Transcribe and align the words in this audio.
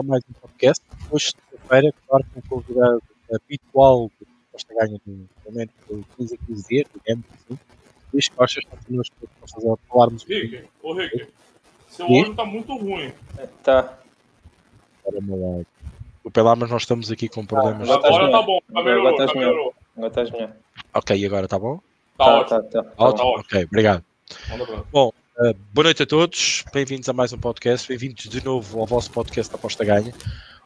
a 0.00 0.02
mais 0.02 0.22
um 0.28 0.32
podcast. 0.40 0.84
Hoje, 1.10 1.26
sexta-feira, 1.26 1.92
claro, 2.06 2.24
com 2.32 2.40
o 2.40 2.42
convidado 2.48 3.02
habitual 3.32 4.10
do 4.20 4.26
Costa 4.52 4.74
Ganha 4.74 5.00
no 5.06 5.28
momento 5.46 5.72
de 5.90 6.04
15 6.16 6.34
a 6.34 6.46
15 6.46 6.68
dias, 6.68 6.86
digamos 6.94 7.24
assim. 7.34 7.58
Luís 8.12 8.28
Costa 8.28 8.60
está 8.60 8.76
connosco 8.86 9.14
para 9.20 9.48
fazer, 9.48 9.74
falarmos 9.88 10.24
um 10.24 10.26
Rick, 10.28 10.64
ô 10.82 10.92
Rick, 10.94 11.26
seu 11.88 12.06
olho 12.10 12.34
tá 12.34 12.44
muito 12.44 12.76
ruim. 12.76 13.12
Tá. 13.62 13.98
para 15.04 15.18
uma 15.18 15.36
live. 15.36 15.66
Desculpa 16.14 16.42
lá, 16.42 16.56
mas 16.56 16.70
nós 16.70 16.82
estamos 16.82 17.10
aqui 17.10 17.28
com 17.28 17.44
problemas. 17.44 17.88
Ah, 17.88 17.94
Agora 17.94 18.08
estás 18.10 18.30
tá 18.32 18.42
bom, 18.42 18.60
tá 18.60 18.80
Agora 18.80 18.84
melhorou, 18.94 19.10
estás 19.12 19.32
tá 19.32 19.38
melhor. 19.38 19.72
Agora 19.96 20.08
estás 20.08 20.30
melhor. 20.30 20.52
Ok, 20.94 21.16
e 21.16 21.26
agora 21.26 21.44
está 21.46 21.58
bom? 21.58 21.80
Tá, 22.16 22.24
Tá, 22.24 22.38
ótimo. 22.40 22.62
tá, 22.62 22.82
tá. 22.82 22.92
Ótimo? 22.96 23.28
ótimo. 23.28 23.40
Ok, 23.40 23.64
obrigado. 23.64 24.04
Lá. 24.92 25.10
Uh, 25.40 25.54
boa 25.72 25.84
noite 25.84 26.02
a 26.02 26.06
todos, 26.06 26.64
bem-vindos 26.72 27.08
a 27.08 27.12
mais 27.12 27.32
um 27.32 27.38
podcast, 27.38 27.86
bem-vindos 27.86 28.28
de 28.28 28.44
novo 28.44 28.80
ao 28.80 28.84
vosso 28.84 29.08
podcast 29.12 29.54
Aposta 29.54 29.84
Ganha. 29.84 30.12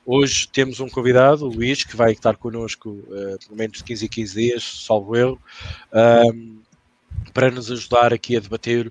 Hoje 0.07 0.49
temos 0.49 0.81
um 0.81 0.89
convidado, 0.89 1.45
o 1.45 1.53
Luís, 1.53 1.85
que 1.85 1.95
vai 1.95 2.13
estar 2.13 2.39
connosco 2.39 2.89
uh, 2.89 3.39
pelo 3.45 3.55
menos 3.55 3.77
de 3.77 3.85
15 3.85 4.07
a 4.07 4.09
15 4.09 4.35
dias, 4.35 4.85
salvo 4.87 5.15
erro, 5.15 5.39
um, 6.33 6.57
para 7.35 7.51
nos 7.51 7.71
ajudar 7.71 8.15
aqui 8.15 8.35
a 8.35 8.41
debater 8.41 8.91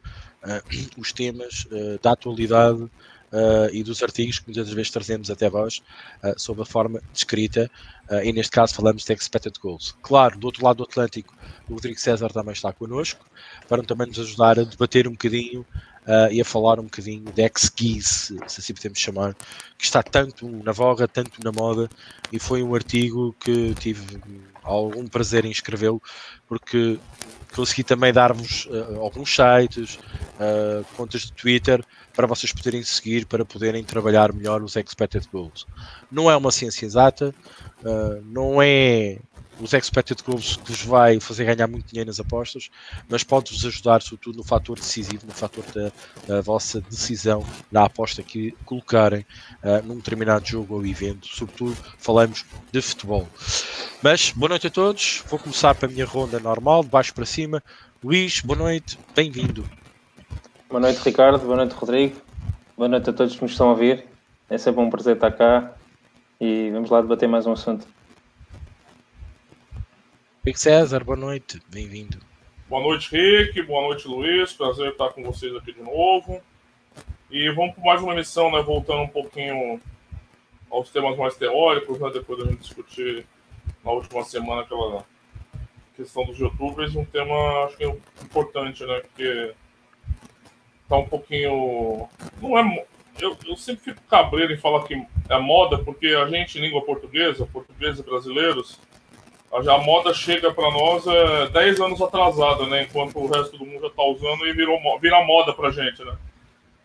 os 0.98 1.12
temas 1.12 1.68
da 2.02 2.12
atualidade 2.12 2.88
uh, 3.32 3.74
e 3.74 3.84
dos 3.84 4.04
artigos 4.04 4.40
que 4.40 4.48
muitas 4.48 4.70
vezes 4.72 4.92
trazemos 4.92 5.30
até 5.30 5.50
vós 5.50 5.82
uh, 6.24 6.38
sob 6.38 6.62
a 6.62 6.66
forma 6.66 7.02
descrita, 7.14 7.70
uh, 8.10 8.24
e 8.24 8.32
neste 8.32 8.52
caso 8.52 8.74
falamos 8.74 9.04
de 9.04 9.14
expected 9.14 9.58
goals. 9.60 9.96
Claro, 10.02 10.38
do 10.38 10.46
outro 10.46 10.64
lado 10.64 10.78
do 10.78 10.84
Atlântico, 10.84 11.34
o 11.70 11.74
Rodrigo 11.74 12.00
César 12.00 12.30
também 12.30 12.54
está 12.54 12.72
connosco, 12.74 13.26
para 13.68 13.84
também 13.84 14.08
nos 14.08 14.20
ajudar 14.20 14.60
a 14.60 14.64
debater 14.64 15.08
um 15.08 15.12
bocadinho 15.12 15.62
uh, 16.08 16.32
e 16.32 16.42
a 16.42 16.46
falar 16.46 16.80
um 16.80 16.84
bocadinho 16.84 17.24
de 17.32 17.42
ex-geese, 17.42 18.10
se 18.10 18.38
se 18.48 18.62
assim 18.62 18.74
podemos 18.74 19.00
chamar, 19.00 19.34
que 19.78 19.86
está 19.86 20.04
tanto 20.04 20.48
na 20.48 20.72
voga, 20.72 21.08
tanto 21.08 21.44
na 21.44 21.52
moda, 21.52 21.90
e 22.32 22.40
foi 22.40 22.62
um 22.64 22.76
artigo 22.76 23.36
que 23.40 23.74
tive 23.76 24.20
algum 24.64 25.08
prazer 25.08 25.46
em 25.46 25.52
escrevê-lo, 25.52 26.02
porque 26.48 27.00
consegui 27.56 27.84
também 27.84 28.14
dar-vos 28.14 28.66
uh, 28.68 29.00
alguns 29.00 29.36
sites, 29.36 29.96
uh, 29.96 30.86
contas 30.96 31.22
de 31.24 31.34
Twitter, 31.34 31.84
para 32.14 32.28
vocês 32.28 32.52
poderem 32.52 32.84
seguir, 32.84 33.26
para 33.26 33.46
poderem 33.46 33.84
trabalhar 33.84 34.34
melhor 34.34 34.62
os 34.62 34.76
expected 34.76 35.28
goals. 35.32 35.66
Não 36.12 36.30
é 36.30 36.36
uma 36.36 36.52
ciência 36.52 36.86
exata, 36.86 37.34
uh, 37.84 38.22
não 38.26 38.62
é 38.62 39.20
os 39.62 39.74
expected 39.74 40.22
goals 40.24 40.58
que 40.58 40.72
vos 40.72 40.82
vai 40.84 41.20
fazer 41.20 41.46
ganhar 41.46 41.68
muito 41.68 41.88
dinheiro 41.88 42.08
nas 42.08 42.20
apostas, 42.20 42.70
mas 43.08 43.24
pode-vos 43.24 43.64
ajudar, 43.66 44.02
sobretudo, 44.02 44.38
no 44.38 44.44
fator 44.44 44.78
decisivo, 44.78 45.26
no 45.26 45.34
fator 45.34 45.64
da, 45.74 45.92
da 46.28 46.42
vossa 46.42 46.82
decisão 46.82 47.46
na 47.72 47.86
aposta 47.86 48.24
que 48.24 48.52
colocarem 48.66 49.26
uh, 49.64 49.86
num 49.86 49.98
determinado 49.98 50.48
jogo 50.48 50.76
ou 50.76 50.86
evento. 50.86 51.28
Sobretudo, 51.28 51.78
falamos 51.98 52.44
de 52.72 52.82
futebol. 52.82 53.28
Mas, 54.02 54.32
boa 54.32 54.50
noite 54.50 54.68
a 54.68 54.72
todos. 54.72 55.24
Vou 55.28 55.38
começar 55.38 55.76
para 55.76 55.88
a 55.88 55.92
minha 55.92 56.06
ronda 56.06 56.40
normal, 56.40 56.84
de 56.84 56.90
baixo 56.90 57.14
para 57.14 57.26
cima. 57.26 57.64
Luís, 58.04 58.42
boa 58.42 58.58
noite, 58.58 58.98
bem-vindo. 59.16 59.81
Boa 60.72 60.80
noite, 60.80 61.02
Ricardo. 61.04 61.38
Boa 61.40 61.58
noite, 61.58 61.76
Rodrigo. 61.76 62.16
Boa 62.78 62.88
noite 62.88 63.10
a 63.10 63.12
todos 63.12 63.36
que 63.36 63.42
nos 63.42 63.52
estão 63.52 63.68
a 63.68 63.72
ouvir. 63.72 64.06
É 64.50 64.58
sempre 64.58 64.80
um 64.80 64.90
prazer 64.90 65.16
estar 65.16 65.30
cá 65.30 65.76
e 66.40 66.70
vamos 66.72 66.90
lá 66.90 67.02
debater 67.02 67.28
mais 67.28 67.46
um 67.46 67.52
assunto. 67.52 67.86
Rick 70.46 70.58
César, 70.58 71.04
boa 71.04 71.18
noite, 71.18 71.62
bem-vindo. 71.68 72.20
Boa 72.70 72.82
noite, 72.82 73.12
Rick. 73.12 73.62
Boa 73.64 73.82
noite, 73.82 74.08
Luiz. 74.08 74.54
Prazer 74.54 74.94
estar 74.94 75.10
com 75.10 75.22
vocês 75.24 75.54
aqui 75.58 75.74
de 75.74 75.84
novo. 75.84 76.42
E 77.30 77.50
vamos 77.50 77.76
para 77.76 77.84
mais 77.84 78.02
uma 78.02 78.16
missão, 78.16 78.50
né? 78.50 78.62
Voltando 78.62 79.02
um 79.02 79.10
pouquinho 79.10 79.78
aos 80.70 80.90
temas 80.90 81.18
mais 81.18 81.36
teóricos, 81.36 82.00
né? 82.00 82.12
Depois 82.14 82.40
da 82.40 82.46
gente 82.46 82.62
discutir 82.62 83.26
na 83.84 83.92
última 83.92 84.24
semana 84.24 84.62
aquela 84.62 85.04
questão 85.98 86.24
dos 86.24 86.40
youtubers, 86.40 86.96
um 86.96 87.04
tema 87.04 87.66
acho 87.66 87.76
que 87.76 87.84
é 87.84 87.90
importante, 88.24 88.86
né? 88.86 89.02
Porque 89.02 89.54
tá 90.92 90.98
um 90.98 91.08
pouquinho. 91.08 92.10
Não 92.42 92.58
é. 92.58 92.86
Eu, 93.20 93.38
eu 93.48 93.56
sempre 93.56 93.84
fico 93.86 94.02
cabreiro 94.10 94.52
em 94.54 94.58
falar 94.58 94.84
que 94.84 95.02
é 95.30 95.40
moda, 95.40 95.78
porque 95.78 96.08
a 96.08 96.28
gente, 96.28 96.60
língua 96.60 96.82
portuguesa, 96.82 97.46
portugueses 97.46 98.00
e 98.00 98.04
brasileiros, 98.04 98.80
a, 99.52 99.78
moda 99.78 100.14
chega 100.14 100.52
para 100.54 100.72
nós 100.72 101.06
é, 101.08 101.48
10 101.50 101.80
anos 101.82 102.02
atrasada, 102.02 102.66
né? 102.68 102.84
Enquanto 102.84 103.18
o 103.20 103.28
resto 103.28 103.58
do 103.58 103.66
mundo 103.66 103.82
já 103.84 103.90
tá 103.90 104.04
usando 104.04 104.46
e 104.48 104.54
virou, 104.54 104.80
vira 105.00 105.24
moda 105.24 105.54
pra 105.54 105.72
gente, 105.72 106.04
né? 106.04 106.18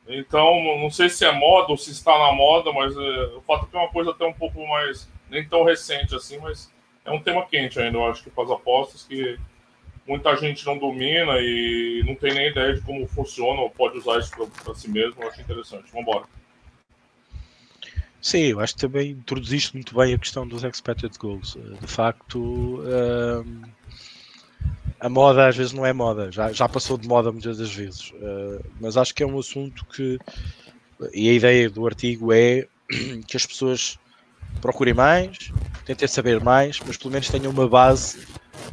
Então, 0.08 0.62
não- 0.80 0.90
sei 0.90 1.08
se 1.08 1.24
é 1.24 1.32
moda 1.32 1.72
ou 1.72 1.76
se 1.76 1.90
está 1.90 2.16
na 2.16 2.32
moda, 2.32 2.72
mas 2.72 2.96
é, 2.96 3.24
o 3.36 3.40
fato 3.40 3.66
é 3.66 3.70
que 3.70 3.76
é 3.76 3.80
uma 3.80 3.88
coisa 3.88 4.10
até 4.10 4.24
um 4.24 4.32
pouco 4.32 4.64
mais. 4.68 5.08
nem 5.28 5.44
tão 5.48 5.64
recente 5.64 6.14
assim, 6.14 6.38
mas 6.38 6.72
é 7.04 7.10
um 7.10 7.20
tema 7.20 7.44
quente 7.46 7.80
ainda, 7.80 7.98
eu 7.98 8.06
acho 8.06 8.22
que 8.22 8.40
as 8.40 8.50
apostas, 8.50 9.02
que 9.02 9.36
muita 10.06 10.36
gente 10.36 10.64
não 10.64 10.78
domina 10.78 11.34
e 11.38 12.02
não 12.06 12.14
tem 12.14 12.32
nem 12.34 12.50
ideia 12.50 12.74
de 12.74 12.80
como 12.82 13.06
funciona 13.08 13.60
ou 13.60 13.70
pode 13.70 13.98
usar 13.98 14.18
isso 14.18 14.30
para 14.64 14.74
si 14.74 14.88
mesmo. 14.88 15.22
Eu 15.22 15.28
acho 15.28 15.40
interessante. 15.40 15.84
Vamos 15.92 16.08
embora. 16.08 16.24
Sim, 18.20 18.38
eu 18.46 18.60
acho 18.60 18.74
que 18.74 18.80
também 18.80 19.10
introduziste 19.12 19.74
muito 19.74 19.94
bem 19.94 20.14
a 20.14 20.18
questão 20.18 20.46
dos 20.46 20.64
expected 20.64 21.16
goals. 21.18 21.56
Eh, 21.56 21.76
De 21.80 21.86
facto, 21.86 22.82
ehm, 22.84 23.62
a 24.98 25.08
moda 25.08 25.46
às 25.46 25.56
vezes 25.56 25.72
não 25.72 25.84
é 25.86 25.92
moda, 25.92 26.32
já, 26.32 26.50
já 26.52 26.68
passou 26.68 26.96
de 26.98 27.06
moda 27.06 27.30
muitas 27.30 27.58
das 27.58 27.72
vezes, 27.72 28.12
Eh, 28.20 28.60
mas 28.80 28.96
acho 28.96 29.14
que 29.14 29.22
é 29.22 29.26
um 29.26 29.38
assunto 29.38 29.84
que, 29.86 30.18
e 31.12 31.28
a 31.28 31.32
ideia 31.34 31.70
do 31.70 31.86
artigo 31.86 32.32
é 32.32 32.66
que 33.28 33.36
as 33.36 33.46
pessoas 33.46 33.98
procurem 34.60 34.94
mais, 34.94 35.52
tentem 35.84 36.08
saber 36.08 36.42
mais, 36.42 36.80
mas 36.84 36.96
pelo 36.96 37.12
menos 37.12 37.28
tenham 37.28 37.52
uma 37.52 37.68
base 37.68 38.26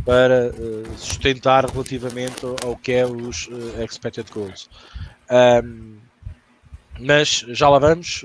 para 0.05 0.47
eh, 0.47 0.95
sustentar 0.97 1.66
relativamente 1.66 2.45
ao- 2.45 2.77
que 2.77 2.91
é 2.94 3.07
os 3.07 3.47
eh, 3.51 3.83
expected 3.85 4.29
goals. 4.31 4.67
Ahm, 5.29 6.01
mas 6.99 7.29
já 7.49 7.69
lá 7.69 7.79
vamos, 7.79 8.23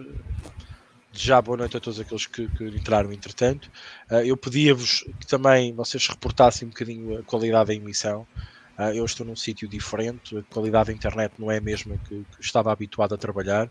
já 1.12 1.40
boa 1.40 1.56
noite 1.56 1.76
a 1.76 1.80
todos 1.80 1.98
aqueles 2.00 2.26
que, 2.26 2.48
que 2.50 2.64
entraram 2.64 3.12
entretanto. 3.12 3.70
Ah, 4.10 4.24
eu 4.24 4.36
pedia-vos 4.36 5.00
que 5.20 5.26
também 5.26 5.74
vocês 5.74 6.06
reportassem 6.06 6.66
um 6.66 6.70
bocadinho 6.70 7.18
a 7.18 7.24
qualidade 7.24 7.68
da 7.68 7.74
emissão. 7.74 8.28
Ah, 8.76 8.94
eu 8.94 9.04
estou 9.04 9.26
num 9.26 9.34
sítio 9.36 9.68
diferente, 9.68 10.36
a 10.38 10.42
qualidade 10.44 10.88
da 10.88 10.92
internet 10.94 11.34
não 11.38 11.50
é 11.50 11.58
a 11.58 11.60
mesma 11.60 11.98
que, 11.98 12.24
que 12.26 12.42
estava 12.42 12.70
habituado 12.72 13.14
a 13.14 13.18
trabalhar. 13.18 13.70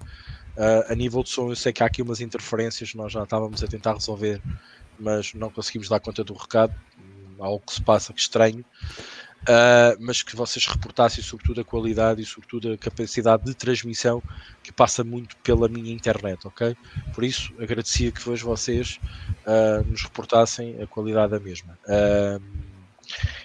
Ah, 0.57 0.85
a 0.93 0.95
nível 0.95 1.23
de 1.23 1.29
som, 1.31 1.49
eu 1.49 1.55
sei 1.55 1.73
que 1.73 1.83
há 1.83 1.87
aqui 1.87 2.01
umas 2.03 2.21
interferências, 2.21 2.93
nós 2.95 3.13
já 3.13 3.23
estávamos 3.23 3.63
a 3.63 3.67
tentar 3.67 3.93
resolver, 3.93 4.43
mas 4.97 5.33
não 5.35 5.51
conseguimos 5.51 5.89
dar 5.89 5.99
conta 6.01 6.23
do 6.23 6.33
recado. 6.35 6.73
Algo 7.39 7.63
que 7.65 7.73
se 7.73 7.81
passa 7.81 8.13
que 8.13 8.19
estranho. 8.19 8.63
Uh, 9.47 9.95
mas 10.01 10.21
que 10.21 10.35
vocês 10.35 10.65
reportassem 10.65 11.23
sobretudo 11.23 11.61
a 11.61 11.63
qualidade 11.63 12.21
e 12.21 12.25
sobretudo 12.25 12.73
a 12.73 12.77
capacidade 12.77 13.45
de 13.45 13.53
transmissão 13.53 14.21
que 14.61 14.73
passa 14.73 15.05
muito 15.05 15.37
pela 15.37 15.69
minha 15.69 15.93
internet, 15.93 16.45
ok? 16.45 16.75
Por 17.13 17.23
isso 17.23 17.53
agradecia 17.57 18.11
que 18.11 18.29
hoje 18.29 18.43
vocês 18.43 18.99
uh, 19.45 19.89
nos 19.89 20.03
reportassem 20.03 20.81
a 20.81 20.87
qualidade 20.87 21.31
da 21.31 21.39
mesma. 21.39 21.79
Uh, 21.85 22.43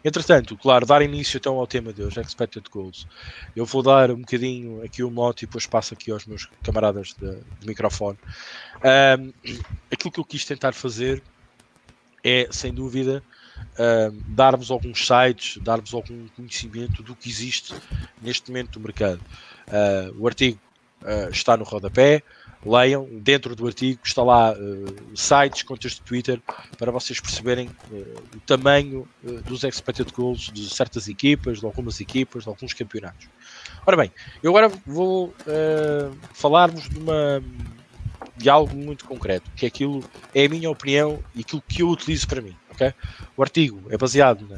entretanto, 0.04 0.56
claro, 0.56 0.84
dar 0.84 1.02
início 1.02 1.36
então 1.36 1.54
ao 1.54 1.68
tema 1.68 1.92
de 1.92 2.02
hoje, 2.02 2.20
Expected 2.20 2.68
Goals. 2.68 3.06
Eu 3.54 3.64
vou 3.64 3.80
dar 3.80 4.10
um 4.10 4.22
bocadinho 4.22 4.82
aqui 4.82 5.04
o 5.04 5.10
mote 5.10 5.44
e 5.44 5.46
depois 5.46 5.66
passo 5.66 5.94
aqui 5.94 6.10
aos 6.10 6.26
meus 6.26 6.48
camaradas 6.64 7.14
de, 7.14 7.36
de 7.60 7.66
microfone. 7.66 8.18
Um, 8.82 9.32
aquilo 9.88 10.10
que 10.10 10.18
eu 10.18 10.24
quis 10.24 10.44
tentar 10.44 10.72
fazer 10.72 11.22
é, 12.24 12.48
sem 12.50 12.74
dúvida, 12.74 13.22
uh, 13.78 14.12
dar-vos 14.28 14.70
alguns 14.70 15.06
sites, 15.06 15.58
dar-vos 15.62 15.94
algum 15.94 16.26
conhecimento 16.28 17.02
do 17.02 17.14
que 17.14 17.28
existe 17.28 17.74
neste 18.20 18.50
momento 18.50 18.78
no 18.78 18.84
mercado. 18.84 19.20
Uh, 19.68 20.20
o 20.20 20.26
artigo 20.26 20.58
uh, 21.02 21.30
está 21.30 21.56
no 21.56 21.64
rodapé, 21.64 22.22
leiam, 22.64 23.08
dentro 23.10 23.56
do 23.56 23.66
artigo 23.66 24.00
está 24.04 24.22
lá 24.22 24.52
uh, 24.52 25.16
sites, 25.16 25.62
contas 25.62 25.92
de 25.92 26.00
Twitter, 26.02 26.40
para 26.78 26.92
vocês 26.92 27.20
perceberem 27.20 27.70
o 28.34 28.40
tamanho 28.40 29.08
dos 29.44 29.64
expected 29.64 30.12
goals 30.12 30.50
de 30.52 30.68
certas 30.68 31.08
equipas, 31.08 31.60
de 31.60 31.66
algumas 31.66 32.00
equipas, 32.00 32.44
de 32.44 32.48
alguns 32.48 32.72
campeonatos. 32.72 33.28
Ora 33.84 33.96
bem, 33.96 34.12
eu 34.42 34.56
agora 34.56 34.72
vou 34.86 35.34
falar-vos 36.32 36.88
de 36.88 36.98
uma 36.98 37.42
de 38.36 38.48
algo 38.48 38.74
muito 38.74 39.04
concreto, 39.04 39.50
que 39.56 39.64
é 39.64 39.68
aquilo 39.68 40.02
é 40.34 40.46
a 40.46 40.48
minha 40.48 40.70
opinião 40.70 41.22
e 41.34 41.40
aquilo 41.40 41.62
que 41.66 41.82
eu 41.82 41.88
utilizo 41.88 42.26
para 42.26 42.40
mim. 42.40 42.56
Ok? 42.72 42.92
O 43.36 43.42
artigo 43.42 43.82
é 43.90 43.96
baseado 43.96 44.46
na, 44.48 44.56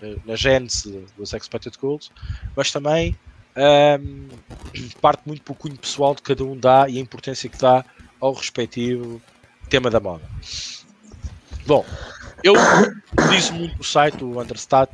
na, 0.00 0.16
na 0.26 0.36
gênese 0.36 1.04
dos 1.16 1.32
expected 1.32 1.76
goals, 1.78 2.10
mas 2.54 2.70
também 2.70 3.16
um, 4.00 4.28
parte 5.00 5.22
muito 5.26 5.42
para 5.42 5.52
o 5.52 5.56
cunho 5.56 5.76
pessoal 5.76 6.14
de 6.14 6.22
cada 6.22 6.44
um 6.44 6.56
dá 6.56 6.88
e 6.88 6.98
a 6.98 7.00
importância 7.00 7.48
que 7.48 7.58
dá 7.58 7.84
ao 8.20 8.32
respectivo 8.32 9.20
tema 9.68 9.90
da 9.90 10.00
moda. 10.00 10.24
Bom, 11.66 11.84
eu 12.42 12.54
utilizo 13.18 13.52
muito 13.54 13.80
o 13.80 13.84
site 13.84 14.18
do 14.18 14.40
Understat, 14.40 14.90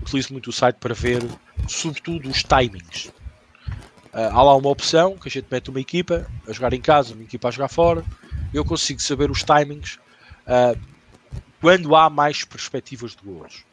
utilizo 0.00 0.32
muito 0.32 0.48
o 0.48 0.52
site 0.52 0.76
para 0.76 0.94
ver, 0.94 1.22
sobretudo, 1.68 2.28
os 2.28 2.42
timings. 2.42 3.12
Uh, 4.12 4.30
há 4.32 4.42
lá 4.42 4.56
uma 4.56 4.70
opção 4.70 5.18
que 5.18 5.28
a 5.28 5.30
gente 5.30 5.46
mete 5.50 5.70
uma 5.70 5.80
equipa 5.80 6.26
a 6.46 6.52
jogar 6.52 6.72
em 6.72 6.80
casa, 6.80 7.14
uma 7.14 7.24
equipa 7.24 7.48
a 7.48 7.50
jogar 7.50 7.68
fora, 7.68 8.04
eu 8.52 8.64
consigo 8.64 9.02
saber 9.02 9.30
os 9.30 9.42
timings 9.42 9.98
uh, 10.46 10.78
quando 11.64 11.96
há 11.96 12.10
mais 12.10 12.44
perspectivas 12.44 13.12
de 13.12 13.22
golos, 13.22 13.64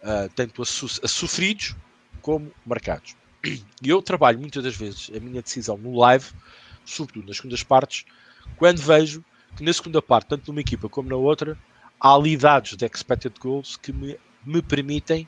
uh, 0.00 0.30
tanto 0.32 0.62
a, 0.62 0.64
a, 0.64 1.08
sofridos 1.08 1.74
como 2.20 2.52
marcados. 2.64 3.16
E 3.44 3.88
eu 3.88 4.00
trabalho 4.00 4.38
muitas 4.38 4.62
das 4.62 4.76
vezes 4.76 5.10
a 5.12 5.18
minha 5.18 5.42
decisão 5.42 5.76
no 5.76 5.98
live, 5.98 6.26
sobretudo 6.84 7.26
nas 7.26 7.38
segundas 7.38 7.64
partes, 7.64 8.04
quando 8.56 8.80
vejo 8.80 9.24
que 9.56 9.64
na 9.64 9.72
segunda 9.72 10.00
parte, 10.00 10.28
tanto 10.28 10.52
numa 10.52 10.60
equipa 10.60 10.88
como 10.88 11.08
na 11.08 11.16
outra, 11.16 11.58
há 12.00 12.14
ali 12.14 12.36
dados 12.36 12.76
de 12.76 12.86
expected 12.86 13.34
goals 13.40 13.76
que 13.76 13.92
me, 13.92 14.16
me 14.46 14.62
permitem 14.62 15.26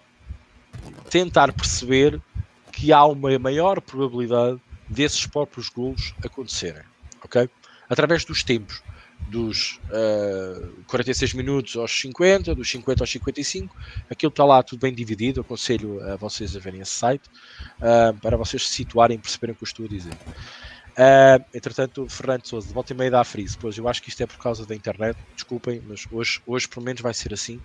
tentar 1.11 1.53
perceber 1.53 2.23
que 2.71 2.93
há 2.93 3.05
uma 3.05 3.37
maior 3.41 3.81
probabilidade 3.81 4.61
desses 4.89 5.27
próprios 5.27 5.69
golos 5.69 6.15
acontecerem, 6.25 6.85
ok? 7.25 7.51
Através 7.91 8.25
dos 8.25 8.45
tempos, 8.45 8.85
dos 9.29 9.81
uh, 9.91 10.65
eh, 10.81 10.85
46 10.87 11.35
minutos 11.35 11.77
aos 11.77 11.91
50, 12.01 12.55
dos 12.55 12.71
50 12.71 13.03
aos 13.03 13.11
55, 13.11 13.75
aquilo 14.11 14.31
está 14.31 14.45
lá 14.45 14.63
tudo 14.63 14.81
bem 14.81 14.93
dividido, 14.93 15.41
aconselho 15.41 16.03
a 16.05 16.17
vocês 16.17 16.55
a 16.55 16.61
verem 16.61 16.81
esse 16.81 16.93
site, 16.93 17.29
uh, 17.79 18.19
para 18.21 18.37
vocês 18.37 18.67
se 18.67 18.75
situarem 18.75 19.17
e 19.17 19.19
perceberem 19.19 19.53
o 19.53 19.57
que 19.57 19.65
eu 19.65 19.67
estou 19.67 19.87
a 19.87 19.89
dizer. 19.89 20.13
Uh, 20.13 21.45
entretanto, 21.53 22.07
Fernando 22.09 22.47
Souza, 22.47 22.69
de 22.69 22.75
volta 22.75 22.93
e 22.93 22.97
meia 22.97 23.11
da 23.11 23.25
Freeze, 23.25 23.57
pois 23.59 23.77
eu 23.77 23.89
acho 23.89 24.03
que 24.03 24.09
isto 24.09 24.23
é 24.23 24.27
por 24.27 24.39
causa 24.39 24.65
da 24.65 24.75
internet, 24.75 25.17
desculpem, 25.35 25.83
mas 25.87 26.07
hoje, 26.11 26.41
hoje 26.47 26.69
pelo 26.69 26.85
menos 26.85 27.01
vai 27.01 27.15
ser 27.15 27.33
assim. 27.33 27.61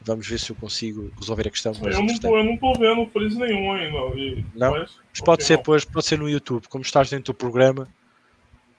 Vamos 0.00 0.28
ver 0.28 0.38
se 0.38 0.50
eu 0.50 0.56
consigo 0.56 1.10
resolver 1.18 1.48
a 1.48 1.50
questão. 1.50 1.72
eu, 1.82 2.02
não 2.04 2.18
tô, 2.18 2.38
eu 2.38 2.44
não 2.44 2.54
estou 2.54 2.78
vendo 2.78 3.04
freeze 3.10 3.36
nenhum 3.36 3.72
ainda. 3.72 3.98
E, 4.16 4.44
não? 4.54 4.70
Mas, 4.70 4.92
mas 5.10 5.20
pode 5.20 5.42
ser, 5.42 5.58
pois, 5.58 5.84
pode 5.84 6.06
ser 6.06 6.18
no 6.18 6.30
YouTube. 6.30 6.68
Como 6.68 6.82
estás 6.82 7.10
dentro 7.10 7.32
do 7.32 7.36
programa, 7.36 7.88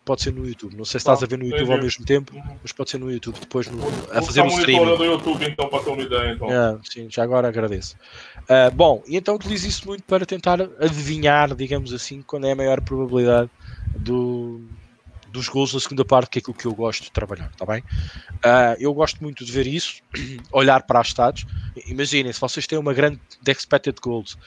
pode 0.06 0.24
ser 0.24 0.34
no 0.34 0.48
YouTube. 0.48 0.76
Não 0.76 0.86
sei 0.86 0.94
se 0.94 1.04
estás 1.04 1.22
a 1.22 1.26
ver 1.26 1.38
no 1.38 1.46
YouTube 1.46 1.72
ao 1.72 1.82
mesmo 1.82 2.06
tempo, 2.06 2.36
uhum. 2.36 2.58
mas 2.62 2.72
pode 2.72 2.90
ser 2.90 2.98
no 2.98 3.12
YouTube 3.12 3.40
depois 3.40 3.68
no, 3.68 3.80
a 4.12 4.22
fazer 4.22 4.42
um 4.42 4.48
streaming. 4.48 4.98
do 4.98 5.06
YouTube 5.06 5.46
então 5.46 5.70
para 5.70 5.84
ter 5.84 5.90
uma 5.90 6.02
ideia. 6.02 6.32
Então. 6.34 6.50
É, 6.50 6.80
sim, 6.84 7.08
já 7.10 7.24
agora 7.24 7.48
agradeço. 7.48 7.96
Uh, 8.42 8.74
bom, 8.74 9.04
e 9.08 9.16
então 9.16 9.36
utilizo 9.36 9.68
isso 9.68 9.88
muito 9.88 10.04
para 10.04 10.26
tentar 10.26 10.62
adivinhar, 10.62 11.56
digamos 11.56 11.94
assim, 11.94 12.22
quando 12.22 12.48
é 12.48 12.52
a 12.52 12.56
maior 12.56 12.82
probabilidade 12.82 13.50
do, 13.96 14.62
dos 15.32 15.48
gols 15.48 15.74
da 15.74 15.80
segunda 15.80 16.04
parte, 16.04 16.30
que 16.30 16.40
é 16.40 16.42
aquilo 16.42 16.56
que 16.56 16.66
eu 16.66 16.74
gosto 16.74 17.04
de 17.04 17.12
trabalhar, 17.12 17.50
está 17.52 17.66
bem? 17.66 17.82
Uh, 17.82 18.76
eu 18.80 18.94
gosto 18.94 19.22
muito 19.22 19.46
de 19.46 19.52
ver 19.52 19.68
isso, 19.68 20.02
olhar 20.52 20.84
para 20.84 21.00
as 21.00 21.08
estados. 21.08 21.46
Imaginem, 21.88 22.34
se 22.34 22.42
vocês 22.42 22.66
têm 22.66 22.78
uma 22.78 22.94
grande 22.94 23.20
expected 23.48 23.98
goals, 24.02 24.38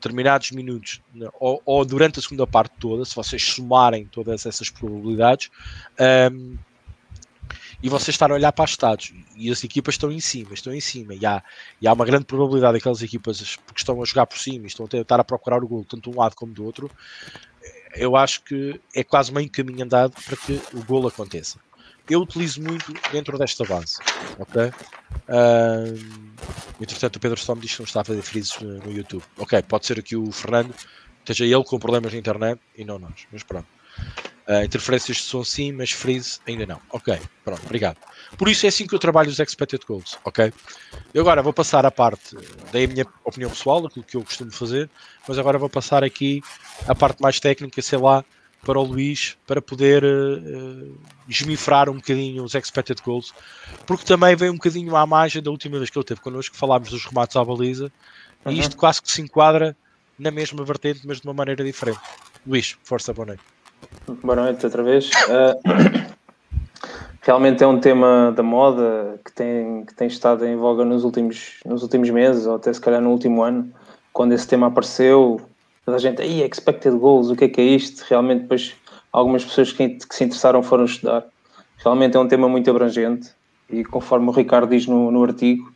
determinados 0.00 0.50
minutos, 0.50 1.00
ou, 1.38 1.60
ou, 1.64 1.84
durante 1.84 2.18
a 2.18 2.22
segunda 2.22 2.46
parte 2.46 2.72
toda, 2.80 3.04
se 3.04 3.14
vocês 3.14 3.42
somarem 3.42 4.06
todas 4.06 4.46
essas 4.46 4.70
probabilidades, 4.70 5.50
um, 6.32 6.56
e 7.82 7.88
vocês 7.88 8.14
estarem 8.14 8.34
a 8.34 8.36
olhar 8.36 8.52
para 8.52 8.64
os 8.64 8.70
estados, 8.70 9.12
e 9.36 9.50
as 9.50 9.62
equipas 9.62 9.94
estão 9.94 10.10
em 10.10 10.20
cima, 10.20 10.52
estão 10.54 10.72
em 10.72 10.80
cima, 10.80 11.14
e 11.14 11.24
há, 11.24 11.42
e 11.80 11.86
há 11.86 11.92
uma 11.92 12.04
grande 12.04 12.24
probabilidade 12.24 12.74
daquelas 12.74 13.02
equipas, 13.02 13.56
porque 13.56 13.80
estão 13.80 14.02
a 14.02 14.04
jogar 14.04 14.26
por 14.26 14.38
cima 14.38 14.64
e 14.64 14.68
estão 14.68 14.86
a 14.86 14.88
tentar 14.88 15.20
a 15.20 15.24
procurar 15.24 15.62
o 15.62 15.68
gol, 15.68 15.84
tanto 15.84 16.10
de 16.10 16.16
um 16.16 16.20
lado 16.20 16.34
como 16.34 16.52
do 16.52 16.64
outro, 16.64 16.90
eu 17.94 18.16
acho 18.16 18.42
que 18.42 18.80
é 18.94 19.02
quase 19.02 19.32
meio 19.32 19.50
caminho 19.50 19.84
andado 19.84 20.14
para 20.24 20.36
que 20.36 20.60
o 20.74 20.84
golo 20.84 21.08
aconteça. 21.08 21.58
Eu 22.10 22.22
utilizo 22.22 22.60
muito 22.60 22.92
dentro 23.12 23.38
desta 23.38 23.64
base, 23.64 23.98
ok? 24.36 24.64
Uh, 25.28 26.26
entretanto, 26.80 27.16
o 27.16 27.20
Pedro 27.20 27.38
Storm 27.38 27.60
diz 27.60 27.72
que 27.72 27.78
não 27.78 27.86
está 27.86 28.00
a 28.00 28.04
fazer 28.04 28.20
freezes 28.20 28.58
no 28.58 28.90
YouTube. 28.90 29.22
Ok, 29.38 29.62
pode 29.62 29.86
ser 29.86 30.00
aqui 30.00 30.16
o 30.16 30.32
Fernando, 30.32 30.74
esteja 31.20 31.44
ele 31.44 31.62
com 31.62 31.78
problemas 31.78 32.12
na 32.12 32.18
internet 32.18 32.60
e 32.76 32.84
não 32.84 32.98
nós, 32.98 33.28
mas 33.32 33.44
pronto. 33.44 33.68
Uh, 34.48 34.64
interferências 34.64 35.18
de 35.18 35.22
som 35.22 35.44
sim, 35.44 35.70
mas 35.70 35.92
freeze 35.92 36.40
ainda 36.48 36.66
não. 36.66 36.80
Ok, 36.90 37.16
pronto, 37.44 37.62
obrigado. 37.64 37.98
Por 38.36 38.48
isso 38.48 38.66
é 38.66 38.70
assim 38.70 38.88
que 38.88 38.94
eu 38.94 38.98
trabalho 38.98 39.30
os 39.30 39.38
expected 39.38 39.86
goals, 39.86 40.18
ok? 40.24 40.52
Eu 41.14 41.22
agora 41.22 41.40
vou 41.44 41.52
passar 41.52 41.86
a 41.86 41.92
parte, 41.92 42.36
dei 42.72 42.86
a 42.86 42.88
minha 42.88 43.06
opinião 43.24 43.50
pessoal, 43.50 43.86
aquilo 43.86 44.04
que 44.04 44.16
eu 44.16 44.24
costumo 44.24 44.50
fazer, 44.50 44.90
mas 45.28 45.38
agora 45.38 45.58
vou 45.58 45.68
passar 45.68 46.02
aqui 46.02 46.42
a 46.88 46.94
parte 46.94 47.22
mais 47.22 47.38
técnica, 47.38 47.80
sei 47.80 47.98
lá, 47.98 48.24
para 48.64 48.78
o 48.78 48.82
Luís, 48.82 49.36
para 49.46 49.62
poder 49.62 50.04
uh, 50.04 50.98
esmifrar 51.28 51.88
um 51.88 51.94
bocadinho 51.94 52.44
os 52.44 52.54
expected 52.54 53.00
goals, 53.02 53.32
porque 53.86 54.04
também 54.04 54.36
vem 54.36 54.50
um 54.50 54.54
bocadinho 54.54 54.94
à 54.96 55.06
margem 55.06 55.42
da 55.42 55.50
última 55.50 55.78
vez 55.78 55.90
que 55.90 55.98
ele 55.98 56.04
teve 56.04 56.20
connosco, 56.20 56.56
falámos 56.56 56.90
dos 56.90 57.04
remates 57.04 57.36
à 57.36 57.44
baliza, 57.44 57.90
uhum. 58.44 58.52
e 58.52 58.60
isto 58.60 58.76
quase 58.76 59.00
que 59.00 59.10
se 59.10 59.22
enquadra 59.22 59.76
na 60.18 60.30
mesma 60.30 60.62
vertente, 60.64 61.00
mas 61.06 61.20
de 61.20 61.26
uma 61.26 61.34
maneira 61.34 61.64
diferente. 61.64 62.00
Luís, 62.46 62.76
força, 62.84 63.12
boa 63.14 63.26
noite. 63.26 63.42
Boa 64.22 64.36
noite 64.36 64.64
outra 64.64 64.82
vez. 64.82 65.10
Uh, 65.10 66.12
realmente 67.22 67.64
é 67.64 67.66
um 67.66 67.80
tema 67.80 68.32
da 68.36 68.42
moda 68.42 69.18
que 69.24 69.32
tem, 69.32 69.84
que 69.86 69.94
tem 69.94 70.08
estado 70.08 70.44
em 70.46 70.56
voga 70.56 70.84
nos 70.84 71.04
últimos, 71.04 71.60
nos 71.64 71.82
últimos 71.82 72.10
meses, 72.10 72.46
ou 72.46 72.56
até 72.56 72.70
se 72.72 72.80
calhar 72.80 73.00
no 73.00 73.10
último 73.10 73.42
ano. 73.42 73.72
Quando 74.12 74.32
esse 74.32 74.46
tema 74.46 74.66
apareceu, 74.66 75.40
toda 75.84 75.96
a 75.96 76.00
gente, 76.00 76.22
aí, 76.22 76.42
expected 76.42 76.96
goals, 76.96 77.30
o 77.30 77.36
que 77.36 77.44
é 77.44 77.48
que 77.48 77.60
é 77.60 77.64
isto? 77.64 78.04
Realmente, 78.08 78.42
depois, 78.42 78.74
algumas 79.12 79.44
pessoas 79.44 79.72
que, 79.72 79.88
que 79.88 80.14
se 80.14 80.24
interessaram 80.24 80.62
foram 80.62 80.84
estudar. 80.84 81.24
Realmente 81.78 82.16
é 82.16 82.20
um 82.20 82.28
tema 82.28 82.48
muito 82.48 82.70
abrangente 82.70 83.30
e, 83.68 83.84
conforme 83.84 84.28
o 84.28 84.32
Ricardo 84.32 84.70
diz 84.70 84.86
no, 84.86 85.10
no 85.10 85.22
artigo, 85.22 85.72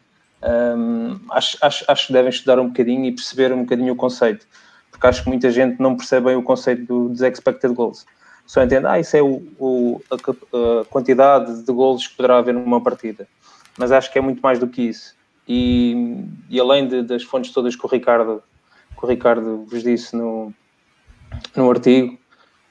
um, 0.76 1.18
acho, 1.30 1.56
acho, 1.62 1.84
acho 1.88 2.06
que 2.08 2.12
devem 2.12 2.30
estudar 2.30 2.58
um 2.58 2.68
bocadinho 2.68 3.06
e 3.06 3.12
perceber 3.12 3.52
um 3.52 3.62
bocadinho 3.62 3.92
o 3.94 3.96
conceito 3.96 4.46
porque 4.94 5.08
acho 5.08 5.24
que 5.24 5.28
muita 5.28 5.50
gente 5.50 5.80
não 5.80 5.96
percebe 5.96 6.26
bem 6.26 6.36
o 6.36 6.42
conceito 6.42 6.84
do, 6.86 7.08
dos 7.08 7.20
expected 7.20 7.74
goals. 7.74 8.06
Só 8.46 8.62
entende, 8.62 8.86
ah, 8.86 9.00
isso 9.00 9.16
é 9.16 9.22
o, 9.22 9.42
o 9.58 10.00
a, 10.10 10.80
a, 10.80 10.84
quantidade 10.84 11.62
de 11.62 11.72
gols 11.72 12.06
que 12.06 12.16
poderá 12.16 12.38
haver 12.38 12.54
numa 12.54 12.80
partida. 12.80 13.26
Mas 13.76 13.90
acho 13.90 14.12
que 14.12 14.18
é 14.18 14.22
muito 14.22 14.40
mais 14.40 14.58
do 14.58 14.68
que 14.68 14.82
isso. 14.82 15.14
E, 15.48 16.24
e 16.48 16.60
além 16.60 16.86
de, 16.86 17.02
das 17.02 17.22
fontes 17.22 17.52
todas 17.52 17.74
que 17.74 17.84
o 17.84 17.88
Ricardo, 17.88 18.42
que 18.96 19.04
o 19.04 19.08
Ricardo 19.08 19.64
vos 19.68 19.82
disse 19.82 20.16
no, 20.16 20.52
no 21.56 21.70
artigo, 21.70 22.18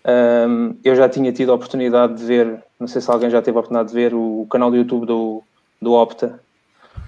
um, 0.06 0.76
eu 0.84 0.96
já 0.96 1.08
tinha 1.08 1.32
tido 1.32 1.52
a 1.52 1.56
oportunidade 1.56 2.16
de 2.16 2.26
ver, 2.26 2.64
não 2.80 2.88
sei 2.88 3.02
se 3.02 3.10
alguém 3.10 3.30
já 3.30 3.42
teve 3.42 3.58
a 3.58 3.60
oportunidade 3.60 3.90
de 3.90 3.96
ver 3.96 4.14
o, 4.14 4.42
o 4.42 4.48
canal 4.48 4.70
do 4.70 4.78
YouTube 4.78 5.06
do, 5.06 5.42
do 5.82 5.94
Opta, 5.94 6.42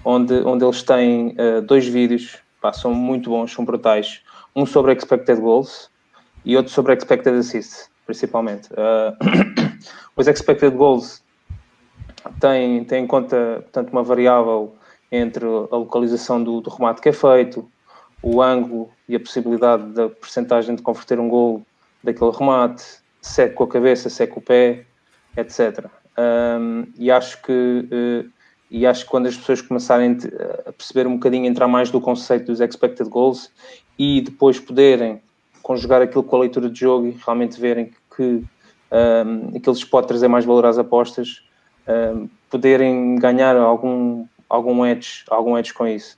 onde, 0.03 0.33
onde 0.45 0.63
eles 0.63 0.81
têm 0.83 1.35
uh, 1.39 1.61
dois 1.61 1.85
vídeos, 1.87 2.37
pá, 2.61 2.71
são 2.71 2.93
muito 2.93 3.29
bons, 3.29 3.51
são 3.51 3.65
brutais 3.65 4.21
um 4.55 4.65
sobre 4.65 4.93
expected 4.93 5.39
goals 5.41 5.89
e 6.45 6.55
outro 6.55 6.71
sobre 6.71 6.93
expected 6.93 7.37
assists, 7.37 7.89
principalmente. 8.05 8.69
Uh, 8.71 9.15
os 10.15 10.27
expected 10.27 10.73
goals 10.75 11.21
têm, 12.39 12.85
têm 12.85 13.03
em 13.03 13.07
conta, 13.07 13.59
portanto, 13.63 13.91
uma 13.91 14.03
variável 14.03 14.73
entre 15.11 15.45
a 15.45 15.75
localização 15.75 16.41
do, 16.43 16.61
do 16.61 16.69
remate 16.69 17.01
que 17.01 17.09
é 17.09 17.13
feito, 17.13 17.69
o 18.25 18.41
ângulo 18.41 18.89
e 19.07 19.15
a 19.15 19.19
possibilidade 19.19 19.85
da 19.91 20.09
percentagem 20.09 20.75
de 20.75 20.81
converter 20.81 21.19
um 21.19 21.29
gol 21.29 21.61
daquele 22.03 22.31
remate, 22.31 22.83
se 23.21 23.43
é 23.43 23.49
com 23.49 23.63
a 23.63 23.67
cabeça, 23.67 24.09
se 24.09 24.23
é 24.23 24.27
com 24.27 24.39
o 24.39 24.43
pé, 24.43 24.83
etc. 25.37 25.85
Um, 26.17 26.87
e 26.97 27.11
acho 27.11 27.39
que 27.43 27.51
uh, 27.51 28.35
e 28.69 28.85
acho 28.85 29.03
que 29.03 29.11
quando 29.11 29.27
as 29.27 29.37
pessoas 29.37 29.61
começarem 29.61 30.17
a 30.65 30.71
perceber 30.71 31.05
um 31.05 31.13
bocadinho, 31.13 31.45
entrar 31.45 31.67
mais 31.67 31.91
do 31.91 32.01
conceito 32.01 32.47
dos 32.47 32.59
expected 32.59 33.07
goals 33.07 33.51
e 33.97 34.21
depois 34.21 34.59
poderem 34.59 35.21
conjugar 35.61 36.01
aquilo 36.01 36.23
com 36.23 36.35
a 36.35 36.39
leitura 36.39 36.67
de 36.67 36.79
jogo 36.79 37.07
e 37.07 37.11
realmente 37.11 37.61
verem 37.61 37.91
que 38.15 38.23
um, 38.23 39.55
aquilo 39.55 39.73
lhes 39.73 39.83
pode 39.83 40.07
trazer 40.07 40.27
mais 40.27 40.45
valor 40.45 40.65
às 40.65 40.79
apostas, 40.79 41.43
um, 41.87 42.27
poderem 42.49 43.17
ganhar 43.17 43.55
algum, 43.55 44.25
algum, 44.49 44.83
edge, 44.83 45.23
algum 45.29 45.57
edge 45.57 45.73
com 45.73 45.87
isso. 45.87 46.17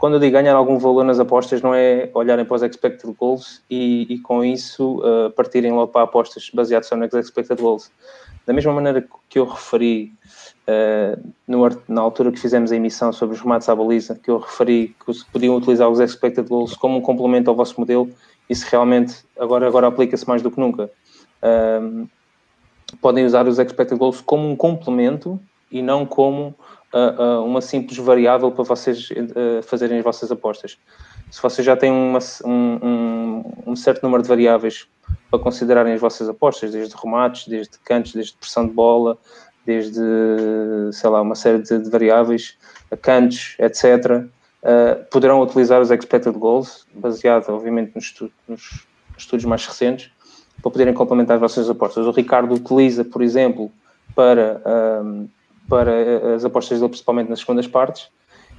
Quando 0.00 0.14
eu 0.14 0.20
digo 0.20 0.32
ganhar 0.32 0.56
algum 0.56 0.78
valor 0.78 1.04
nas 1.04 1.20
apostas, 1.20 1.60
não 1.60 1.74
é 1.74 2.08
olharem 2.14 2.46
para 2.46 2.54
os 2.54 2.62
expected 2.62 3.14
goals 3.18 3.62
e, 3.68 4.06
e 4.08 4.18
com 4.20 4.42
isso 4.42 4.98
uh, 5.00 5.30
partirem 5.32 5.72
logo 5.72 5.92
para 5.92 6.04
apostas 6.04 6.48
baseadas 6.54 6.88
só 6.88 6.96
nos 6.96 7.12
expected 7.12 7.60
goals. 7.60 7.92
Da 8.46 8.54
mesma 8.54 8.72
maneira 8.72 9.06
que 9.28 9.38
eu 9.38 9.44
referi 9.44 10.14
uh, 10.66 11.22
no, 11.46 11.68
na 11.86 12.00
altura 12.00 12.32
que 12.32 12.40
fizemos 12.40 12.72
a 12.72 12.76
emissão 12.76 13.12
sobre 13.12 13.36
os 13.36 13.42
remates 13.42 13.68
à 13.68 13.76
baliza, 13.76 14.14
que 14.14 14.30
eu 14.30 14.38
referi 14.38 14.96
que 15.04 15.12
podiam 15.30 15.54
utilizar 15.54 15.90
os 15.90 16.00
expected 16.00 16.48
goals 16.48 16.74
como 16.74 16.96
um 16.96 17.02
complemento 17.02 17.50
ao 17.50 17.54
vosso 17.54 17.78
modelo, 17.78 18.10
isso 18.48 18.66
realmente 18.70 19.22
agora, 19.38 19.66
agora 19.66 19.86
aplica-se 19.86 20.26
mais 20.26 20.40
do 20.40 20.50
que 20.50 20.58
nunca. 20.58 20.90
Uh, 21.42 22.08
podem 23.02 23.26
usar 23.26 23.46
os 23.46 23.58
expected 23.58 23.98
goals 23.98 24.22
como 24.22 24.48
um 24.48 24.56
complemento 24.56 25.38
e 25.70 25.82
não 25.82 26.06
como 26.06 26.54
uh, 26.92 27.44
uma 27.44 27.60
simples 27.60 27.98
variável 27.98 28.50
para 28.50 28.64
vocês 28.64 29.08
fazerem 29.64 29.98
as 29.98 30.04
vossas 30.04 30.30
apostas. 30.30 30.78
Se 31.30 31.40
vocês 31.40 31.64
já 31.64 31.76
têm 31.76 31.90
uma, 31.90 32.18
um, 32.44 32.78
um, 32.82 33.52
um 33.68 33.76
certo 33.76 34.02
número 34.02 34.22
de 34.22 34.28
variáveis 34.28 34.88
para 35.30 35.38
considerarem 35.38 35.92
as 35.92 36.00
vossas 36.00 36.28
apostas, 36.28 36.72
desde 36.72 36.94
remates, 36.96 37.46
desde 37.46 37.78
cantos, 37.78 38.12
desde 38.12 38.34
pressão 38.34 38.66
de 38.66 38.72
bola, 38.72 39.16
desde, 39.64 40.00
sei 40.92 41.10
lá, 41.10 41.20
uma 41.20 41.34
série 41.34 41.62
de, 41.62 41.78
de 41.78 41.90
variáveis, 41.90 42.56
cantos, 43.02 43.56
etc., 43.58 44.24
uh, 44.62 45.04
poderão 45.10 45.40
utilizar 45.40 45.80
os 45.80 45.90
expected 45.90 46.36
goals, 46.36 46.86
baseado, 46.94 47.48
obviamente, 47.50 47.92
nos, 47.94 48.14
nos, 48.48 48.86
estudos 49.16 49.44
mais 49.44 49.66
recentes, 49.66 50.10
para 50.62 50.70
poderem 50.70 50.94
complementar 50.94 51.36
as 51.36 51.40
vossas 51.40 51.68
apostas. 51.68 52.06
O 52.06 52.10
Ricardo 52.10 52.54
utiliza, 52.54 53.04
por 53.04 53.22
exemplo, 53.22 53.70
para, 54.14 54.60
um, 55.04 55.28
para 55.70 56.34
as 56.34 56.44
apostas 56.44 56.78
dele, 56.78 56.90
principalmente 56.90 57.28
nas 57.30 57.38
segundas 57.38 57.66
partes. 57.66 58.08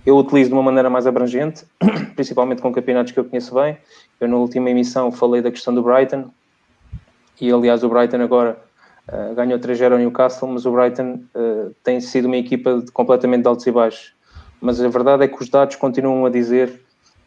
Eu 0.06 0.18
utilizo 0.18 0.50
de 0.50 0.56
uma 0.56 0.64
maneira 0.64 0.90
mais 0.90 1.06
abrangente, 1.06 1.66
principalmente 2.16 2.62
com 2.62 2.72
campeonatos 2.72 3.12
que 3.12 3.20
eu 3.20 3.26
conheço 3.26 3.54
bem. 3.54 3.78
Eu, 4.20 4.28
na 4.28 4.38
última 4.38 4.70
emissão, 4.70 5.12
falei 5.12 5.42
da 5.42 5.52
questão 5.52 5.76
do 5.76 5.84
Brighton, 5.84 6.32
e 7.40 7.52
aliás, 7.52 7.84
o 7.84 7.90
Brighton 7.90 8.22
agora 8.22 8.58
uh, 9.10 9.34
ganhou 9.34 9.60
3-0 9.60 9.94
ao 9.94 9.98
Newcastle, 9.98 10.48
mas 10.48 10.66
o 10.66 10.72
Brighton 10.72 11.24
uh, 11.36 11.76
tem 11.84 12.00
sido 12.00 12.26
uma 12.26 12.38
equipa 12.38 12.80
de, 12.80 12.92
completamente 12.92 13.42
de 13.42 13.48
altos 13.48 13.66
e 13.66 13.72
baixos. 13.72 14.14
Mas 14.62 14.80
a 14.80 14.88
verdade 14.88 15.24
é 15.24 15.28
que 15.28 15.42
os 15.42 15.50
dados 15.50 15.76
continuam 15.76 16.26
a 16.26 16.30
dizer 16.30 16.82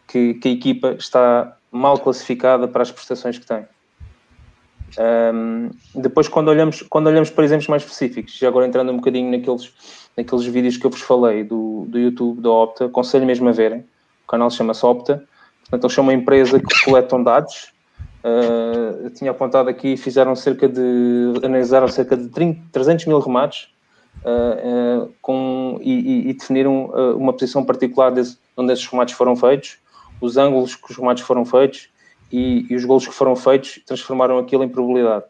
que, 0.07 0.35
que 0.35 0.49
a 0.49 0.53
equipa 0.53 0.93
está 0.93 1.57
mal 1.71 1.99
classificada 1.99 2.69
para 2.69 2.83
as 2.83 2.93
prestações 2.93 3.39
que 3.39 3.47
tem. 3.47 3.67
Um, 4.99 5.71
depois, 5.95 6.29
quando 6.29 6.49
olhamos, 6.49 6.83
quando 6.83 7.09
olhamos 7.09 7.31
para 7.31 7.45
exemplos 7.45 7.69
mais 7.69 7.83
específicos, 7.83 8.37
já 8.37 8.49
agora 8.49 8.67
entrando 8.67 8.93
um 8.93 8.97
bocadinho 8.97 9.31
naqueles, 9.31 9.73
naqueles 10.17 10.45
vídeos 10.47 10.77
que 10.77 10.87
eu 10.87 10.91
vos 10.91 11.01
falei 11.01 11.43
do, 11.43 11.87
do 11.89 11.99
YouTube, 11.99 12.41
da 12.41 12.51
Opta, 12.51 12.85
aconselho 12.87 13.27
mesmo 13.27 13.49
a 13.49 13.53
verem. 13.53 13.81
O 14.25 14.27
canal 14.29 14.51
chama-se 14.51 14.85
Opta. 14.87 15.25
Portanto, 15.63 15.85
eles 15.85 15.95
são 15.95 16.05
uma 16.05 16.15
empresa 16.15 16.61
que 16.61 16.85
coletam 16.85 17.23
dados. 17.23 17.73
Uh, 18.25 19.11
tinha 19.11 19.33
apontado 19.33 19.69
aqui, 19.69 19.97
fizeram 19.97 20.35
cerca 20.35 20.69
de, 20.69 20.81
analisaram 21.43 21.89
cerca 21.89 22.17
de 22.17 22.29
30, 22.29 22.59
300 22.73 23.05
mil 23.07 23.19
remates 23.19 23.69
uh, 24.25 25.03
uh, 25.03 25.15
com, 25.21 25.79
e, 25.83 26.31
e, 26.31 26.33
definiram 26.33 26.87
uma 27.19 27.35
posição 27.35 27.63
particular 27.63 28.11
desse, 28.11 28.39
onde 28.57 28.73
esses 28.73 28.87
remates 28.87 29.15
foram 29.15 29.37
feitos, 29.37 29.77
os 30.23 30.39
ângulos 30.39 30.75
que 30.75 30.91
os 30.91 30.97
remates 30.97 31.23
foram 31.23 31.45
feitos 31.45 31.91
e, 32.33 32.67
e 32.69 32.75
os 32.75 32.85
golos 32.85 33.07
que 33.07 33.15
foram 33.15 33.37
feitos 33.37 33.81
transformaram 33.87 34.39
aquilo 34.39 34.65
em 34.65 34.69
probabilidade. 34.69 35.25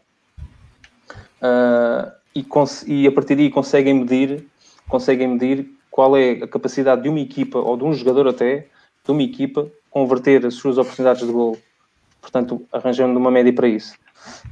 Uh, 1.41 2.11
e, 2.35 2.47
e, 2.87 3.07
a 3.07 3.13
partir 3.13 3.37
daí 3.37 3.51
conseguem 3.51 3.95
medir, 3.95 4.47
conseguem 4.89 5.29
medir 5.29 5.71
qual 5.91 6.17
é 6.17 6.33
a 6.33 6.49
capacidade 6.49 7.03
de 7.03 7.09
uma 7.09 7.21
equipa 7.21 7.59
ou 7.59 7.77
de 7.77 7.85
um 7.85 7.93
jogador 7.93 8.27
até 8.27 8.67
de 9.05 9.11
uma 9.11 9.23
equipa 9.23 9.71
converter 9.91 10.45
as 10.45 10.55
suas 10.55 10.79
oportunidades 10.79 11.25
de 11.25 11.33
gol. 11.33 11.57
Portanto, 12.21 12.67
arranjando 12.73 13.19
uma 13.19 13.31
média 13.31 13.53
para 13.53 13.69
isso. 13.69 13.95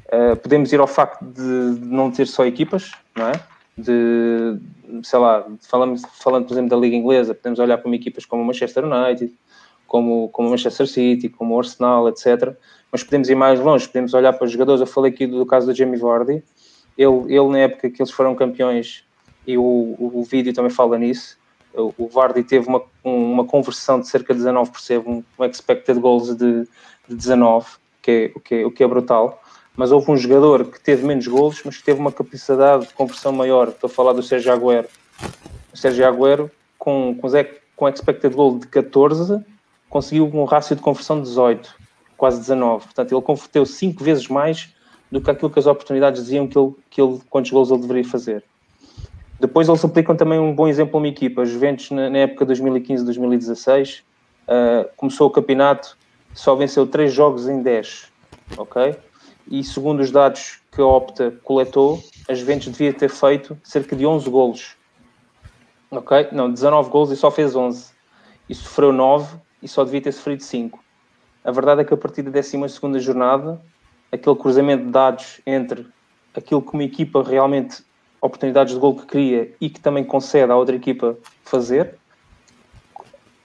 Uh, 0.07 0.37
podemos 0.37 0.73
ir 0.73 0.79
ao 0.79 0.87
facto 0.87 1.25
de, 1.25 1.81
de, 1.81 1.87
não 1.87 2.11
ter 2.11 2.27
só 2.27 2.45
equipas, 2.45 2.93
não 3.17 3.29
é? 3.29 3.33
De, 3.77 4.59
sei 5.03 5.19
lá, 5.19 5.47
falando, 5.63 5.99
falando, 6.23 6.47
por 6.47 6.53
exemplo, 6.53 6.71
da 6.71 6.77
Liga 6.77 6.95
Inglesa, 6.95 7.35
podemos 7.35 7.59
olhar 7.59 7.79
para 7.79 7.91
equipas 7.95 8.27
como 8.27 8.43
o 8.43 8.45
Manchester 8.45 8.85
United, 8.85 9.33
como, 9.93 10.31
como 10.31 10.49
Manchester 10.49 10.87
City, 10.87 11.29
como 11.29 11.59
Arsenal, 11.59 12.09
etc. 12.09 12.57
Mas 12.91 13.05
podemos 13.05 13.29
ir 13.29 13.35
mais 13.35 13.61
longe, 13.61 13.87
podemos 13.87 14.15
olhar 14.15 14.33
para 14.33 14.47
os 14.47 14.51
jogadores. 14.51 14.81
Eu 14.81 14.87
falei 14.87 15.13
aqui 15.13 15.27
do, 15.27 15.45
caso 15.45 15.67
do 15.67 15.75
Jamie 15.75 16.01
Vardy. 16.01 16.43
Ele, 16.97 17.25
ele, 17.29 17.49
na 17.49 17.59
época 17.59 17.91
que 17.91 18.01
eles 18.01 18.11
foram 18.11 18.35
campeões, 18.35 19.05
e 19.47 19.59
o, 19.59 19.63
o, 19.63 20.13
o 20.15 20.25
vídeo 20.25 20.55
também 20.55 20.71
fala 20.71 20.99
nisso, 20.99 21.37
o, 21.75 21.93
o 21.99 22.09
Vardy 22.09 22.43
teve 22.43 22.67
uma, 22.67 22.83
uma 23.05 23.45
conversão 23.45 24.01
de 24.01 24.09
cerca 24.09 24.35
de 24.35 24.41
19%, 24.41 25.03
um, 25.07 25.23
um 25.39 25.45
expected 25.45 26.01
goals 26.01 26.35
de, 26.37 26.63
de 27.07 27.15
19, 27.15 27.67
que 28.01 28.11
é, 28.11 28.33
o, 28.35 28.41
que 28.41 28.55
é, 28.55 28.67
o 28.67 28.71
que 28.71 28.83
é 28.83 28.89
brutal. 28.89 29.43
Mas 29.77 29.93
houve 29.93 30.11
um 30.11 30.17
jogador 30.17 30.65
que 30.65 30.81
teve 30.81 31.05
menos 31.05 31.27
gols, 31.27 31.61
mas 31.67 31.77
que 31.77 31.85
teve 31.85 32.01
uma 32.01 32.13
capacidade 32.13 32.87
de 32.87 32.95
conversão 32.95 33.31
maior. 33.31 33.69
Estou 33.69 33.89
a 33.89 33.93
falar 33.93 34.15
do 34.15 34.23
Sérgio 34.23 34.55
Agüero. 34.55 34.89
O 35.71 35.77
Sérgio 35.77 36.07
Agüero, 36.07 36.51
com, 36.79 37.15
com, 37.21 37.29
com 37.77 37.89
expected 37.89 38.35
goal 38.35 38.59
de 38.59 38.67
14, 38.69 39.45
conseguiu 39.93 40.25
um 40.33 40.45
rácio 40.45 40.75
de 40.75 40.81
conversão 40.81 41.19
de 41.19 41.29
18, 41.29 41.75
quase 42.17 42.41
19. 42.41 42.85
Portanto, 42.85 43.13
ele 43.13 43.21
converteu 43.21 43.67
5 43.67 44.03
vezes 44.03 44.27
mais 44.27 44.75
do 45.11 45.21
que 45.21 45.31
aquilo 45.31 45.51
que 45.51 45.59
as 45.59 45.67
oportunidades 45.67 46.23
diziam 46.23 46.49
que 46.49 46.59
ele, 46.59 46.75
que 46.89 47.03
ele 47.03 47.21
quantos 47.29 47.51
gols 47.51 47.71
ele 47.71 47.83
deveria 47.83 48.05
fazer. 48.05 48.43
Depois 49.39 49.69
eles 49.69 49.85
aplicam 49.85 50.17
também 50.17 50.39
um 50.39 50.55
bom 50.55 50.67
exemplo 50.67 50.97
a 50.97 50.99
uma 50.99 51.09
equipa. 51.09 51.43
A 51.43 51.45
Juventus, 51.45 51.91
na, 51.91 52.09
na 52.09 52.19
época 52.19 52.47
2015-2016, 52.47 54.01
uh, 54.01 54.89
começou 54.97 55.27
o 55.27 55.31
campeonato, 55.31 55.99
só 56.33 56.55
venceu 56.55 56.87
3 56.87 57.13
jogos 57.13 57.47
em 57.47 57.61
10, 57.61 58.11
ok? 58.57 58.97
E 59.51 59.63
segundo 59.63 60.01
os 60.01 60.11
dados 60.11 60.61
que 60.73 60.81
a 60.81 60.87
Opta 60.87 61.35
coletou, 61.45 62.03
a 62.31 62.33
Juventus 62.33 62.69
devia 62.69 62.95
ter 62.95 63.11
feito 63.11 63.59
cerca 63.63 63.95
de 63.95 64.07
11 64.07 64.31
golos, 64.31 64.77
ok? 65.91 66.29
Não, 66.33 66.51
19 66.51 66.89
golos 66.89 67.11
e 67.11 67.17
só 67.17 67.31
fez 67.31 67.55
11. 67.55 67.93
E 68.49 68.55
sofreu 68.55 68.91
9 68.91 69.37
e 69.63 69.69
só 69.69 69.85
devia 69.85 70.01
ter 70.01 70.13
sofrido 70.13 70.43
5. 70.43 70.83
A 71.45 71.51
verdade 71.51 71.83
é 71.83 71.85
que 71.85 71.95
a 71.95 71.97
partir 71.97 72.23
da 72.23 72.31
12 72.31 73.01
jornada, 73.01 73.61
aquele 74.11 74.37
cruzamento 74.37 74.85
de 74.85 74.91
dados 74.91 75.41
entre 75.47 75.87
aquilo 76.35 76.63
que 76.63 76.73
uma 76.73 76.85
equipa 76.85 77.23
realmente, 77.23 77.85
oportunidades 78.21 78.75
de 78.75 78.81
gol 78.81 78.97
que 78.97 79.07
cria 79.07 79.53
e 79.61 79.69
que 79.69 79.81
também 79.81 80.05
concede 80.05 80.53
à 80.53 80.57
outra 80.57 80.77
equipa 80.77 81.17
fazer, 81.45 81.97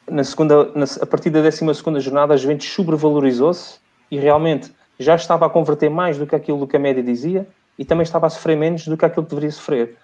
na 0.09 0.23
segunda, 0.23 0.71
na, 0.73 0.85
a 1.01 1.05
partir 1.05 1.29
da 1.29 1.41
12 1.41 1.65
jornada, 1.99 2.33
a 2.33 2.37
Juventus 2.37 2.67
sobrevalorizou-se 2.69 3.79
e 4.09 4.17
realmente 4.17 4.71
já 4.97 5.15
estava 5.15 5.45
a 5.45 5.49
converter 5.49 5.89
mais 5.89 6.17
do 6.17 6.25
que 6.25 6.35
aquilo 6.35 6.65
que 6.67 6.75
a 6.75 6.79
média 6.79 7.03
dizia 7.03 7.47
e 7.77 7.85
também 7.85 8.03
estava 8.03 8.27
a 8.27 8.29
sofrer 8.29 8.57
menos 8.57 8.87
do 8.87 8.97
que 8.97 9.05
aquilo 9.05 9.23
que 9.23 9.29
deveria 9.29 9.51
sofrer. 9.51 9.97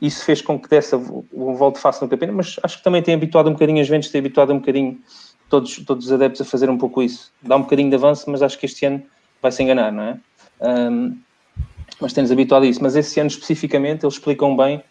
Isso 0.00 0.24
fez 0.24 0.40
com 0.40 0.58
que 0.58 0.68
desse 0.68 0.94
um 0.94 1.54
volta 1.54 1.78
fácil 1.78 2.04
no 2.04 2.10
campeonato, 2.10 2.36
mas 2.36 2.56
acho 2.62 2.78
que 2.78 2.84
também 2.84 3.02
tem 3.02 3.14
habituado 3.14 3.48
um 3.48 3.52
bocadinho, 3.52 3.80
a 3.80 3.84
Juventus 3.84 4.10
tem 4.10 4.20
habituado 4.20 4.52
um 4.52 4.58
bocadinho 4.58 4.98
todos, 5.50 5.84
todos 5.84 6.06
os 6.06 6.12
adeptos 6.12 6.40
a 6.40 6.44
fazer 6.44 6.70
um 6.70 6.78
pouco 6.78 7.02
isso. 7.02 7.30
Dá 7.42 7.56
um 7.56 7.62
bocadinho 7.62 7.90
de 7.90 7.96
avanço, 7.96 8.30
mas 8.30 8.40
acho 8.40 8.58
que 8.58 8.64
este 8.64 8.86
ano 8.86 9.02
vai 9.42 9.52
se 9.52 9.62
enganar, 9.62 9.92
não 9.92 10.02
é? 10.04 10.18
Um, 10.60 11.18
mas 12.00 12.12
temos 12.12 12.30
habituado 12.30 12.62
a 12.62 12.66
isso. 12.66 12.82
Mas 12.82 12.96
esse 12.96 13.20
ano 13.20 13.28
especificamente 13.28 14.04
eles 14.04 14.14
explicam 14.14 14.56
bem 14.56 14.82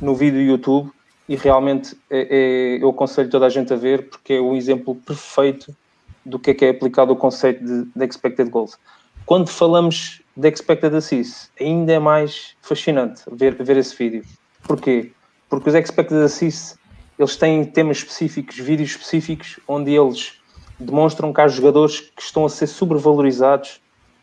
no 0.00 0.14
vídeo 0.14 0.40
do 0.40 0.44
YouTube 0.44 0.90
e 1.28 1.36
realmente 1.36 1.96
é, 2.10 2.76
é, 2.78 2.82
eu 2.82 2.88
aconselho 2.90 3.28
toda 3.28 3.46
a 3.46 3.48
gente 3.48 3.72
a 3.72 3.76
ver 3.76 4.08
porque 4.08 4.34
é 4.34 4.40
o 4.40 4.54
exemplo 4.54 4.94
perfeito 4.94 5.76
do 6.24 6.38
que 6.38 6.50
é 6.50 6.54
que 6.54 6.64
é 6.64 6.70
aplicado 6.70 7.12
o 7.12 7.16
conceito 7.16 7.64
de, 7.64 7.84
de 7.84 8.04
expected 8.04 8.50
goals. 8.50 8.78
Quando 9.26 9.48
falamos 9.48 10.22
de 10.36 10.48
expected 10.48 10.94
assists, 10.94 11.50
ainda 11.60 11.92
é 11.92 11.98
mais 11.98 12.56
fascinante 12.62 13.22
ver, 13.32 13.54
ver 13.62 13.76
esse 13.76 13.94
vídeo. 13.96 14.24
Porquê? 14.62 15.12
Porque 15.48 15.68
os 15.68 15.74
expected 15.74 16.22
assists 16.22 16.78
eles 17.18 17.36
têm 17.36 17.64
temas 17.64 17.98
específicos, 17.98 18.58
vídeos 18.58 18.90
específicos, 18.90 19.58
onde 19.66 19.94
eles 19.94 20.34
demonstram 20.78 21.32
que 21.32 21.40
há 21.40 21.48
jogadores 21.48 22.00
que 22.00 22.22
estão 22.22 22.44
a 22.44 22.48
ser 22.48 22.66
sobrevalorizados 22.66 23.80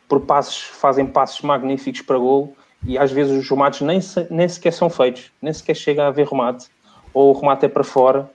por 0.08 0.22
passos, 0.22 0.62
fazem 0.62 1.06
passos 1.06 1.42
magníficos 1.42 2.02
para 2.02 2.18
gol 2.18 2.56
e 2.86 2.98
às 2.98 3.12
vezes 3.12 3.38
os 3.38 3.50
remates 3.50 3.82
nem, 3.82 4.00
se, 4.00 4.28
nem 4.30 4.48
sequer 4.48 4.74
são 4.74 4.90
feitos, 4.90 5.32
nem 5.42 5.52
sequer 5.52 5.76
chega 5.76 6.04
a 6.04 6.08
haver 6.08 6.28
remate, 6.28 6.68
ou 7.14 7.34
o 7.34 7.40
remate 7.40 7.66
é 7.66 7.70
para 7.70 7.84
fora, 7.84 8.30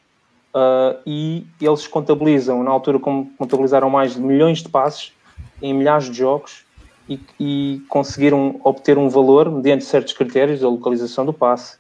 uh, 0.55 0.99
e 1.07 1.47
eles 1.61 1.87
contabilizam, 1.87 2.63
na 2.65 2.71
altura 2.71 2.99
como 2.99 3.31
contabilizaram 3.37 3.91
mais 3.91 4.15
de 4.15 4.21
milhões 4.21 4.63
de 4.63 4.69
passes 4.69 5.13
em 5.61 5.75
milhares 5.75 6.11
de 6.11 6.17
jogos 6.17 6.65
e, 7.09 7.21
e 7.39 7.83
conseguiram 7.89 8.61
obter 8.65 8.97
um 8.97 9.09
valor 9.09 9.51
mediante 9.51 9.85
certos 9.85 10.13
critérios, 10.13 10.65
a 10.65 10.69
localização 10.69 11.27
do 11.27 11.33
passe, 11.33 11.79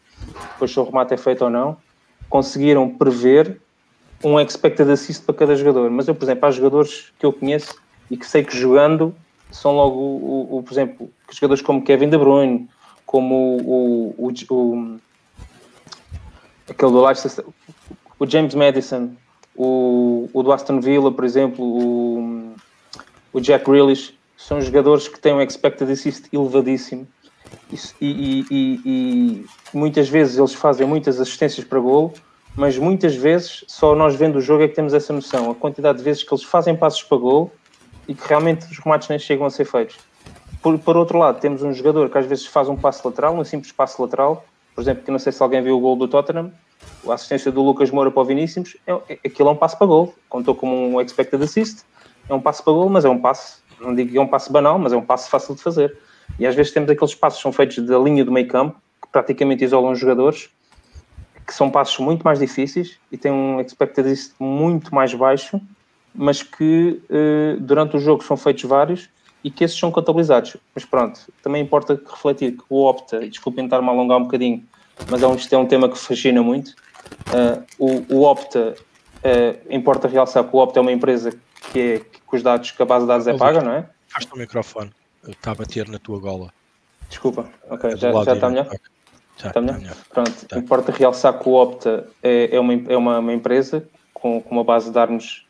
depois 0.52 0.70
se 0.70 0.78
o 0.78 0.84
remate 0.84 1.14
é 1.14 1.16
feito 1.16 1.44
ou 1.44 1.50
não, 1.50 1.76
conseguiram 2.28 2.88
prever 2.88 3.60
um 4.22 4.38
expected 4.38 4.90
assist 4.90 5.24
para 5.24 5.34
cada 5.34 5.56
jogador. 5.56 5.90
Mas 5.90 6.08
eu, 6.08 6.14
por 6.14 6.24
exemplo, 6.24 6.46
há 6.46 6.50
jogadores 6.50 7.12
que 7.18 7.24
eu 7.24 7.32
conheço 7.32 7.74
e 8.10 8.16
que 8.16 8.26
sei 8.26 8.42
que 8.42 8.56
jogando 8.56 9.14
são 9.50 9.74
logo, 9.74 9.98
o, 9.98 10.58
o 10.58 10.62
por 10.62 10.72
exemplo, 10.72 11.10
jogadores 11.30 11.62
como 11.62 11.82
Kevin 11.82 12.10
De 12.10 12.18
Bruyne, 12.18 12.68
como 13.06 13.58
o, 13.62 14.14
o, 14.18 14.54
o 14.54 14.98
aquele 16.68 16.92
do 16.92 17.04
Leicester, 17.04 17.44
o 18.18 18.26
James 18.26 18.54
Madison, 18.54 19.10
o, 19.56 20.28
o 20.32 20.42
do 20.42 20.52
Aston 20.52 20.80
Villa, 20.80 21.10
por 21.10 21.24
exemplo, 21.24 21.64
o, 21.64 22.54
o 23.32 23.40
Jack 23.40 23.64
Grealish, 23.64 24.14
são 24.36 24.60
jogadores 24.60 25.08
que 25.08 25.18
têm 25.18 25.32
um 25.32 25.40
expected 25.40 25.90
assist 25.90 26.28
elevadíssimo 26.32 27.06
e, 28.00 28.46
e, 28.50 28.80
e, 28.84 29.46
muitas 29.72 30.08
vezes 30.08 30.38
eles 30.38 30.54
fazem 30.54 30.86
muitas 30.86 31.20
assistências 31.20 31.66
para 31.66 31.78
golo, 31.78 32.12
mas 32.56 32.78
muitas 32.78 33.14
vezes 33.14 33.64
só 33.68 33.94
nós 33.94 34.14
vendo 34.14 34.36
o 34.36 34.40
jogo 34.40 34.64
é 34.64 34.68
que 34.68 34.74
temos 34.74 34.94
essa 34.94 35.12
noção, 35.12 35.50
a 35.50 35.54
quantidade 35.54 35.98
de 35.98 36.04
vezes 36.04 36.22
que 36.22 36.32
eles 36.32 36.44
fazem 36.44 36.74
passos 36.74 37.02
para 37.02 37.18
golo 37.18 37.52
e 38.06 38.14
que 38.14 38.26
realmente 38.26 38.66
os 38.70 38.78
remates 38.78 39.08
nem 39.08 39.18
chegam 39.18 39.46
a 39.46 39.50
ser 39.50 39.64
feitos. 39.64 39.98
Por, 40.62 40.78
por 40.78 40.96
outro 40.96 41.18
lado, 41.18 41.40
temos 41.40 41.62
um 41.62 41.72
jogador 41.72 42.10
que 42.10 42.18
às 42.18 42.26
vezes 42.26 42.46
faz 42.46 42.68
um 42.68 42.76
passo 42.76 43.06
lateral, 43.06 43.36
um 43.36 43.44
simples 43.44 43.70
passo 43.70 44.00
lateral, 44.02 44.44
por 44.74 44.82
exemplo, 44.82 45.04
que 45.04 45.10
não 45.10 45.18
sei 45.18 45.32
se 45.32 45.42
alguém 45.42 45.62
viu 45.62 45.76
o 45.76 45.80
gol 45.80 45.96
do 45.96 46.08
Tottenham, 46.08 46.52
a 47.08 47.14
assistência 47.14 47.52
do 47.52 47.62
Lucas 47.62 47.90
Moura 47.90 48.10
para 48.10 48.22
o 48.22 48.24
Vinícius, 48.24 48.76
é, 48.86 48.92
é, 49.08 49.18
aquilo 49.24 49.48
é 49.48 49.52
um 49.52 49.56
passo 49.56 49.76
para 49.76 49.86
gol, 49.86 50.14
contou 50.28 50.54
como 50.54 50.74
um 50.74 51.00
expected 51.00 51.42
assist, 51.42 51.84
é 52.28 52.34
um 52.34 52.40
passo 52.40 52.62
para 52.62 52.72
gol, 52.72 52.88
mas 52.88 53.04
é 53.04 53.08
um 53.08 53.20
passo, 53.20 53.62
não 53.80 53.94
digo 53.94 54.10
que 54.10 54.18
é 54.18 54.20
um 54.20 54.26
passo 54.26 54.52
banal, 54.52 54.78
mas 54.78 54.92
é 54.92 54.96
um 54.96 55.04
passo 55.04 55.30
fácil 55.30 55.54
de 55.54 55.62
fazer. 55.62 55.96
E 56.38 56.46
às 56.46 56.54
vezes 56.54 56.72
temos 56.72 56.90
aqueles 56.90 57.14
passos 57.14 57.38
que 57.38 57.42
são 57.42 57.52
feitos 57.52 57.78
da 57.86 57.98
linha 57.98 58.24
do 58.24 58.32
meio 58.32 58.48
campo, 58.48 58.80
que 59.02 59.08
praticamente 59.10 59.64
isolam 59.64 59.92
os 59.92 59.98
jogadores, 59.98 60.50
que 61.46 61.54
são 61.54 61.70
passos 61.70 61.98
muito 61.98 62.22
mais 62.22 62.38
difíceis 62.38 62.98
e 63.10 63.16
têm 63.16 63.32
um 63.32 63.60
expected 63.60 64.06
muito 64.38 64.94
mais 64.94 65.14
baixo, 65.14 65.60
mas 66.14 66.42
que 66.42 67.00
uh, 67.08 67.60
durante 67.60 67.96
o 67.96 68.00
jogo 68.00 68.22
são 68.22 68.36
feitos 68.36 68.64
vários 68.64 69.08
e 69.42 69.50
que 69.50 69.64
esses 69.64 69.78
são 69.78 69.90
contabilizados. 69.90 70.56
Mas 70.74 70.84
pronto, 70.84 71.20
também 71.42 71.62
importa 71.62 72.00
refletir 72.08 72.52
que 72.52 72.64
o 72.68 72.84
Opta, 72.84 73.24
e 73.24 73.30
desculpem 73.30 73.64
estar-me 73.64 73.88
a 73.88 73.90
alongar 73.90 74.18
um 74.18 74.24
bocadinho, 74.24 74.62
mas 75.10 75.22
é 75.22 75.26
um, 75.26 75.34
isto 75.34 75.52
é 75.52 75.58
um 75.58 75.66
tema 75.66 75.88
que 75.88 75.98
fascina 75.98 76.42
muito. 76.42 76.74
Uh, 77.28 77.64
o, 77.78 78.16
o, 78.16 78.22
Opta, 78.24 78.74
uh, 78.74 79.74
importa 79.74 80.08
realçar 80.08 80.44
que 80.44 80.54
o 80.54 80.58
Opta 80.58 80.80
é 80.80 80.82
uma 80.82 80.92
empresa 80.92 81.32
que, 81.72 81.80
é, 81.80 81.98
que 82.00 82.20
os 82.36 82.42
dados, 82.42 82.70
que 82.72 82.82
a 82.82 82.84
base 82.84 83.04
de 83.04 83.08
dados 83.08 83.26
é 83.26 83.34
paga, 83.36 83.62
não 83.62 83.72
é? 83.72 83.88
Faz 84.08 84.26
o 84.30 84.36
microfone, 84.36 84.90
está 85.32 85.52
a 85.52 85.54
bater 85.54 85.88
na 85.88 85.98
tua 85.98 86.18
gola. 86.18 86.52
Desculpa, 87.08 87.48
ok, 87.70 87.96
já, 87.96 88.12
já 88.24 88.34
está 88.34 88.48
melhor? 88.48 88.68
Já, 89.36 89.48
está 89.48 89.60
melhor? 89.60 89.78
melhor. 89.78 89.96
Pronto, 90.10 90.46
tá. 90.46 90.58
importa 90.58 90.92
realçar 90.92 91.38
que 91.38 91.48
o 91.48 91.54
Opta 91.54 92.08
é, 92.22 92.56
é, 92.56 92.60
uma, 92.60 92.74
é 92.74 92.96
uma, 92.96 93.18
uma 93.18 93.32
empresa 93.32 93.88
com, 94.12 94.40
com 94.40 94.54
uma 94.54 94.64
base 94.64 94.86
de 94.86 94.92
dados 94.92 95.46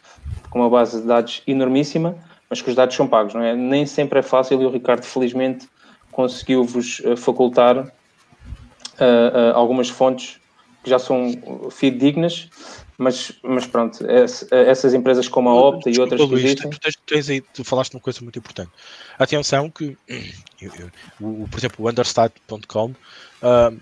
com 0.50 0.60
uma 0.60 0.70
base 0.70 1.00
de 1.00 1.06
dados 1.06 1.42
enormíssima, 1.46 2.16
mas 2.48 2.62
que 2.62 2.70
os 2.70 2.76
dados 2.76 2.96
são 2.96 3.06
pagos, 3.06 3.34
não 3.34 3.42
é? 3.42 3.54
Nem 3.54 3.86
sempre 3.86 4.18
é 4.18 4.22
fácil 4.22 4.60
e 4.62 4.66
o 4.66 4.70
Ricardo, 4.70 5.04
felizmente, 5.04 5.68
conseguiu-vos 6.10 7.00
uh, 7.00 7.16
facultar 7.16 7.78
uh, 7.78 7.84
uh, 7.84 9.54
algumas 9.54 9.88
fontes 9.88 10.40
que 10.82 10.90
já 10.90 10.98
são 10.98 11.32
fidedignas, 11.70 12.48
mas, 12.98 13.30
mas 13.44 13.64
pronto, 13.64 14.04
essas 14.50 14.92
empresas 14.92 15.28
como 15.28 15.48
a 15.48 15.54
Opta 15.54 15.88
Desculpa, 15.88 16.16
e 16.16 16.18
outras 16.18 16.20
Luís, 16.28 16.42
que 16.42 16.46
existem... 16.48 16.70
Tu, 16.70 16.98
tens 17.06 17.30
aí, 17.30 17.40
tu 17.40 17.62
falaste 17.62 17.94
uma 17.94 18.00
coisa 18.00 18.20
muito 18.22 18.40
importante. 18.40 18.72
Atenção 19.16 19.70
que, 19.70 19.96
eu, 20.60 20.72
eu, 20.76 20.90
o, 21.20 21.46
por 21.48 21.58
exemplo, 21.60 21.84
o 21.84 21.88
understat.com, 21.88 22.86
uh, 22.90 23.80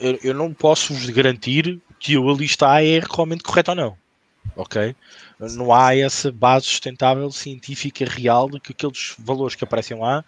eu, 0.00 0.18
eu, 0.22 0.32
não 0.34 0.54
posso 0.54 0.94
vos 0.94 1.10
garantir 1.10 1.80
que 1.98 2.16
o 2.16 2.30
ali 2.30 2.44
está 2.44 2.80
é 2.80 3.00
realmente 3.00 3.42
correto 3.42 3.72
ou 3.72 3.76
não. 3.76 3.98
Ok? 4.54 4.94
Não 5.40 5.74
há 5.74 5.96
essa 5.96 6.30
base 6.30 6.66
sustentável 6.66 7.30
científica 7.32 8.04
real 8.04 8.48
de 8.48 8.60
que 8.60 8.70
aqueles 8.70 9.14
valores 9.18 9.56
que 9.56 9.64
aparecem 9.64 9.98
lá 9.98 10.24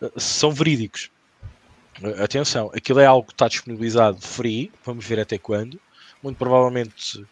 uh, 0.00 0.20
são 0.20 0.50
verídicos. 0.50 1.08
Uh, 2.02 2.20
atenção, 2.20 2.68
aquilo 2.74 2.98
é 2.98 3.06
algo 3.06 3.28
que 3.28 3.32
está 3.32 3.46
disponibilizado 3.46 4.20
free, 4.20 4.72
vamos 4.84 5.06
ver 5.06 5.20
até 5.20 5.38
quando 5.38 5.78
muito 6.22 6.36
provavelmente 6.36 7.24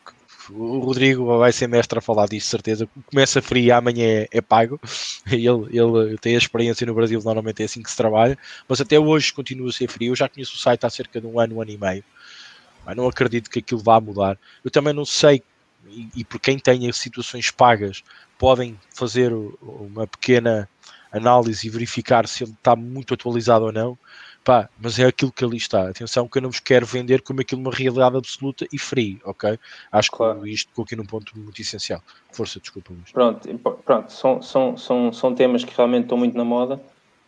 o 0.53 0.79
Rodrigo 0.81 1.39
vai 1.39 1.53
ser 1.53 1.69
mestre 1.69 1.99
a 1.99 2.03
falar 2.03 2.27
disso, 2.27 2.49
certeza. 2.49 2.89
Começa 3.07 3.41
frio 3.41 3.75
amanhã 3.75 4.05
é, 4.05 4.29
é, 4.33 4.41
pago. 4.41 4.81
Ele, 5.31 5.69
ele 5.71 6.19
tem 6.19 6.35
a 6.35 6.39
experiência 6.39 6.87
no 6.87 6.95
Brasil, 6.95 7.21
normalmente 7.23 7.63
é 7.63 7.67
assim 7.67 7.83
que 7.83 7.91
se 7.91 7.97
trabalha, 7.97 8.37
mas 8.69 8.81
até 8.81 8.99
hoje 8.99 9.33
continua 9.33 9.69
a 9.69 9.73
ser 9.73 9.89
frio. 9.89 10.11
Eu 10.11 10.17
já 10.17 10.29
conheço 10.29 10.55
o 10.55 10.59
site 10.59 10.85
há 10.85 10.91
cerca 10.91 11.21
de 11.21 11.27
um 11.27 11.39
ano, 11.39 11.57
um 11.57 11.63
ano 11.63 11.71
e 11.71 11.79
meio. 11.79 12.05
Mas 12.85 12.97
não 12.97 13.07
acredito 13.07 13.49
que 13.49 13.61
aquilo 13.61 13.81
vá 13.81 14.01
mudar. 14.01 14.37
Eu 14.65 14.71
também 14.71 14.93
não 14.93 15.05
sei, 15.05 15.43
e, 15.89 16.09
e 16.17 16.25
por 16.25 16.41
quem 16.41 16.59
tenha 16.59 16.93
situações 16.93 17.51
pagas, 17.51 18.03
podem 18.39 18.79
fazer 18.93 19.33
uma 19.61 20.07
pequena 20.07 20.69
análise 21.13 21.67
e 21.67 21.71
verificar 21.71 22.27
se 22.27 22.45
ele 22.45 22.53
está 22.53 22.75
muito 22.75 23.15
atualizado 23.15 23.67
ou 23.67 23.73
não 23.73 23.99
pá, 24.45 24.69
mas 24.81 24.99
é 24.99 25.07
aquilo 25.07 25.33
que 25.33 25.45
ali 25.45 25.57
está. 25.57 25.89
Atenção 25.89 26.29
que 26.29 26.39
eu 26.39 26.43
não 26.43 26.51
vos 26.51 26.61
quero 26.61 26.87
vender 26.87 27.23
como 27.23 27.41
aquilo 27.41 27.61
uma 27.61 27.71
realidade 27.71 28.17
absoluta 28.17 28.67
e 28.73 28.79
free, 28.79 29.21
ok? 29.25 29.59
Acho 29.93 30.11
claro. 30.11 30.43
que 30.43 30.51
isto 30.51 30.69
ficou 30.69 30.85
aqui 30.85 30.97
num 30.97 31.05
ponto 31.05 31.33
muito 31.39 31.61
essencial. 31.61 32.03
Força, 32.33 32.61
desculpa, 32.61 32.93
Luís. 32.93 33.13
Pronto, 33.13 33.49
pronto 33.85 34.13
são, 34.13 34.43
são, 34.43 34.77
são, 34.77 35.13
são 35.13 35.35
temas 35.35 35.65
que 35.65 35.75
realmente 35.77 36.05
estão 36.05 36.19
muito 36.19 36.37
na 36.37 36.45
moda, 36.45 36.81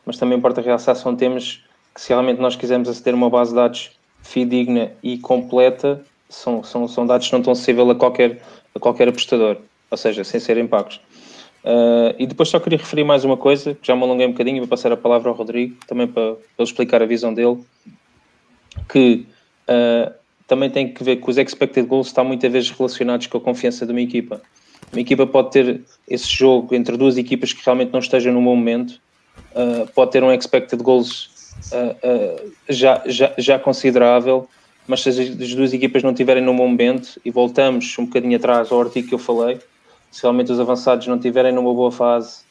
mas 0.04 0.18
também 0.18 0.38
importa 0.38 0.60
realçar, 0.60 0.96
são 0.96 1.14
temas 1.14 1.62
que 1.94 2.00
se 2.00 2.08
realmente 2.08 2.40
nós 2.40 2.56
quisermos 2.56 2.88
aceder 2.88 3.14
a 3.14 3.16
uma 3.16 3.30
base 3.30 3.50
de 3.50 3.56
dados 3.56 3.90
fidedigna 4.22 4.92
e 5.02 5.18
completa, 5.18 6.04
são, 6.28 6.62
são, 6.62 6.88
são 6.88 7.06
dados 7.06 7.26
que 7.26 7.32
não 7.32 7.40
estão 7.40 7.52
acessíveis 7.52 7.88
a 7.88 7.94
qualquer, 7.94 8.40
a 8.74 8.78
qualquer 8.78 9.08
apostador, 9.08 9.58
ou 9.90 9.96
seja, 9.96 10.24
sem 10.24 10.40
serem 10.40 10.66
pagos. 10.66 11.00
Uh, 11.64 12.14
e 12.18 12.26
depois 12.26 12.48
só 12.48 12.58
queria 12.58 12.78
referir 12.78 13.04
mais 13.04 13.24
uma 13.24 13.36
coisa, 13.36 13.74
que 13.74 13.86
já 13.86 13.94
me 13.94 14.02
alonguei 14.02 14.26
um 14.26 14.32
bocadinho, 14.32 14.58
vou 14.58 14.66
passar 14.66 14.90
a 14.90 14.96
palavra 14.96 15.28
ao 15.28 15.34
Rodrigo, 15.34 15.76
também 15.86 16.08
para, 16.08 16.34
para 16.34 16.42
ele 16.58 16.68
explicar 16.68 17.02
a 17.02 17.06
visão 17.06 17.32
dele, 17.32 17.58
que 18.88 19.26
uh, 19.68 20.12
também 20.48 20.68
tem 20.70 20.92
que 20.92 21.04
ver 21.04 21.16
que 21.16 21.30
os 21.30 21.38
expected 21.38 21.86
goals 21.86 22.08
estão 22.08 22.24
muitas 22.24 22.50
vezes 22.50 22.70
relacionados 22.70 23.28
com 23.28 23.38
a 23.38 23.40
confiança 23.40 23.86
de 23.86 23.92
uma 23.92 24.00
equipa. 24.00 24.42
Uma 24.92 25.00
equipa 25.00 25.24
pode 25.24 25.52
ter 25.52 25.80
esse 26.08 26.28
jogo 26.28 26.74
entre 26.74 26.96
duas 26.96 27.16
equipas 27.16 27.52
que 27.52 27.64
realmente 27.64 27.92
não 27.92 28.00
estejam 28.00 28.32
no 28.32 28.42
bom 28.42 28.56
momento, 28.56 29.00
uh, 29.54 29.86
pode 29.94 30.10
ter 30.10 30.22
um 30.24 30.32
expected 30.32 30.82
goals 30.82 31.30
já, 32.68 33.02
já, 33.06 33.32
já 33.38 33.58
considerável, 33.58 34.48
mas 34.86 35.02
se 35.02 35.10
as 35.10 35.54
duas 35.54 35.72
equipas 35.72 36.02
não 36.02 36.10
estiverem 36.10 36.42
no 36.42 36.52
bom 36.54 36.66
momento, 36.66 37.20
e 37.24 37.30
voltamos 37.30 37.96
um 37.98 38.04
bocadinho 38.04 38.36
atrás 38.36 38.72
ao 38.72 38.80
artigo 38.80 39.08
que 39.08 39.14
eu 39.14 39.18
falei, 39.18 39.60
se 40.12 40.22
realmente 40.22 40.52
os 40.52 40.60
avançados 40.60 41.06
não 41.06 41.18
tiverem 41.18 41.52
numa 41.52 41.72
boa 41.72 41.90
fase, 41.90 42.44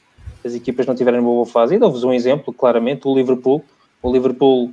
as 0.43 0.55
equipas 0.55 0.87
não 0.87 0.95
tiverem 0.95 1.21
numa 1.21 1.31
boa 1.31 1.45
fase. 1.45 1.75
E 1.75 1.77
dou-vos 1.77 2.03
um 2.03 2.11
exemplo, 2.11 2.51
claramente, 2.51 3.07
o 3.07 3.15
Liverpool. 3.15 3.63
O 4.01 4.11
Liverpool 4.11 4.71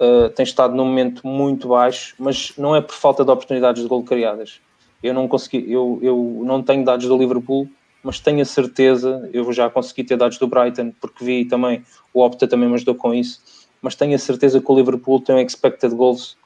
uh, 0.00 0.30
tem 0.30 0.42
estado 0.42 0.74
num 0.74 0.86
momento 0.86 1.26
muito 1.26 1.68
baixo, 1.68 2.14
mas 2.18 2.54
não 2.56 2.74
é 2.74 2.80
por 2.80 2.94
falta 2.94 3.22
de 3.22 3.30
oportunidades 3.30 3.82
de 3.82 3.88
gol 3.88 4.02
criadas. 4.02 4.58
Eu 5.02 5.12
não 5.12 5.28
consegui, 5.28 5.70
eu, 5.70 5.98
eu 6.00 6.42
não 6.42 6.62
tenho 6.62 6.82
dados 6.82 7.06
do 7.06 7.16
Liverpool, 7.16 7.68
mas 8.02 8.18
tenho 8.18 8.40
a 8.40 8.44
certeza, 8.46 9.28
eu 9.34 9.52
já 9.52 9.68
consegui 9.68 10.02
ter 10.02 10.16
dados 10.16 10.38
do 10.38 10.46
Brighton, 10.46 10.92
porque 10.98 11.22
vi 11.22 11.44
também, 11.44 11.84
o 12.14 12.22
Opta 12.22 12.48
também 12.48 12.68
me 12.68 12.74
ajudou 12.74 12.94
com 12.94 13.12
isso, 13.12 13.40
mas 13.82 13.94
tenho 13.94 14.14
a 14.14 14.18
certeza 14.18 14.60
que 14.60 14.72
o 14.72 14.74
Liverpool 14.74 15.20
tem 15.20 15.36
um 15.36 15.38
expected 15.38 15.94
goals 15.94 16.36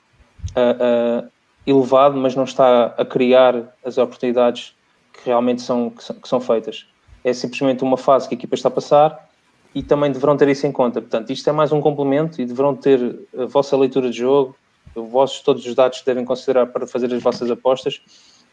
uh, 0.57 1.24
uh, 1.24 1.30
elevado, 1.64 2.16
mas 2.16 2.35
não 2.35 2.44
está 2.44 2.87
a 2.87 3.04
criar 3.04 3.76
as 3.85 3.96
oportunidades 3.96 4.74
que 5.14 5.27
realmente 5.27 5.62
são, 5.62 5.90
que 5.90 6.03
são, 6.03 6.16
que 6.16 6.29
são 6.29 6.40
feitas. 6.40 6.87
É 7.22 7.33
simplesmente 7.33 7.83
uma 7.83 7.96
fase 7.96 8.29
que 8.29 8.35
a 8.35 8.37
equipa 8.37 8.55
está 8.55 8.68
a 8.68 8.72
passar 8.72 9.29
e 9.74 9.83
também 9.83 10.12
deverão 10.12 10.37
ter 10.37 10.48
isso 10.48 10.66
em 10.66 10.72
conta. 10.72 11.00
Portanto, 11.00 11.31
isto 11.31 11.48
é 11.48 11.53
mais 11.53 11.72
um 11.72 11.81
complemento 11.81 12.40
e 12.40 12.46
deverão 12.46 12.77
ter 12.77 13.18
a 13.37 13.46
vossa 13.46 13.77
leitura 13.77 14.11
de 14.11 14.18
jogo, 14.18 14.55
os 14.94 15.09
vossos, 15.11 15.40
todos 15.40 15.66
os 15.66 15.74
dados 15.74 16.00
que 16.00 16.07
devem 16.07 16.24
considerar 16.24 16.66
para 16.66 16.87
fazer 16.87 17.12
as 17.12 17.22
vossas 17.22 17.50
apostas 17.50 18.00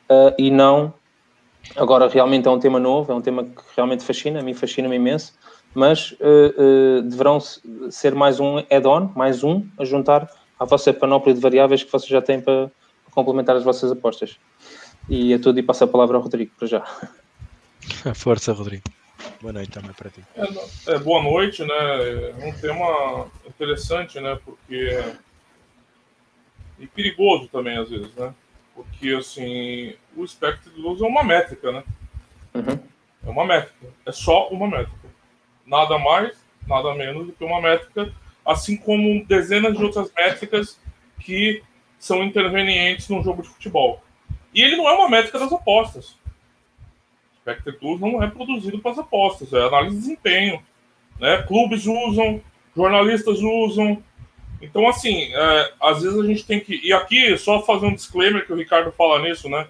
uh, 0.10 0.34
e 0.38 0.50
não. 0.50 0.93
Agora, 1.76 2.08
realmente 2.08 2.47
é 2.47 2.52
um 2.52 2.60
tema 2.60 2.80
novo, 2.80 3.12
é 3.12 3.15
um 3.15 3.21
tema 3.21 3.43
que 3.43 3.62
realmente 3.76 4.04
fascina, 4.04 4.39
a 4.39 4.43
mim 4.43 4.54
fascina-me 4.54 4.95
imenso, 4.95 5.34
mas 5.76 6.12
uh, 6.13 6.17
uh, 6.17 7.02
deverão 7.04 7.39
ser 7.89 8.15
mais 8.15 8.39
um 8.39 8.58
add-on, 8.58 9.12
mais 9.15 9.43
um 9.43 9.63
a 9.78 9.86
juntar 9.86 10.28
à 10.60 10.65
vossa 10.65 10.91
panóplia 10.91 11.36
de 11.36 11.39
variáveis 11.39 11.84
que 11.84 11.91
vocês 11.91 12.10
já 12.10 12.21
têm 12.21 12.41
para 12.41 12.71
complementar 13.12 13.56
as 13.56 13.63
vossas 13.63 13.91
apostas. 13.91 14.38
E 15.10 15.34
é 15.34 15.38
tudo 15.38 15.60
e 15.60 15.64
passo 15.64 15.84
a 15.84 15.88
palavra 15.88 16.18
ao 16.18 16.24
Rodrigo 16.24 16.52
para 16.58 16.68
já. 16.68 16.86
Força, 18.16 18.54
Rodrigo. 18.54 18.84
Boa 19.42 19.54
noite 19.54 19.72
também 19.72 19.92
para 19.94 20.10
ti. 20.10 20.24
É, 20.36 20.94
é, 20.94 21.00
boa 21.00 21.22
noite, 21.22 21.64
né? 21.64 21.74
É 22.40 22.46
um 22.46 22.54
tema 22.54 23.28
interessante, 23.48 24.20
né? 24.20 24.40
Porque. 24.44 25.04
E 26.80 26.88
perigoso 26.88 27.48
também, 27.48 27.78
às 27.78 27.90
vezes, 27.90 28.14
né? 28.16 28.34
Porque, 28.74 29.10
assim, 29.10 29.96
o 30.16 30.24
espectro 30.24 30.72
de 30.72 30.80
luz 30.80 31.02
é 31.02 31.06
uma 31.06 31.24
métrica, 31.24 31.72
né? 31.72 31.84
Uhum. 32.54 32.80
É 33.26 33.30
uma 33.30 33.46
métrica. 33.46 33.88
É 34.06 34.12
só 34.12 34.50
uma 34.50 34.68
métrica. 34.68 35.10
Nada 35.66 35.98
mais, 36.00 36.38
nada 36.68 36.94
menos 36.96 37.28
do 37.28 37.34
que 37.34 37.44
uma 37.44 37.62
métrica, 37.62 38.12
assim 38.46 38.76
como 38.78 39.26
dezenas 39.26 39.78
de 39.78 39.84
outras 39.84 40.12
métricas 40.14 40.80
que 41.20 41.64
são 42.00 42.24
intervenientes 42.24 43.10
num 43.10 43.24
jogo 43.24 43.44
de 43.44 43.50
futebol. 43.50 44.04
E 44.54 44.62
ele 44.62 44.76
não 44.76 44.88
é 44.88 44.94
uma 44.94 45.10
métrica 45.10 45.40
das 45.40 45.52
apostas. 45.52 46.16
Spectre 47.42 47.74
Plus 47.74 48.00
não 48.00 48.22
é 48.22 48.30
produzido 48.30 48.80
para 48.80 48.92
as 48.92 49.00
apostas, 49.00 49.52
é 49.54 49.62
análise 49.62 49.96
de 49.96 50.02
desempenho. 50.02 50.62
Né? 51.20 51.42
Clubes 51.44 51.86
usam, 51.86 52.42
jornalistas 52.76 53.40
usam. 53.40 54.02
Então, 54.62 54.88
assim, 54.88 55.34
é, 55.34 55.74
às 55.82 56.04
vezes 56.04 56.20
a 56.20 56.26
gente 56.26 56.46
tem 56.46 56.60
que. 56.60 56.80
E 56.84 56.94
aqui, 56.94 57.36
só 57.38 57.62
fazer 57.64 57.88
um 57.88 57.96
disclaimer 57.96 58.46
que 58.46 58.54
o 58.54 58.58
Ricardo 58.58 58.92
fala 58.92 59.22
nisso, 59.22 59.50
né? 59.50 59.68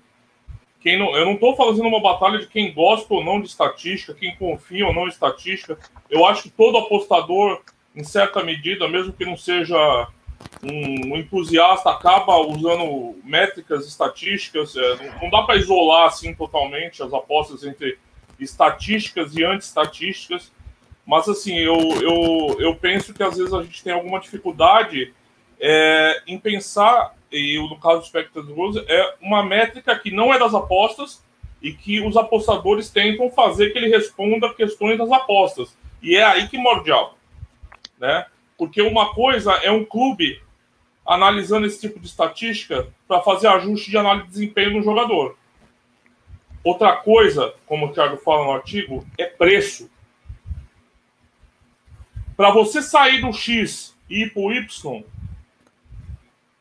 Quem 0.81 0.97
não, 0.97 1.15
eu 1.15 1.25
não 1.25 1.33
estou 1.33 1.55
fazendo 1.55 1.87
uma 1.87 2.01
batalha 2.01 2.39
de 2.39 2.47
quem 2.47 2.73
gosta 2.73 3.13
ou 3.13 3.23
não 3.23 3.39
de 3.39 3.47
estatística, 3.47 4.15
quem 4.15 4.35
confia 4.35 4.87
ou 4.87 4.93
não 4.93 5.05
em 5.05 5.09
estatística. 5.09 5.77
Eu 6.09 6.25
acho 6.25 6.43
que 6.43 6.49
todo 6.49 6.77
apostador, 6.77 7.61
em 7.95 8.03
certa 8.03 8.43
medida, 8.43 8.87
mesmo 8.87 9.13
que 9.13 9.23
não 9.23 9.37
seja 9.37 10.07
um, 10.63 11.17
entusiasta 11.17 11.89
acaba 11.89 12.37
usando 12.37 13.15
métricas 13.23 13.87
estatísticas, 13.87 14.75
é, 14.75 15.19
não, 15.21 15.29
dá 15.29 15.41
para 15.43 15.57
isolar 15.57 16.07
assim 16.07 16.33
totalmente 16.33 17.01
as 17.01 17.13
apostas 17.13 17.63
entre 17.63 17.97
estatísticas 18.39 19.35
e 19.35 19.43
anti-estatísticas, 19.43 20.51
mas 21.05 21.27
assim, 21.27 21.57
eu, 21.57 21.77
eu, 22.01 22.57
eu 22.59 22.75
penso 22.75 23.13
que 23.13 23.23
às 23.23 23.37
vezes 23.37 23.53
a 23.53 23.63
gente 23.63 23.83
tem 23.83 23.93
alguma 23.93 24.19
dificuldade 24.19 25.13
é, 25.59 26.23
em 26.27 26.39
pensar, 26.39 27.15
e 27.31 27.57
no 27.57 27.79
caso 27.79 28.01
do 28.01 28.07
Spectre 28.07 28.41
Rose, 28.53 28.83
é 28.87 29.15
uma 29.21 29.43
métrica 29.43 29.97
que 29.97 30.11
não 30.11 30.33
é 30.33 30.39
das 30.39 30.53
apostas 30.53 31.23
e 31.61 31.71
que 31.73 32.01
os 32.01 32.17
apostadores 32.17 32.89
tentam 32.89 33.29
fazer 33.29 33.71
que 33.71 33.77
ele 33.77 33.89
responda 33.89 34.53
questões 34.53 34.97
das 34.97 35.11
apostas. 35.11 35.77
E 36.01 36.15
é 36.15 36.23
aí 36.23 36.47
que 36.47 36.57
morde 36.57 36.91
o 36.91 37.13
né? 37.99 38.25
Porque 38.61 38.79
uma 38.79 39.11
coisa 39.15 39.53
é 39.53 39.71
um 39.71 39.83
clube 39.83 40.39
analisando 41.03 41.65
esse 41.65 41.81
tipo 41.81 41.99
de 41.99 42.05
estatística 42.05 42.93
para 43.07 43.19
fazer 43.19 43.47
ajuste 43.47 43.89
de 43.89 43.97
análise 43.97 44.27
de 44.27 44.31
desempenho 44.33 44.77
no 44.77 44.83
jogador. 44.83 45.35
Outra 46.63 46.95
coisa, 46.97 47.55
como 47.65 47.87
o 47.87 47.91
Thiago 47.91 48.17
fala 48.17 48.45
no 48.45 48.51
artigo, 48.51 49.03
é 49.17 49.25
preço. 49.25 49.89
Para 52.37 52.51
você 52.51 52.83
sair 52.83 53.19
do 53.21 53.33
X 53.33 53.97
e 54.07 54.25
ir 54.25 54.31
para 54.31 54.43
o 54.43 54.53
Y, 54.53 55.03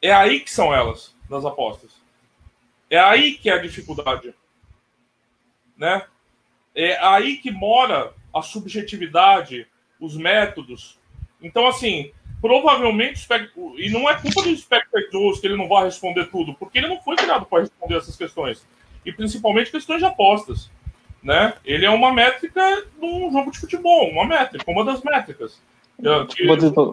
é 0.01 0.11
aí 0.11 0.41
que 0.41 0.51
são 0.51 0.73
elas, 0.73 1.15
das 1.29 1.45
apostas. 1.45 2.01
É 2.89 2.99
aí 2.99 3.35
que 3.35 3.51
é 3.51 3.53
a 3.53 3.63
dificuldade. 3.63 4.35
Né? 5.77 6.03
É 6.75 6.97
aí 7.05 7.37
que 7.37 7.51
mora 7.51 8.15
a 8.33 8.41
subjetividade, 8.41 9.69
os 10.01 10.17
métodos. 10.17 10.99
Então, 11.43 11.67
assim, 11.67 12.11
provavelmente, 12.41 13.27
e 13.77 13.91
não 13.91 14.09
é 14.09 14.15
culpa 14.15 14.43
do 14.43 14.57
Spectre 14.57 15.09
que 15.09 15.47
ele 15.47 15.57
não 15.57 15.69
vai 15.69 15.85
responder 15.85 16.27
tudo, 16.31 16.55
porque 16.55 16.79
ele 16.79 16.89
não 16.89 17.01
foi 17.01 17.17
criado 17.17 17.47
para 17.47 17.61
responder 17.61 17.97
essas 17.97 18.17
questões. 18.17 18.67
E 19.05 19.13
principalmente 19.13 19.71
questões 19.71 19.99
de 19.99 20.05
apostas. 20.05 20.71
Né? 21.23 21.53
Ele 21.65 21.85
é 21.85 21.91
uma 21.91 22.13
métrica 22.13 22.61
de 22.99 23.05
um 23.05 23.31
jogo 23.31 23.51
de 23.51 23.59
futebol, 23.59 24.11
uma 24.11 24.25
métrica, 24.25 24.71
uma 24.71 24.85
das 24.85 25.03
métricas. 25.03 25.61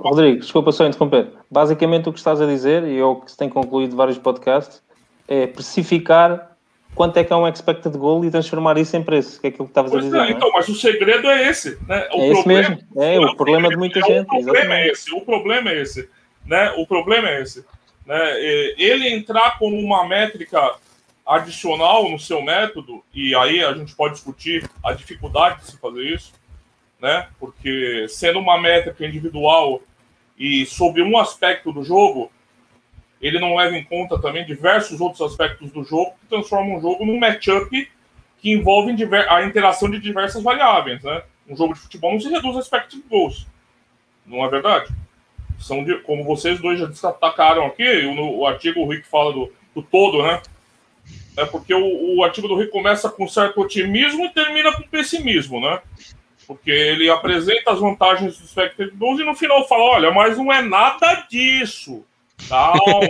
Rodrigo, 0.04 0.40
desculpa 0.40 0.72
só 0.74 0.86
interromper. 0.86 1.32
Basicamente 1.50 2.10
o 2.10 2.14
que 2.14 2.20
estás 2.20 2.42
a 2.42 2.46
dizer, 2.46 2.84
e 2.84 2.98
é 2.98 3.06
o 3.06 3.16
que 3.18 3.32
se 3.32 3.38
tem 3.38 3.48
concluído 3.48 3.96
vários 3.96 4.18
podcasts, 4.18 4.84
é 5.28 5.48
precificar 5.48 6.57
quanto 6.98 7.16
é 7.18 7.24
que 7.24 7.32
é 7.32 7.36
um 7.36 7.48
expected 7.48 7.96
goal 7.96 8.26
e 8.26 8.32
transformar 8.32 8.78
isso 8.78 8.98
em 8.98 9.04
preço, 9.04 9.40
que 9.40 9.48
é 9.48 9.50
aquilo 9.50 9.66
que 9.66 9.72
estavas 9.72 9.94
a 9.94 10.00
dizer. 10.00 10.18
É, 10.18 10.28
é, 10.28 10.32
então, 10.32 10.52
mas 10.52 10.68
o 10.68 10.76
segredo 10.76 11.30
é 11.30 11.48
esse. 11.48 11.78
Né? 11.88 12.10
O 12.12 12.22
é 12.22 12.28
esse 12.30 12.48
mesmo. 12.48 12.80
É, 12.98 13.20
o 13.20 13.36
problema 13.36 13.70
de 13.70 13.78
muita 13.78 14.02
gente. 14.02 14.26
O 14.26 14.44
problema 14.44 14.76
é 14.76 14.88
esse. 14.88 15.14
O 15.14 15.22
problema 15.22 15.70
é 15.70 15.82
esse. 15.82 16.10
Né? 16.44 16.74
O 16.76 16.88
problema 16.88 17.30
é 17.30 17.42
esse. 17.42 17.64
Né? 18.04 18.42
Ele 18.78 19.08
entrar 19.10 19.60
como 19.60 19.78
uma 19.78 20.08
métrica 20.08 20.76
adicional 21.24 22.10
no 22.10 22.18
seu 22.18 22.42
método, 22.42 23.04
e 23.14 23.36
aí 23.36 23.64
a 23.64 23.74
gente 23.74 23.94
pode 23.94 24.16
discutir 24.16 24.68
a 24.84 24.94
dificuldade 24.94 25.60
de 25.60 25.72
se 25.72 25.78
fazer 25.78 26.04
isso, 26.04 26.34
né? 27.02 27.28
Porque 27.38 28.08
sendo 28.08 28.40
uma 28.40 28.60
métrica 28.60 29.06
individual 29.06 29.82
e 30.40 30.66
sobre 30.66 31.04
um 31.04 31.18
aspecto 31.18 31.72
do 31.74 31.84
jogo, 31.84 32.32
ele 33.22 33.40
não 33.40 33.56
leva 33.56 33.76
em 33.76 33.84
conta 33.84 34.20
também 34.20 34.46
diversos 34.46 35.02
outros 35.02 35.22
aspectos 35.22 35.72
do 35.72 35.84
jogo 35.84 36.14
que 36.22 36.28
transformam 36.30 36.78
um 36.78 36.82
jogo 36.82 37.06
num 37.06 37.20
matchup 37.20 37.90
que 38.40 38.52
envolve 38.52 38.96
a 39.30 39.44
interação 39.44 39.90
de 39.90 40.00
diversas 40.00 40.44
variáveis, 40.44 41.02
né? 41.04 41.24
Um 41.50 41.56
jogo 41.56 41.74
de 41.74 41.80
futebol 41.80 42.14
não 42.14 42.20
se 42.20 42.30
reduz 42.30 42.56
a 42.56 42.60
expected 42.60 43.04
goals, 43.10 43.48
não 44.26 44.46
é 44.46 44.50
verdade? 44.50 44.94
São 45.60 45.84
de, 45.84 45.98
como 46.02 46.24
vocês 46.24 46.60
dois 46.60 46.80
já 46.80 46.86
destacaram 46.86 47.66
aqui, 47.66 48.06
o, 48.06 48.40
o 48.40 48.46
artigo 48.46 48.82
o 48.82 48.88
Rick 48.88 49.08
fala 49.08 49.34
do, 49.34 49.52
do 49.74 49.82
todo, 49.82 50.22
né? 50.22 50.42
É 51.36 51.46
porque 51.46 51.74
o, 51.74 52.18
o 52.18 52.24
artigo 52.24 52.48
do 52.48 52.56
Rick 52.56 52.72
começa 52.72 53.10
com 53.10 53.28
certo 53.28 53.62
otimismo 53.62 54.26
e 54.26 54.34
termina 54.34 54.72
com 54.74 54.84
pessimismo, 54.84 55.60
né? 55.60 55.82
Porque 56.46 56.70
ele 56.70 57.10
apresenta 57.10 57.72
as 57.72 57.80
vantagens 57.80 58.38
do 58.38 58.46
expected 58.46 58.92
goals 58.96 59.20
e 59.20 59.26
no 59.26 59.36
final 59.36 59.68
fala, 59.68 59.84
olha, 59.84 60.12
mas 60.12 60.38
não 60.38 60.54
é 60.54 60.62
nada 60.62 61.26
disso 61.30 62.06
Calma. 62.48 63.10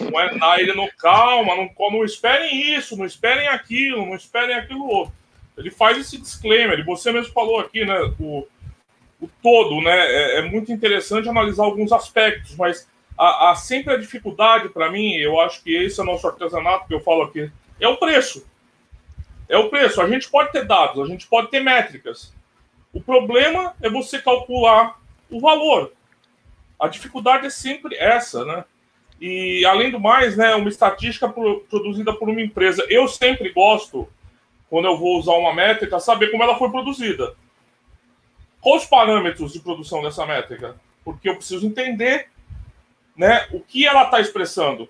não 0.00 0.20
é 0.20 0.34
nada, 0.34 0.60
ele 0.60 0.74
não 0.74 0.88
calma, 0.98 1.56
não, 1.56 1.70
não 1.90 2.04
esperem 2.04 2.76
isso, 2.76 2.96
não 2.96 3.04
esperem 3.04 3.48
aquilo, 3.48 4.06
não 4.06 4.14
esperem 4.14 4.56
aquilo 4.56 4.86
outro. 4.86 5.12
Ele 5.56 5.70
faz 5.70 5.98
esse 5.98 6.18
disclaimer, 6.18 6.84
você 6.84 7.12
mesmo 7.12 7.32
falou 7.32 7.60
aqui, 7.60 7.84
né? 7.84 8.00
O, 8.18 8.46
o 9.20 9.28
todo, 9.42 9.80
né? 9.80 9.98
É, 9.98 10.38
é 10.38 10.42
muito 10.42 10.72
interessante 10.72 11.28
analisar 11.28 11.64
alguns 11.64 11.92
aspectos, 11.92 12.56
mas 12.56 12.88
há, 13.18 13.50
há 13.50 13.54
sempre 13.54 13.92
a 13.92 13.98
dificuldade 13.98 14.68
para 14.68 14.90
mim, 14.90 15.14
eu 15.14 15.40
acho 15.40 15.62
que 15.62 15.74
esse 15.74 16.00
é 16.00 16.02
o 16.02 16.06
nosso 16.06 16.26
artesanato 16.26 16.86
que 16.86 16.94
eu 16.94 17.00
falo 17.00 17.22
aqui, 17.22 17.50
é 17.80 17.88
o 17.88 17.96
preço. 17.96 18.46
É 19.48 19.56
o 19.58 19.68
preço. 19.68 20.00
A 20.00 20.08
gente 20.08 20.30
pode 20.30 20.50
ter 20.52 20.64
dados, 20.66 21.04
a 21.04 21.10
gente 21.10 21.26
pode 21.26 21.50
ter 21.50 21.60
métricas. 21.60 22.32
O 22.92 23.00
problema 23.00 23.74
é 23.82 23.90
você 23.90 24.18
calcular 24.20 24.98
o 25.30 25.40
valor. 25.40 25.92
A 26.82 26.88
dificuldade 26.88 27.46
é 27.46 27.50
sempre 27.50 27.94
essa, 27.94 28.44
né? 28.44 28.64
E, 29.20 29.64
além 29.64 29.92
do 29.92 30.00
mais, 30.00 30.36
né, 30.36 30.52
uma 30.56 30.68
estatística 30.68 31.28
produzida 31.28 32.12
por 32.12 32.28
uma 32.28 32.42
empresa. 32.42 32.84
Eu 32.90 33.06
sempre 33.06 33.50
gosto, 33.50 34.08
quando 34.68 34.86
eu 34.86 34.98
vou 34.98 35.16
usar 35.16 35.34
uma 35.34 35.54
métrica, 35.54 36.00
saber 36.00 36.32
como 36.32 36.42
ela 36.42 36.58
foi 36.58 36.68
produzida. 36.72 37.36
Quais 38.60 38.82
os 38.82 38.88
parâmetros 38.88 39.52
de 39.52 39.60
produção 39.60 40.02
dessa 40.02 40.26
métrica? 40.26 40.74
Porque 41.04 41.28
eu 41.28 41.36
preciso 41.36 41.64
entender 41.64 42.26
né, 43.16 43.46
o 43.52 43.60
que 43.60 43.86
ela 43.86 44.02
está 44.02 44.20
expressando. 44.20 44.88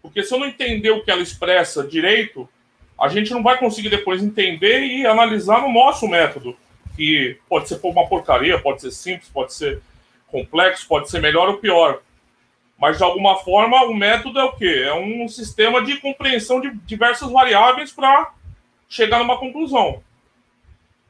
Porque 0.00 0.22
se 0.22 0.32
eu 0.32 0.38
não 0.38 0.46
entender 0.46 0.90
o 0.90 1.02
que 1.02 1.10
ela 1.10 1.20
expressa 1.20 1.82
direito, 1.82 2.48
a 2.96 3.08
gente 3.08 3.32
não 3.32 3.42
vai 3.42 3.58
conseguir 3.58 3.88
depois 3.88 4.22
entender 4.22 4.82
e 4.82 5.04
analisar 5.04 5.62
no 5.62 5.72
nosso 5.72 6.06
método. 6.06 6.56
Que 6.94 7.40
pode 7.48 7.68
ser 7.68 7.80
uma 7.82 8.08
porcaria, 8.08 8.56
pode 8.60 8.82
ser 8.82 8.92
simples, 8.92 9.28
pode 9.28 9.52
ser 9.52 9.82
complexo, 10.30 10.88
pode 10.88 11.10
ser 11.10 11.20
melhor 11.20 11.48
ou 11.48 11.58
pior. 11.58 12.00
Mas, 12.78 12.96
de 12.96 13.04
alguma 13.04 13.36
forma, 13.36 13.84
o 13.84 13.94
método 13.94 14.38
é 14.38 14.44
o 14.44 14.52
quê? 14.52 14.84
É 14.86 14.94
um 14.94 15.28
sistema 15.28 15.84
de 15.84 15.98
compreensão 15.98 16.60
de 16.60 16.74
diversas 16.86 17.30
variáveis 17.30 17.92
para 17.92 18.32
chegar 18.88 19.18
numa 19.18 19.38
conclusão. 19.38 20.02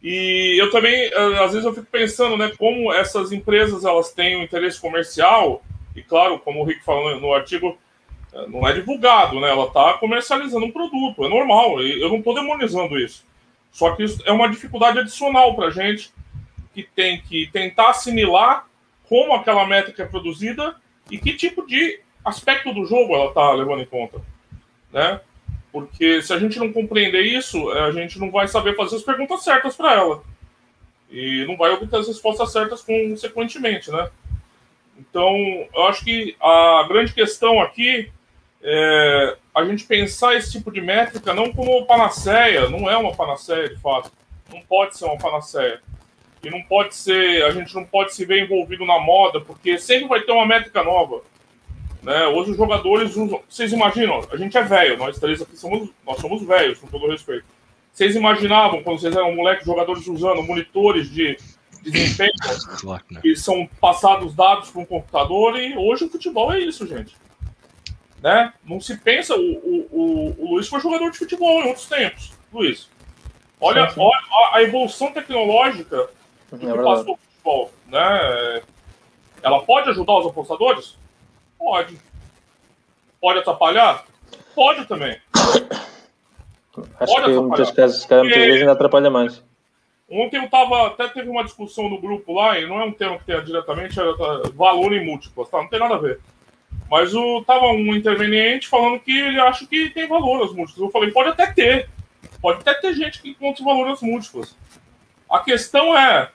E 0.02 0.56
eu 0.60 0.70
também, 0.70 0.94
eh, 0.94 1.44
às 1.44 1.52
vezes, 1.52 1.64
eu 1.64 1.74
fico 1.74 1.86
pensando, 1.86 2.36
né, 2.36 2.50
como 2.58 2.92
essas 2.92 3.30
empresas 3.32 3.84
elas 3.84 4.12
têm 4.12 4.36
um 4.36 4.42
interesse 4.42 4.80
comercial, 4.80 5.62
e 5.94 6.02
claro, 6.02 6.38
como 6.38 6.60
o 6.60 6.64
Rick 6.64 6.82
falou 6.84 7.20
no 7.20 7.32
artigo, 7.32 7.78
eh, 8.32 8.46
não 8.48 8.66
é 8.66 8.72
divulgado, 8.72 9.38
né? 9.38 9.50
Ela 9.50 9.66
está 9.66 9.94
comercializando 9.94 10.64
um 10.66 10.72
produto, 10.72 11.24
é 11.24 11.28
normal, 11.28 11.80
eu 11.82 12.08
não 12.08 12.18
estou 12.18 12.34
demonizando 12.34 12.98
isso. 12.98 13.24
Só 13.70 13.94
que 13.94 14.02
isso 14.04 14.22
é 14.24 14.32
uma 14.32 14.48
dificuldade 14.48 14.98
adicional 14.98 15.54
para 15.54 15.66
a 15.66 15.70
gente 15.70 16.10
que 16.74 16.82
tem 16.82 17.20
que 17.20 17.48
tentar 17.52 17.90
assimilar 17.90 18.66
como 19.10 19.34
aquela 19.34 19.66
métrica 19.66 20.04
é 20.04 20.06
produzida 20.06 20.76
e 21.10 21.18
que 21.18 21.34
tipo 21.34 21.66
de 21.66 22.00
aspecto 22.24 22.72
do 22.72 22.86
jogo 22.86 23.12
ela 23.12 23.26
está 23.26 23.52
levando 23.52 23.82
em 23.82 23.86
conta, 23.86 24.22
né? 24.92 25.20
Porque 25.72 26.22
se 26.22 26.32
a 26.32 26.38
gente 26.38 26.58
não 26.60 26.72
compreender 26.72 27.22
isso, 27.22 27.70
a 27.70 27.90
gente 27.90 28.20
não 28.20 28.30
vai 28.30 28.46
saber 28.46 28.76
fazer 28.76 28.96
as 28.96 29.02
perguntas 29.02 29.42
certas 29.42 29.76
para 29.76 29.94
ela 29.94 30.22
e 31.10 31.44
não 31.46 31.56
vai 31.56 31.72
obter 31.72 31.96
as 31.96 32.06
respostas 32.06 32.52
certas 32.52 32.82
consequentemente, 32.82 33.90
né? 33.90 34.08
Então, 34.96 35.34
eu 35.74 35.84
acho 35.86 36.04
que 36.04 36.36
a 36.40 36.86
grande 36.88 37.12
questão 37.12 37.60
aqui 37.60 38.12
é 38.62 39.36
a 39.54 39.64
gente 39.64 39.84
pensar 39.84 40.36
esse 40.36 40.52
tipo 40.52 40.70
de 40.70 40.80
métrica 40.80 41.34
não 41.34 41.52
como 41.52 41.84
panaceia, 41.86 42.68
não 42.68 42.88
é 42.88 42.96
uma 42.96 43.14
panaceia 43.14 43.68
de 43.68 43.80
fato, 43.80 44.12
não 44.52 44.60
pode 44.60 44.96
ser 44.96 45.06
uma 45.06 45.18
panaceia. 45.18 45.80
E 46.42 46.50
não 46.50 46.62
pode 46.62 46.94
ser, 46.94 47.44
a 47.44 47.50
gente 47.50 47.74
não 47.74 47.84
pode 47.84 48.14
se 48.14 48.24
ver 48.24 48.44
envolvido 48.44 48.86
na 48.86 48.98
moda, 48.98 49.40
porque 49.40 49.78
sempre 49.78 50.08
vai 50.08 50.22
ter 50.22 50.32
uma 50.32 50.46
métrica 50.46 50.82
nova. 50.82 51.20
Né? 52.02 52.26
Hoje 52.28 52.52
os 52.52 52.56
jogadores 52.56 53.14
usam. 53.16 53.42
Vocês 53.48 53.72
imaginam? 53.72 54.26
A 54.32 54.36
gente 54.36 54.56
é 54.56 54.62
velho, 54.62 54.96
nós 54.96 55.18
três 55.18 55.42
aqui 55.42 55.56
somos, 55.56 55.90
nós 56.06 56.18
somos 56.18 56.42
velhos, 56.42 56.78
com 56.78 56.86
todo 56.86 57.10
respeito. 57.10 57.44
Vocês 57.92 58.16
imaginavam, 58.16 58.82
quando 58.82 59.00
vocês 59.00 59.14
eram 59.14 59.34
moleques, 59.34 59.66
jogadores 59.66 60.06
usando 60.06 60.42
monitores 60.42 61.10
de 61.10 61.36
desempenho 61.82 62.32
claro 62.78 63.02
que, 63.22 63.34
são 63.36 63.68
passados 63.80 64.34
dados 64.34 64.70
para 64.70 64.82
um 64.82 64.84
computador 64.84 65.58
e 65.58 65.76
hoje 65.76 66.04
o 66.04 66.10
futebol 66.10 66.52
é 66.52 66.60
isso, 66.60 66.86
gente. 66.86 67.16
Né? 68.22 68.52
Não 68.64 68.80
se 68.80 68.96
pensa. 68.96 69.34
O, 69.34 69.40
o, 69.40 69.88
o, 69.90 70.44
o 70.44 70.54
Luiz 70.54 70.68
foi 70.68 70.80
jogador 70.80 71.10
de 71.10 71.18
futebol 71.18 71.62
em 71.62 71.68
outros 71.68 71.86
tempos, 71.86 72.32
Luiz. 72.52 72.88
Olha, 73.60 73.92
olha 73.96 74.18
a 74.52 74.62
evolução 74.62 75.12
tecnológica 75.12 76.08
do 76.50 76.58
que 76.58 76.66
é 76.66 76.74
passou 76.74 77.14
o 77.14 77.18
futebol. 77.18 77.72
Né? 77.88 78.62
Ela 79.42 79.62
pode 79.62 79.90
ajudar 79.90 80.18
os 80.18 80.26
apostadores? 80.26 80.96
Pode. 81.58 81.98
Pode 83.20 83.38
atrapalhar? 83.38 84.04
Pode 84.54 84.86
também. 84.86 85.18
Acho 87.00 87.14
pode 87.14 87.24
que 87.24 87.30
em 87.30 87.42
muitos 87.42 87.70
casos, 87.70 88.06
muitas 88.06 88.36
vezes 88.36 88.60
ainda 88.60 88.72
atrapalha 88.72 89.10
mais. 89.10 89.42
Ontem 90.10 90.42
eu 90.42 90.50
tava, 90.50 90.88
até 90.88 91.06
teve 91.08 91.28
uma 91.28 91.44
discussão 91.44 91.88
no 91.88 92.00
grupo 92.00 92.32
lá, 92.34 92.58
e 92.58 92.66
não 92.66 92.80
é 92.80 92.84
um 92.84 92.92
tema 92.92 93.16
que 93.18 93.24
tenha 93.24 93.40
diretamente, 93.40 93.98
era 93.98 94.12
valor 94.54 94.92
em 94.92 95.04
múltiplos, 95.04 95.48
tá? 95.48 95.58
Não 95.58 95.68
tem 95.68 95.78
nada 95.78 95.94
a 95.94 95.98
ver. 95.98 96.18
Mas 96.90 97.14
o, 97.14 97.44
tava 97.44 97.66
um 97.66 97.94
interveniente 97.94 98.66
falando 98.66 98.98
que 98.98 99.16
ele 99.16 99.38
acha 99.38 99.64
que 99.64 99.90
tem 99.90 100.08
valor 100.08 100.42
as 100.44 100.52
múltiplas. 100.52 100.78
Eu 100.78 100.90
falei, 100.90 101.12
pode 101.12 101.28
até 101.28 101.46
ter. 101.52 101.88
Pode 102.42 102.60
até 102.60 102.74
ter 102.74 102.94
gente 102.94 103.22
que 103.22 103.30
encontre 103.30 103.62
valor 103.62 103.86
nas 103.86 104.02
múltiplas. 104.02 104.56
A 105.30 105.38
questão 105.38 105.96
é, 105.96 106.28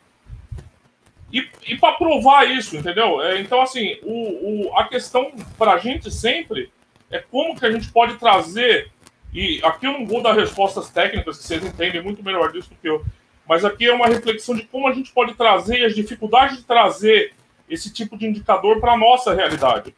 e, 1.31 1.47
e 1.67 1.77
para 1.77 1.93
provar 1.93 2.45
isso, 2.45 2.77
entendeu? 2.77 3.21
É, 3.21 3.39
então, 3.39 3.61
assim, 3.61 3.97
o, 4.03 4.69
o, 4.69 4.77
a 4.77 4.87
questão 4.87 5.31
para 5.57 5.73
a 5.73 5.77
gente 5.77 6.11
sempre 6.11 6.71
é 7.09 7.19
como 7.19 7.57
que 7.57 7.65
a 7.65 7.71
gente 7.71 7.91
pode 7.91 8.15
trazer. 8.15 8.89
E 9.33 9.59
aqui 9.63 9.85
eu 9.85 9.93
não 9.93 10.05
vou 10.05 10.21
dar 10.21 10.33
respostas 10.33 10.89
técnicas, 10.89 11.37
que 11.37 11.43
vocês 11.43 11.63
entendem 11.63 12.01
muito 12.01 12.23
melhor 12.23 12.51
disso 12.51 12.69
do 12.69 12.75
que 12.75 12.87
eu. 12.87 13.05
Mas 13.47 13.65
aqui 13.65 13.85
é 13.85 13.93
uma 13.93 14.07
reflexão 14.07 14.55
de 14.55 14.63
como 14.63 14.87
a 14.87 14.93
gente 14.93 15.11
pode 15.11 15.35
trazer 15.35 15.85
as 15.85 15.93
dificuldades 15.93 16.57
de 16.57 16.63
trazer 16.63 17.33
esse 17.69 17.91
tipo 17.91 18.17
de 18.17 18.27
indicador 18.27 18.79
para 18.79 18.93
a 18.93 18.97
nossa 18.97 19.33
realidade. 19.33 19.93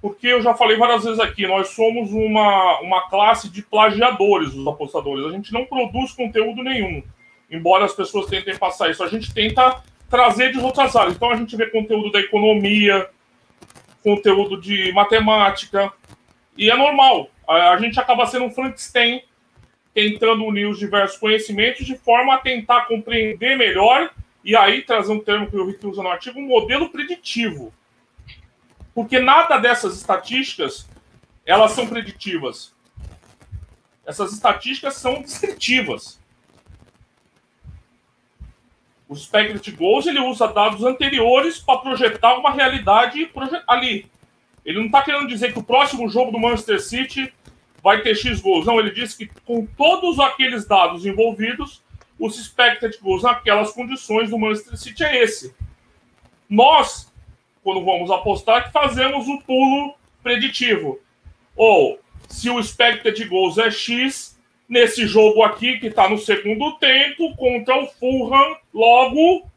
Porque 0.00 0.28
eu 0.28 0.40
já 0.40 0.54
falei 0.54 0.76
várias 0.76 1.04
vezes 1.04 1.18
aqui, 1.18 1.46
nós 1.46 1.70
somos 1.70 2.12
uma, 2.12 2.80
uma 2.80 3.08
classe 3.08 3.48
de 3.48 3.62
plagiadores, 3.62 4.54
os 4.54 4.66
apostadores. 4.66 5.26
A 5.26 5.30
gente 5.30 5.52
não 5.52 5.64
produz 5.64 6.12
conteúdo 6.12 6.62
nenhum. 6.62 7.02
Embora 7.50 7.84
as 7.84 7.94
pessoas 7.94 8.26
tentem 8.26 8.56
passar 8.56 8.90
isso, 8.90 9.02
a 9.02 9.08
gente 9.08 9.32
tenta 9.32 9.82
trazer 10.08 10.52
de 10.52 10.58
outras 10.58 10.94
áreas. 10.94 11.16
Então 11.16 11.30
a 11.30 11.36
gente 11.36 11.56
vê 11.56 11.66
conteúdo 11.66 12.10
da 12.10 12.20
economia, 12.20 13.08
conteúdo 14.02 14.60
de 14.60 14.92
matemática, 14.92 15.92
e 16.56 16.70
é 16.70 16.76
normal. 16.76 17.30
A, 17.46 17.76
gente 17.78 17.98
acaba 17.98 18.26
sendo 18.26 18.46
um 18.46 18.50
Frankenstein, 18.50 19.22
tentando 19.94 20.44
unir 20.44 20.66
os 20.66 20.78
diversos 20.78 21.18
conhecimentos 21.18 21.86
de 21.86 21.96
forma 21.96 22.34
a 22.34 22.38
tentar 22.38 22.82
compreender 22.82 23.56
melhor 23.56 24.10
e 24.44 24.54
aí 24.54 24.82
trazer 24.82 25.12
um 25.12 25.20
termo 25.20 25.48
que 25.48 25.56
o 25.56 25.66
Rick 25.66 25.86
usa 25.86 26.02
no 26.02 26.08
artigo, 26.08 26.38
um 26.38 26.46
modelo 26.46 26.90
preditivo. 26.90 27.72
Porque 28.94 29.18
nada 29.18 29.58
dessas 29.58 29.96
estatísticas, 29.96 30.88
elas 31.46 31.72
são 31.72 31.86
preditivas. 31.86 32.74
Essas 34.06 34.32
estatísticas 34.32 34.94
são 34.94 35.22
descritivas. 35.22 36.17
O 39.08 39.16
Spectrum 39.16 39.74
Goals 39.74 40.06
ele 40.06 40.20
usa 40.20 40.46
dados 40.48 40.84
anteriores 40.84 41.58
para 41.58 41.78
projetar 41.78 42.36
uma 42.38 42.50
realidade 42.50 43.30
ali. 43.66 44.06
Ele 44.64 44.78
não 44.78 44.86
está 44.86 45.02
querendo 45.02 45.26
dizer 45.26 45.52
que 45.52 45.58
o 45.58 45.62
próximo 45.62 46.08
jogo 46.10 46.30
do 46.30 46.38
Manchester 46.38 46.80
City 46.80 47.32
vai 47.82 48.02
ter 48.02 48.14
X 48.14 48.40
gols. 48.40 48.66
Não, 48.66 48.78
ele 48.78 48.90
diz 48.90 49.14
que 49.14 49.26
com 49.46 49.64
todos 49.64 50.20
aqueles 50.20 50.66
dados 50.66 51.06
envolvidos, 51.06 51.82
os 52.18 52.38
expected 52.38 52.98
goals 53.00 53.22
naquelas 53.22 53.70
condições 53.72 54.28
do 54.28 54.38
Manchester 54.38 54.76
City 54.76 55.04
é 55.04 55.22
esse. 55.22 55.54
Nós, 56.48 57.10
quando 57.62 57.84
vamos 57.84 58.10
apostar, 58.10 58.70
fazemos 58.72 59.26
o 59.26 59.40
pulo 59.40 59.94
preditivo. 60.22 60.98
Ou, 61.56 61.98
se 62.28 62.50
o 62.50 62.60
expected 62.60 63.24
goals 63.26 63.56
é 63.56 63.70
X, 63.70 64.37
nesse 64.68 65.06
jogo 65.06 65.42
aqui, 65.42 65.78
que 65.78 65.86
está 65.86 66.08
no 66.08 66.18
segundo 66.18 66.72
tempo, 66.78 67.34
contra 67.36 67.76
o 67.76 67.86
Fulham, 67.86 68.56
logo, 68.72 69.48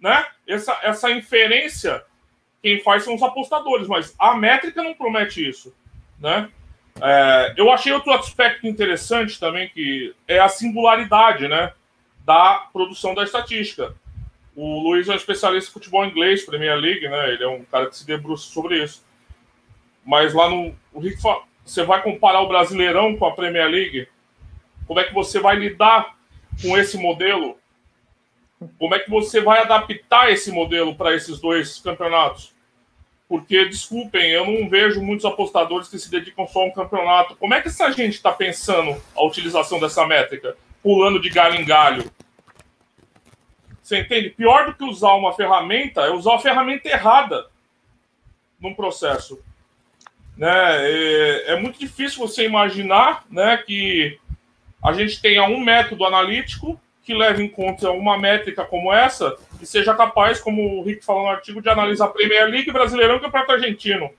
né? 0.00 0.24
Essa, 0.46 0.78
essa 0.82 1.10
inferência, 1.10 2.02
quem 2.62 2.80
faz 2.80 3.04
são 3.04 3.14
os 3.14 3.22
apostadores, 3.22 3.86
mas 3.86 4.14
a 4.18 4.34
métrica 4.34 4.82
não 4.82 4.94
promete 4.94 5.46
isso, 5.46 5.74
né? 6.18 6.48
É, 7.02 7.54
eu 7.56 7.70
achei 7.72 7.92
outro 7.92 8.12
aspecto 8.12 8.66
interessante 8.66 9.38
também, 9.38 9.68
que 9.68 10.14
é 10.26 10.38
a 10.38 10.48
singularidade, 10.48 11.48
né? 11.48 11.72
Da 12.24 12.68
produção 12.72 13.14
da 13.14 13.24
estatística. 13.24 13.94
O 14.56 14.80
Luiz 14.80 15.08
é 15.08 15.12
um 15.12 15.16
especialista 15.16 15.70
em 15.70 15.72
futebol 15.72 16.04
inglês, 16.04 16.44
Premier 16.44 16.76
League, 16.76 17.08
né? 17.08 17.32
Ele 17.32 17.42
é 17.42 17.48
um 17.48 17.64
cara 17.64 17.86
que 17.86 17.96
se 17.96 18.06
debruça 18.06 18.48
sobre 18.50 18.82
isso. 18.82 19.04
Mas 20.04 20.32
lá 20.32 20.48
no. 20.48 20.74
O 20.92 21.00
Rick 21.00 21.20
fala, 21.20 21.42
você 21.64 21.82
vai 21.82 22.02
comparar 22.02 22.40
o 22.40 22.48
Brasileirão 22.48 23.16
com 23.16 23.26
a 23.26 23.34
Premier 23.34 23.68
League? 23.68 24.06
Como 24.86 25.00
é 25.00 25.04
que 25.04 25.14
você 25.14 25.40
vai 25.40 25.56
lidar 25.56 26.14
com 26.62 26.76
esse 26.76 26.96
modelo? 26.96 27.58
Como 28.78 28.94
é 28.94 28.98
que 28.98 29.10
você 29.10 29.40
vai 29.40 29.60
adaptar 29.60 30.30
esse 30.30 30.50
modelo 30.50 30.94
para 30.94 31.14
esses 31.14 31.40
dois 31.40 31.78
campeonatos? 31.80 32.54
Porque, 33.28 33.64
desculpem, 33.64 34.30
eu 34.30 34.46
não 34.46 34.68
vejo 34.68 35.02
muitos 35.02 35.24
apostadores 35.24 35.88
que 35.88 35.98
se 35.98 36.10
dedicam 36.10 36.46
só 36.46 36.60
a 36.60 36.66
um 36.66 36.70
campeonato. 36.70 37.36
Como 37.36 37.54
é 37.54 37.60
que 37.60 37.68
essa 37.68 37.90
gente 37.90 38.14
está 38.14 38.30
pensando 38.30 39.00
a 39.16 39.24
utilização 39.24 39.80
dessa 39.80 40.06
métrica? 40.06 40.56
Pulando 40.82 41.20
de 41.20 41.30
galho 41.30 41.60
em 41.60 41.64
galho. 41.64 42.10
Você 43.82 43.98
entende? 43.98 44.30
Pior 44.30 44.66
do 44.66 44.74
que 44.74 44.84
usar 44.84 45.14
uma 45.14 45.32
ferramenta 45.32 46.02
é 46.02 46.10
usar 46.10 46.36
a 46.36 46.38
ferramenta 46.38 46.88
errada 46.88 47.46
num 48.60 48.74
processo. 48.74 49.42
Né? 50.36 50.50
É, 50.50 51.52
é 51.52 51.60
muito 51.60 51.78
difícil 51.78 52.18
você 52.26 52.44
imaginar 52.44 53.24
né, 53.30 53.56
que 53.58 54.18
a 54.84 54.92
gente 54.92 55.22
tenha 55.22 55.44
um 55.44 55.58
método 55.58 56.04
analítico 56.04 56.78
que 57.02 57.14
leve 57.14 57.42
em 57.42 57.48
conta 57.48 57.90
uma 57.90 58.18
métrica 58.18 58.66
como 58.66 58.92
essa 58.92 59.34
e 59.60 59.64
seja 59.64 59.94
capaz, 59.94 60.40
como 60.40 60.78
o 60.78 60.82
Rick 60.82 61.02
falou 61.02 61.22
no 61.22 61.30
artigo, 61.30 61.62
de 61.62 61.70
analisar 61.70 62.04
a 62.04 62.08
Premier 62.08 62.46
League, 62.50 62.70
Brasileirão 62.70 63.16
e 63.16 63.20
Campeonato 63.20 63.52
Argentino. 63.52 64.10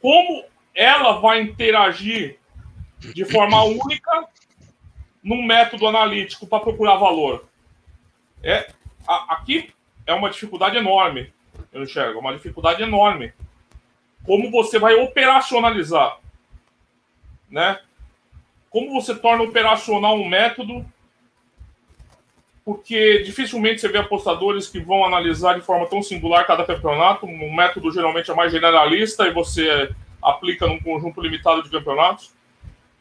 Como 0.00 0.44
ela 0.74 1.20
vai 1.20 1.42
interagir 1.42 2.38
de 2.98 3.26
forma 3.26 3.62
única 3.62 4.24
num 5.22 5.42
método 5.42 5.86
analítico 5.86 6.46
para 6.46 6.60
procurar 6.60 6.96
valor? 6.96 7.46
É, 8.42 8.70
a, 9.06 9.34
aqui 9.34 9.70
é 10.06 10.14
uma 10.14 10.30
dificuldade 10.30 10.78
enorme, 10.78 11.30
eu 11.70 11.82
enxergo, 11.82 12.18
é 12.18 12.20
uma 12.20 12.32
dificuldade 12.32 12.82
enorme. 12.82 13.34
Como 14.24 14.50
você 14.50 14.78
vai 14.78 14.94
operacionalizar, 14.94 16.18
né? 17.50 17.78
Como 18.70 18.92
você 18.92 19.14
torna 19.14 19.42
operacional 19.42 20.16
um 20.16 20.28
método, 20.28 20.86
porque 22.64 23.24
dificilmente 23.24 23.80
você 23.80 23.88
vê 23.88 23.98
apostadores 23.98 24.68
que 24.68 24.78
vão 24.78 25.04
analisar 25.04 25.54
de 25.54 25.60
forma 25.60 25.86
tão 25.86 26.00
singular 26.02 26.46
cada 26.46 26.64
campeonato. 26.64 27.26
Um 27.26 27.52
método 27.52 27.90
geralmente 27.90 28.30
é 28.30 28.34
mais 28.34 28.52
generalista 28.52 29.26
e 29.26 29.32
você 29.32 29.90
aplica 30.22 30.68
num 30.68 30.78
conjunto 30.78 31.20
limitado 31.20 31.64
de 31.64 31.70
campeonatos. 31.70 32.32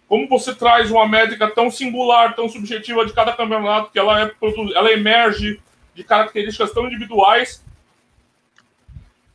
Como 0.08 0.28
você 0.28 0.56
traz 0.56 0.90
uma 0.90 1.08
métrica 1.08 1.48
tão 1.52 1.70
singular, 1.70 2.36
tão 2.36 2.50
subjetiva 2.50 3.06
de 3.06 3.14
cada 3.14 3.32
campeonato, 3.34 3.92
que 3.92 4.00
ela, 4.00 4.24
é, 4.24 4.32
ela 4.76 4.92
emerge 4.92 5.62
de 5.94 6.04
características 6.04 6.72
tão 6.72 6.88
individuais 6.88 7.64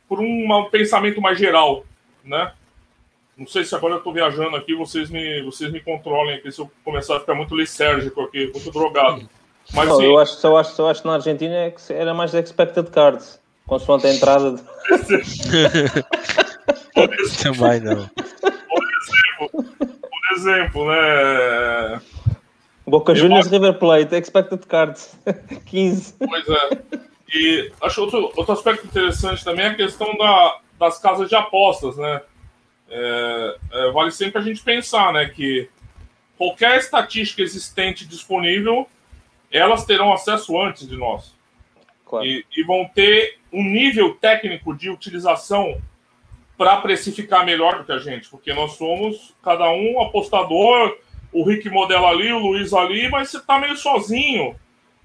por 0.09 0.19
um 0.19 0.67
pensamento 0.69 1.21
mais 1.21 1.37
geral, 1.37 1.85
né? 2.25 2.51
Não 3.37 3.45
sei 3.45 3.65
se 3.65 3.75
agora 3.75 3.95
eu 3.95 3.97
estou 3.97 4.13
viajando 4.13 4.55
aqui, 4.55 4.73
vocês 4.73 5.09
me, 5.09 5.43
vocês 5.43 5.69
me 5.71 5.81
controlem 5.81 6.35
aqui 6.35 6.49
se 6.51 6.61
eu 6.61 6.71
começar 6.85 7.17
a 7.17 7.19
ficar 7.19 7.35
muito 7.35 7.53
lisérgico 7.55 8.21
aqui, 8.21 8.49
muito 8.53 8.71
drogado. 8.71 9.27
Mas, 9.73 9.89
não, 9.89 10.01
eu, 10.01 10.17
acho, 10.17 10.45
eu, 10.45 10.55
acho, 10.55 10.81
eu 10.81 10.87
acho 10.87 11.01
que 11.01 11.07
na 11.07 11.15
Argentina 11.15 11.53
é 11.53 11.71
que 11.71 11.91
era 11.91 12.13
mais 12.13 12.33
expected 12.33 12.89
cards, 12.91 13.37
consoante 13.67 14.07
a 14.07 14.13
entrada. 14.13 14.51
De... 14.51 14.63
Também 17.43 17.81
não. 17.81 18.07
Por 18.07 18.83
exemplo, 19.01 19.49
por 20.09 20.37
exemplo 20.37 20.87
né? 20.87 22.01
Boca 22.87 23.15
Juniors. 23.15 23.47
River 23.47 23.79
Plate, 23.79 24.15
expected 24.15 24.63
cards, 24.67 25.17
15. 25.65 26.13
Pois 26.19 26.47
é. 26.47 26.69
E 27.33 27.71
acho 27.81 28.01
outro, 28.01 28.31
outro 28.35 28.53
aspecto 28.53 28.85
interessante 28.85 29.43
também 29.43 29.65
é 29.65 29.69
a 29.69 29.75
questão 29.75 30.15
da, 30.15 30.59
das 30.79 30.99
casas 30.99 31.27
de 31.27 31.35
apostas, 31.35 31.97
né? 31.97 32.21
É, 32.89 33.57
é, 33.71 33.91
vale 33.91 34.11
sempre 34.11 34.39
a 34.39 34.43
gente 34.43 34.61
pensar, 34.61 35.13
né, 35.13 35.25
que 35.27 35.69
qualquer 36.37 36.77
estatística 36.77 37.41
existente 37.41 38.05
disponível, 38.05 38.87
elas 39.51 39.85
terão 39.85 40.13
acesso 40.13 40.59
antes 40.59 40.87
de 40.87 40.95
nós. 40.95 41.33
Claro. 42.05 42.25
E, 42.25 42.45
e, 42.55 42.63
vão 42.63 42.89
ter 42.93 43.39
um 43.51 43.63
nível 43.63 44.13
técnico 44.15 44.75
de 44.75 44.89
utilização 44.89 45.81
para 46.57 46.77
precificar 46.77 47.45
melhor 47.45 47.79
do 47.79 47.83
que 47.83 47.91
a 47.91 47.97
gente, 47.97 48.29
porque 48.29 48.53
nós 48.53 48.73
somos 48.73 49.33
cada 49.43 49.69
um 49.71 50.01
apostador, 50.01 50.97
o 51.31 51.43
Rick 51.43 51.69
modela 51.69 52.09
ali, 52.09 52.31
o 52.31 52.39
Luiz 52.39 52.73
ali, 52.73 53.09
mas 53.09 53.29
você 53.29 53.37
está 53.37 53.59
meio 53.59 53.75
sozinho. 53.75 54.55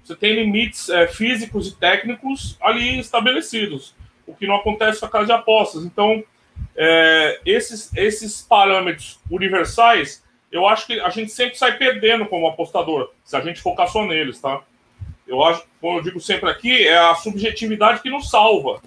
Você 0.03 0.15
tem 0.15 0.33
limites 0.33 0.89
é, 0.89 1.07
físicos 1.07 1.67
e 1.67 1.75
técnicos 1.75 2.57
ali 2.61 2.99
estabelecidos, 2.99 3.95
o 4.25 4.33
que 4.33 4.47
não 4.47 4.55
acontece 4.55 4.99
com 4.99 5.05
a 5.07 5.09
casa 5.09 5.25
de 5.25 5.31
apostas. 5.31 5.83
Então, 5.83 6.23
é, 6.75 7.39
esses, 7.45 7.93
esses 7.95 8.41
parâmetros 8.41 9.19
universais, 9.29 10.23
eu 10.51 10.67
acho 10.67 10.87
que 10.87 10.99
a 10.99 11.09
gente 11.09 11.31
sempre 11.31 11.57
sai 11.57 11.77
perdendo 11.77 12.25
como 12.25 12.47
apostador, 12.47 13.11
se 13.23 13.35
a 13.35 13.41
gente 13.41 13.61
focar 13.61 13.87
só 13.87 14.05
neles, 14.05 14.39
tá? 14.39 14.61
Eu 15.27 15.43
acho, 15.43 15.63
como 15.79 15.97
eu 15.97 16.03
digo 16.03 16.19
sempre 16.19 16.49
aqui, 16.49 16.87
é 16.87 16.97
a 16.97 17.15
subjetividade 17.15 18.01
que 18.01 18.09
nos 18.09 18.29
salva, 18.29 18.81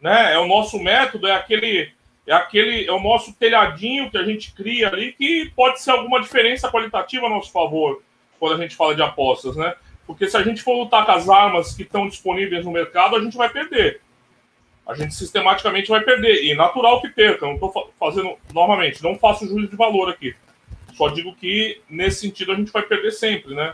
né? 0.00 0.34
É 0.34 0.38
o 0.38 0.46
nosso 0.46 0.78
método, 0.78 1.26
é 1.26 1.32
aquele, 1.32 1.90
é 2.26 2.34
aquele, 2.34 2.86
é 2.86 2.92
o 2.92 3.00
nosso 3.00 3.32
telhadinho 3.34 4.10
que 4.10 4.18
a 4.18 4.24
gente 4.24 4.52
cria 4.52 4.88
ali 4.88 5.12
que 5.12 5.50
pode 5.56 5.80
ser 5.80 5.92
alguma 5.92 6.20
diferença 6.20 6.70
qualitativa 6.70 7.26
a 7.26 7.30
nosso 7.30 7.50
favor 7.50 8.02
quando 8.38 8.54
a 8.56 8.58
gente 8.58 8.76
fala 8.76 8.94
de 8.94 9.02
apostas, 9.02 9.56
né? 9.56 9.74
Porque 10.06 10.28
se 10.28 10.36
a 10.36 10.42
gente 10.42 10.62
for 10.62 10.74
lutar 10.74 11.06
com 11.06 11.12
as 11.12 11.28
armas 11.28 11.74
que 11.74 11.82
estão 11.82 12.08
disponíveis 12.08 12.64
no 12.64 12.72
mercado, 12.72 13.16
a 13.16 13.20
gente 13.20 13.36
vai 13.36 13.48
perder 13.48 14.00
a 14.90 14.94
gente 14.94 15.14
sistematicamente 15.14 15.88
vai 15.88 16.00
perder. 16.00 16.44
E 16.44 16.54
natural 16.54 17.00
que 17.00 17.08
perca. 17.08 17.46
Não 17.46 17.54
estou 17.54 17.92
fazendo, 17.98 18.36
novamente, 18.52 19.02
não 19.02 19.16
faço 19.16 19.46
juízo 19.46 19.68
de 19.68 19.76
valor 19.76 20.10
aqui. 20.10 20.34
Só 20.94 21.08
digo 21.08 21.34
que, 21.36 21.80
nesse 21.88 22.22
sentido, 22.22 22.52
a 22.52 22.56
gente 22.56 22.72
vai 22.72 22.82
perder 22.82 23.12
sempre, 23.12 23.54
né? 23.54 23.72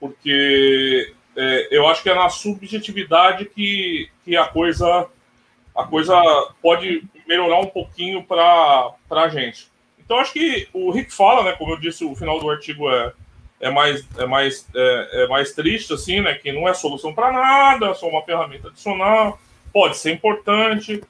Porque 0.00 1.12
é, 1.36 1.68
eu 1.70 1.86
acho 1.86 2.02
que 2.02 2.08
é 2.08 2.14
na 2.14 2.30
subjetividade 2.30 3.44
que, 3.44 4.08
que 4.24 4.36
a 4.36 4.46
coisa 4.46 5.06
a 5.76 5.84
coisa 5.84 6.14
pode 6.60 7.04
melhorar 7.26 7.60
um 7.60 7.66
pouquinho 7.66 8.24
para 8.24 8.96
a 9.10 9.28
gente. 9.28 9.68
Então, 9.98 10.18
acho 10.18 10.32
que 10.32 10.66
o 10.72 10.90
Rick 10.90 11.12
fala, 11.12 11.44
né? 11.44 11.52
Como 11.52 11.72
eu 11.72 11.78
disse, 11.78 12.04
o 12.04 12.16
final 12.16 12.40
do 12.40 12.50
artigo 12.50 12.90
é, 12.90 13.12
é 13.60 13.70
mais, 13.70 14.04
é 14.16 14.26
mais, 14.26 14.66
é, 14.74 15.24
é 15.24 15.28
mais 15.28 15.52
triste, 15.52 15.92
assim, 15.92 16.20
né? 16.20 16.34
Que 16.34 16.50
não 16.50 16.66
é 16.66 16.72
solução 16.72 17.14
para 17.14 17.30
nada, 17.30 17.90
é 17.90 17.94
só 17.94 18.08
uma 18.08 18.22
ferramenta 18.22 18.68
adicional 18.68 19.38
pode 19.78 19.96
ser 19.96 20.12
importante. 20.12 21.00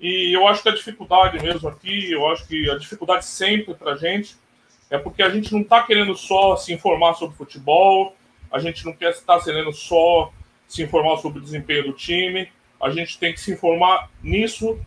E 0.00 0.34
eu 0.34 0.48
acho 0.48 0.62
que 0.62 0.70
a 0.70 0.74
dificuldade 0.74 1.38
mesmo 1.42 1.68
aqui, 1.68 2.10
eu 2.10 2.26
acho 2.28 2.48
que 2.48 2.70
a 2.70 2.78
dificuldade 2.78 3.26
sempre 3.26 3.74
para 3.74 3.92
a 3.92 3.96
gente 3.96 4.34
é 4.88 4.96
porque 4.96 5.22
a 5.22 5.28
gente 5.28 5.52
não 5.52 5.60
está 5.60 5.82
querendo 5.82 6.16
só 6.16 6.56
se 6.56 6.72
informar 6.72 7.12
sobre 7.14 7.36
futebol, 7.36 8.16
a 8.50 8.58
gente 8.58 8.82
não 8.86 8.94
quer 8.94 9.10
estar 9.10 9.38
querendo 9.44 9.74
só 9.74 10.32
se 10.66 10.82
informar 10.82 11.18
sobre 11.18 11.38
o 11.38 11.42
desempenho 11.42 11.84
do 11.84 11.92
time, 11.92 12.50
a 12.80 12.88
gente 12.88 13.18
tem 13.18 13.34
que 13.34 13.40
se 13.40 13.52
informar 13.52 14.10
nisso 14.22 14.78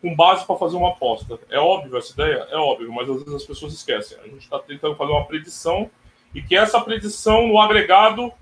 com 0.00 0.14
base 0.14 0.46
para 0.46 0.56
fazer 0.56 0.76
uma 0.76 0.90
aposta. 0.90 1.40
É 1.50 1.58
óbvio 1.58 1.96
essa 1.96 2.12
ideia? 2.12 2.46
É 2.52 2.56
óbvio, 2.56 2.92
mas 2.92 3.10
às 3.10 3.16
vezes 3.16 3.34
as 3.34 3.44
pessoas 3.44 3.72
esquecem. 3.72 4.16
A 4.20 4.28
gente 4.28 4.44
está 4.44 4.60
tentando 4.60 4.94
fazer 4.94 5.10
uma 5.10 5.24
predição 5.24 5.90
e 6.32 6.40
que 6.40 6.56
essa 6.56 6.80
predição, 6.80 7.48
no 7.48 7.58
agregado, 7.58 8.32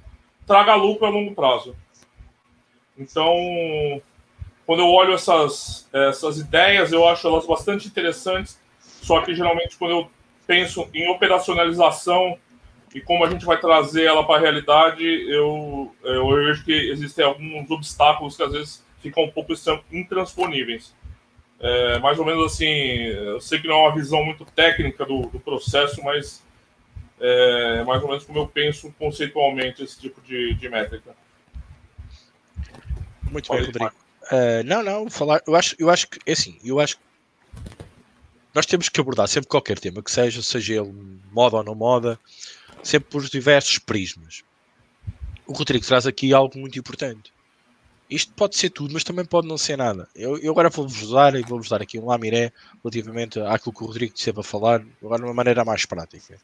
traga 0.47 0.75
lucro 0.75 1.07
a 1.07 1.11
longo 1.11 1.35
prazo. 1.35 1.75
Então, 2.97 3.35
quando 4.67 4.81
eu 4.81 4.89
olho 4.89 5.15
essas, 5.15 5.89
essas 5.93 6.39
ideias, 6.39 6.93
eu 6.93 7.07
acho 7.09 7.27
elas 7.27 7.47
bastante 7.47 7.89
interessantes, 7.89 8.61
só 8.81 9.21
que 9.23 9.35
geralmente 9.35 9.77
quando 9.77 9.93
eu 9.93 10.11
penso 10.47 10.89
em 10.95 11.09
operacionalização 11.11 12.39
e 12.95 13.01
como 13.01 13.25
a 13.25 13.31
gente 13.31 13.45
vai 13.45 13.59
trazer 13.59 14.05
ela 14.05 14.25
para 14.25 14.37
a 14.37 14.41
realidade, 14.41 15.05
eu, 15.05 15.95
eu 16.05 16.29
vejo 16.29 16.65
que 16.65 16.73
existem 16.73 17.25
alguns 17.25 17.71
obstáculos 17.71 18.37
que 18.37 18.43
às 18.43 18.53
vezes 18.53 18.85
ficam 19.01 19.25
um 19.25 19.31
pouco 19.31 19.55
intransponíveis. 19.91 20.95
É, 21.59 21.99
mais 22.01 22.19
ou 22.19 22.25
menos 22.25 22.53
assim, 22.53 22.67
eu 22.67 23.41
sei 23.41 23.61
que 23.61 23.69
não 23.69 23.77
é 23.77 23.89
uma 23.89 23.95
visão 23.95 24.23
muito 24.25 24.45
técnica 24.45 25.07
do, 25.07 25.23
do 25.23 25.41
processo, 25.41 26.03
mas 26.03 26.45
é 27.21 27.85
mais 27.85 28.03
ou 28.03 28.09
menos 28.09 28.25
como 28.25 28.41
eu 28.41 28.49
penso 28.49 28.93
conceitualmente 28.99 29.83
esse 29.83 29.99
tipo 29.99 30.21
de, 30.21 30.55
de 30.55 30.69
métrica. 30.69 31.15
Muito 33.33 33.51
bem, 33.51 33.65
Rodrigo. 33.65 33.93
Uh, 34.25 34.63
não, 34.65 34.83
não, 34.83 35.11
falar, 35.11 35.43
eu 35.47 35.57
acho, 35.57 35.75
eu 35.79 35.91
acho 35.91 36.07
que, 36.09 36.19
é 36.25 36.33
assim, 36.33 36.59
eu 36.63 36.79
acho 36.79 36.97
que 36.97 37.03
nós 38.55 38.67
temos 38.67 38.89
que 38.89 39.01
abordar 39.01 39.27
sempre 39.27 39.49
qualquer 39.49 39.79
tema 39.79 40.03
que 40.03 40.11
seja, 40.11 40.43
seja 40.43 40.75
ele 40.75 40.93
moda 41.33 41.57
ou 41.57 41.65
não 41.65 41.75
moda, 41.75 42.21
sempre 42.83 43.11
por 43.11 43.25
diversos 43.29 43.79
prismas. 43.79 44.43
O 45.47 45.55
Rodrigo 45.55 45.85
traz 45.85 46.07
aqui 46.07 46.33
algo 46.33 46.59
muito 46.59 46.79
importante. 46.79 47.33
Isto 48.09 48.33
pode 48.35 48.57
ser 48.57 48.69
tudo, 48.69 48.93
mas 48.93 49.05
também 49.05 49.25
pode 49.25 49.49
não 49.49 49.57
ser 49.57 49.79
nada. 49.79 50.07
Eu, 50.15 50.37
eu 50.39 50.53
agora 50.53 50.69
vou-vos 50.69 51.11
dar 51.11 51.35
e 51.35 51.43
vou-vos 51.43 51.71
dar 51.71 51.81
aqui 51.81 51.99
um 51.99 52.07
lamiré 52.07 52.53
relativamente 52.85 53.41
àquilo 53.41 53.75
que 53.75 53.83
o 53.83 53.87
Rodrigo 53.87 54.13
esteve 54.15 54.41
a 54.41 54.43
falar, 54.43 54.85
agora 55.03 55.23
de 55.23 55.25
uma 55.25 55.35
maneira 55.35 55.65
mais 55.65 55.87
prática. 55.87 56.39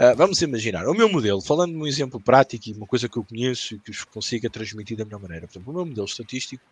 Uh, 0.00 0.16
vamos 0.16 0.40
imaginar, 0.40 0.88
o 0.88 0.94
meu 0.94 1.10
modelo, 1.10 1.42
falando 1.42 1.72
de 1.72 1.76
um 1.76 1.86
exemplo 1.86 2.18
prático 2.18 2.70
e 2.70 2.72
uma 2.72 2.86
coisa 2.86 3.06
que 3.06 3.18
eu 3.18 3.22
conheço 3.22 3.74
e 3.74 3.78
que 3.78 3.90
os 3.90 4.02
consiga 4.02 4.48
transmitir 4.48 4.96
da 4.96 5.04
melhor 5.04 5.20
maneira. 5.20 5.46
Por 5.46 5.52
exemplo, 5.52 5.72
o 5.74 5.76
meu 5.76 5.84
modelo 5.84 6.06
estatístico 6.06 6.64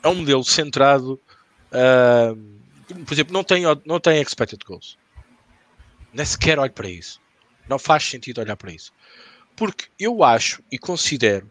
é 0.00 0.06
um 0.06 0.14
modelo 0.14 0.44
centrado, 0.44 1.20
uh, 1.72 3.04
por 3.04 3.14
exemplo, 3.14 3.32
não 3.32 3.42
tem, 3.42 3.64
não 3.84 3.98
tem 3.98 4.22
expected 4.22 4.64
goals. 4.64 4.96
Nem 6.12 6.24
sequer 6.24 6.56
olho 6.56 6.72
para 6.72 6.88
isso. 6.88 7.20
Não 7.68 7.80
faz 7.80 8.04
sentido 8.04 8.40
olhar 8.40 8.56
para 8.56 8.70
isso. 8.70 8.92
Porque 9.56 9.86
eu 9.98 10.22
acho 10.22 10.62
e 10.70 10.78
considero, 10.78 11.50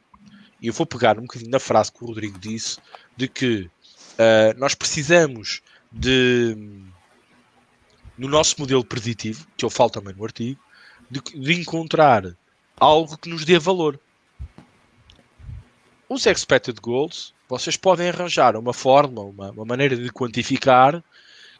e 0.61 0.67
eu 0.67 0.73
vou 0.73 0.85
pegar 0.85 1.19
um 1.19 1.23
bocadinho 1.23 1.51
na 1.51 1.59
frase 1.59 1.91
que 1.91 2.01
o 2.01 2.07
Rodrigo 2.07 2.39
disse, 2.39 2.77
de 3.17 3.27
que 3.27 3.69
uh, 4.13 4.57
nós 4.57 4.75
precisamos 4.75 5.61
de 5.91 6.55
no 8.17 8.27
nosso 8.27 8.55
modelo 8.59 8.83
preditivo, 8.83 9.47
que 9.57 9.65
eu 9.65 9.69
falo 9.69 9.89
também 9.89 10.13
no 10.13 10.23
artigo, 10.23 10.59
de, 11.09 11.19
de 11.21 11.53
encontrar 11.53 12.35
algo 12.77 13.17
que 13.17 13.29
nos 13.29 13.45
dê 13.45 13.57
valor. 13.59 13.99
Os 16.07 16.25
expected 16.25 16.79
goals, 16.79 17.33
vocês 17.47 17.77
podem 17.77 18.09
arranjar 18.09 18.55
uma 18.55 18.73
forma, 18.73 19.21
uma, 19.21 19.51
uma 19.51 19.65
maneira 19.65 19.95
de 19.95 20.09
quantificar 20.11 21.03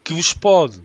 que 0.04 0.14
vos 0.14 0.34
pode 0.34 0.82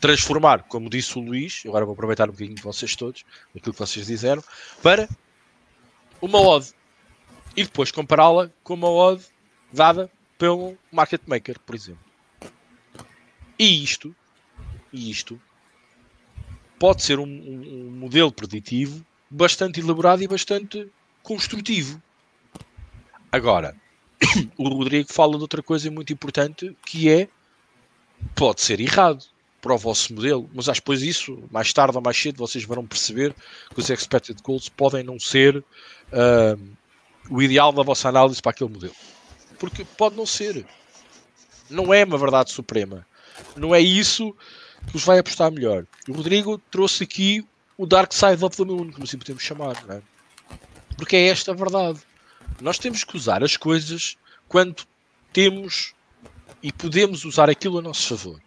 transformar, 0.00 0.62
como 0.64 0.88
disse 0.88 1.18
o 1.18 1.22
Luís, 1.22 1.62
agora 1.66 1.84
vou 1.84 1.92
aproveitar 1.92 2.28
um 2.28 2.32
bocadinho 2.32 2.54
de 2.54 2.62
vocês 2.62 2.96
todos, 2.96 3.24
aquilo 3.54 3.72
que 3.72 3.78
vocês 3.78 4.06
disseram, 4.06 4.42
para 4.82 5.08
uma 6.20 6.40
odd. 6.40 6.72
E 7.56 7.64
depois 7.64 7.90
compará-la 7.90 8.50
com 8.62 8.74
uma 8.74 8.88
odd 8.88 9.22
dada 9.72 10.10
pelo 10.38 10.76
market 10.90 11.20
maker, 11.26 11.58
por 11.60 11.74
exemplo. 11.74 12.04
E 13.58 13.84
isto 13.84 14.14
e 14.92 15.10
isto 15.10 15.40
pode 16.78 17.02
ser 17.02 17.18
um, 17.18 17.24
um, 17.24 17.86
um 17.86 17.90
modelo 17.90 18.32
preditivo 18.32 19.04
bastante 19.30 19.80
elaborado 19.80 20.22
e 20.22 20.28
bastante 20.28 20.88
construtivo. 21.22 22.02
Agora, 23.30 23.76
o 24.56 24.68
Rodrigo 24.68 25.12
fala 25.12 25.36
de 25.36 25.42
outra 25.42 25.62
coisa 25.62 25.90
muito 25.90 26.12
importante 26.12 26.76
que 26.84 27.08
é 27.08 27.28
pode 28.34 28.60
ser 28.60 28.80
errado 28.80 29.24
para 29.60 29.74
o 29.74 29.78
vosso 29.78 30.14
modelo, 30.14 30.48
mas 30.54 30.68
acho 30.68 30.80
depois 30.80 31.02
isso, 31.02 31.42
mais 31.50 31.72
tarde 31.72 31.96
ou 31.96 32.02
mais 32.02 32.16
cedo, 32.16 32.38
vocês 32.38 32.64
vão 32.64 32.86
perceber 32.86 33.34
que 33.72 33.78
os 33.78 33.90
expected 33.90 34.40
goals 34.42 34.68
podem 34.70 35.02
não 35.02 35.20
ser 35.20 35.58
uh, 35.58 36.76
o 37.28 37.42
ideal 37.42 37.70
da 37.70 37.82
vossa 37.82 38.08
análise 38.08 38.40
para 38.40 38.52
aquele 38.52 38.70
modelo. 38.70 38.94
Porque 39.58 39.84
pode 39.84 40.16
não 40.16 40.24
ser. 40.24 40.64
Não 41.68 41.92
é 41.92 42.04
uma 42.04 42.16
verdade 42.16 42.50
suprema. 42.50 43.06
Não 43.54 43.74
é 43.74 43.80
isso 43.80 44.34
que 44.88 44.96
os 44.96 45.04
vai 45.04 45.18
apostar 45.18 45.50
melhor. 45.50 45.86
O 46.08 46.12
Rodrigo 46.12 46.58
trouxe 46.70 47.04
aqui 47.04 47.46
o 47.76 47.86
Dark 47.86 48.12
Side 48.12 48.44
of 48.44 48.56
the 48.56 48.64
Moon, 48.64 48.90
como 48.90 49.04
assim 49.04 49.18
podemos 49.18 49.42
chamar, 49.42 49.84
não 49.86 49.96
é? 49.96 50.02
Porque 50.96 51.16
é 51.16 51.28
esta 51.28 51.52
a 51.52 51.54
verdade. 51.54 52.00
Nós 52.60 52.78
temos 52.78 53.04
que 53.04 53.16
usar 53.16 53.42
as 53.42 53.56
coisas 53.56 54.16
quando 54.48 54.82
temos 55.32 55.94
e 56.62 56.72
podemos 56.72 57.24
usar 57.24 57.48
aquilo 57.48 57.78
a 57.78 57.82
nosso 57.82 58.08
favor. 58.08 58.40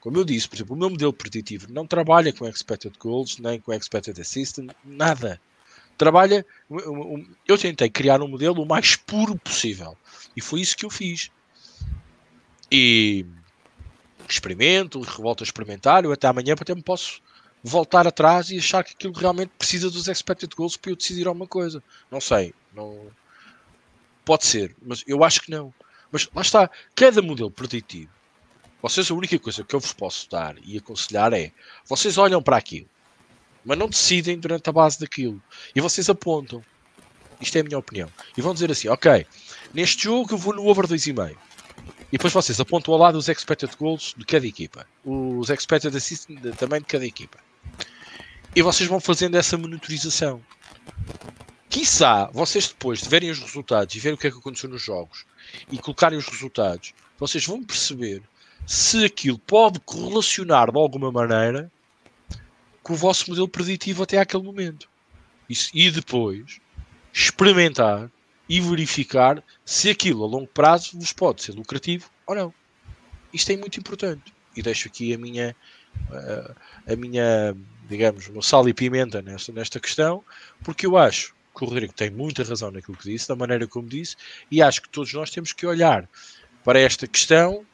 Como 0.00 0.18
eu 0.18 0.24
disse, 0.24 0.48
por 0.48 0.54
exemplo, 0.54 0.76
o 0.76 0.78
meu 0.78 0.88
modelo 0.88 1.12
preditivo 1.12 1.66
não 1.68 1.84
trabalha 1.84 2.32
com 2.32 2.46
expected 2.46 2.96
goals, 2.96 3.38
nem 3.38 3.60
com 3.60 3.72
expected 3.72 4.20
assistant, 4.20 4.70
nada. 4.84 5.40
Trabalha. 5.98 6.46
Eu 7.48 7.58
tentei 7.58 7.90
criar 7.90 8.22
um 8.22 8.28
modelo 8.28 8.62
o 8.62 8.66
mais 8.66 8.94
puro 8.94 9.36
possível. 9.36 9.96
E 10.36 10.40
foi 10.40 10.60
isso 10.60 10.76
que 10.76 10.84
eu 10.84 10.90
fiz. 10.90 11.30
E 12.70 13.26
experimento, 14.32 15.00
revolto 15.00 15.42
a 15.42 15.46
experimentar, 15.46 16.04
eu 16.04 16.12
até 16.12 16.26
amanhã 16.26 16.54
até 16.54 16.74
me 16.74 16.82
posso 16.82 17.20
voltar 17.62 18.06
atrás 18.06 18.50
e 18.50 18.58
achar 18.58 18.84
que 18.84 18.92
aquilo 18.92 19.12
realmente 19.12 19.50
precisa 19.58 19.90
dos 19.90 20.08
expected 20.08 20.54
goals 20.54 20.76
para 20.76 20.92
eu 20.92 20.96
decidir 20.96 21.26
alguma 21.26 21.46
coisa. 21.46 21.82
Não 22.10 22.20
sei, 22.20 22.54
não 22.72 23.10
pode 24.24 24.46
ser, 24.46 24.74
mas 24.82 25.02
eu 25.06 25.24
acho 25.24 25.40
que 25.42 25.50
não. 25.50 25.72
Mas 26.10 26.28
lá 26.34 26.42
está, 26.42 26.70
cada 26.94 27.20
modelo 27.20 27.50
preditivo, 27.50 28.10
vocês 28.80 29.10
a 29.10 29.14
única 29.14 29.38
coisa 29.38 29.64
que 29.64 29.74
eu 29.74 29.80
vos 29.80 29.92
posso 29.92 30.30
dar 30.30 30.56
e 30.62 30.78
aconselhar 30.78 31.32
é, 31.32 31.52
vocês 31.86 32.18
olham 32.18 32.42
para 32.42 32.56
aquilo, 32.56 32.88
mas 33.64 33.76
não 33.76 33.88
decidem 33.88 34.38
durante 34.38 34.70
a 34.70 34.72
base 34.72 35.00
daquilo. 35.00 35.42
E 35.74 35.80
vocês 35.80 36.08
apontam. 36.08 36.62
Isto 37.40 37.58
é 37.58 37.60
a 37.60 37.64
minha 37.64 37.78
opinião. 37.78 38.08
E 38.36 38.40
vão 38.40 38.54
dizer 38.54 38.70
assim, 38.70 38.88
ok, 38.88 39.26
neste 39.74 40.04
jogo 40.04 40.32
eu 40.32 40.38
vou 40.38 40.54
no 40.54 40.66
over 40.66 40.86
2,5. 40.86 41.36
E 42.08 42.12
depois 42.12 42.32
vocês 42.32 42.60
apontam 42.60 42.94
ao 42.94 43.00
lado 43.00 43.18
os 43.18 43.28
expected 43.28 43.74
goals 43.76 44.14
de 44.16 44.24
cada 44.24 44.46
equipa, 44.46 44.86
os 45.04 45.50
expected 45.50 45.96
assists 45.96 46.26
também 46.56 46.80
de 46.80 46.86
cada 46.86 47.04
equipa. 47.04 47.38
E 48.54 48.62
vocês 48.62 48.88
vão 48.88 49.00
fazendo 49.00 49.36
essa 49.36 49.58
monitorização. 49.58 50.40
Quiçá 51.68 52.30
vocês 52.32 52.68
depois 52.68 53.00
de 53.00 53.08
verem 53.08 53.30
os 53.30 53.38
resultados 53.38 53.94
e 53.94 53.98
verem 53.98 54.14
o 54.14 54.18
que 54.18 54.28
é 54.28 54.30
que 54.30 54.38
aconteceu 54.38 54.70
nos 54.70 54.82
jogos 54.82 55.26
e 55.70 55.78
colocarem 55.78 56.18
os 56.18 56.26
resultados, 56.26 56.94
vocês 57.18 57.44
vão 57.44 57.62
perceber 57.62 58.22
se 58.66 59.04
aquilo 59.04 59.38
pode 59.38 59.78
correlacionar 59.80 60.70
de 60.72 60.78
alguma 60.78 61.12
maneira 61.12 61.70
com 62.82 62.92
o 62.92 62.96
vosso 62.96 63.28
modelo 63.28 63.48
preditivo 63.48 64.02
até 64.04 64.18
aquele 64.18 64.42
momento. 64.42 64.88
e 65.74 65.90
depois 65.90 66.60
experimentar 67.12 68.10
e 68.48 68.60
verificar 68.60 69.42
se 69.64 69.90
aquilo 69.90 70.24
a 70.24 70.26
longo 70.26 70.46
prazo 70.46 70.98
vos 70.98 71.12
pode 71.12 71.42
ser 71.42 71.52
lucrativo 71.52 72.08
ou 72.26 72.34
não. 72.34 72.54
Isto 73.32 73.52
é 73.52 73.56
muito 73.56 73.78
importante. 73.78 74.32
E 74.56 74.62
deixo 74.62 74.88
aqui 74.88 75.12
a 75.12 75.18
minha, 75.18 75.54
a 76.86 76.96
minha 76.96 77.56
digamos, 77.88 78.28
uma 78.28 78.42
sal 78.42 78.68
e 78.68 78.74
pimenta 78.74 79.22
nesta, 79.22 79.52
nesta 79.52 79.80
questão, 79.80 80.24
porque 80.62 80.86
eu 80.86 80.96
acho 80.96 81.34
que 81.56 81.64
o 81.64 81.66
Rodrigo 81.66 81.92
tem 81.92 82.10
muita 82.10 82.42
razão 82.42 82.70
naquilo 82.70 82.96
que 82.96 83.10
disse, 83.10 83.28
da 83.28 83.36
maneira 83.36 83.66
como 83.66 83.88
disse, 83.88 84.16
e 84.50 84.60
acho 84.60 84.82
que 84.82 84.88
todos 84.88 85.12
nós 85.14 85.30
temos 85.30 85.52
que 85.52 85.66
olhar 85.66 86.08
para 86.64 86.78
esta 86.78 87.06
questão 87.06 87.64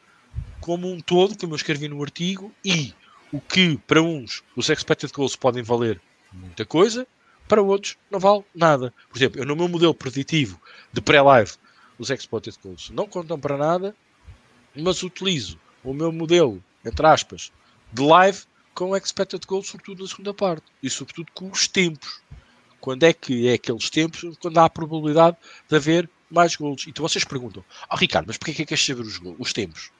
como 0.60 0.90
um 0.90 1.00
todo, 1.00 1.36
como 1.36 1.52
eu 1.52 1.56
escrevi 1.56 1.88
no 1.88 2.02
artigo, 2.02 2.52
e 2.64 2.94
o 3.32 3.40
que 3.40 3.76
para 3.78 4.00
uns 4.00 4.42
os 4.54 4.68
expected 4.68 5.12
goals 5.12 5.34
podem 5.34 5.62
valer 5.62 6.00
muita 6.32 6.64
coisa, 6.64 7.06
para 7.52 7.60
outros 7.62 7.98
não 8.10 8.18
vale 8.18 8.42
nada. 8.54 8.94
Por 9.10 9.18
exemplo, 9.18 9.38
eu 9.38 9.44
no 9.44 9.54
meu 9.54 9.68
modelo 9.68 9.92
preditivo 9.92 10.58
de 10.90 11.02
pré-live, 11.02 11.52
os 11.98 12.08
exploited 12.08 12.56
goals 12.62 12.88
não 12.88 13.06
contam 13.06 13.38
para 13.38 13.58
nada, 13.58 13.94
mas 14.74 15.02
utilizo 15.02 15.60
o 15.84 15.92
meu 15.92 16.10
modelo, 16.10 16.64
entre 16.82 17.06
aspas, 17.06 17.52
de 17.92 18.00
live 18.00 18.38
com 18.72 18.96
expected 18.96 19.46
goals, 19.46 19.66
sobretudo 19.66 20.02
na 20.02 20.08
segunda 20.08 20.32
parte 20.32 20.64
e 20.82 20.88
sobretudo 20.88 21.30
com 21.34 21.50
os 21.50 21.68
tempos. 21.68 22.22
Quando 22.80 23.02
é 23.02 23.12
que 23.12 23.46
é 23.46 23.52
aqueles 23.52 23.90
tempos 23.90 24.34
quando 24.40 24.56
há 24.56 24.64
a 24.64 24.70
probabilidade 24.70 25.36
de 25.68 25.76
haver 25.76 26.08
mais 26.30 26.56
gols? 26.56 26.86
Então 26.88 27.06
vocês 27.06 27.22
perguntam, 27.22 27.62
oh, 27.92 27.96
Ricardo, 27.96 28.28
mas 28.28 28.38
porquê 28.38 28.52
é 28.52 28.54
que 28.54 28.64
queres 28.64 28.82
saber 28.82 29.02
os, 29.02 29.20
os 29.38 29.52
tempos? 29.52 29.90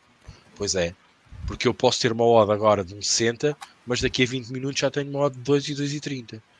Pois 0.57 0.75
é, 0.75 0.95
porque 1.47 1.69
eu 1.69 1.75
posso 1.75 2.01
ter 2.01 2.13
uma 2.13 2.25
odd 2.25 2.51
agora 2.51 2.83
de 2.83 2.95
um 2.95 3.03
60, 3.03 3.55
mas 3.87 4.01
daqui 4.01 4.23
a 4.23 4.27
20 4.27 4.49
minutos 4.49 4.81
já 4.81 4.91
tenho 4.91 5.11
uma 5.11 5.27
odd 5.27 5.37
de 5.37 5.43
2 5.43 5.69
e 5.69 5.75
2 5.75 5.93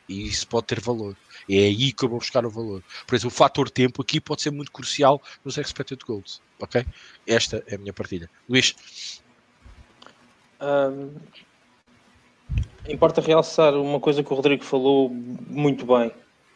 e 0.07 0.15
30. 0.15 0.29
Isso 0.29 0.47
pode 0.47 0.67
ter 0.67 0.79
valor. 0.79 1.15
É 1.49 1.57
aí 1.57 1.91
que 1.91 2.05
eu 2.05 2.09
vou 2.09 2.19
buscar 2.19 2.45
o 2.45 2.49
valor. 2.49 2.83
Por 3.05 3.15
exemplo, 3.15 3.33
o 3.33 3.37
fator 3.37 3.69
tempo 3.69 4.01
aqui 4.01 4.19
pode 4.19 4.41
ser 4.41 4.51
muito 4.51 4.71
crucial 4.71 5.21
nos 5.43 5.57
expected 5.57 5.99
goals. 6.05 6.41
Ok? 6.59 6.85
Esta 7.27 7.63
é 7.67 7.75
a 7.75 7.77
minha 7.77 7.93
partilha. 7.93 8.29
Luís. 8.47 9.21
Um, 10.61 11.11
importa 12.87 13.21
realçar 13.21 13.73
uma 13.75 13.99
coisa 13.99 14.23
que 14.23 14.31
o 14.31 14.35
Rodrigo 14.35 14.63
falou 14.63 15.09
muito 15.09 15.85
bem. 15.85 16.11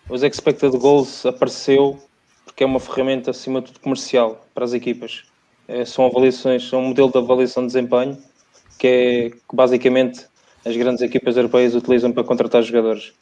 Os 0.09 0.23
expected 0.23 0.77
goals 0.77 1.25
apareceu 1.25 2.01
porque 2.45 2.63
é 2.63 2.65
uma 2.65 2.79
ferramenta 2.79 3.31
acima 3.31 3.61
de 3.61 3.67
tudo 3.67 3.81
comercial 3.81 4.47
para 4.53 4.63
as 4.63 4.73
equipas. 4.73 5.25
É, 5.67 5.83
são 5.83 6.05
avaliações, 6.05 6.63
são 6.63 6.79
um 6.79 6.87
modelo 6.87 7.11
de 7.11 7.17
avaliação 7.17 7.63
de 7.63 7.67
desempenho 7.67 8.17
que 8.77 8.87
é 8.87 9.29
que 9.31 9.55
basicamente 9.55 10.25
as 10.65 10.75
grandes 10.75 11.01
equipas 11.01 11.37
europeias 11.37 11.75
utilizam 11.75 12.11
para 12.11 12.23
contratar 12.23 12.63
jogadores. 12.63 13.13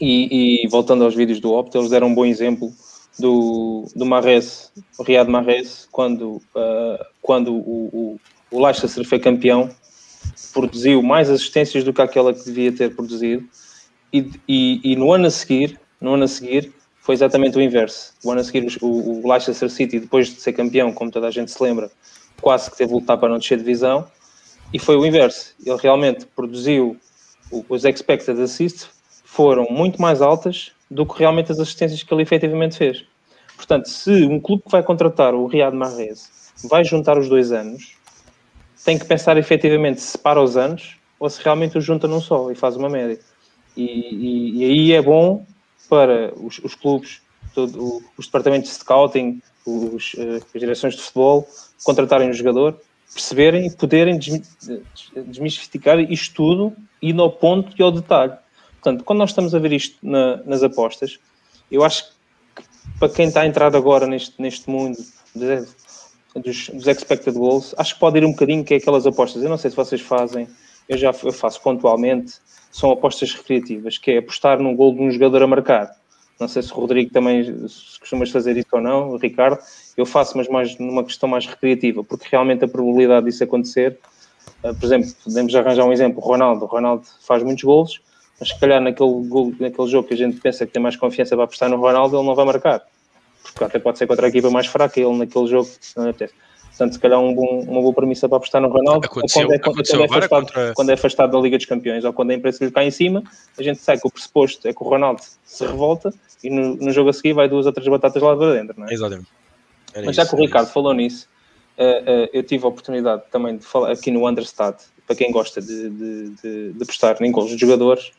E, 0.00 0.64
e, 0.64 0.68
voltando 0.68 1.04
aos 1.04 1.14
vídeos 1.14 1.38
do 1.38 1.52
Opta, 1.52 1.78
eles 1.78 1.88
deram 1.88 2.08
um 2.08 2.14
bom 2.14 2.26
exemplo 2.26 2.72
do, 3.18 3.86
do 3.94 4.04
Marres, 4.04 4.72
o 4.98 5.02
Riyad 5.04 5.30
Marres, 5.30 5.88
quando, 5.90 6.42
uh, 6.54 7.04
quando 7.22 7.54
o, 7.54 7.88
o, 7.92 8.20
o 8.50 8.64
Leicester 8.64 9.06
foi 9.06 9.18
campeão, 9.18 9.70
produziu 10.52 11.02
mais 11.02 11.30
assistências 11.30 11.84
do 11.84 11.92
que 11.92 12.02
aquela 12.02 12.34
que 12.34 12.44
devia 12.44 12.72
ter 12.72 12.94
produzido, 12.94 13.44
e, 14.12 14.30
e, 14.48 14.80
e, 14.92 14.96
no 14.96 15.12
ano 15.12 15.26
a 15.26 15.30
seguir, 15.30 15.78
no 16.00 16.14
ano 16.14 16.24
a 16.24 16.28
seguir, 16.28 16.72
foi 17.00 17.14
exatamente 17.14 17.58
o 17.58 17.60
inverso. 17.60 18.14
O 18.24 18.30
ano 18.30 18.40
a 18.40 18.44
seguir, 18.44 18.76
o, 18.80 19.28
Leicester 19.28 19.70
City, 19.70 20.00
depois 20.00 20.28
de 20.28 20.40
ser 20.40 20.52
campeão, 20.52 20.92
como 20.92 21.10
toda 21.10 21.28
a 21.28 21.30
gente 21.30 21.50
se 21.50 21.62
lembra, 21.62 21.90
quase 22.40 22.70
que 22.70 22.76
teve 22.76 22.88
de 22.88 22.94
lutar 22.94 23.18
para 23.18 23.28
não 23.28 23.38
descer 23.38 23.58
de 23.58 23.64
divisão, 23.64 24.06
e 24.72 24.78
foi 24.78 24.96
o 24.96 25.06
inverso. 25.06 25.54
Ele 25.64 25.76
realmente 25.76 26.26
produziu 26.26 26.96
os 27.68 27.84
expected 27.84 28.40
assists 28.40 28.88
foram 29.24 29.66
muito 29.70 30.00
mais 30.00 30.22
altas 30.22 30.72
do 30.90 31.04
que 31.04 31.18
realmente 31.18 31.50
as 31.50 31.58
assistências 31.58 32.02
que 32.02 32.14
ele 32.14 32.22
efetivamente 32.22 32.76
fez. 32.76 33.04
Portanto, 33.56 33.88
se 33.88 34.10
um 34.24 34.40
clube 34.40 34.62
que 34.64 34.70
vai 34.70 34.82
contratar 34.82 35.34
o 35.34 35.46
Riyad 35.46 35.74
Mahrez 35.74 36.52
vai 36.64 36.84
juntar 36.84 37.18
os 37.18 37.28
dois 37.28 37.52
anos, 37.52 37.96
tem 38.84 38.98
que 38.98 39.04
pensar 39.04 39.36
efetivamente 39.36 40.00
se 40.00 40.12
separa 40.12 40.40
os 40.40 40.56
anos 40.56 40.96
ou 41.18 41.28
se 41.28 41.42
realmente 41.42 41.78
os 41.78 41.84
junta 41.84 42.06
num 42.06 42.20
só 42.20 42.50
e 42.50 42.54
faz 42.54 42.76
uma 42.76 42.88
média. 42.88 43.18
E, 43.76 43.82
e, 43.84 44.58
e 44.58 44.64
aí 44.64 44.92
é 44.92 45.02
bom 45.02 45.44
para 45.88 46.32
os, 46.36 46.58
os 46.60 46.74
clubes, 46.74 47.20
todo, 47.54 48.02
os 48.16 48.26
departamentos 48.26 48.70
de 48.70 48.76
scouting, 48.76 49.42
os, 49.66 50.14
eh, 50.18 50.40
as 50.54 50.60
direções 50.60 50.94
de 50.94 51.02
futebol, 51.02 51.48
contratarem 51.82 52.30
o 52.30 52.34
jogador, 52.34 52.78
perceberem 53.14 53.66
e 53.66 53.70
poderem 53.70 54.18
desmistificar 55.26 55.98
isto 56.00 56.34
tudo 56.34 56.76
e 57.00 57.12
no 57.12 57.30
ponto 57.30 57.72
e 57.78 57.82
ao 57.82 57.92
detalhe. 57.92 58.32
Portanto, 58.82 59.04
quando 59.04 59.20
nós 59.20 59.30
estamos 59.30 59.54
a 59.54 59.58
ver 59.58 59.72
isto 59.72 59.96
na, 60.02 60.38
nas 60.44 60.62
apostas, 60.62 61.18
eu 61.70 61.84
acho 61.84 62.04
que 62.54 62.62
para 62.98 63.08
quem 63.08 63.28
está 63.28 63.42
a 63.42 63.46
entrar 63.46 63.74
agora 63.74 64.06
neste, 64.06 64.40
neste 64.42 64.68
mundo 64.68 64.98
dos, 66.34 66.68
dos 66.68 66.86
expected 66.86 67.36
goals, 67.38 67.74
acho 67.78 67.94
que 67.94 68.00
pode 68.00 68.18
ir 68.18 68.24
um 68.24 68.32
bocadinho 68.32 68.64
que 68.64 68.74
é 68.74 68.76
aquelas 68.76 69.06
apostas. 69.06 69.42
Eu 69.42 69.48
não 69.48 69.56
sei 69.56 69.70
se 69.70 69.76
vocês 69.76 70.00
fazem, 70.00 70.48
eu 70.88 70.98
já 70.98 71.14
eu 71.22 71.32
faço 71.32 71.62
pontualmente, 71.62 72.34
são 72.70 72.90
apostas 72.90 73.32
recreativas, 73.32 73.96
que 73.96 74.10
é 74.10 74.18
apostar 74.18 74.58
num 74.58 74.74
gol 74.74 74.94
de 74.94 75.00
um 75.00 75.10
jogador 75.10 75.42
a 75.42 75.46
marcar. 75.46 75.96
Não 76.38 76.48
sei 76.48 76.62
se 76.62 76.72
o 76.72 76.74
Rodrigo 76.74 77.12
também 77.12 77.44
se 77.68 77.98
costumas 78.00 78.30
fazer 78.30 78.56
isso 78.56 78.68
ou 78.72 78.80
não, 78.80 79.16
Ricardo. 79.16 79.58
Eu 79.96 80.04
faço, 80.04 80.36
mas 80.36 80.48
mais 80.48 80.76
numa 80.78 81.04
questão 81.04 81.28
mais 81.28 81.46
recreativa, 81.46 82.02
porque 82.02 82.26
realmente 82.30 82.64
a 82.64 82.68
probabilidade 82.68 83.26
disso 83.26 83.44
acontecer, 83.44 83.98
uh, 84.64 84.74
por 84.74 84.84
exemplo, 84.84 85.10
podemos 85.24 85.54
arranjar 85.54 85.84
um 85.84 85.92
exemplo, 85.92 86.20
o 86.20 86.26
Ronaldo. 86.26 86.64
O 86.64 86.68
Ronaldo 86.68 87.04
faz 87.20 87.42
muitos 87.42 87.62
golos, 87.62 88.00
mas 88.40 88.48
se 88.48 88.58
calhar 88.58 88.80
naquele, 88.80 89.12
naquele 89.60 89.88
jogo 89.88 90.08
que 90.08 90.14
a 90.14 90.16
gente 90.16 90.40
pensa 90.40 90.66
que 90.66 90.72
tem 90.72 90.82
mais 90.82 90.96
confiança 90.96 91.36
para 91.36 91.44
apostar 91.44 91.68
no 91.68 91.76
Ronaldo, 91.76 92.16
ele 92.16 92.26
não 92.26 92.34
vai 92.34 92.44
marcar. 92.44 92.82
Porque 93.44 93.64
até 93.64 93.78
pode 93.78 93.98
ser 93.98 94.06
contra 94.06 94.26
a 94.26 94.28
equipa 94.28 94.50
mais 94.50 94.66
fraca, 94.66 94.98
ele 94.98 95.16
naquele 95.16 95.46
jogo 95.46 95.68
não 95.96 96.08
apetece. 96.08 96.34
Portanto, 96.76 96.94
se 96.94 96.98
calhar 96.98 97.20
um 97.20 97.32
bom, 97.32 97.60
uma 97.60 97.80
boa 97.80 97.94
premissa 97.94 98.28
para 98.28 98.38
apostar 98.38 98.60
no 98.60 98.68
Ronaldo 98.68 99.06
aconteceu, 99.06 99.46
quando, 99.46 99.54
é, 99.54 99.58
quando, 99.60 99.78
é 99.78 100.04
afastado, 100.04 100.28
contra... 100.28 100.74
quando 100.74 100.90
é 100.90 100.94
afastado 100.94 101.30
da 101.30 101.38
Liga 101.38 101.56
dos 101.56 101.66
Campeões 101.66 102.04
ou 102.04 102.12
quando 102.12 102.32
a 102.32 102.34
imprensa 102.34 102.64
lhe 102.64 102.70
cai 102.72 102.88
em 102.88 102.90
cima, 102.90 103.22
a 103.56 103.62
gente 103.62 103.78
sabe 103.78 104.00
que 104.00 104.08
o 104.08 104.10
pressuposto 104.10 104.66
é 104.66 104.72
que 104.72 104.82
o 104.82 104.88
Ronaldo 104.88 105.22
se 105.44 105.64
revolta 105.64 106.12
e 106.44 106.50
no, 106.50 106.76
no 106.76 106.92
jogo 106.92 107.10
a 107.10 107.12
seguir 107.12 107.32
vai 107.32 107.48
duas 107.48 107.66
ou 107.66 107.72
três 107.72 107.88
batatas 107.88 108.22
lá 108.22 108.36
para 108.36 108.54
dentro, 108.54 108.78
não 108.78 108.86
é? 108.86 108.92
Exatamente. 108.92 109.28
Era 109.94 110.06
Mas 110.06 110.16
já 110.16 110.26
que 110.26 110.34
o 110.34 110.38
Ricardo 110.38 110.66
isso. 110.66 110.74
falou 110.74 110.92
nisso, 110.92 111.28
uh, 111.78 111.82
uh, 111.82 112.28
eu 112.32 112.42
tive 112.42 112.64
a 112.64 112.68
oportunidade 112.68 113.22
também 113.30 113.56
de 113.56 113.64
falar 113.64 113.92
aqui 113.92 114.10
no 114.10 114.28
Understat, 114.28 114.84
para 115.06 115.16
quem 115.16 115.30
gosta 115.30 115.60
de, 115.60 115.90
de, 115.90 116.28
de, 116.30 116.72
de 116.72 116.82
apostar 116.82 117.16
em 117.22 117.32
gols 117.32 117.50
de 117.50 117.58
jogadores, 117.58 118.12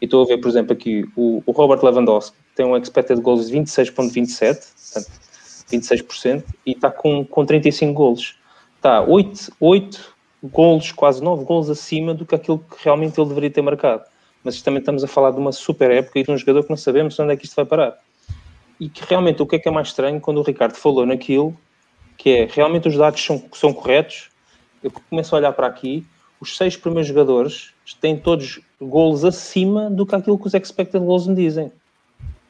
e 0.00 0.04
estou 0.04 0.22
a 0.22 0.26
ver, 0.26 0.38
por 0.38 0.48
exemplo, 0.48 0.72
aqui 0.72 1.08
o, 1.16 1.42
o 1.44 1.52
Robert 1.52 1.84
Lewandowski 1.84 2.36
tem 2.54 2.66
um 2.66 2.76
expected 2.76 3.20
goals 3.20 3.48
de 3.48 3.58
26,27, 3.58 4.66
portanto, 4.92 5.12
26%, 5.70 6.44
e 6.66 6.72
está 6.72 6.90
com, 6.90 7.24
com 7.24 7.46
35 7.46 7.92
golos. 7.92 8.36
Está 8.76 9.00
8, 9.00 9.52
8 9.60 10.14
golos, 10.44 10.92
quase 10.92 11.22
9 11.22 11.44
golos 11.44 11.70
acima 11.70 12.12
do 12.12 12.26
que 12.26 12.34
aquilo 12.34 12.58
que 12.58 12.84
realmente 12.84 13.18
ele 13.18 13.28
deveria 13.28 13.50
ter 13.50 13.62
marcado. 13.62 14.04
Mas 14.44 14.60
também 14.62 14.80
estamos 14.80 15.04
a 15.04 15.06
falar 15.06 15.30
de 15.30 15.38
uma 15.38 15.52
super 15.52 15.90
época 15.90 16.18
e 16.18 16.24
de 16.24 16.30
um 16.30 16.36
jogador 16.36 16.64
que 16.64 16.70
não 16.70 16.76
sabemos 16.76 17.18
onde 17.18 17.32
é 17.32 17.36
que 17.36 17.44
isto 17.44 17.54
vai 17.54 17.64
parar. 17.64 17.98
E 18.80 18.88
que 18.88 19.02
realmente 19.08 19.40
o 19.42 19.46
que 19.46 19.56
é 19.56 19.58
que 19.58 19.68
é 19.68 19.72
mais 19.72 19.88
estranho 19.88 20.20
quando 20.20 20.38
o 20.38 20.42
Ricardo 20.42 20.74
falou 20.74 21.06
naquilo, 21.06 21.56
que 22.16 22.30
é 22.30 22.48
realmente 22.50 22.88
os 22.88 22.96
dados 22.96 23.24
são, 23.24 23.44
são 23.52 23.72
corretos, 23.72 24.30
eu 24.82 24.90
começo 24.90 25.34
a 25.34 25.38
olhar 25.38 25.52
para 25.52 25.66
aqui, 25.66 26.04
os 26.40 26.56
seis 26.56 26.76
primeiros 26.76 27.06
jogadores 27.06 27.72
têm 28.00 28.18
todos 28.18 28.60
golos 28.80 29.24
acima 29.24 29.88
do 29.88 30.04
que 30.04 30.14
aquilo 30.14 30.36
que 30.36 30.48
os 30.48 30.54
expected 30.54 31.04
goals 31.04 31.28
me 31.28 31.36
dizem. 31.36 31.70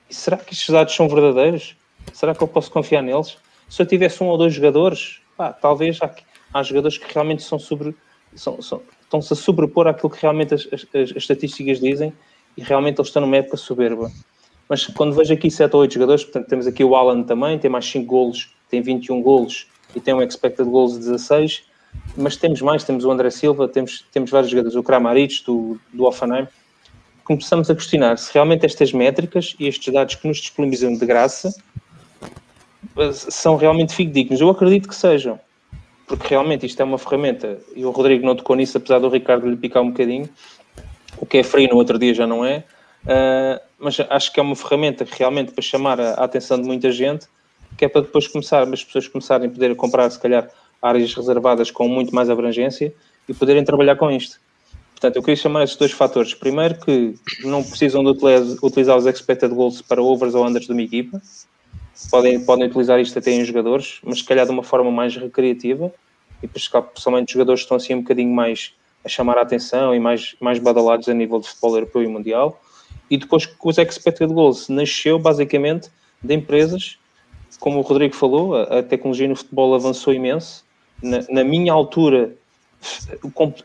E 0.09 0.15
será 0.15 0.39
que 0.39 0.55
estes 0.55 0.71
dados 0.71 0.95
são 0.95 1.09
verdadeiros? 1.09 1.77
Será 2.13 2.35
que 2.35 2.43
eu 2.43 2.49
posso 2.49 2.71
confiar 2.71 3.03
neles? 3.03 3.37
Se 3.69 3.83
eu 3.83 3.87
tivesse 3.87 4.23
um 4.23 4.29
ou 4.29 4.39
dois 4.39 4.55
jogadores, 4.55 5.21
pá, 5.37 5.53
talvez 5.53 5.99
há, 6.03 6.15
há, 6.55 6.63
jogadores 6.63 6.97
que 6.97 7.13
realmente 7.13 7.43
são 7.43 7.59
sobre, 7.59 7.95
são, 8.35 8.61
são, 8.63 8.83
estão-se 9.13 9.33
a 9.35 9.37
sobrepor 9.37 9.87
àquilo 9.87 10.09
que 10.09 10.21
realmente 10.21 10.55
as, 10.55 10.67
as, 10.73 10.87
as, 10.95 11.11
estatísticas 11.15 11.79
dizem 11.79 12.13
e 12.57 12.63
realmente 12.63 12.99
eles 12.99 13.09
estão 13.09 13.21
numa 13.21 13.37
época 13.37 13.59
soberba. 13.59 14.11
Mas 14.69 14.87
quando 14.87 15.15
vejo 15.15 15.35
aqui 15.35 15.51
7 15.51 15.75
ou 15.75 15.83
8 15.83 15.95
jogadores, 15.95 16.25
portanto 16.25 16.49
temos 16.49 16.67
aqui 16.67 16.83
o 16.83 16.97
Alan 16.97 17.23
também, 17.23 17.59
tem 17.59 17.71
mais 17.71 17.85
5 17.85 18.07
golos, 18.07 18.55
tem 18.71 18.81
21 18.81 19.21
golos 19.21 19.67
e 19.95 20.01
tem 20.01 20.15
um 20.15 20.23
expected 20.23 20.67
goals 20.69 20.95
de 20.95 21.01
16, 21.01 21.65
mas 22.17 22.37
temos 22.37 22.63
mais, 22.63 22.85
temos 22.85 23.05
o 23.05 23.11
André 23.11 23.29
Silva, 23.29 23.69
temos, 23.69 24.05
temos 24.11 24.31
vários 24.31 24.51
jogadores, 24.51 24.77
o 24.77 24.83
Kramaric 24.83 25.45
do, 25.45 25.79
do 25.93 26.05
Offenheim, 26.05 26.49
começamos 27.25 27.71
a 27.71 27.75
questionar 27.75 28.17
se 28.17 28.33
realmente 28.33 28.65
estas 28.65 28.93
métricas 28.93 29.55
e 29.61 29.67
estes 29.67 29.93
dados 29.93 30.15
que 30.15 30.27
nos 30.27 30.39
disponibilizam 30.39 30.95
de 30.95 31.05
graça 31.05 31.55
eh, 32.97 33.13
são 33.13 33.57
realmente 33.57 33.95
fidedignos. 33.95 34.41
Eu 34.41 34.49
acredito 34.49 34.89
que 34.89 34.95
sejam, 34.95 35.39
porque 36.07 36.29
realmente 36.29 36.67
isto 36.67 36.81
é 36.81 36.85
uma 36.85 36.99
ferramenta, 36.99 37.59
e 37.75 37.85
o 37.85 37.91
Rodrigo 37.91 38.25
não 38.25 38.37
tocou 38.37 38.57
nisso, 38.57 38.77
apesar 38.77 38.99
do 38.99 39.09
Ricardo 39.09 39.49
lhe 39.49 39.57
picar 39.57 39.83
um 39.83 39.91
bocadinho, 39.91 40.29
o 41.19 41.27
que 41.27 41.39
é 41.39 41.43
frio 41.43 41.69
no 41.69 41.77
outro 41.77 41.99
dia 41.99 42.15
já 42.15 42.27
não 42.27 42.45
é, 42.45 42.65
uh, 43.05 43.61
mas 43.79 43.99
acho 44.11 44.33
que 44.33 44.41
é 44.41 44.43
uma 44.43 44.57
ferramenta 44.57 45.05
que 45.05 45.19
realmente 45.19 45.53
para 45.53 45.63
chamar 45.63 46.01
a, 46.01 46.15
a 46.15 46.25
atenção 46.25 46.61
de 46.61 46.67
muita 46.67 46.91
gente, 46.91 47.27
que 47.77 47.85
é 47.85 47.89
para 47.89 48.03
depois 48.03 48.29
começar, 48.29 48.63
as 48.63 48.85
pessoas 48.85 49.09
começarem 49.09 49.49
a 49.49 49.51
poder 49.51 49.75
comprar, 49.77 50.09
se 50.11 50.19
calhar, 50.19 50.49
áreas 50.81 51.15
reservadas 51.15 51.71
com 51.71 51.87
muito 51.89 52.15
mais 52.15 52.29
abrangência 52.29 52.93
e 53.29 53.33
poderem 53.33 53.65
trabalhar 53.65 53.97
com 53.97 54.11
isto. 54.11 54.41
Portanto, 55.03 55.17
eu 55.17 55.23
queria 55.23 55.37
chamar 55.37 55.65
esses 55.65 55.77
dois 55.77 55.91
fatores. 55.91 56.33
Primeiro, 56.33 56.79
que 56.79 57.17
não 57.43 57.63
precisam 57.63 58.05
de 58.05 58.11
utilizar 58.63 58.97
os 58.97 59.07
expected 59.07 59.53
goals 59.53 59.83
para 59.83 60.01
overs 60.01 60.35
ou 60.35 60.47
unders 60.47 60.67
de 60.67 60.73
uma 60.73 60.83
equipa. 60.83 61.21
Podem, 62.11 62.45
podem 62.45 62.67
utilizar 62.67 63.01
isto 63.01 63.19
até 63.19 63.31
em 63.31 63.45
jogadores, 63.45 64.01
mas 64.03 64.19
se 64.19 64.25
calhar 64.25 64.45
de 64.45 64.53
uma 64.53 64.63
forma 64.63 64.91
mais 64.91 65.17
recreativa 65.17 65.93
e 66.43 66.49
para 66.49 66.83
pessoalmente 66.83 67.33
jogadores 67.33 67.61
que 67.61 67.65
estão 67.65 67.77
assim 67.77 67.95
um 67.95 68.01
bocadinho 68.01 68.35
mais 68.35 68.75
a 69.05 69.09
chamar 69.09 69.39
a 69.39 69.43
atenção 69.43 69.95
e 69.95 70.01
mais, 70.01 70.37
mais 70.41 70.59
badalados 70.59 71.09
a 71.09 71.15
nível 71.15 71.41
de 71.41 71.49
futebol 71.49 71.75
europeu 71.75 72.03
e 72.03 72.07
mundial. 72.07 72.61
E 73.11 73.17
depois 73.17 73.47
que 73.47 73.55
os 73.63 73.79
expected 73.79 74.33
goals 74.33 74.69
nasceu 74.69 75.19
basicamente 75.19 75.91
de 76.23 76.35
empresas, 76.35 76.99
como 77.59 77.79
o 77.79 77.83
Rodrigo 77.83 78.15
falou, 78.15 78.57
a, 78.57 78.79
a 78.79 78.83
tecnologia 78.83 79.29
no 79.29 79.37
futebol 79.37 79.75
avançou 79.75 80.13
imenso 80.13 80.65
na, 81.03 81.21
na 81.29 81.45
minha 81.45 81.73
altura, 81.73 82.35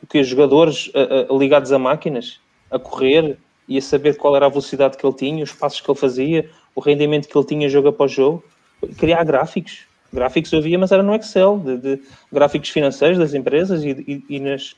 que 0.10 0.24
jogadores 0.24 0.92
a, 0.94 1.34
a, 1.34 1.38
ligados 1.38 1.72
a 1.72 1.80
máquinas, 1.80 2.40
a 2.70 2.80
correr 2.80 3.38
e 3.68 3.78
a 3.78 3.82
saber 3.82 4.18
qual 4.18 4.36
era 4.36 4.46
a 4.46 4.50
velocidade 4.50 4.98
que 4.98 5.06
ele 5.06 5.16
tinha, 5.16 5.44
os 5.44 5.52
passos 5.52 5.82
que 5.82 5.90
ele 5.90 5.98
fazia, 5.98 6.50
o 6.78 6.80
rendimento 6.80 7.28
que 7.28 7.36
ele 7.36 7.46
tinha 7.48 7.68
jogo 7.68 7.88
após 7.88 8.12
jogo, 8.12 8.44
criar 9.00 9.24
gráficos. 9.24 9.80
Gráficos 10.14 10.54
eu 10.54 10.62
via, 10.62 10.78
mas 10.78 10.92
era 10.92 11.02
no 11.02 11.16
Excel, 11.16 11.58
de, 11.58 11.78
de 11.78 12.02
gráficos 12.32 12.70
financeiros 12.70 13.18
das 13.18 13.34
empresas 13.34 13.84
e, 13.84 13.90
e, 13.90 14.36
e, 14.36 14.40
nas, 14.40 14.76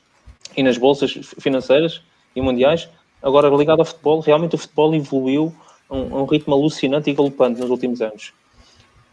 e 0.56 0.62
nas 0.62 0.78
bolsas 0.78 1.12
financeiras 1.38 2.00
e 2.34 2.40
mundiais. 2.40 2.88
Agora, 3.22 3.50
ligado 3.50 3.80
ao 3.80 3.84
futebol, 3.84 4.20
realmente 4.20 4.54
o 4.54 4.58
futebol 4.58 4.94
evoluiu 4.94 5.54
a 5.90 5.94
um, 5.94 6.16
a 6.16 6.22
um 6.22 6.24
ritmo 6.24 6.54
alucinante 6.54 7.10
e 7.10 7.12
galopante 7.12 7.60
nos 7.60 7.68
últimos 7.68 8.00
anos. 8.00 8.32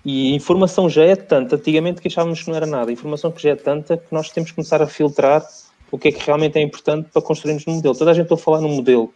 E 0.06 0.34
informação 0.34 0.90
já 0.90 1.04
é 1.04 1.18
tanta, 1.18 1.58
antigamente 1.58 2.00
que 2.00 2.08
achávamos 2.08 2.42
que 2.42 2.50
não 2.50 2.56
era 2.56 2.66
nada, 2.66 2.90
informação 2.90 3.34
que 3.34 3.44
já 3.44 3.50
é 3.50 3.56
tanta 3.56 3.98
que 3.98 4.14
nós 4.14 4.30
temos 4.30 4.52
que 4.52 4.56
começar 4.56 4.82
a 4.82 4.88
filtrar 4.88 5.46
o 5.92 5.98
que 5.98 6.08
é 6.08 6.12
que 6.14 6.26
realmente 6.26 6.58
é 6.58 6.62
importante 6.62 7.10
para 7.12 7.22
construirmos 7.22 7.68
um 7.68 7.74
modelo. 7.74 7.94
Toda 7.94 8.12
a 8.12 8.14
gente 8.14 8.24
está 8.24 8.36
a 8.36 8.38
falar 8.38 8.62
no 8.62 8.70
modelo. 8.70 9.14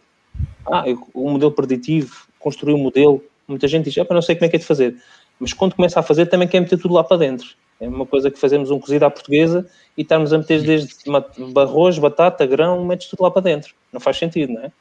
Ah, 0.66 0.84
o 1.14 1.30
modelo 1.30 1.52
preditivo, 1.52 2.26
construir 2.38 2.74
um 2.74 2.78
modelo. 2.78 3.22
Muita 3.46 3.68
gente 3.68 3.90
diz, 3.90 3.98
ah, 3.98 4.06
não 4.10 4.22
sei 4.22 4.36
como 4.36 4.46
é 4.46 4.48
que 4.48 4.56
é 4.56 4.58
de 4.58 4.64
fazer. 4.64 4.96
Mas 5.38 5.52
quando 5.52 5.74
começa 5.74 6.00
a 6.00 6.02
fazer, 6.02 6.26
também 6.26 6.48
quer 6.48 6.60
meter 6.60 6.78
tudo 6.78 6.94
lá 6.94 7.02
para 7.02 7.16
dentro. 7.16 7.48
É 7.80 7.88
uma 7.88 8.06
coisa 8.06 8.30
que 8.30 8.38
fazemos 8.38 8.70
um 8.70 8.78
cozido 8.78 9.04
à 9.04 9.10
portuguesa 9.10 9.68
e 9.96 10.02
estamos 10.02 10.32
a 10.32 10.38
meter 10.38 10.62
desde 10.62 10.94
arroz, 11.56 11.98
batata, 11.98 12.46
grão, 12.46 12.84
metes 12.84 13.08
tudo 13.08 13.22
lá 13.24 13.30
para 13.30 13.42
dentro. 13.42 13.74
Não 13.92 14.00
faz 14.00 14.16
sentido, 14.16 14.52
não 14.52 14.62
é? 14.62 14.72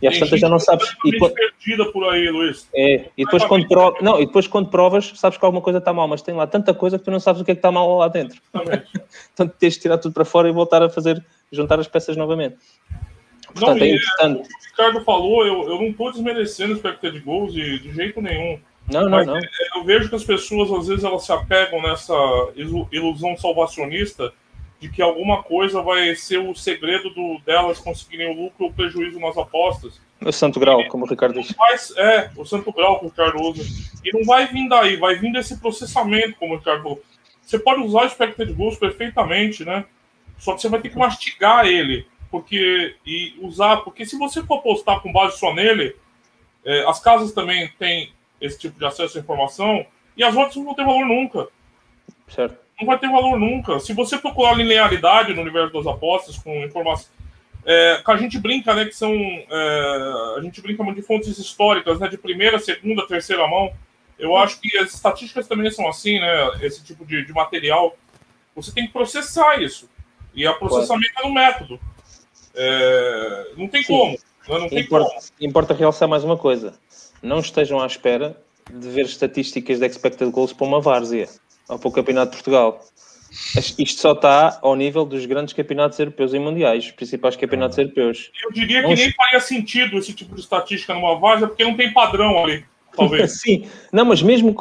E 0.00 0.06
às 0.06 0.18
tantas 0.18 0.40
já 0.40 0.48
não 0.48 0.58
sabes. 0.58 0.94
E 1.04 1.18
perdida 1.18 1.90
por 1.92 2.04
aí, 2.10 2.28
Luís. 2.28 2.68
É, 2.74 3.08
e 3.16 3.24
depois, 3.24 3.44
quando 3.44 3.66
provas, 3.66 4.02
não, 4.02 4.20
e 4.20 4.26
depois 4.26 4.46
quando 4.46 4.68
provas, 4.68 5.12
sabes 5.16 5.38
que 5.38 5.44
alguma 5.44 5.62
coisa 5.62 5.78
está 5.78 5.92
mal, 5.92 6.06
mas 6.06 6.22
tem 6.22 6.34
lá 6.34 6.46
tanta 6.46 6.74
coisa 6.74 6.98
que 6.98 7.04
tu 7.04 7.10
não 7.10 7.20
sabes 7.20 7.40
o 7.40 7.44
que 7.44 7.52
é 7.52 7.54
que 7.54 7.58
está 7.58 7.70
mal 7.72 7.98
lá 7.98 8.08
dentro. 8.08 8.40
então 9.32 9.48
tens 9.48 9.74
de 9.74 9.80
tirar 9.80 9.98
tudo 9.98 10.12
para 10.12 10.24
fora 10.24 10.48
e 10.48 10.52
voltar 10.52 10.82
a 10.82 10.90
fazer, 10.90 11.24
juntar 11.50 11.80
as 11.80 11.88
peças 11.88 12.16
novamente. 12.16 12.56
Não, 13.60 13.70
é 13.70 13.88
importante. 13.88 14.12
É, 14.20 14.26
o 14.26 14.56
o 14.76 14.82
Ricardo 14.82 15.04
falou, 15.04 15.46
eu, 15.46 15.62
eu 15.70 15.76
não 15.76 15.86
estou 15.88 16.12
desmerecendo 16.12 16.72
o 16.72 16.76
expectativa 16.76 17.12
de 17.12 17.20
gols 17.20 17.52
de, 17.52 17.78
de 17.78 17.92
jeito 17.92 18.20
nenhum. 18.20 18.60
Não, 18.92 19.08
não, 19.08 19.24
não. 19.24 19.40
Eu 19.74 19.84
vejo 19.84 20.08
que 20.08 20.14
as 20.14 20.24
pessoas, 20.24 20.70
às 20.70 20.86
vezes, 20.86 21.02
elas 21.02 21.24
se 21.24 21.32
apegam 21.32 21.82
nessa 21.82 22.14
ilusão 22.92 23.36
salvacionista 23.36 24.32
de 24.78 24.88
que 24.88 25.00
alguma 25.00 25.42
coisa 25.42 25.80
vai 25.80 26.14
ser 26.14 26.38
o 26.38 26.54
segredo 26.54 27.10
do, 27.10 27.40
delas 27.44 27.78
conseguirem 27.78 28.30
o 28.30 28.42
lucro 28.42 28.66
ou 28.66 28.72
prejuízo 28.72 29.18
nas 29.18 29.36
apostas. 29.36 30.00
O 30.20 30.30
Santo 30.30 30.60
Grau, 30.60 30.80
e, 30.80 30.88
como 30.88 31.04
o 31.04 31.08
Ricardo 31.08 31.40
disse. 31.40 31.54
é, 31.98 32.30
o 32.36 32.44
Santo 32.44 32.72
Grau 32.72 32.98
que 32.98 33.06
o 33.06 33.08
Ricardo 33.08 33.40
usa. 33.42 33.62
E 34.04 34.12
não 34.12 34.24
vai 34.24 34.46
vir 34.46 34.68
daí, 34.68 34.96
vai 34.96 35.16
vir 35.16 35.32
desse 35.32 35.58
processamento, 35.58 36.36
como 36.38 36.54
o 36.54 36.58
Ricardo 36.58 36.82
falou. 36.82 37.02
Você 37.42 37.58
pode 37.58 37.80
usar 37.80 38.02
o 38.02 38.06
expected 38.06 38.52
goals 38.52 38.76
perfeitamente, 38.76 39.64
né? 39.64 39.84
Só 40.38 40.54
que 40.54 40.60
você 40.60 40.68
vai 40.68 40.80
ter 40.80 40.90
que 40.90 40.98
mastigar 40.98 41.66
ele, 41.66 42.06
porque 42.30 42.96
e 43.04 43.36
usar, 43.40 43.78
porque 43.78 44.04
se 44.04 44.18
você 44.18 44.42
for 44.42 44.58
apostar 44.58 45.00
com 45.00 45.12
base 45.12 45.38
só 45.38 45.54
nele, 45.54 45.96
é, 46.64 46.84
as 46.88 47.00
casas 47.00 47.32
também 47.32 47.68
têm 47.78 48.12
esse 48.40 48.58
tipo 48.58 48.78
de 48.78 48.84
acesso 48.84 49.16
à 49.16 49.20
informação 49.20 49.86
e 50.16 50.24
as 50.24 50.34
outras 50.34 50.56
não 50.56 50.64
vão 50.64 50.74
ter 50.74 50.84
valor 50.84 51.06
nunca. 51.06 51.48
Certo. 52.28 52.56
Não 52.78 52.86
vai 52.86 52.98
ter 52.98 53.08
valor 53.08 53.38
nunca. 53.38 53.78
Se 53.80 53.92
você 53.92 54.18
procurar 54.18 54.54
linearidade 54.54 55.32
no 55.32 55.42
universo 55.42 55.72
das 55.72 55.86
apostas 55.86 56.36
com 56.38 56.64
informação. 56.64 57.08
É, 57.64 58.00
que 58.04 58.10
a 58.12 58.16
gente 58.16 58.38
brinca, 58.38 58.74
né? 58.74 58.84
Que 58.84 58.94
são. 58.94 59.12
É, 59.12 60.34
a 60.36 60.40
gente 60.40 60.60
brinca 60.60 60.84
muito 60.84 61.00
de 61.00 61.06
fontes 61.06 61.36
históricas, 61.36 61.98
né? 61.98 62.08
De 62.08 62.16
primeira, 62.16 62.58
segunda, 62.58 63.06
terceira 63.06 63.46
mão. 63.48 63.72
Eu 64.18 64.36
acho 64.36 64.60
que 64.60 64.76
as 64.78 64.94
estatísticas 64.94 65.48
também 65.48 65.70
são 65.70 65.88
assim, 65.88 66.20
né? 66.20 66.50
Esse 66.62 66.84
tipo 66.84 67.04
de, 67.04 67.24
de 67.24 67.32
material. 67.32 67.96
Você 68.54 68.72
tem 68.72 68.86
que 68.86 68.92
processar 68.92 69.60
isso. 69.60 69.90
E 70.34 70.46
a 70.46 70.52
processamento 70.52 71.12
é 71.18 71.26
no 71.26 71.34
método. 71.34 71.80
É, 72.56 73.50
não 73.56 73.68
tem 73.68 73.82
Sim. 73.82 73.92
como. 73.92 74.12
Né? 74.12 74.18
Não 74.48 74.68
tem 74.68 74.78
importa, 74.80 75.10
como. 75.10 75.22
importa 75.40 75.74
realçar 75.74 76.08
mais 76.08 76.24
uma 76.24 76.36
coisa 76.36 76.74
não 77.22 77.40
estejam 77.40 77.80
à 77.80 77.86
espera 77.86 78.36
de 78.70 78.88
ver 78.88 79.04
estatísticas 79.04 79.78
de 79.78 79.86
expected 79.86 80.30
goals 80.30 80.52
para 80.52 80.66
uma 80.66 80.80
várzea 80.80 81.28
ou 81.68 81.78
para 81.78 81.88
o 81.88 81.92
Campeonato 81.92 82.30
de 82.30 82.36
Portugal. 82.36 82.80
Isto 83.78 84.00
só 84.00 84.12
está 84.12 84.58
ao 84.62 84.76
nível 84.76 85.04
dos 85.04 85.26
grandes 85.26 85.52
campeonatos 85.52 85.98
europeus 85.98 86.32
e 86.32 86.38
mundiais, 86.38 86.86
os 86.86 86.90
principais 86.92 87.36
campeonatos 87.36 87.76
europeus. 87.76 88.30
Eu 88.42 88.52
diria 88.52 88.82
que 88.82 88.88
não 88.88 88.94
nem 88.94 89.12
faria 89.12 89.40
sentido 89.40 89.98
esse 89.98 90.12
tipo 90.14 90.34
de 90.34 90.40
estatística 90.40 90.94
numa 90.94 91.18
várzea, 91.18 91.48
porque 91.48 91.64
não 91.64 91.76
tem 91.76 91.92
padrão 91.92 92.42
ali, 92.42 92.64
talvez. 92.96 93.32
Sim, 93.42 93.68
não, 93.92 94.04
mas 94.04 94.22
mesmo. 94.22 94.54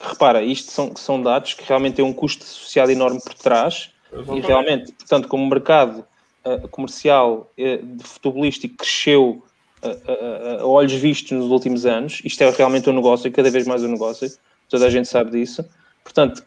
Repara, 0.00 0.42
isto 0.42 0.70
são, 0.70 0.94
são 0.96 1.20
dados 1.20 1.54
que 1.54 1.64
realmente 1.66 1.96
têm 1.96 2.04
um 2.04 2.12
custo 2.12 2.44
associado 2.44 2.90
enorme 2.90 3.20
por 3.20 3.34
trás. 3.34 3.90
Exatamente. 4.12 4.44
E 4.44 4.46
realmente, 4.46 4.92
portanto, 4.92 5.28
como 5.28 5.44
o 5.44 5.48
mercado 5.48 6.04
uh, 6.44 6.68
comercial 6.68 7.50
uh, 7.58 7.86
de 7.86 8.04
futebolístico 8.04 8.76
cresceu 8.76 9.42
a, 9.82 10.62
a, 10.62 10.66
olhos 10.66 10.92
vistos 10.92 11.32
nos 11.32 11.50
últimos 11.50 11.84
anos. 11.84 12.20
Isto 12.24 12.42
é 12.44 12.50
realmente 12.50 12.88
um 12.88 12.92
negócio, 12.92 13.30
cada 13.32 13.50
vez 13.50 13.66
mais 13.66 13.82
um 13.82 13.88
negócio, 13.88 14.30
toda 14.68 14.86
a 14.86 14.90
gente 14.90 15.08
sabe 15.08 15.32
disso. 15.32 15.64
Portanto, 16.04 16.44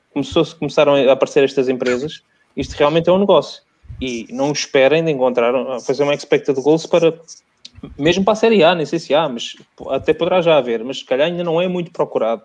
começaram 0.59 0.95
a 0.95 1.11
aparecer 1.11 1.43
estas 1.43 1.69
empresas, 1.69 2.21
isto 2.55 2.73
realmente 2.73 3.09
é 3.09 3.11
um 3.11 3.19
negócio. 3.19 3.61
E 4.01 4.27
não 4.29 4.51
esperem 4.51 5.03
de 5.03 5.11
encontrar, 5.11 5.53
fazer 5.81 6.03
uma 6.03 6.13
expected 6.13 6.59
goals 6.61 6.85
para, 6.85 7.17
mesmo 7.97 8.23
para 8.23 8.33
a 8.33 8.35
Série 8.35 8.63
A, 8.63 8.75
nem 8.75 8.85
sei 8.85 8.99
se 8.99 9.13
há, 9.13 9.29
mas 9.29 9.55
até 9.89 10.13
poderá 10.13 10.41
já 10.41 10.57
haver, 10.57 10.83
mas 10.83 10.99
se 10.99 11.05
calhar 11.05 11.27
ainda 11.27 11.43
não 11.43 11.61
é 11.61 11.67
muito 11.67 11.91
procurado. 11.91 12.41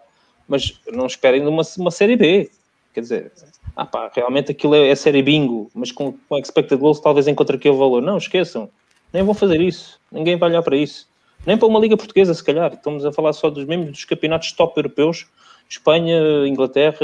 Mas 0.46 0.80
não 0.92 1.06
esperem 1.06 1.42
de 1.42 1.48
uma, 1.48 1.62
uma 1.78 1.90
Série 1.90 2.16
B. 2.16 2.50
Quer 2.92 3.00
dizer, 3.00 3.32
ah 3.76 3.86
pá, 3.86 4.10
realmente 4.14 4.52
aquilo 4.52 4.74
é, 4.74 4.88
é 4.88 4.94
Série 4.94 5.22
Bingo, 5.22 5.70
mas 5.74 5.92
com, 5.92 6.14
com 6.28 6.38
expected 6.38 6.80
goals 6.80 7.00
talvez 7.00 7.26
encontre 7.28 7.56
aquele 7.56 7.76
valor. 7.76 8.02
Não, 8.02 8.16
esqueçam 8.16 8.68
nem 9.12 9.22
vão 9.22 9.34
fazer 9.34 9.60
isso. 9.60 9.98
Ninguém 10.10 10.36
vai 10.36 10.50
olhar 10.50 10.62
para 10.62 10.76
isso. 10.76 11.08
Nem 11.46 11.56
para 11.56 11.66
uma 11.66 11.80
liga 11.80 11.96
portuguesa, 11.96 12.34
se 12.34 12.44
calhar. 12.44 12.72
Estamos 12.72 13.04
a 13.04 13.12
falar 13.12 13.32
só 13.32 13.50
dos 13.50 13.64
mesmos 13.64 13.90
dos 13.90 14.04
campeonatos 14.04 14.52
top 14.52 14.78
europeus. 14.78 15.26
Espanha, 15.68 16.46
Inglaterra, 16.46 16.98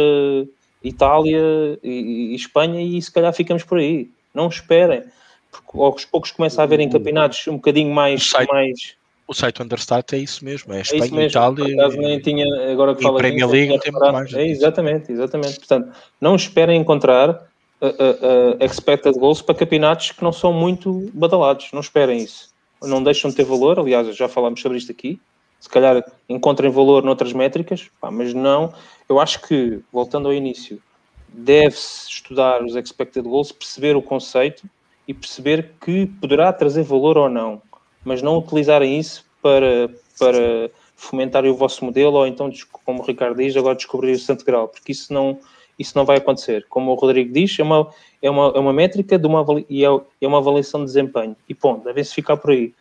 Itália 0.83 1.79
e, 1.83 2.33
e 2.33 2.35
Espanha 2.35 2.81
e 2.81 3.01
se 3.01 3.13
calhar 3.13 3.33
ficamos 3.33 3.65
por 3.65 3.79
aí. 3.79 4.11
Não 4.35 4.49
esperem. 4.49 5.03
Porque 5.51 5.79
aos 5.79 6.05
poucos 6.05 6.31
começa 6.31 6.61
a 6.61 6.65
haver 6.65 6.81
em 6.81 6.91
campeonatos 6.91 7.47
um 7.49 7.57
bocadinho 7.57 7.93
mais... 7.93 8.33
O 8.33 8.47
mais... 8.53 8.97
O 9.29 9.35
site 9.35 9.63
Understat 9.63 10.15
é 10.15 10.19
isso 10.19 10.45
mesmo. 10.45 10.73
É, 10.73 10.79
é 10.79 10.81
Espanha, 10.83 11.11
mesmo. 11.11 11.21
Itália... 11.23 11.77
Caso 11.77 11.97
nem 11.97 12.21
tinha, 12.21 12.73
agora 12.73 12.95
que 12.95 13.03
fala... 13.03 13.19
Premier 13.19 13.49
League 13.49 13.79
tem 13.81 13.93
mais. 13.93 14.33
É, 14.33 14.47
exatamente, 14.47 15.11
exatamente. 15.11 15.57
Portanto, 15.57 15.93
não 16.21 16.37
esperem 16.37 16.81
encontrar 16.81 17.31
uh, 17.31 17.87
uh, 17.87 18.65
expected 18.65 19.19
goals 19.19 19.43
para 19.43 19.55
campeonatos 19.55 20.13
que 20.13 20.23
não 20.23 20.33
são 20.33 20.53
muito 20.53 21.11
badalados. 21.13 21.71
Não 21.73 21.81
esperem 21.81 22.19
isso. 22.19 22.51
Não 22.83 23.03
deixam 23.03 23.31
de 23.31 23.37
ter 23.37 23.45
valor. 23.45 23.81
Aliás, 23.81 24.15
já 24.15 24.29
falámos 24.29 24.61
sobre 24.61 24.79
isto 24.79 24.93
aqui. 24.93 25.21
Se 25.59 25.69
calhar 25.69 26.05
encontrem 26.29 26.71
valor 26.71 27.03
noutras 27.03 27.33
métricas, 27.33 27.89
pá, 28.01 28.11
mas 28.11 28.33
não. 28.33 28.73
Eu 29.09 29.19
acho 29.19 29.41
que, 29.43 29.81
voltando 29.93 30.29
ao 30.29 30.35
início, 30.35 30.81
deve-se 31.29 32.09
estudar 32.09 32.63
os 32.63 32.77
expected 32.77 33.27
goals, 33.27 33.51
perceber 33.51 33.97
o 33.97 34.03
conceito 34.03 34.69
e 35.09 35.15
perceber 35.15 35.73
que 35.81 36.07
poderá 36.21 36.53
trazer 36.53 36.83
valor 36.83 37.17
ou 37.17 37.29
não, 37.29 37.63
mas 38.07 38.23
não 38.23 38.39
utilizarem 38.39 38.99
isso 38.99 39.25
para, 39.43 39.91
para 40.17 40.71
fomentar 40.95 41.45
o 41.45 41.55
vosso 41.55 41.85
modelo 41.85 42.19
ou 42.19 42.27
então, 42.27 42.49
como 42.85 43.03
o 43.03 43.05
Ricardo 43.05 43.37
diz, 43.37 43.57
agora 43.57 43.75
descobrir 43.75 44.13
o 44.13 44.19
santo 44.19 44.45
grau, 44.45 44.69
porque 44.69 44.93
isso 44.93 45.13
não, 45.13 45.37
isso 45.77 45.93
não 45.97 46.05
vai 46.05 46.19
acontecer. 46.19 46.65
Como 46.71 46.93
o 46.93 46.95
Rodrigo 46.95 47.33
diz, 47.33 47.59
é 47.59 47.65
uma, 47.65 47.91
é 48.23 48.31
uma, 48.31 48.53
é 48.55 48.59
uma 48.61 48.73
métrica 48.73 49.19
de 49.19 49.27
uma, 49.27 49.45
e 49.69 49.85
é, 49.85 49.89
é 50.21 50.27
uma 50.27 50.39
avaliação 50.39 50.81
de 50.81 50.87
desempenho. 50.87 51.37
E 51.49 51.55
ponto, 51.55 51.85
devem-se 51.85 52.15
ficar 52.15 52.37
por 52.37 52.53
aí. 52.53 52.73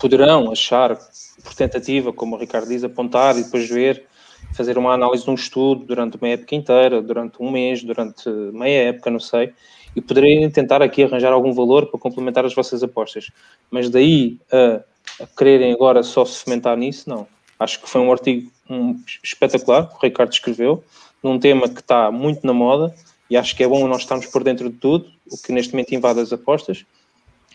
Poderão 0.00 0.50
achar, 0.50 0.98
por 1.44 1.54
tentativa, 1.54 2.12
como 2.12 2.34
o 2.34 2.38
Ricardo 2.38 2.68
diz, 2.68 2.82
apontar 2.82 3.38
e 3.38 3.44
depois 3.44 3.68
ver, 3.68 4.04
fazer 4.52 4.76
uma 4.76 4.92
análise 4.92 5.22
de 5.22 5.30
um 5.30 5.34
estudo 5.34 5.84
durante 5.84 6.16
uma 6.16 6.28
época 6.28 6.56
inteira, 6.56 7.00
durante 7.00 7.36
um 7.40 7.52
mês, 7.52 7.84
durante 7.84 8.28
meia 8.28 8.88
época, 8.88 9.10
não 9.10 9.20
sei, 9.20 9.52
e 9.94 10.00
poderem 10.00 10.50
tentar 10.50 10.82
aqui 10.82 11.02
arranjar 11.02 11.32
algum 11.32 11.52
valor 11.52 11.86
para 11.86 12.00
complementar 12.00 12.44
as 12.44 12.54
vossas 12.54 12.82
apostas. 12.82 13.30
Mas 13.70 13.88
daí 13.88 14.38
a, 14.50 14.80
a 15.22 15.26
quererem 15.26 15.72
agora 15.72 16.02
só 16.02 16.24
se 16.24 16.42
fomentar 16.42 16.76
nisso, 16.76 17.08
não. 17.08 17.26
Acho 17.58 17.80
que 17.80 17.88
foi 17.88 18.00
um 18.00 18.10
artigo 18.10 18.50
um, 18.68 19.00
espetacular 19.22 19.88
que 19.88 19.94
o 19.94 20.00
Ricardo 20.00 20.32
escreveu, 20.32 20.82
num 21.22 21.38
tema 21.38 21.68
que 21.68 21.80
está 21.80 22.10
muito 22.10 22.46
na 22.46 22.52
moda 22.52 22.94
e 23.30 23.36
acho 23.36 23.56
que 23.56 23.64
é 23.64 23.68
bom 23.68 23.86
nós 23.88 24.02
estarmos 24.02 24.26
por 24.26 24.44
dentro 24.44 24.68
de 24.68 24.76
tudo, 24.76 25.06
o 25.30 25.36
que 25.36 25.52
neste 25.52 25.72
momento 25.72 25.94
invade 25.94 26.20
as 26.20 26.32
apostas, 26.32 26.84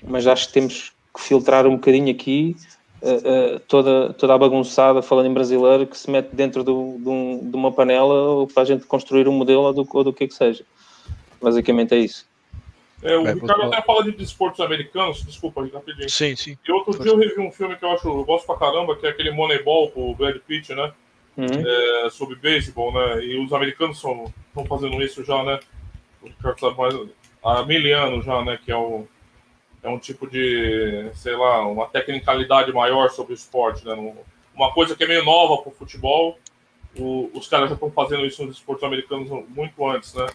mas 0.04 0.26
acho 0.26 0.48
que 0.48 0.54
temos 0.54 0.92
que 1.14 1.22
filtrar 1.22 1.68
um 1.68 1.76
bocadinho 1.76 2.10
aqui 2.10 2.56
uh, 3.02 3.56
uh, 3.56 3.60
toda, 3.68 4.14
toda 4.14 4.34
a 4.34 4.38
bagunçada, 4.38 5.02
falando 5.02 5.28
em 5.28 5.34
brasileiro, 5.34 5.86
que 5.86 5.98
se 5.98 6.10
mete 6.10 6.30
dentro 6.34 6.64
do, 6.64 6.98
de, 7.00 7.10
um, 7.10 7.50
de, 7.50 7.56
uma 7.56 7.72
panela 7.72 8.48
para 8.48 8.64
a 8.64 8.66
gente 8.66 8.86
construir 8.86 9.28
um 9.28 9.34
modelo 9.34 9.62
ou 9.62 9.74
do, 9.74 9.88
ou 9.92 10.04
do 10.04 10.14
que 10.14 10.24
é 10.24 10.28
que 10.28 10.34
seja. 10.34 10.64
Basicamente 11.42 11.94
é 11.94 12.00
isso. 12.00 12.28
É, 13.02 13.16
o 13.16 13.24
Ricardo 13.24 13.64
até 13.64 13.82
fala 13.82 14.04
de 14.04 14.22
esportes 14.22 14.60
americanos, 14.60 15.24
desculpa, 15.24 15.66
rapidinho. 15.74 16.10
Sim, 16.10 16.36
sim. 16.36 16.58
E 16.68 16.72
outro 16.72 17.02
dia 17.02 17.12
eu 17.12 17.18
revi 17.18 17.40
um 17.40 17.52
filme 17.52 17.78
que 17.78 17.86
eu 17.86 17.92
acho, 17.92 18.08
eu 18.08 18.26
gosto 18.26 18.46
pra 18.46 18.58
caramba, 18.58 18.96
que 18.96 19.08
é 19.08 19.10
aquele 19.10 19.32
Moneyball 19.32 19.90
com 19.92 20.12
o 20.12 20.16
Brad 20.16 20.36
Pitt, 20.40 20.76
né? 20.76 20.92
uhum. 21.40 22.06
é, 22.06 22.10
sobre 22.10 22.36
beisebol, 22.36 22.94
né? 22.94 23.24
E 23.24 23.38
os 23.44 23.54
americanos 23.54 23.98
estão 23.98 24.66
fazendo 24.68 25.02
isso 25.02 25.24
já, 25.24 25.44
né? 25.44 25.60
há 27.44 27.66
mil 27.66 27.98
anos 27.98 28.26
já, 28.26 28.44
né? 28.44 28.60
Que 28.64 28.72
é, 28.72 28.76
o, 28.76 29.08
é 29.82 29.90
um 29.90 30.00
tipo 30.00 30.30
de, 30.30 31.10
sei 31.14 31.36
lá, 31.36 31.66
uma 31.66 31.88
tecnicalidade 31.88 32.74
maior 32.74 33.10
sobre 33.10 33.34
o 33.34 33.36
esporte, 33.36 33.86
né? 33.86 33.94
Uma 34.54 34.74
coisa 34.74 34.96
que 34.96 35.04
é 35.04 35.08
meio 35.08 35.24
nova 35.24 35.62
para 35.62 35.72
o 35.72 35.76
futebol, 35.76 36.38
os 37.34 37.48
caras 37.48 37.70
já 37.70 37.76
estão 37.76 37.90
fazendo 37.92 38.26
isso 38.26 38.44
nos 38.46 38.58
esportes 38.58 38.84
americanos 38.84 39.30
muito 39.50 39.88
antes, 39.88 40.14
né? 40.14 40.28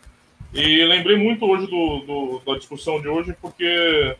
E 0.55 0.84
lembrei 0.84 1.16
muito 1.16 1.44
hoje 1.44 1.66
do, 1.66 1.98
do, 2.00 2.42
da 2.46 2.57
discussão 2.57 3.00
de 3.00 3.09
hoje, 3.09 3.36
porque 3.42 4.16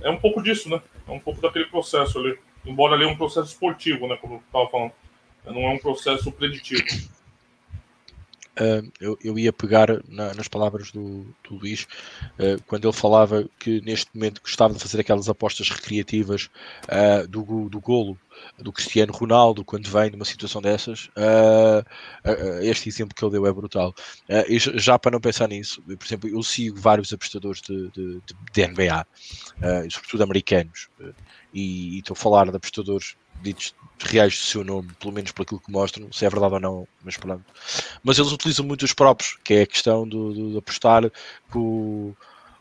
é 0.00 0.10
um 0.10 0.16
pouco 0.16 0.42
disso, 0.42 0.70
né? 0.70 0.80
É 1.06 1.10
um 1.10 1.20
pouco 1.20 1.42
daquele 1.42 1.66
processo 1.66 2.18
ali. 2.18 2.38
Embora 2.64 2.94
ali 2.94 3.04
é 3.04 3.06
um 3.06 3.16
processo 3.16 3.48
esportivo, 3.52 4.08
né? 4.08 4.16
Como 4.16 4.34
eu 4.34 4.42
estava 4.46 4.66
falando. 4.70 4.92
Não 5.44 5.62
é 5.62 5.68
um 5.74 5.78
processo 5.78 6.32
preditivo. 6.32 6.84
Uh, 8.58 8.90
eu, 9.00 9.16
eu, 9.22 9.38
ia 9.38 9.52
pegar 9.52 9.88
na, 10.08 10.34
nas 10.34 10.48
palavras 10.48 10.90
do, 10.90 11.24
do 11.48 11.54
Luís 11.56 11.86
uh, 12.34 12.60
quando 12.66 12.88
ele 12.88 12.92
falava 12.92 13.48
que 13.56 13.80
neste 13.82 14.10
momento 14.12 14.42
gostava 14.42 14.74
de 14.74 14.80
fazer 14.80 15.00
aquelas 15.00 15.28
apostas 15.28 15.70
recreativas 15.70 16.50
uh, 16.86 17.28
do, 17.28 17.68
do 17.68 17.80
golo 17.80 18.18
do 18.58 18.72
Cristiano 18.72 19.12
Ronaldo 19.12 19.64
quando 19.64 19.88
vem 19.88 20.10
numa 20.10 20.24
situação 20.24 20.62
dessas. 20.62 21.10
este 22.62 22.88
exemplo 22.88 23.12
que 23.14 23.24
ele 23.24 23.32
deu 23.32 23.46
é 23.46 23.52
brutal. 23.52 23.92
já 24.74 24.96
para 24.96 25.10
não 25.10 25.20
pensar 25.20 25.48
nisso, 25.48 25.82
por 25.82 26.06
exemplo, 26.06 26.30
eu 26.30 26.40
sigo 26.44 26.78
vários 26.78 27.12
apostadores 27.12 27.60
de, 27.60 27.90
de, 27.90 28.20
de 28.52 28.66
NBA, 28.68 29.04
sobretudo 29.90 30.22
americanos, 30.22 30.88
e, 31.52 31.96
e 31.96 31.98
estou 31.98 32.14
a 32.14 32.16
falar 32.16 32.48
de 32.48 32.56
apostadores 32.56 33.16
ditos 33.42 33.74
reais 34.00 34.34
do 34.34 34.44
seu 34.44 34.64
nome, 34.64 34.90
pelo 35.00 35.12
menos 35.12 35.32
por 35.32 35.42
aquilo 35.42 35.60
que 35.60 35.70
mostram, 35.70 36.10
se 36.12 36.24
é 36.24 36.30
verdade 36.30 36.54
ou 36.54 36.60
não, 36.60 36.88
mas 37.02 37.16
pronto. 37.16 37.44
Mas 38.02 38.18
eles 38.18 38.32
utilizam 38.32 38.64
muito 38.64 38.84
os 38.84 38.92
próprios, 38.92 39.36
que 39.42 39.54
é 39.54 39.62
a 39.62 39.66
questão 39.66 40.06
do, 40.06 40.32
do, 40.32 40.50
de 40.52 40.58
apostar 40.58 41.10
que 41.50 41.58
o 41.58 42.14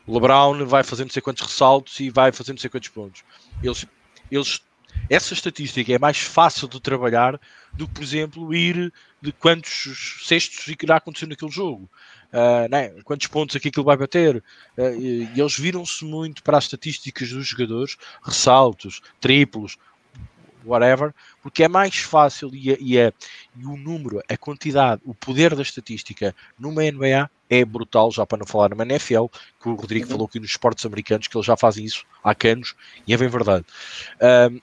LeBron 0.08 0.66
vai 0.66 0.84
fazendo 0.84 1.08
não 1.08 1.14
sei 1.14 1.22
quantos 1.22 1.44
ressaltos 1.44 2.00
e 2.00 2.10
vai 2.10 2.32
fazendo 2.32 2.56
não 2.56 2.62
sei 2.62 2.70
quantos 2.70 2.90
pontos. 2.90 3.24
Eles, 3.62 3.86
eles, 4.32 4.62
essa 5.10 5.34
estatística 5.34 5.94
é 5.94 6.00
mais 6.00 6.18
fácil 6.18 6.68
de 6.68 6.80
trabalhar 6.80 7.40
do 7.74 7.88
que, 7.88 7.94
por 7.94 8.04
exemplo, 8.04 8.54
ir 8.54 8.92
de 9.22 9.32
quantos 9.32 10.22
cestos 10.24 10.68
irá 10.82 10.98
acontecer 10.98 11.28
naquele 11.28 11.52
jogo. 11.52 11.90
Uh, 12.28 12.68
né? 12.70 12.90
quantos 13.06 13.28
pontos 13.28 13.56
aqui 13.56 13.72
que 13.72 13.80
ele 13.80 13.86
vai 13.86 13.96
bater 13.96 14.36
uh, 14.36 14.82
e, 15.00 15.30
e, 15.34 15.40
eles 15.40 15.58
viram-se 15.58 16.04
muito 16.04 16.44
para 16.44 16.58
as 16.58 16.66
estatísticas 16.66 17.30
dos 17.30 17.48
jogadores 17.48 17.96
ressaltos, 18.22 19.00
triplos, 19.22 19.78
whatever, 20.68 21.14
porque 21.42 21.64
é 21.64 21.68
mais 21.68 21.98
fácil 21.98 22.54
e, 22.54 22.72
é, 22.72 22.78
e, 22.80 22.98
é, 22.98 23.14
e 23.56 23.66
o 23.66 23.78
número, 23.78 24.22
a 24.30 24.38
quantidade, 24.38 25.02
o 25.06 25.14
poder 25.14 25.56
da 25.56 25.62
estatística 25.62 26.36
numa 26.60 26.84
NBA 26.84 27.30
é 27.50 27.64
brutal, 27.64 28.12
já 28.12 28.26
para 28.26 28.40
não 28.40 28.46
falar 28.46 28.70
numa 28.70 28.84
NFL, 28.84 29.26
que 29.62 29.70
o 29.70 29.76
Rodrigo 29.76 30.06
uhum. 30.06 30.12
falou 30.12 30.28
aqui 30.28 30.40
nos 30.40 30.52
esportes 30.52 30.86
americanos, 30.86 31.28
que 31.28 31.38
eles 31.38 31.46
já 31.46 31.56
fazem 31.56 31.86
isso 31.86 32.06
há 32.24 32.36
canos, 32.36 32.76
e 33.06 33.14
é 33.14 33.18
bem 33.18 33.30
verdade. 33.30 33.66
Um, 34.22 34.60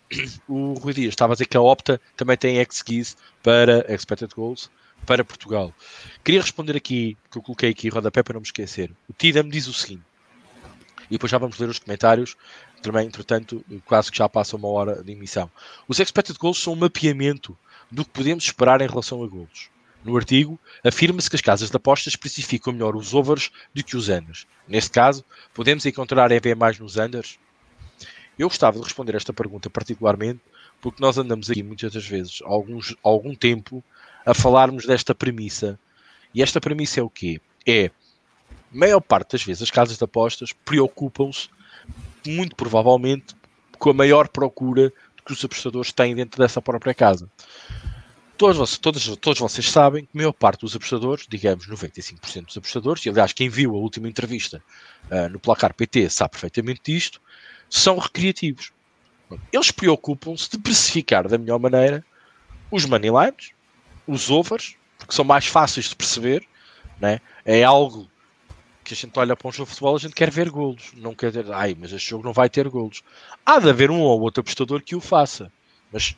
o 0.72 0.74
Rui 0.74 0.92
Dias 0.92 1.10
estava 1.10 1.32
a 1.32 1.34
dizer 1.34 1.46
que 1.46 1.56
a 1.56 1.60
Opta 1.60 2.00
também 2.16 2.36
tem 2.36 2.58
X-Keys 2.58 3.16
para 3.42 3.92
Expected 3.92 4.34
Goals 4.34 4.70
para 5.06 5.24
Portugal. 5.24 5.72
Queria 6.22 6.40
responder 6.40 6.76
aqui, 6.76 7.16
que 7.30 7.38
eu 7.38 7.42
coloquei 7.42 7.70
aqui, 7.70 7.88
rodapé 7.88 8.22
para 8.22 8.34
não 8.34 8.40
me 8.40 8.46
esquecer. 8.46 8.90
O 9.08 9.12
Tida 9.12 9.42
me 9.42 9.50
diz 9.50 9.66
o 9.66 9.72
seguinte, 9.72 10.04
e 11.10 11.12
depois 11.12 11.30
já 11.30 11.38
vamos 11.38 11.58
ler 11.58 11.68
os 11.68 11.78
comentários 11.78 12.36
também, 12.84 13.06
entretanto, 13.06 13.64
quase 13.84 14.10
que 14.10 14.18
já 14.18 14.28
passa 14.28 14.56
uma 14.56 14.68
hora 14.68 15.02
de 15.02 15.12
emissão. 15.12 15.50
Os 15.88 15.98
expected 15.98 16.38
goals 16.38 16.58
são 16.58 16.74
um 16.74 16.76
mapeamento 16.76 17.56
do 17.90 18.04
que 18.04 18.10
podemos 18.10 18.44
esperar 18.44 18.80
em 18.80 18.86
relação 18.86 19.22
a 19.22 19.26
golos. 19.26 19.70
No 20.04 20.16
artigo, 20.16 20.60
afirma-se 20.84 21.30
que 21.30 21.36
as 21.36 21.42
casas 21.42 21.70
de 21.70 21.76
apostas 21.76 22.12
especificam 22.12 22.72
melhor 22.72 22.94
os 22.94 23.14
overs 23.14 23.50
do 23.72 23.82
que 23.82 23.96
os 23.96 24.08
unders. 24.08 24.46
Neste 24.68 24.90
caso, 24.90 25.24
podemos 25.54 25.86
encontrar 25.86 26.30
EV 26.30 26.54
mais 26.54 26.78
nos 26.78 26.96
unders? 26.96 27.38
Eu 28.38 28.48
gostava 28.48 28.78
de 28.78 28.84
responder 28.84 29.14
esta 29.14 29.32
pergunta 29.32 29.70
particularmente 29.70 30.40
porque 30.80 31.00
nós 31.00 31.16
andamos 31.16 31.48
aqui 31.48 31.62
muitas 31.62 31.92
das 31.92 32.06
vezes, 32.06 32.40
alguns, 32.44 32.94
algum 33.02 33.34
tempo, 33.34 33.82
a 34.26 34.34
falarmos 34.34 34.84
desta 34.84 35.14
premissa. 35.14 35.78
E 36.34 36.42
esta 36.42 36.60
premissa 36.60 37.00
é 37.00 37.02
o 37.02 37.08
quê? 37.08 37.40
É, 37.66 37.90
maior 38.70 39.00
parte 39.00 39.32
das 39.32 39.42
vezes, 39.42 39.62
as 39.62 39.70
casas 39.70 39.96
de 39.96 40.04
apostas 40.04 40.52
preocupam-se 40.52 41.48
muito 42.30 42.56
provavelmente 42.56 43.34
com 43.78 43.90
a 43.90 43.94
maior 43.94 44.28
procura 44.28 44.92
que 45.24 45.32
os 45.32 45.44
apostadores 45.44 45.92
têm 45.92 46.14
dentro 46.14 46.40
dessa 46.40 46.60
própria 46.60 46.94
casa. 46.94 47.30
Todos, 48.36 48.78
todos, 48.78 49.16
todos 49.16 49.38
vocês 49.38 49.70
sabem 49.70 50.04
que 50.04 50.10
a 50.12 50.18
maior 50.18 50.32
parte 50.32 50.62
dos 50.62 50.74
apostadores, 50.74 51.24
digamos 51.28 51.68
95% 51.68 52.46
dos 52.46 52.56
apostadores, 52.56 53.06
e 53.06 53.08
aliás 53.08 53.32
quem 53.32 53.48
viu 53.48 53.70
a 53.70 53.78
última 53.78 54.08
entrevista 54.08 54.62
uh, 55.10 55.28
no 55.30 55.38
Placar 55.38 55.72
PT 55.72 56.10
sabe 56.10 56.32
perfeitamente 56.32 56.80
disto, 56.84 57.20
são 57.70 57.96
recreativos. 57.96 58.72
Eles 59.52 59.70
preocupam-se 59.70 60.50
de 60.50 60.58
precificar 60.58 61.28
da 61.28 61.38
melhor 61.38 61.58
maneira 61.58 62.04
os 62.70 62.84
money 62.84 63.10
lines, 63.10 63.52
os 64.06 64.30
overs, 64.30 64.76
porque 64.98 65.14
são 65.14 65.24
mais 65.24 65.46
fáceis 65.46 65.88
de 65.88 65.96
perceber, 65.96 66.46
né? 67.00 67.20
é 67.44 67.62
algo 67.62 68.10
que 68.84 68.94
a 68.94 68.96
gente 68.96 69.18
olha 69.18 69.34
para 69.34 69.48
um 69.48 69.52
jogo 69.52 69.64
de 69.64 69.70
futebol, 69.70 69.96
a 69.96 69.98
gente 69.98 70.14
quer 70.14 70.30
ver 70.30 70.50
golos. 70.50 70.92
Não 70.94 71.14
quer 71.14 71.28
dizer, 71.28 71.50
ai, 71.52 71.76
mas 71.78 71.92
este 71.92 72.10
jogo 72.10 72.24
não 72.24 72.32
vai 72.32 72.48
ter 72.48 72.68
golos. 72.68 73.02
Há 73.44 73.58
de 73.58 73.70
haver 73.70 73.90
um 73.90 74.00
ou 74.00 74.20
outro 74.20 74.42
apostador 74.42 74.82
que 74.82 74.94
o 74.94 75.00
faça, 75.00 75.50
mas 75.90 76.16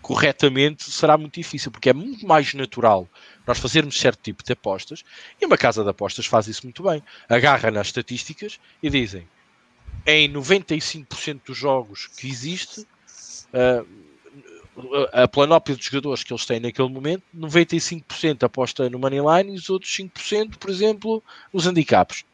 corretamente 0.00 0.90
será 0.90 1.16
muito 1.16 1.34
difícil, 1.34 1.70
porque 1.70 1.90
é 1.90 1.92
muito 1.92 2.26
mais 2.26 2.54
natural 2.54 3.06
nós 3.46 3.58
fazermos 3.58 3.98
certo 3.98 4.22
tipo 4.22 4.42
de 4.42 4.52
apostas, 4.52 5.04
e 5.40 5.46
uma 5.46 5.56
casa 5.56 5.84
de 5.84 5.90
apostas 5.90 6.26
faz 6.26 6.48
isso 6.48 6.64
muito 6.64 6.82
bem. 6.82 7.02
Agarra 7.28 7.70
nas 7.70 7.88
estatísticas 7.88 8.58
e 8.82 8.88
dizem, 8.88 9.28
em 10.06 10.32
95% 10.32 11.42
dos 11.46 11.56
jogos 11.56 12.06
que 12.06 12.28
existe, 12.28 12.80
uh, 12.80 13.86
a 15.12 15.28
planóplia 15.28 15.76
de 15.76 15.84
jogadores 15.84 16.22
que 16.22 16.32
eles 16.32 16.46
têm 16.46 16.60
naquele 16.60 16.88
momento, 16.88 17.22
95% 17.36 18.42
aposta 18.42 18.88
no 18.88 18.98
Moneyline 18.98 19.54
e 19.54 19.58
os 19.58 19.70
outros 19.70 19.90
5%, 19.92 20.56
por 20.56 20.70
exemplo, 20.70 21.22
nos 21.52 21.66
handicaps. 21.66 22.24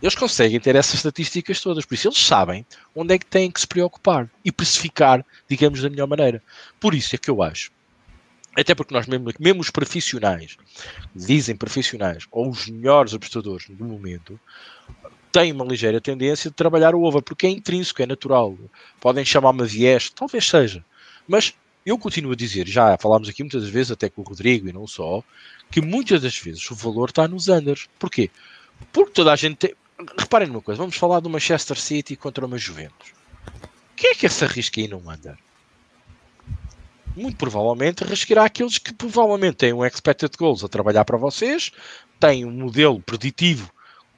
Eles 0.00 0.14
conseguem 0.14 0.60
ter 0.60 0.76
essas 0.76 0.94
estatísticas 0.94 1.60
todas, 1.60 1.84
por 1.84 1.94
isso 1.94 2.08
eles 2.08 2.18
sabem 2.18 2.64
onde 2.94 3.14
é 3.14 3.18
que 3.18 3.26
têm 3.26 3.50
que 3.50 3.60
se 3.60 3.66
preocupar 3.66 4.30
e 4.44 4.52
precificar, 4.52 5.24
digamos, 5.48 5.82
da 5.82 5.90
melhor 5.90 6.06
maneira. 6.06 6.42
Por 6.80 6.94
isso 6.94 7.14
é 7.14 7.18
que 7.18 7.30
eu 7.30 7.42
acho, 7.42 7.70
até 8.56 8.74
porque 8.74 8.92
nós 8.92 9.06
mesmo, 9.06 9.32
mesmo 9.38 9.60
os 9.60 9.70
profissionais, 9.70 10.56
dizem 11.14 11.56
profissionais, 11.56 12.26
ou 12.30 12.50
os 12.50 12.68
melhores 12.68 13.14
apostadores 13.14 13.66
do 13.68 13.84
momento, 13.84 14.38
têm 15.32 15.52
uma 15.52 15.64
ligeira 15.64 16.00
tendência 16.00 16.50
de 16.50 16.56
trabalhar 16.56 16.94
o 16.94 17.02
over, 17.02 17.22
porque 17.22 17.46
é 17.46 17.50
intrínseco, 17.50 18.02
é 18.02 18.06
natural. 18.06 18.56
Podem 19.00 19.24
chamar-me 19.24 19.64
viés, 19.64 20.10
talvez 20.10 20.46
seja. 20.46 20.84
Mas 21.26 21.54
eu 21.84 21.98
continuo 21.98 22.32
a 22.32 22.36
dizer, 22.36 22.66
já 22.68 22.96
falámos 22.96 23.28
aqui 23.28 23.42
muitas 23.42 23.68
vezes, 23.68 23.90
até 23.90 24.08
com 24.08 24.22
o 24.22 24.24
Rodrigo 24.24 24.68
e 24.68 24.72
não 24.72 24.86
só, 24.86 25.22
que 25.70 25.80
muitas 25.80 26.22
das 26.22 26.36
vezes 26.38 26.70
o 26.70 26.74
valor 26.74 27.08
está 27.08 27.26
nos 27.26 27.48
unders. 27.48 27.88
Porquê? 27.98 28.30
Porque 28.92 29.12
toda 29.12 29.32
a 29.32 29.36
gente 29.36 29.56
tem... 29.56 29.74
Reparem 30.18 30.48
numa 30.48 30.60
coisa, 30.60 30.78
vamos 30.80 30.96
falar 30.96 31.20
do 31.20 31.30
Manchester 31.30 31.78
City 31.78 32.16
contra 32.16 32.44
uma 32.44 32.58
Juventus. 32.58 33.12
Quem 33.96 34.10
é 34.10 34.14
que 34.14 34.28
se 34.28 34.44
arrisca 34.44 34.80
aí 34.80 34.88
num 34.88 35.08
under? 35.08 35.36
Muito 37.14 37.36
provavelmente 37.36 38.02
arriscará 38.02 38.44
aqueles 38.44 38.78
que 38.78 38.92
provavelmente 38.92 39.56
têm 39.56 39.72
um 39.72 39.84
expected 39.84 40.36
goals 40.36 40.64
a 40.64 40.68
trabalhar 40.68 41.04
para 41.04 41.16
vocês, 41.18 41.70
têm 42.18 42.44
um 42.44 42.50
modelo 42.50 43.00
preditivo 43.00 43.71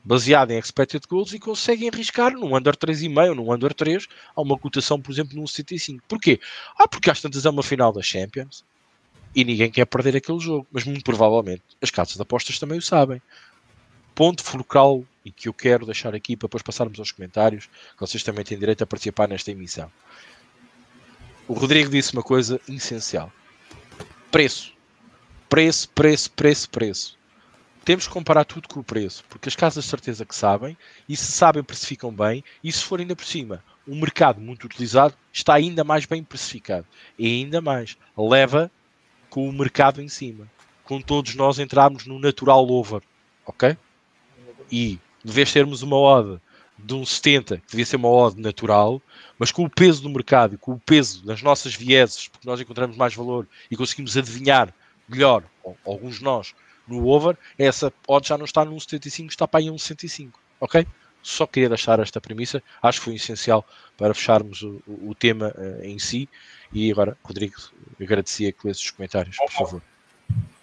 baseado 0.05 0.51
em 0.51 0.59
expected 0.59 1.07
goals 1.09 1.33
e 1.33 1.39
conseguem 1.39 1.89
arriscar 1.89 2.33
num 2.33 2.55
under 2.55 2.77
3,5, 2.77 3.35
num 3.35 3.53
under 3.53 3.73
3, 3.73 4.07
a 4.37 4.43
uma 4.43 4.59
cotação, 4.59 5.01
por 5.01 5.11
exemplo, 5.11 5.37
num 5.37 5.47
75. 5.47 6.05
Porquê? 6.07 6.39
Ah, 6.79 6.87
porque 6.87 7.11
às 7.11 7.21
tantas 7.21 7.47
é 7.47 7.51
uma 7.51 7.63
final 7.63 7.93
da 7.93 8.03
Champions 8.03 8.65
e 9.35 9.45
ninguém 9.45 9.71
quer 9.71 9.87
perder 9.87 10.17
aquele 10.17 10.39
jogo, 10.39 10.67
mas 10.71 10.85
muito 10.85 11.03
provavelmente 11.03 11.63
as 11.81 11.91
casas 11.91 12.15
de 12.15 12.23
apostas 12.23 12.59
também 12.59 12.79
o 12.79 12.83
sabem. 12.83 13.21
Ponto 14.15 14.45
focal 14.45 15.03
e 15.25 15.33
que 15.33 15.49
eu 15.49 15.55
quero 15.55 15.87
deixar 15.87 16.15
aqui 16.15 16.37
para 16.37 16.47
depois 16.47 16.63
passarmos 16.63 16.99
aos 16.99 17.11
comentários, 17.11 17.67
que 17.67 18.01
vocês 18.01 18.23
também 18.23 18.45
têm 18.45 18.59
direito 18.59 18.85
a 18.85 18.87
participar 18.87 19.27
nesta 19.27 19.51
emissão. 19.51 19.91
O 21.49 21.55
Rodrigo 21.55 21.91
disse 21.91 22.13
uma 22.13 22.23
coisa 22.23 22.61
essencial: 22.69 23.33
preço. 24.31 24.73
Preço, 25.49 25.89
preço, 25.91 26.31
preço, 26.33 26.71
preço 26.71 27.19
temos 27.85 28.07
que 28.07 28.13
comparar 28.13 28.45
tudo 28.45 28.69
com 28.69 28.81
o 28.81 28.85
preço, 28.85 29.25
porque 29.29 29.49
as 29.49 29.57
casas 29.57 29.85
de 29.85 29.91
certeza 29.91 30.25
que 30.25 30.35
sabem, 30.35 30.77
e 31.09 31.17
se 31.17 31.31
sabem, 31.31 31.63
precificam 31.63 32.13
bem, 32.13 32.43
e 32.63 32.73
se 32.73 32.83
for 32.83 32.99
ainda 32.99 33.15
por 33.15 33.25
cima 33.25 33.63
um 33.87 34.01
mercado 34.01 34.41
muito 34.41 34.65
utilizado, 34.65 35.15
está 35.33 35.55
ainda 35.55 35.85
mais 35.85 36.07
bem 36.07 36.25
precificado. 36.25 36.87
E 37.19 37.27
ainda 37.27 37.61
mais, 37.61 37.97
leva 38.17 38.71
com 39.29 39.49
o 39.49 39.53
mercado 39.53 40.01
em 40.01 40.09
cima. 40.09 40.51
Com 40.85 41.01
todos 41.01 41.35
nós 41.35 41.59
entrarmos 41.59 42.07
no 42.07 42.19
natural 42.19 42.67
over, 42.69 43.03
ok? 43.45 43.77
E 44.71 44.99
de 45.23 45.33
vez 45.33 45.53
termos 45.53 45.83
uma 45.83 45.97
odd 45.97 46.41
de 46.79 46.95
um 46.95 47.05
70, 47.05 47.59
que 47.59 47.71
devia 47.71 47.87
ser 47.87 47.97
uma 47.97 48.09
odd 48.09 48.41
natural, 48.41 49.01
mas 49.39 49.53
com 49.53 49.65
o 49.65 49.71
peso 49.71 50.03
do 50.03 50.11
mercado 50.11 50.59
com 50.59 50.73
o 50.73 50.79
peso 50.79 51.25
das 51.25 51.43
nossas 51.43 51.75
vieses, 51.75 52.29
porque 52.29 52.49
nós 52.49 52.61
encontramos 52.61 52.97
mais 52.97 53.15
valor 53.15 53.47
e 53.71 53.77
conseguimos 53.77 54.17
adivinhar 54.17 54.75
melhor, 55.09 55.45
alguns 55.85 56.19
de 56.19 56.25
nós, 56.25 56.55
no 56.87 57.07
over, 57.09 57.37
essa 57.59 57.93
odd 58.07 58.27
já 58.27 58.37
não 58.37 58.45
está 58.45 58.65
num 58.65 58.79
75, 58.79 59.31
está 59.31 59.49
para 59.49 59.61
aí 59.61 59.71
um 59.71 59.79
65, 59.79 60.39
ok? 60.61 60.87
Só 61.23 61.47
queria 61.47 61.69
deixar 61.69 61.99
esta 62.01 62.21
premissa, 62.21 62.63
acho 62.83 62.99
que 62.99 63.05
foi 63.07 63.15
essencial 63.15 63.67
para 63.97 64.13
fecharmos 64.13 64.63
o, 64.63 64.83
o 64.87 65.15
tema 65.15 65.55
uh, 65.57 65.83
em 65.83 65.99
si. 65.99 66.29
E 66.73 66.91
agora, 66.93 67.17
Rodrigo, 67.25 67.55
agradecia 68.01 68.53
que 68.53 68.67
lesse 68.67 68.83
os 68.83 68.91
comentários, 68.91 69.37
por 69.39 69.51
favor. 69.51 69.83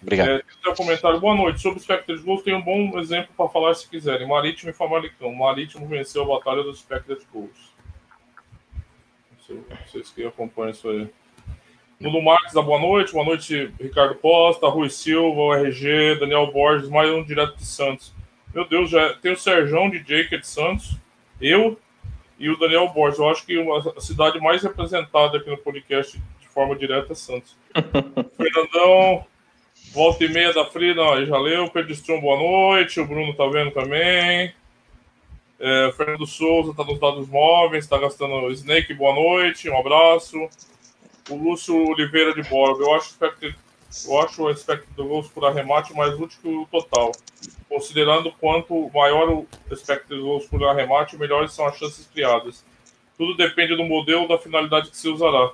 Obrigado. 0.00 0.42
É, 0.66 0.74
comentário. 0.74 1.20
Boa 1.20 1.34
noite. 1.34 1.60
Sobre 1.60 1.78
os 1.78 1.84
Spectres 1.84 2.22
Goals, 2.22 2.42
tem 2.42 2.54
um 2.54 2.60
bom 2.60 2.98
exemplo 2.98 3.32
para 3.36 3.48
falar 3.48 3.74
se 3.74 3.88
quiserem. 3.88 4.26
Marítimo 4.26 4.70
e 4.70 4.74
Famalicão. 4.74 5.32
Marítimo 5.32 5.86
venceu 5.86 6.22
a 6.24 6.38
batalha 6.38 6.62
dos 6.62 6.80
Spectres 6.80 7.24
Goals. 7.32 7.72
Não 9.30 9.40
sei, 9.46 9.62
vocês 9.86 10.10
que 10.10 10.24
acompanham 10.24 10.70
isso 10.70 10.88
aí. 10.88 11.08
Nuno 12.02 12.20
Marques, 12.20 12.52
boa 12.52 12.80
noite. 12.80 13.12
Boa 13.12 13.24
noite, 13.24 13.72
Ricardo 13.80 14.16
Costa, 14.16 14.66
Rui 14.66 14.90
Silva, 14.90 15.60
RG, 15.60 16.16
Daniel 16.18 16.50
Borges, 16.50 16.88
mais 16.88 17.08
um 17.08 17.22
direto 17.22 17.56
de 17.56 17.64
Santos. 17.64 18.12
Meu 18.52 18.66
Deus, 18.66 18.90
já 18.90 19.14
tem 19.14 19.30
o 19.30 19.36
Serjão 19.36 19.88
DJ, 19.88 20.24
que 20.24 20.34
é 20.34 20.38
de 20.38 20.46
Santos, 20.48 20.96
eu 21.40 21.78
e 22.40 22.50
o 22.50 22.58
Daniel 22.58 22.88
Borges. 22.88 23.20
Eu 23.20 23.28
acho 23.28 23.46
que 23.46 23.56
a 23.96 24.00
cidade 24.00 24.40
mais 24.40 24.60
representada 24.64 25.38
aqui 25.38 25.48
no 25.48 25.56
podcast 25.56 26.20
de 26.40 26.48
forma 26.48 26.74
direta 26.74 27.12
é 27.12 27.14
Santos. 27.14 27.56
Fernandão, 28.36 29.24
volta 29.92 30.24
e 30.24 30.28
meia 30.28 30.52
da 30.52 30.64
Frida, 30.64 31.24
já 31.24 31.38
leu. 31.38 31.70
Pedro 31.70 31.92
Strom, 31.92 32.20
boa 32.20 32.36
noite. 32.36 32.98
O 32.98 33.06
Bruno 33.06 33.32
tá 33.32 33.46
vendo 33.46 33.70
também. 33.70 34.52
É, 35.60 35.92
Fernando 35.96 36.26
Souza 36.26 36.74
tá 36.74 36.82
nos 36.82 36.98
dados 36.98 37.28
móveis, 37.28 37.86
tá 37.86 37.96
gastando 37.96 38.50
Snake, 38.50 38.92
boa 38.92 39.14
noite, 39.14 39.70
um 39.70 39.78
abraço. 39.78 40.48
O 41.30 41.36
Lúcio 41.36 41.74
Oliveira 41.88 42.34
de 42.34 42.42
Borba, 42.48 42.82
eu 42.82 42.94
acho, 42.94 43.16
eu 44.08 44.20
acho 44.20 44.42
o 44.42 44.50
expected 44.50 44.94
goals 44.96 45.28
por 45.28 45.44
arremate 45.44 45.94
mais 45.94 46.14
útil 46.18 46.38
que 46.42 46.48
o 46.48 46.66
total. 46.66 47.12
Considerando 47.68 48.32
quanto 48.32 48.90
maior 48.92 49.28
o 49.28 49.48
expected 49.70 50.20
goals 50.20 50.46
por 50.46 50.62
arremate, 50.64 51.16
melhores 51.16 51.52
são 51.52 51.66
as 51.66 51.78
chances 51.78 52.06
criadas. 52.12 52.64
Tudo 53.16 53.36
depende 53.36 53.76
do 53.76 53.84
modelo 53.84 54.26
da 54.26 54.38
finalidade 54.38 54.90
que 54.90 54.96
se 54.96 55.08
usará. 55.08 55.52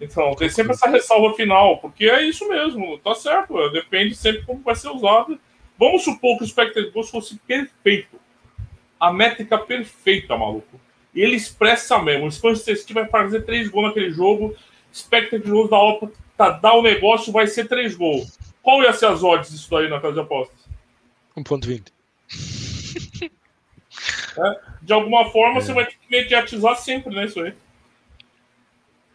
Então, 0.00 0.34
tem 0.34 0.48
sempre 0.48 0.72
essa 0.72 0.88
ressalva 0.88 1.34
final, 1.34 1.78
porque 1.78 2.06
é 2.06 2.22
isso 2.22 2.48
mesmo, 2.48 2.98
tá 2.98 3.14
certo, 3.14 3.60
é, 3.60 3.70
depende 3.70 4.14
sempre 4.14 4.42
como 4.42 4.60
vai 4.60 4.74
ser 4.74 4.88
usado. 4.88 5.38
Vamos 5.78 6.02
supor 6.02 6.36
que 6.36 6.44
o 6.44 6.46
expected 6.46 6.90
goals 6.90 7.10
fosse 7.10 7.36
perfeito 7.46 8.18
a 9.04 9.12
métrica 9.12 9.58
perfeita, 9.58 10.36
maluco. 10.36 10.80
E 11.14 11.20
ele 11.20 11.36
expressa 11.36 11.98
mesmo. 11.98 12.26
O 12.26 12.32
Spurs 12.32 12.64
vai 12.90 13.06
fazer 13.06 13.42
três 13.42 13.68
gols 13.68 13.88
naquele 13.88 14.10
jogo. 14.10 14.54
Expected 14.94 15.50
goals 15.50 15.68
da 15.68 15.76
hora 15.76 16.12
tá, 16.36 16.50
dar 16.50 16.74
o 16.74 16.82
negócio 16.82 17.32
vai 17.32 17.48
ser 17.48 17.66
três 17.66 17.96
gols. 17.96 18.38
Qual 18.62 18.80
ia 18.80 18.92
ser 18.92 19.06
as 19.06 19.24
odds 19.24 19.50
disso 19.50 19.68
daí 19.68 19.88
na 19.88 20.00
casa 20.00 20.14
de 20.14 20.20
apostas? 20.20 20.56
1.20. 21.36 21.92
É, 24.36 24.60
de 24.82 24.92
alguma 24.92 25.30
forma 25.30 25.58
é. 25.58 25.60
você 25.60 25.72
vai 25.72 25.86
ter 25.86 25.92
que 25.92 26.10
mediatizar 26.10 26.74
sempre, 26.74 27.14
né? 27.14 27.26
Isso 27.26 27.40
aí. 27.40 27.54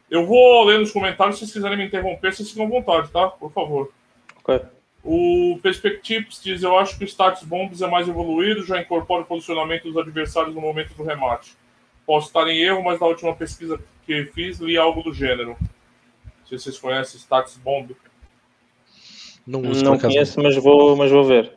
Eu 0.10 0.26
vou 0.26 0.64
ler 0.64 0.80
nos 0.80 0.94
comentários 0.94 1.36
se 1.36 1.42
vocês 1.42 1.52
quiserem 1.52 1.78
me 1.78 1.86
interromper, 1.86 2.34
vocês 2.34 2.50
ficam 2.50 2.66
à 2.66 2.70
vontade, 2.70 3.12
tá? 3.12 3.28
Por 3.28 3.52
favor. 3.52 3.92
Ok. 4.38 4.62
O 5.04 5.60
Perspectives 5.62 6.42
diz: 6.42 6.64
Eu 6.64 6.78
acho 6.78 6.98
que 6.98 7.04
o 7.04 7.08
status 7.08 7.44
bombs 7.44 7.82
é 7.82 7.88
mais 7.88 8.08
evoluído, 8.08 8.66
já 8.66 8.80
incorpora 8.80 9.24
o 9.24 9.26
posicionamento 9.26 9.84
dos 9.84 9.98
adversários 9.98 10.56
no 10.56 10.62
momento 10.62 10.94
do 10.94 11.04
remate. 11.04 11.58
Posso 12.06 12.28
estar 12.28 12.48
em 12.48 12.58
erro, 12.62 12.82
mas 12.82 12.98
na 12.98 13.08
última 13.08 13.36
pesquisa 13.36 13.78
que 14.10 14.26
fiz 14.26 14.60
li 14.60 14.76
algo 14.76 15.04
do 15.04 15.14
gênero. 15.14 15.56
Não 15.60 16.48
sei 16.48 16.58
se 16.58 16.64
vocês 16.64 16.80
conhecem 16.80 17.20
status 17.20 17.58
bomb. 17.58 17.96
Não, 19.46 19.62
uso, 19.62 19.86
não 19.86 20.00
conheço, 20.00 20.42
mas 20.42 20.56
vou, 20.56 20.96
mas 20.96 21.12
vou 21.12 21.24
ver. 21.24 21.54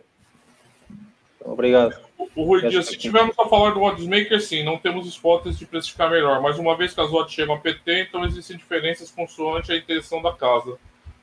Obrigado. 1.41 1.99
O 2.35 2.45
Rui 2.45 2.69
Dias, 2.69 2.87
se 2.87 2.99
tivermos 2.99 3.39
a 3.39 3.47
falar 3.47 3.71
do 3.71 3.83
Oddsmaker, 3.83 4.41
sim, 4.41 4.63
não 4.63 4.77
temos 4.77 5.07
spotters 5.07 5.59
de 5.59 5.65
precificar 5.65 6.11
melhor, 6.11 6.43
mas 6.43 6.59
uma 6.59 6.77
vez 6.77 6.93
que 6.93 7.01
as 7.01 7.11
odds 7.11 7.33
chegam 7.33 7.55
a 7.55 7.59
PT, 7.59 8.03
então 8.03 8.25
existem 8.25 8.57
diferenças 8.57 9.11
consoante 9.11 9.73
a 9.73 9.77
intenção 9.77 10.21
da 10.21 10.33
casa, 10.33 10.77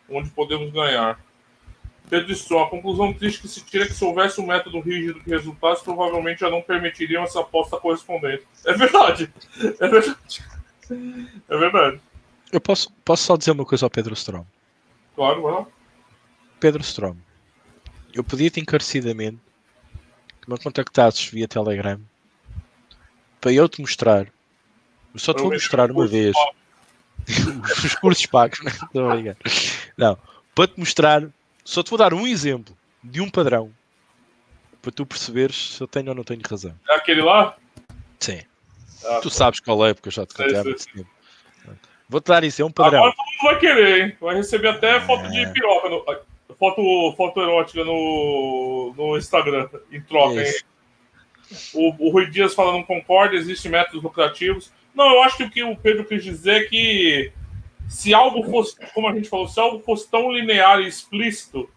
onde 0.09 0.29
podemos 0.31 0.71
ganhar. 0.71 1.19
Pedro 2.09 2.31
Strom, 2.33 2.63
a 2.63 2.69
conclusão 2.69 3.13
triste 3.13 3.41
que 3.41 3.47
se 3.47 3.63
tira 3.63 3.83
é 3.85 3.87
que 3.87 3.93
se 3.93 4.03
houvesse 4.03 4.41
um 4.41 4.47
método 4.47 4.79
rígido 4.79 5.19
de 5.19 5.29
resultados, 5.29 5.83
provavelmente 5.83 6.39
já 6.39 6.49
não 6.49 6.61
permitiriam 6.61 7.23
essa 7.23 7.39
aposta 7.39 7.77
correspondente. 7.77 8.43
É 8.65 8.73
verdade. 8.73 9.31
É 9.79 9.87
verdade. 9.87 10.58
É 10.89 11.57
verdade. 11.57 11.99
Eu 12.51 12.59
posso, 12.59 12.91
posso 13.05 13.23
só 13.23 13.37
dizer 13.37 13.51
uma 13.51 13.65
coisa 13.65 13.85
ao 13.85 13.89
Pedro 13.89 14.13
Strom? 14.13 14.45
Claro, 15.15 15.41
vai 15.41 15.65
Pedro 16.59 16.81
Strom, 16.81 17.15
eu 18.13 18.23
pedia-te 18.23 18.59
encarecidamente 18.59 19.39
que 20.41 20.51
me 20.51 20.57
contactasses 20.57 21.25
via 21.27 21.47
Telegram 21.47 21.99
para 23.39 23.53
eu 23.53 23.69
te 23.69 23.81
mostrar. 23.81 24.27
Eu 25.13 25.19
só 25.19 25.33
te 25.33 25.41
vou 25.41 25.51
mostrar 25.51 25.91
uma 25.91 26.07
vez. 26.07 26.35
Os 27.85 27.95
cursos 27.95 28.25
pagos, 28.25 28.59
não, 28.93 29.21
não, 29.21 29.35
não, 29.97 30.17
para 30.55 30.67
te 30.67 30.79
mostrar 30.79 31.29
só 31.69 31.83
te 31.83 31.89
vou 31.91 31.99
dar 31.99 32.13
um 32.15 32.25
exemplo 32.25 32.75
de 33.03 33.21
um 33.21 33.29
padrão 33.29 33.71
para 34.81 34.91
tu 34.91 35.05
perceberes 35.05 35.75
se 35.75 35.81
eu 35.81 35.87
tenho 35.87 36.09
ou 36.09 36.15
não 36.15 36.23
tenho 36.23 36.41
razão. 36.49 36.75
É 36.89 36.95
aquele 36.95 37.21
lá? 37.21 37.55
Sim. 38.19 38.41
Ah, 39.05 39.19
tu 39.21 39.29
sabes 39.29 39.59
qual 39.59 39.85
é, 39.85 39.93
porque 39.93 40.09
eu 40.09 40.13
já 40.13 40.25
te 40.25 40.33
contei 40.33 40.55
há 40.55 40.63
muito 40.63 40.85
tempo. 40.85 41.09
Vou-te 42.07 42.25
dar 42.25 42.43
isso, 42.43 42.61
é 42.61 42.65
um 42.65 42.71
padrão. 42.71 42.99
Agora 42.99 43.15
todo 43.15 43.25
mundo 43.25 43.43
vai 43.43 43.59
querer, 43.59 44.01
hein? 44.01 44.17
Vai 44.19 44.35
receber 44.35 44.69
até 44.69 44.99
foto 45.01 45.25
é... 45.25 45.29
de 45.29 45.53
piroca, 45.53 45.89
no... 45.89 46.03
foto, 46.57 47.13
foto 47.15 47.41
erótica 47.41 47.83
no, 47.83 48.93
no 48.97 49.17
Instagram, 49.17 49.69
em 49.91 50.01
troca, 50.01 50.41
hein? 50.41 50.53
O, 51.73 52.07
o 52.07 52.11
Rui 52.11 52.29
Dias 52.29 52.53
fala 52.53 52.71
não 52.71 52.83
concorda, 52.83 53.35
existem 53.35 53.71
métodos 53.71 54.03
lucrativos. 54.03 54.71
Não, 54.93 55.09
eu 55.13 55.23
acho 55.23 55.37
que 55.37 55.43
o 55.43 55.49
que 55.49 55.63
o 55.63 55.75
Pedro 55.75 56.05
quis 56.05 56.23
dizer 56.23 56.63
é 56.63 56.63
que 56.65 57.31
se 57.87 58.13
algo 58.13 58.43
fosse, 58.49 58.75
como 58.93 59.07
a 59.07 59.13
gente 59.13 59.29
falou, 59.29 59.47
se 59.47 59.59
algo 59.59 59.79
fosse 59.79 60.09
tão 60.09 60.31
linear 60.31 60.79
e 60.79 60.87
explícito, 60.87 61.69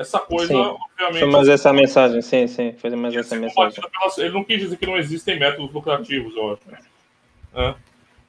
essa 0.00 0.18
coisa, 0.18 0.46
sim. 0.46 0.56
obviamente. 0.56 1.18
Foi 1.20 1.30
mais 1.30 1.48
essa 1.48 1.72
mensagem, 1.74 2.22
sim, 2.22 2.46
sim. 2.46 2.72
Foi 2.72 2.90
mais 2.96 3.14
essa 3.14 3.36
mensagem. 3.36 3.84
ele 4.16 4.30
não 4.30 4.42
quis 4.42 4.58
dizer 4.58 4.76
que 4.78 4.86
não 4.86 4.96
existem 4.96 5.38
métodos 5.38 5.70
lucrativos, 5.74 6.34
eu 6.34 6.52
acho. 6.52 6.62
É. 7.54 7.74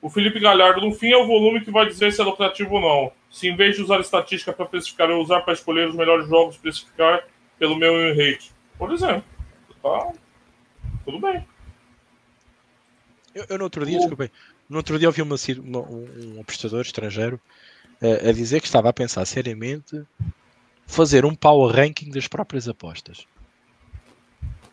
O 0.01 0.09
Felipe 0.09 0.37
Galhardo, 0.37 0.81
no 0.81 0.93
fim, 0.93 1.11
é 1.11 1.17
o 1.17 1.25
volume 1.25 1.61
que 1.61 1.71
vai 1.71 1.85
dizer 1.85 2.11
se 2.11 2.19
é 2.19 2.25
lucrativo 2.25 2.75
ou 2.75 2.81
não. 2.81 3.11
Se 3.29 3.47
em 3.47 3.55
vez 3.55 3.77
de 3.77 3.83
usar 3.83 4.01
estatística 4.01 4.51
para 4.51 4.65
especificar, 4.65 5.09
eu 5.09 5.19
usar 5.19 5.41
para 5.41 5.53
escolher 5.53 5.87
os 5.87 5.95
melhores 5.95 6.27
jogos, 6.27 6.55
especificar 6.55 7.25
pelo 7.57 7.77
meu 7.77 7.93
rate. 8.09 8.51
Por 8.77 8.91
exemplo. 8.91 9.23
Tá. 9.81 10.11
Tudo 11.05 11.19
bem. 11.19 11.45
Eu, 13.33 13.45
eu 13.47 13.57
no 13.57 13.63
outro 13.63 13.85
dia, 13.85 13.95
o... 13.95 13.99
desculpem, 13.99 14.29
no 14.67 14.77
outro 14.77 14.99
dia 14.99 15.07
ouvi 15.07 15.21
uma, 15.21 15.35
uma, 15.63 15.79
um, 15.79 16.41
apostador 16.41 16.81
estrangeiro 16.81 17.39
uh, 18.01 18.27
a 18.27 18.31
dizer 18.33 18.59
que 18.59 18.67
estava 18.67 18.89
a 18.89 18.93
pensar 18.93 19.23
seriamente 19.25 20.03
fazer 20.91 21.25
um 21.25 21.33
power 21.33 21.73
ranking 21.73 22.11
das 22.11 22.27
próprias 22.27 22.67
apostas. 22.67 23.25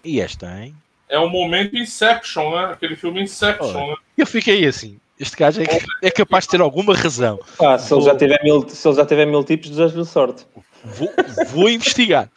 E 0.04 0.20
esta, 0.20 0.46
hein? 0.60 0.74
É 1.08 1.18
o 1.18 1.28
momento 1.28 1.76
Inception, 1.76 2.50
né? 2.50 2.72
Aquele 2.72 2.96
filme 2.96 3.22
Inception, 3.22 3.88
né? 3.88 3.96
Eu 4.16 4.26
fiquei 4.26 4.66
assim. 4.66 5.00
Este 5.18 5.36
gajo 5.36 5.60
é, 5.62 5.66
é 6.02 6.10
capaz 6.10 6.44
de 6.44 6.50
ter 6.50 6.60
alguma 6.60 6.94
razão. 6.94 7.40
Ah, 7.60 7.78
se, 7.78 7.92
ele 7.92 8.02
já 8.02 8.16
tiver 8.16 8.40
mil, 8.42 8.68
se 8.68 8.86
ele 8.86 8.96
já 8.96 9.06
tiver 9.06 9.26
mil 9.26 9.42
tipos, 9.42 9.70
desejo-lhe 9.70 10.04
sorte. 10.04 10.46
Vou, 10.84 11.10
vou, 11.48 11.68
investigar. 11.68 12.30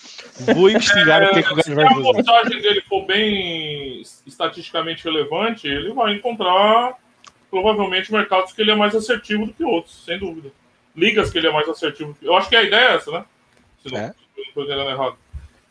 Vou 0.56 0.70
investigar 0.70 1.22
é, 1.22 1.30
o 1.30 1.34
que 1.34 1.40
é 1.40 1.44
que 1.44 1.54
o 1.54 1.56
gajo 1.56 1.76
vai 1.76 1.88
fazer. 1.88 2.02
Se 2.02 2.10
a 2.10 2.14
postagem 2.14 2.62
dele 2.62 2.82
for 2.82 3.06
bem 3.06 4.02
estatisticamente 4.26 5.04
relevante, 5.04 5.68
ele 5.68 5.94
vai 5.94 6.16
encontrar 6.16 6.96
provavelmente 7.52 8.12
mercados 8.12 8.52
que 8.54 8.62
ele 8.62 8.72
é 8.72 8.76
mais 8.76 8.96
assertivo 8.96 9.46
do 9.46 9.54
que 9.54 9.64
outros, 9.64 10.04
sem 10.04 10.18
dúvida. 10.18 10.50
Ligas 10.96 11.30
que 11.30 11.38
ele 11.38 11.48
é 11.48 11.52
mais 11.52 11.70
assertivo. 11.70 12.18
Eu 12.20 12.36
acho 12.36 12.50
que 12.50 12.56
a 12.56 12.64
ideia 12.64 12.90
é 12.90 12.96
essa, 12.96 13.12
né? 13.12 13.26
Se 13.84 13.92
não, 13.92 14.00
é. 14.00 14.92
errado. 14.92 15.18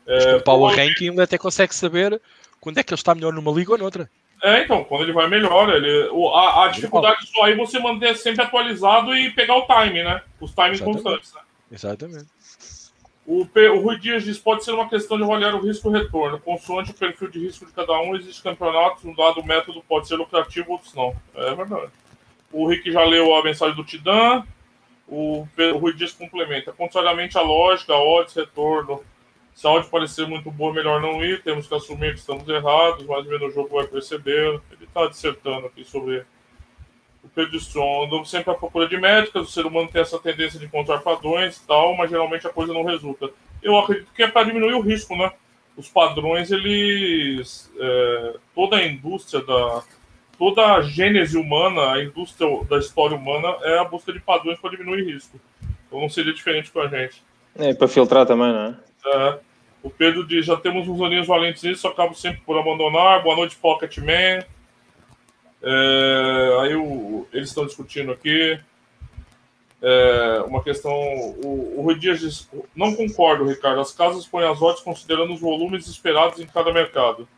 É, 0.06 0.36
o 0.36 0.42
Power 0.42 0.74
Ranking 0.74 1.20
até 1.20 1.38
consegue 1.38 1.74
saber 1.74 2.20
quando 2.60 2.78
é 2.78 2.82
que 2.82 2.92
ele 2.92 2.98
está 2.98 3.14
melhor 3.14 3.32
numa 3.32 3.52
liga 3.52 3.72
ou 3.72 3.78
noutra. 3.78 4.10
É, 4.42 4.62
então, 4.62 4.82
quando 4.84 5.02
ele 5.02 5.12
vai 5.12 5.28
melhor, 5.28 5.68
ele, 5.68 6.10
a, 6.32 6.64
a 6.64 6.68
dificuldade 6.68 7.26
só 7.26 7.44
aí 7.44 7.54
você 7.54 7.78
manter 7.78 8.16
sempre 8.16 8.42
atualizado 8.42 9.14
e 9.14 9.30
pegar 9.30 9.56
o 9.56 9.66
time, 9.66 10.02
né? 10.02 10.22
Os 10.40 10.52
times 10.52 10.80
constantes, 10.80 11.32
né? 11.34 11.40
Exatamente. 11.70 12.26
O, 13.26 13.42
o 13.42 13.80
Rui 13.80 13.98
Dias 13.98 14.24
diz 14.24 14.38
pode 14.38 14.64
ser 14.64 14.72
uma 14.72 14.88
questão 14.88 15.18
de 15.18 15.22
avaliar 15.22 15.54
o 15.54 15.60
risco-retorno. 15.60 16.40
Consoante 16.40 16.90
o 16.90 16.94
perfil 16.94 17.28
de 17.28 17.38
risco 17.38 17.66
de 17.66 17.72
cada 17.72 18.00
um, 18.00 18.16
existe 18.16 18.42
campeonatos, 18.42 19.04
um 19.04 19.14
dado 19.14 19.44
método 19.44 19.84
pode 19.86 20.08
ser 20.08 20.16
lucrativo, 20.16 20.72
outros 20.72 20.94
não. 20.94 21.14
É 21.34 21.54
verdade. 21.54 21.92
O 22.50 22.66
Rick 22.66 22.90
já 22.90 23.04
leu 23.04 23.34
a 23.34 23.44
mensagem 23.44 23.76
do 23.76 23.84
Tidan. 23.84 24.42
O, 25.10 25.46
o 25.74 25.78
Rui 25.78 25.92
Dias 25.94 26.12
complementa. 26.12 26.72
Contrariamente 26.72 27.36
à 27.36 27.42
lógica, 27.42 27.94
odds, 27.94 28.34
retorno. 28.34 29.02
Se 29.54 29.66
a 29.66 29.70
odds 29.70 29.90
parecer 29.90 30.26
muito 30.26 30.50
boa, 30.50 30.72
melhor 30.72 31.00
não 31.00 31.24
ir. 31.24 31.42
Temos 31.42 31.66
que 31.66 31.74
assumir 31.74 32.14
que 32.14 32.20
estamos 32.20 32.48
errados, 32.48 33.04
mas 33.06 33.26
vendo 33.26 33.46
o 33.46 33.50
jogo 33.50 33.76
vai 33.76 33.86
perceber. 33.86 34.60
Ele 34.70 34.84
está 34.84 35.06
dissertando 35.06 35.66
aqui 35.66 35.84
sobre 35.84 36.24
o 37.22 37.28
Pedro 37.28 37.56
Strong 37.56 38.06
andam 38.06 38.24
sempre 38.24 38.50
à 38.50 38.54
procura 38.54 38.88
de 38.88 38.96
métricas, 38.96 39.48
o 39.48 39.50
ser 39.50 39.66
humano 39.66 39.88
tem 39.88 40.00
essa 40.00 40.18
tendência 40.18 40.58
de 40.58 40.66
encontrar 40.66 41.00
padrões 41.00 41.58
e 41.58 41.66
tal, 41.66 41.94
mas 41.96 42.10
geralmente 42.10 42.46
a 42.46 42.50
coisa 42.50 42.72
não 42.72 42.82
resulta. 42.82 43.30
Eu 43.62 43.78
acredito 43.78 44.12
que 44.14 44.22
é 44.22 44.28
para 44.28 44.46
diminuir 44.46 44.74
o 44.74 44.80
risco, 44.80 45.14
né? 45.14 45.30
Os 45.76 45.88
padrões, 45.88 46.50
eles. 46.50 47.70
É, 47.78 48.36
toda 48.54 48.76
a 48.76 48.86
indústria 48.86 49.42
da. 49.44 49.82
Toda 50.40 50.76
a 50.76 50.80
gênese 50.80 51.36
humana, 51.36 51.92
a 51.92 52.02
indústria 52.02 52.48
da 52.64 52.78
história 52.78 53.14
humana 53.14 53.58
é 53.60 53.78
a 53.78 53.84
busca 53.84 54.10
de 54.10 54.18
padrões 54.20 54.58
para 54.58 54.70
diminuir 54.70 55.04
risco. 55.04 55.38
Então 55.86 56.00
não 56.00 56.08
seria 56.08 56.32
diferente 56.32 56.70
com 56.70 56.80
a 56.80 56.88
gente. 56.88 57.22
É, 57.54 57.74
para 57.74 57.86
filtrar 57.86 58.24
também, 58.24 58.50
né? 58.50 58.74
É. 59.04 59.38
O 59.82 59.90
Pedro 59.90 60.26
diz: 60.26 60.46
já 60.46 60.56
temos 60.56 60.88
uns 60.88 60.98
aninhos 61.02 61.26
valentes 61.26 61.62
nisso, 61.62 61.86
acabo 61.86 62.14
sempre 62.14 62.40
por 62.40 62.58
abandonar. 62.58 63.22
Boa 63.22 63.36
noite, 63.36 63.54
Pocket 63.54 63.98
Man. 63.98 64.42
É, 65.62 66.58
aí 66.62 66.74
o, 66.74 67.28
eles 67.34 67.50
estão 67.50 67.66
discutindo 67.66 68.10
aqui. 68.10 68.58
É, 69.82 70.42
uma 70.46 70.62
questão. 70.62 70.90
O, 70.90 71.74
o 71.76 71.82
Rui 71.82 71.98
Dias 71.98 72.20
diz: 72.20 72.50
Não 72.74 72.94
concordo, 72.94 73.44
Ricardo. 73.46 73.78
As 73.78 73.92
casas 73.92 74.24
põem 74.24 74.48
as 74.48 74.62
odds 74.62 74.82
considerando 74.82 75.34
os 75.34 75.40
volumes 75.40 75.86
esperados 75.86 76.40
em 76.40 76.46
cada 76.46 76.72
mercado. 76.72 77.28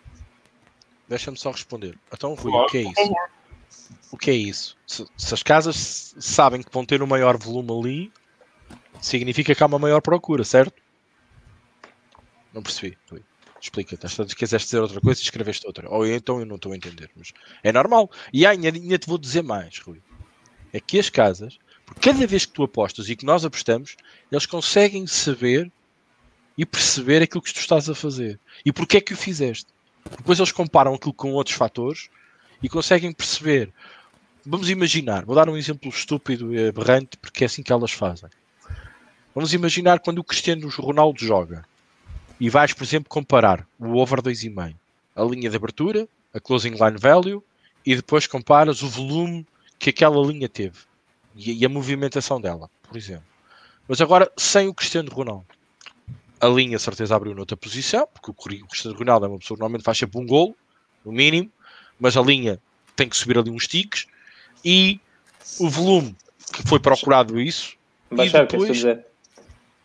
Deixa-me 1.13 1.37
só 1.37 1.51
responder. 1.51 1.99
Então, 2.11 2.33
Rui, 2.33 2.51
o 2.51 2.67
que 2.69 2.79
é 2.79 2.81
isso? 2.81 3.15
O 4.11 4.17
que 4.17 4.31
é 4.31 4.35
isso? 4.35 4.79
Se, 4.87 5.05
se, 5.15 5.35
as 5.35 5.43
casas 5.43 6.15
sabem 6.19 6.63
que 6.63 6.73
vão 6.73 6.87
ter 6.87 7.03
um 7.03 7.07
maior 7.07 7.37
volume 7.37 7.71
ali, 7.71 8.13
significa 8.99 9.55
que 9.55 9.63
há 9.63 9.67
uma 9.67 9.79
maior 9.79 10.01
procura, 10.01 10.43
certo? 10.43 10.73
Não 12.51 12.63
percebi, 12.63 12.97
Rui. 13.11 13.23
Explica-te. 13.61 14.09
Se 14.09 14.35
quiseste 14.35 14.69
dizer 14.69 14.81
outra 14.81 15.03
coisa, 15.03 15.21
escreveste 15.21 15.67
outra. 15.67 15.87
Ou 15.91 16.07
então 16.07 16.41
eu 16.41 16.47
não 16.47 16.57
estou 16.57 16.73
a 16.73 16.77
entender. 16.77 17.11
Mas 17.15 17.35
é 17.63 17.71
normal. 17.71 18.11
E 18.33 18.47
ainda, 18.47 18.69
ainda 18.69 18.99
te 18.99 19.07
vou 19.07 19.19
dizer 19.19 19.43
mais, 19.43 19.81
Rui. 19.81 20.01
É 20.73 20.81
que 20.81 20.99
as 20.99 21.11
casas, 21.11 21.59
cada 22.01 22.27
vez 22.27 22.47
que 22.47 22.55
tu 22.55 22.63
apostas 22.63 23.11
e 23.11 23.17
que 23.17 23.27
nós 23.27 23.45
apostamos, 23.45 23.97
eles 24.31 24.47
conseguem 24.47 25.07
saber 25.07 25.71
e 26.57 26.65
perceber 26.65 27.21
aquilo 27.21 27.43
que 27.43 27.53
tu 27.53 27.61
estás 27.61 27.91
a 27.91 27.95
fazer. 27.95 28.41
E 28.65 28.73
porquê 28.73 28.97
é 28.97 29.01
que 29.03 29.13
o 29.13 29.17
fizeste. 29.17 29.67
Depois 30.11 30.39
eles 30.39 30.53
comparam 30.53 30.95
aquilo 30.95 31.15
com 31.15 31.33
outros 31.33 31.57
fatores 31.57 32.09
e 32.63 32.69
conseguem 32.69 33.13
perceber. 33.13 33.73
Vamos 34.45 34.69
imaginar, 34.69 35.25
vou 35.25 35.37
dar 35.37 35.49
um 35.49 35.57
exemplo 35.57 35.89
estúpido 35.89 36.55
e 36.55 36.69
aberrante, 36.69 37.17
porque 37.17 37.45
é 37.45 37.47
assim 37.47 37.63
que 37.63 37.73
elas 37.73 37.93
fazem. 37.93 38.29
Vamos 39.35 39.55
imaginar 39.55 40.01
quando 40.01 40.19
o 40.19 40.25
Cristiano 40.25 40.69
Ronaldo 40.69 41.25
joga 41.25 41.65
e 42.39 42.51
vais, 42.51 42.73
por 42.73 42.83
exemplo, 42.85 43.09
comparar 43.09 43.67
o 43.79 43.97
over 43.97 44.21
2,5, 44.21 44.75
a 45.15 45.23
linha 45.23 45.49
de 45.49 45.57
abertura, 45.57 46.09
a 46.35 46.41
closing 46.41 46.71
line 46.71 46.99
value, 46.99 47.43
e 47.85 47.97
depois 47.97 48.27
comparas 48.27 48.83
o 48.83 48.89
volume 48.89 49.47
que 49.79 49.91
aquela 49.91 50.21
linha 50.27 50.49
teve 50.49 50.79
e, 51.35 51.65
a 51.65 51.69
movimentação 51.69 52.41
dela, 52.41 52.71
por 52.83 52.97
exemplo. 52.97 53.25
Mas 53.89 54.01
agora, 54.01 54.31
sem 54.37 54.69
o 54.69 54.75
Cristiano 54.75 55.11
Ronaldo, 55.11 55.47
a 56.43 56.49
linha 56.49 56.77
certeza 56.77 57.15
abriu 57.15 57.35
noutra 57.37 57.57
posição, 57.57 58.07
porque 58.13 58.33
o 58.33 58.67
Cristiano 58.67 58.99
Ronaldo 58.99 59.27
é 59.27 59.29
uma 59.29 59.39
pessoa 59.39 59.57
que 59.57 59.61
normalmente 59.61 59.85
faz 59.85 59.97
sempre 59.97 60.21
um 60.21 60.27
golo, 60.27 60.57
no 61.05 61.13
mínimo, 61.13 61.49
mas 62.01 62.17
a 62.17 62.21
linha 62.21 62.59
tem 62.97 63.09
que 63.09 63.17
subir 63.17 63.39
ali 63.39 63.49
uns 63.49 63.69
tiques 63.69 64.07
e 64.65 65.01
o 65.61 65.71
volume 65.71 66.17
que 66.53 66.67
foi 66.67 66.81
procurado 66.81 67.41
isso. 67.41 67.77
Baixar, 68.11 68.47
depois, 68.47 68.85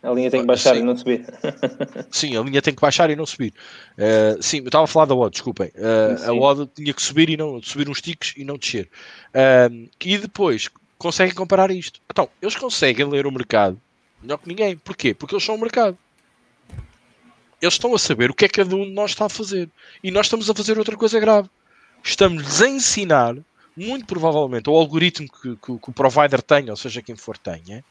a 0.02 0.10
linha 0.10 0.30
tem 0.30 0.40
que 0.40 0.46
baixar 0.46 0.74
sim. 0.74 0.80
e 0.80 0.84
não 0.84 0.96
subir. 0.96 1.24
sim, 2.10 2.36
a 2.36 2.42
linha 2.42 2.60
tem 2.60 2.74
que 2.74 2.80
baixar 2.80 3.08
e 3.08 3.14
não 3.14 3.24
subir. 3.24 3.54
Uh, 3.96 4.42
sim, 4.42 4.58
eu 4.58 4.66
estava 4.66 4.84
a 4.84 4.88
falar 4.88 5.06
da 5.06 5.14
odd, 5.14 5.30
desculpem. 5.30 5.68
Uh, 5.76 6.28
a 6.28 6.32
odd 6.34 6.68
tinha 6.74 6.92
que 6.92 7.02
subir 7.02 7.30
e 7.30 7.36
não 7.36 7.62
subir 7.62 7.88
uns 7.88 8.00
ticos 8.00 8.34
e 8.36 8.44
não 8.44 8.58
descer. 8.58 8.88
Uh, 9.30 9.88
e 10.04 10.18
depois 10.18 10.68
conseguem 10.98 11.34
comparar 11.34 11.70
isto. 11.70 12.00
Então, 12.10 12.28
eles 12.42 12.56
conseguem 12.56 13.08
ler 13.08 13.26
o 13.28 13.32
mercado 13.32 13.80
melhor 14.20 14.38
que 14.38 14.48
ninguém. 14.48 14.76
Porquê? 14.76 15.14
Porque 15.14 15.34
eles 15.34 15.44
são 15.44 15.54
o 15.54 15.60
mercado. 15.60 15.96
Eles 17.60 17.74
estão 17.74 17.94
a 17.94 17.98
saber 17.98 18.30
o 18.30 18.34
que 18.34 18.44
é 18.44 18.48
que 18.48 18.62
cada 18.62 18.74
um 18.74 18.84
de 18.84 18.92
nós 18.92 19.10
está 19.10 19.26
a 19.26 19.28
fazer. 19.28 19.68
E 20.02 20.10
nós 20.10 20.26
estamos 20.26 20.48
a 20.48 20.54
fazer 20.54 20.78
outra 20.78 20.96
coisa 20.96 21.18
grave. 21.18 21.48
Estamos 22.02 22.62
a 22.62 22.68
ensinar, 22.68 23.36
muito 23.76 24.06
provavelmente, 24.06 24.70
o 24.70 24.76
algoritmo 24.76 25.28
que, 25.28 25.56
que, 25.56 25.78
que 25.78 25.90
o 25.90 25.92
provider 25.92 26.40
tenha, 26.40 26.70
ou 26.70 26.76
seja, 26.76 27.02
quem 27.02 27.16
for 27.16 27.36
tenha, 27.36 27.84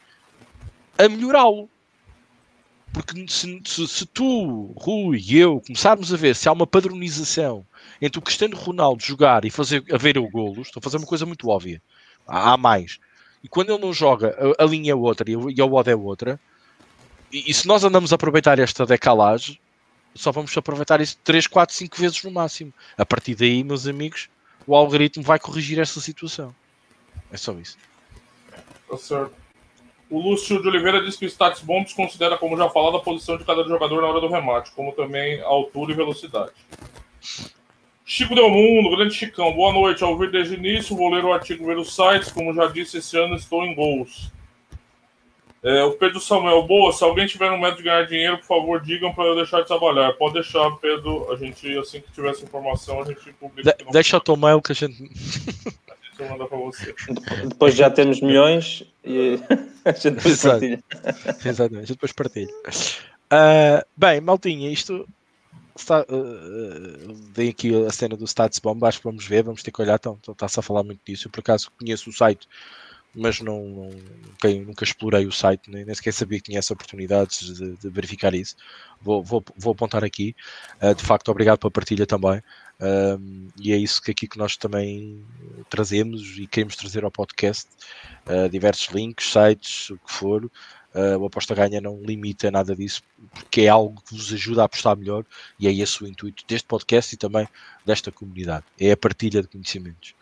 a 0.98 1.10
melhorá-lo. 1.10 1.70
Porque 2.94 3.28
se, 3.28 3.62
se, 3.66 3.88
se, 3.88 4.06
tu, 4.06 4.74
Rui 4.78 5.20
e 5.20 5.38
eu 5.38 5.62
começarmos 5.62 6.14
a 6.14 6.18
ver 6.18 6.36
se 6.36 6.48
há 6.48 6.54
uma 6.54 6.66
padronização 6.66 7.66
entre 8.02 8.18
o 8.18 8.22
Cristiano 8.22 8.56
Ronaldo 8.56 9.04
jogar 9.04 9.44
e 9.44 9.50
fazer 9.52 9.84
a 9.92 9.98
ver 9.98 10.18
o 10.18 10.30
golos, 10.30 10.68
estou 10.68 10.80
a 10.80 10.84
fazer 10.84 10.98
uma 10.98 11.06
coisa 11.06 11.26
muito 11.26 11.50
óbvia. 11.50 11.82
Há, 12.26 12.54
há 12.54 12.58
mais. 12.58 12.98
E 13.44 13.48
quando 13.48 13.72
ele 13.72 13.82
não 13.82 13.94
joga, 13.94 14.36
a, 14.58 14.64
a 14.64 14.66
linha 14.66 14.94
é 14.94 14.96
outra 14.96 15.30
e 15.30 15.36
a, 15.36 15.40
e 15.56 15.62
a 15.62 15.66
odd 15.66 15.90
é 15.90 15.96
outra. 15.96 16.40
E, 17.32 17.54
se 17.54 17.68
nós 17.68 17.84
andamos 17.84 18.12
a 18.12 18.16
aproveitar 18.16 18.58
esta 18.60 18.86
decalagem, 18.86 19.60
só 20.16 20.32
vamos 20.32 20.56
aproveitar 20.58 21.02
isso 21.02 21.18
3, 21.24 21.48
4, 21.48 21.76
5 21.76 21.98
vezes 21.98 22.24
no 22.24 22.32
máximo. 22.32 22.74
A 22.98 23.06
partir 23.06 23.36
daí, 23.36 23.64
meus 23.64 23.88
amigos, 23.88 24.30
o 24.66 24.76
algoritmo 24.76 25.24
vai 25.24 25.40
corrigir 25.40 25.80
essa 25.80 26.00
situação. 26.00 26.56
É 27.32 27.38
só 27.38 27.54
isso. 27.54 27.78
Tá 28.90 28.98
certo. 28.98 29.34
O 30.10 30.22
Lúcio 30.22 30.62
de 30.62 30.68
Oliveira 30.70 31.04
diz 31.04 31.18
que 31.18 31.26
o 31.26 31.30
status 31.30 31.62
bombs 31.62 31.92
considera, 31.92 32.38
como 32.38 32.56
já 32.56 32.70
falado, 32.70 32.96
a 32.96 33.02
posição 33.02 33.38
de 33.38 33.44
cada 33.44 33.64
jogador 33.64 34.02
na 34.02 34.08
hora 34.08 34.22
do 34.22 34.30
remate, 34.30 34.72
como 34.72 34.94
também 34.94 35.42
altura 35.42 35.92
e 35.92 35.96
velocidade. 35.96 36.54
Chico 38.06 38.34
Del 38.34 38.50
Mundo, 38.50 38.96
grande 38.96 39.14
Chicão, 39.14 39.52
boa 39.52 39.74
noite. 39.74 40.02
Ao 40.02 40.12
ouvir 40.12 40.32
desde 40.32 40.56
o 40.56 40.58
início, 40.58 40.96
vou 40.96 41.10
ler 41.10 41.26
o 41.26 41.34
artigo 41.34 41.66
ver 41.66 41.78
os 41.78 41.94
sites. 41.94 42.32
Como 42.32 42.54
já 42.54 42.68
disse, 42.68 43.00
esse 43.00 43.18
ano 43.18 43.36
estou 43.36 43.66
em 43.66 43.76
gols. 43.76 44.32
É, 45.68 45.84
o 45.84 45.92
Pedro 45.92 46.22
Samuel, 46.22 46.64
boa. 46.64 46.94
Se 46.94 47.04
alguém 47.04 47.28
tiver 47.28 47.52
um 47.52 47.60
método 47.60 47.80
de 47.80 47.84
ganhar 47.84 48.08
dinheiro, 48.08 48.38
por 48.38 48.46
favor, 48.46 48.82
digam 48.82 49.14
para 49.14 49.26
eu 49.26 49.36
deixar 49.36 49.60
de 49.60 49.68
trabalhar. 49.68 50.14
Pode 50.14 50.36
deixar, 50.36 50.72
Pedro. 50.78 51.30
A 51.30 51.36
gente, 51.36 51.78
assim 51.78 52.00
que 52.00 52.10
tiver 52.10 52.30
essa 52.30 52.46
informação, 52.46 53.02
a 53.02 53.06
gente 53.06 53.34
publica. 53.34 53.76
De 53.78 53.92
deixa 53.92 54.16
o 54.16 54.22
teu 54.22 54.38
mail 54.38 54.62
que 54.62 54.72
a 54.72 54.76
gente. 54.76 55.04
a 55.04 56.24
gente 56.24 56.32
manda 56.32 56.46
para 56.46 56.58
você. 56.58 56.96
Depois 57.50 57.76
já 57.76 57.90
temos 57.90 58.22
milhões 58.22 58.86
e 59.04 59.38
a 59.84 59.92
gente 59.92 60.12
depois 60.12 60.34
Exato. 60.34 60.60
partilha. 60.62 60.84
Exatamente, 61.46 61.76
a 61.76 61.80
gente 61.82 61.94
depois 61.96 62.14
partilha. 62.14 62.54
Uh, 63.28 63.86
bem, 63.98 64.22
Maltinha, 64.22 64.72
isto 64.72 65.06
está, 65.76 66.06
uh, 66.10 66.16
uh, 66.16 67.50
aqui 67.50 67.86
a 67.86 67.92
cena 67.92 68.16
do 68.16 68.26
Stats 68.26 68.60
Bomb, 68.60 68.82
acho 68.86 69.00
que 69.00 69.04
vamos 69.04 69.28
ver, 69.28 69.44
vamos 69.44 69.62
ter 69.62 69.72
que 69.72 69.82
olhar, 69.82 69.96
então 69.96 70.18
está-se 70.30 70.62
a 70.62 70.64
falar 70.64 70.84
muito 70.84 71.02
disso. 71.06 71.28
Eu 71.28 71.32
por 71.32 71.42
acaso 71.42 71.70
conheço 71.78 72.10
o 72.10 72.14
site, 72.14 72.48
mas 73.18 73.42
não, 73.42 73.64
não 73.68 73.90
nunca, 73.90 74.50
nunca, 74.66 74.84
explorei 74.84 75.26
o 75.26 75.32
site, 75.32 75.72
nem, 75.72 75.84
nem, 75.84 75.96
sequer 75.96 76.14
sabia 76.14 76.38
que 76.38 76.46
tinha 76.46 76.60
essa 76.60 76.74
oportunidade 76.74 77.54
de, 77.54 77.76
de 77.76 77.90
verificar 77.90 78.34
isso. 78.34 78.56
Vou, 79.02 79.24
vou, 79.24 79.44
vou 79.58 79.74
apontar 79.74 80.04
aqui. 80.04 80.36
Uh, 80.82 80.94
de 80.94 81.04
facto, 81.04 81.30
obrigado 81.30 81.58
pela 81.58 81.72
partilha 81.72 82.06
também. 82.06 82.42
Um, 82.80 83.48
e 83.60 83.74
é 83.74 83.78
isso 83.78 84.02
que 84.02 84.12
aqui 84.12 84.28
que 84.28 84.38
nós 84.38 84.56
também 84.56 85.26
trazemos 85.68 86.38
e 86.38 86.46
queremos 86.46 86.76
trazer 86.76 87.04
ao 87.04 87.12
podcast. 87.12 87.68
Uh, 88.28 88.48
diversos 88.50 88.88
links, 88.94 89.32
sites, 89.32 89.90
o 89.90 89.98
que 89.98 90.14
for. 90.14 90.46
Uh, 90.94 91.18
o 91.20 91.26
Aposta 91.26 91.54
Ganha 91.54 91.82
não 91.82 92.02
limita 92.02 92.50
nada 92.50 92.76
disso, 92.76 93.04
porque 93.32 93.62
é 93.62 93.68
algo 93.68 94.02
que 94.02 94.16
vos 94.16 94.34
ajuda 94.34 94.62
a 94.62 94.66
apostar 94.66 94.98
melhor 94.98 95.26
e 95.60 95.68
é 95.68 95.72
esse 95.72 96.04
o 96.04 96.08
intuito 96.08 96.44
deste 96.48 96.68
podcast 96.68 97.14
e 97.14 97.18
também 97.18 97.48
desta 97.86 98.12
comunidade. 98.12 98.66
É 98.80 98.92
a 98.92 98.98
partilha 98.98 99.42
de 99.42 99.48
conhecimentos. 99.48 100.16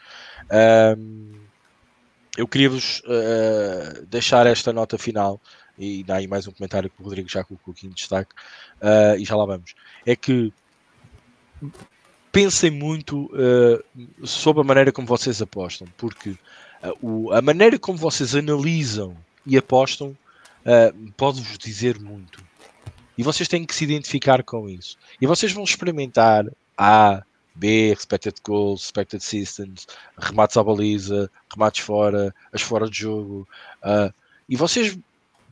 Um, 0.98 1.45
eu 2.38 2.48
queria-vos 2.48 3.02
uh, 3.02 4.06
deixar 4.08 4.46
esta 4.46 4.74
nota 4.74 4.98
final 4.98 5.40
e 5.78 6.04
dá 6.04 6.16
aí 6.16 6.28
mais 6.28 6.48
um 6.48 6.52
comentário 6.52 6.90
que 6.90 7.02
o 7.02 7.04
Rodrigo 7.04 7.30
já 7.30 7.44
colocou 7.44 7.74
aqui 7.74 7.88
em 7.88 7.92
destaque 7.92 8.34
uh, 8.82 9.18
e 9.18 9.26
já 9.26 9.36
lá 9.36 9.46
vamos. 9.46 9.74
É 10.06 10.16
que 10.16 10.54
pensem 12.32 12.70
muito 12.70 13.30
uh, 13.34 14.28
sobre 14.28 14.62
a 14.62 14.66
maneira 14.66 14.92
como 14.92 15.08
vocês 15.08 15.42
apostam, 15.42 15.88
porque 15.98 16.38
o, 17.02 17.32
a 17.32 17.42
maneira 17.42 17.80
como 17.80 17.98
vocês 17.98 18.36
analisam 18.36 19.18
e 19.46 19.58
apostam 19.58 20.16
pode-vos 21.16 21.58
dizer 21.58 22.00
muito. 22.00 22.44
E 23.18 23.24
vocês 23.24 23.48
têm 23.48 23.66
que 23.66 23.74
se 23.74 23.84
identificar 23.84 24.44
com 24.44 24.70
isso. 24.70 24.98
E 25.22 25.26
vocês 25.26 25.52
vão 25.52 25.64
experimentar 25.64 26.46
A, 26.78 27.24
B, 27.56 27.92
expected 27.92 28.36
goals, 28.44 28.84
expected 28.84 29.24
systems, 29.24 29.88
remates 30.18 30.58
à 30.58 30.64
baliza, 30.64 31.32
remates 31.52 31.84
fora, 31.84 32.34
as 32.52 32.62
fora 32.62 32.90
de 32.90 33.00
jogo. 33.00 33.48
Uh, 33.84 34.14
e 34.48 34.56
vocês 34.56 34.98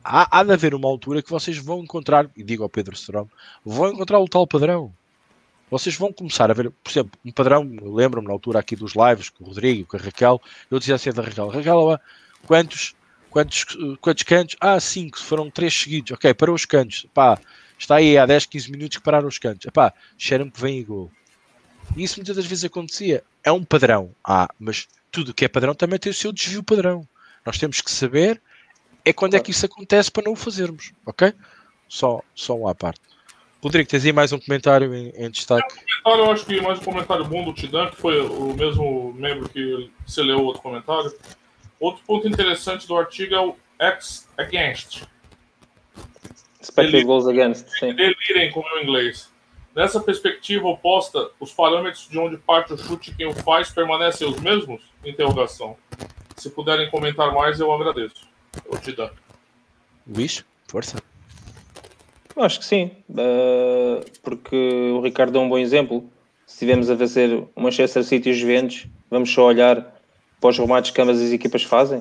há, 0.04 0.40
há 0.40 0.44
de 0.44 0.52
haver 0.52 0.74
uma 0.74 0.88
altura 0.88 1.22
que 1.22 1.30
vocês 1.30 1.56
vão 1.56 1.82
encontrar, 1.82 2.30
e 2.36 2.42
digo 2.42 2.62
ao 2.62 2.68
Pedro 2.68 2.94
Strom, 2.94 3.26
vão 3.64 3.92
encontrar 3.92 4.18
o 4.18 4.28
tal 4.28 4.46
padrão. 4.46 4.92
Vocês 5.70 5.96
vão 5.96 6.12
começar 6.12 6.50
a 6.50 6.54
ver, 6.54 6.70
por 6.70 6.90
exemplo, 6.90 7.18
um 7.24 7.32
padrão, 7.32 7.62
lembro-me 7.82 8.28
na 8.28 8.34
altura 8.34 8.60
aqui 8.60 8.76
dos 8.76 8.92
lives 8.94 9.30
com 9.30 9.42
o 9.42 9.46
Rodrigo, 9.48 9.88
com 9.88 9.96
a 9.96 10.00
Raquel, 10.00 10.40
eu 10.70 10.78
dizia 10.78 10.94
assim 10.94 11.10
da 11.10 11.22
Raquel, 11.22 11.48
Raquel, 11.48 12.00
quantos, 12.46 12.94
quantos, 13.30 13.64
quantos 14.00 14.22
cantos? 14.24 14.56
Ah, 14.60 14.78
cinco, 14.78 15.18
foram 15.18 15.50
três 15.50 15.74
seguidos, 15.74 16.12
ok, 16.12 16.34
parou 16.34 16.54
os 16.54 16.66
cantos, 16.66 17.06
pá, 17.14 17.40
está 17.78 17.96
aí 17.96 18.16
há 18.18 18.26
10, 18.26 18.46
15 18.46 18.70
minutos 18.70 18.98
que 18.98 19.02
pararam 19.02 19.26
os 19.26 19.38
cantos, 19.38 19.68
pá, 19.72 19.92
cheira-me 20.18 20.50
que 20.50 20.60
vem 20.60 20.78
e 20.78 20.84
gol. 20.84 21.10
E 21.96 22.02
isso 22.02 22.16
muitas 22.16 22.36
das 22.36 22.46
vezes 22.46 22.64
acontecia. 22.64 23.22
É 23.42 23.52
um 23.52 23.64
padrão. 23.64 24.14
Ah, 24.24 24.48
mas 24.58 24.88
tudo 25.10 25.34
que 25.34 25.44
é 25.44 25.48
padrão 25.48 25.74
também 25.74 25.98
tem 25.98 26.10
o 26.10 26.14
seu 26.14 26.32
desvio 26.32 26.62
padrão. 26.62 27.06
Nós 27.44 27.58
temos 27.58 27.80
que 27.80 27.90
saber 27.90 28.40
é 29.04 29.12
quando 29.12 29.34
é 29.34 29.40
que 29.40 29.50
isso 29.50 29.66
acontece 29.66 30.10
para 30.10 30.24
não 30.24 30.32
o 30.32 30.36
fazermos, 30.36 30.92
ok? 31.04 31.32
Só, 31.88 32.22
só 32.34 32.56
um 32.56 32.66
à 32.66 32.74
parte. 32.74 33.00
Rodrigo, 33.62 33.88
tens 33.88 34.04
aí 34.04 34.12
mais 34.12 34.32
um 34.32 34.38
comentário 34.38 34.94
em, 34.94 35.10
em 35.10 35.30
destaque? 35.30 35.74
É 36.04 36.08
um 36.08 36.16
eu 36.16 36.30
acho 36.30 36.44
que 36.44 36.60
mais 36.60 36.78
um 36.78 36.82
comentário 36.82 37.24
bom 37.24 37.44
do 37.44 37.52
Tidan, 37.52 37.90
que 37.90 37.96
foi 37.96 38.20
o 38.20 38.54
mesmo 38.54 39.12
membro 39.14 39.48
que 39.48 39.90
você 40.06 40.22
leu 40.22 40.38
o 40.38 40.44
outro 40.44 40.62
comentário. 40.62 41.14
Outro 41.80 42.02
ponto 42.06 42.28
interessante 42.28 42.86
do 42.86 42.96
artigo 42.96 43.34
é 43.34 43.40
o 43.40 43.56
X 43.78 44.28
against. 44.38 45.04
Expected 46.60 47.04
goals 47.04 47.26
against, 47.26 47.66
sim. 47.78 47.94
Delirem 47.94 48.50
com 48.52 48.60
o 48.60 48.64
meu 48.64 48.82
inglês. 48.82 49.30
Nessa 49.74 49.98
perspectiva 49.98 50.68
oposta, 50.68 51.30
os 51.40 51.52
parâmetros 51.52 52.08
de 52.08 52.16
onde 52.16 52.36
parte 52.36 52.72
o 52.72 52.78
chute 52.78 53.10
e 53.10 53.14
quem 53.14 53.26
o 53.26 53.34
faz 53.34 53.70
permanecem 53.70 54.28
os 54.28 54.38
mesmos? 54.38 54.80
Interrogação. 55.04 55.76
Se 56.36 56.48
puderem 56.48 56.88
comentar 56.90 57.34
mais, 57.34 57.58
eu 57.58 57.72
agradeço. 57.72 58.28
Ou 58.66 58.78
te 58.78 58.92
dá? 58.92 59.10
Luís, 60.06 60.44
força. 60.68 61.02
Eu 62.36 62.42
acho 62.44 62.60
que 62.60 62.64
sim, 62.64 62.92
uh, 63.10 64.04
porque 64.22 64.56
o 64.92 65.00
Ricardo 65.00 65.32
deu 65.32 65.40
um 65.40 65.48
bom 65.48 65.58
exemplo. 65.58 66.08
Se 66.46 66.54
estivermos 66.54 66.88
a 66.88 66.96
fazer 66.96 67.44
o 67.54 67.60
Manchester 67.60 68.04
City 68.04 68.28
e 68.28 68.32
os 68.32 68.38
Juventus, 68.38 68.86
vamos 69.10 69.32
só 69.32 69.46
olhar 69.46 69.92
para 70.40 70.50
os 70.50 70.58
remates 70.58 70.92
que 70.92 71.00
ambas 71.00 71.20
as 71.20 71.32
equipas 71.32 71.64
fazem 71.64 72.00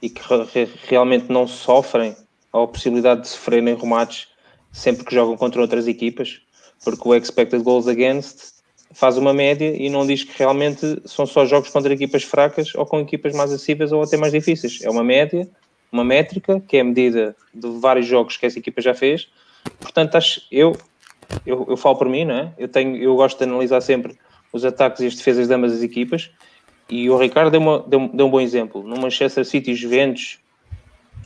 e 0.00 0.08
que 0.08 0.20
re 0.22 0.68
realmente 0.86 1.30
não 1.30 1.46
sofrem 1.46 2.16
a 2.52 2.66
possibilidade 2.66 3.22
de 3.22 3.28
sofrerem 3.28 3.74
remates 3.74 4.28
sempre 4.72 5.04
que 5.04 5.14
jogam 5.14 5.36
contra 5.36 5.60
outras 5.60 5.88
equipas, 5.88 6.40
porque 6.84 7.08
o 7.08 7.14
expected 7.14 7.62
goals 7.62 7.86
against 7.86 8.60
faz 8.92 9.16
uma 9.16 9.32
média 9.32 9.74
e 9.76 9.88
não 9.88 10.06
diz 10.06 10.24
que 10.24 10.36
realmente 10.38 11.00
são 11.04 11.24
só 11.26 11.44
jogos 11.46 11.70
contra 11.70 11.92
equipas 11.92 12.22
fracas 12.22 12.74
ou 12.74 12.84
com 12.84 13.00
equipas 13.00 13.34
mais 13.34 13.52
acessíveis 13.52 13.92
ou 13.92 14.02
até 14.02 14.16
mais 14.16 14.32
difíceis. 14.32 14.80
É 14.82 14.90
uma 14.90 15.04
média, 15.04 15.48
uma 15.92 16.04
métrica 16.04 16.60
que 16.60 16.76
é 16.76 16.82
medida 16.82 17.36
de 17.54 17.68
vários 17.80 18.06
jogos 18.06 18.36
que 18.36 18.46
essa 18.46 18.58
equipa 18.58 18.80
já 18.80 18.94
fez 18.94 19.28
Portanto, 19.78 20.16
acho, 20.16 20.42
eu, 20.50 20.76
eu, 21.44 21.66
eu 21.68 21.76
falo 21.76 21.96
por 21.96 22.08
mim, 22.08 22.24
não 22.24 22.34
é? 22.34 22.52
Eu, 22.58 22.68
tenho, 22.68 22.96
eu 22.96 23.14
gosto 23.16 23.38
de 23.38 23.44
analisar 23.44 23.80
sempre 23.80 24.18
os 24.52 24.64
ataques 24.64 25.00
e 25.00 25.06
as 25.06 25.14
defesas 25.14 25.48
de 25.48 25.54
ambas 25.54 25.72
as 25.72 25.82
equipas. 25.82 26.30
E 26.88 27.08
o 27.08 27.16
Ricardo 27.16 27.50
deu, 27.50 27.60
uma, 27.60 27.80
deu, 27.80 28.08
deu 28.08 28.26
um 28.26 28.30
bom 28.30 28.40
exemplo. 28.40 28.82
No 28.82 28.96
Manchester 28.96 29.44
City 29.44 29.74
Juventus, 29.74 30.38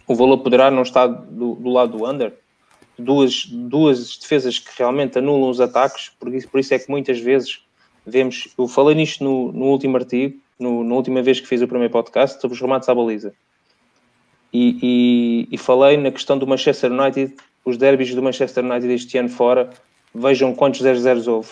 o 0.07 0.15
valor 0.15 0.39
poderá 0.39 0.71
não 0.71 0.83
estar 0.83 1.07
do, 1.07 1.55
do 1.55 1.71
lado 1.71 1.97
do 1.97 2.09
under. 2.09 2.35
Duas, 2.99 3.47
duas 3.47 4.17
defesas 4.17 4.59
que 4.59 4.71
realmente 4.79 5.19
anulam 5.19 5.51
os 5.51 5.61
ataques, 5.61 6.11
por 6.19 6.33
isso, 6.33 6.49
por 6.49 6.61
isso 6.61 6.73
é 6.75 6.79
que 6.79 6.91
muitas 6.91 7.19
vezes 7.19 7.61
vemos. 8.07 8.49
Eu 8.57 8.69
falei 8.69 8.95
nisto 8.95 9.25
no, 9.25 9.51
no 9.53 9.65
último 9.67 9.97
artigo, 9.97 10.39
no, 10.59 10.85
na 10.85 10.95
última 10.95 11.23
vez 11.23 11.41
que 11.41 11.47
fiz 11.47 11.61
o 11.61 11.67
primeiro 11.69 11.93
podcast, 11.93 12.41
sobre 12.41 12.55
os 12.55 12.61
remates 12.61 12.89
à 12.89 12.95
baliza. 12.95 13.35
E, 14.53 14.79
e, 15.51 15.55
e 15.55 15.59
falei 15.59 15.97
na 15.97 16.13
questão 16.13 16.39
do 16.39 16.47
Manchester 16.47 16.93
United 16.93 17.35
os 17.65 17.79
derbys 17.79 18.15
do 18.15 18.23
Manchester 18.23 18.63
United 18.65 18.93
este 18.93 19.17
ano 19.19 19.29
fora, 19.29 19.71
vejam 20.15 20.55
quantos 20.55 20.83
0-0 20.83 21.27
houve. 21.27 21.51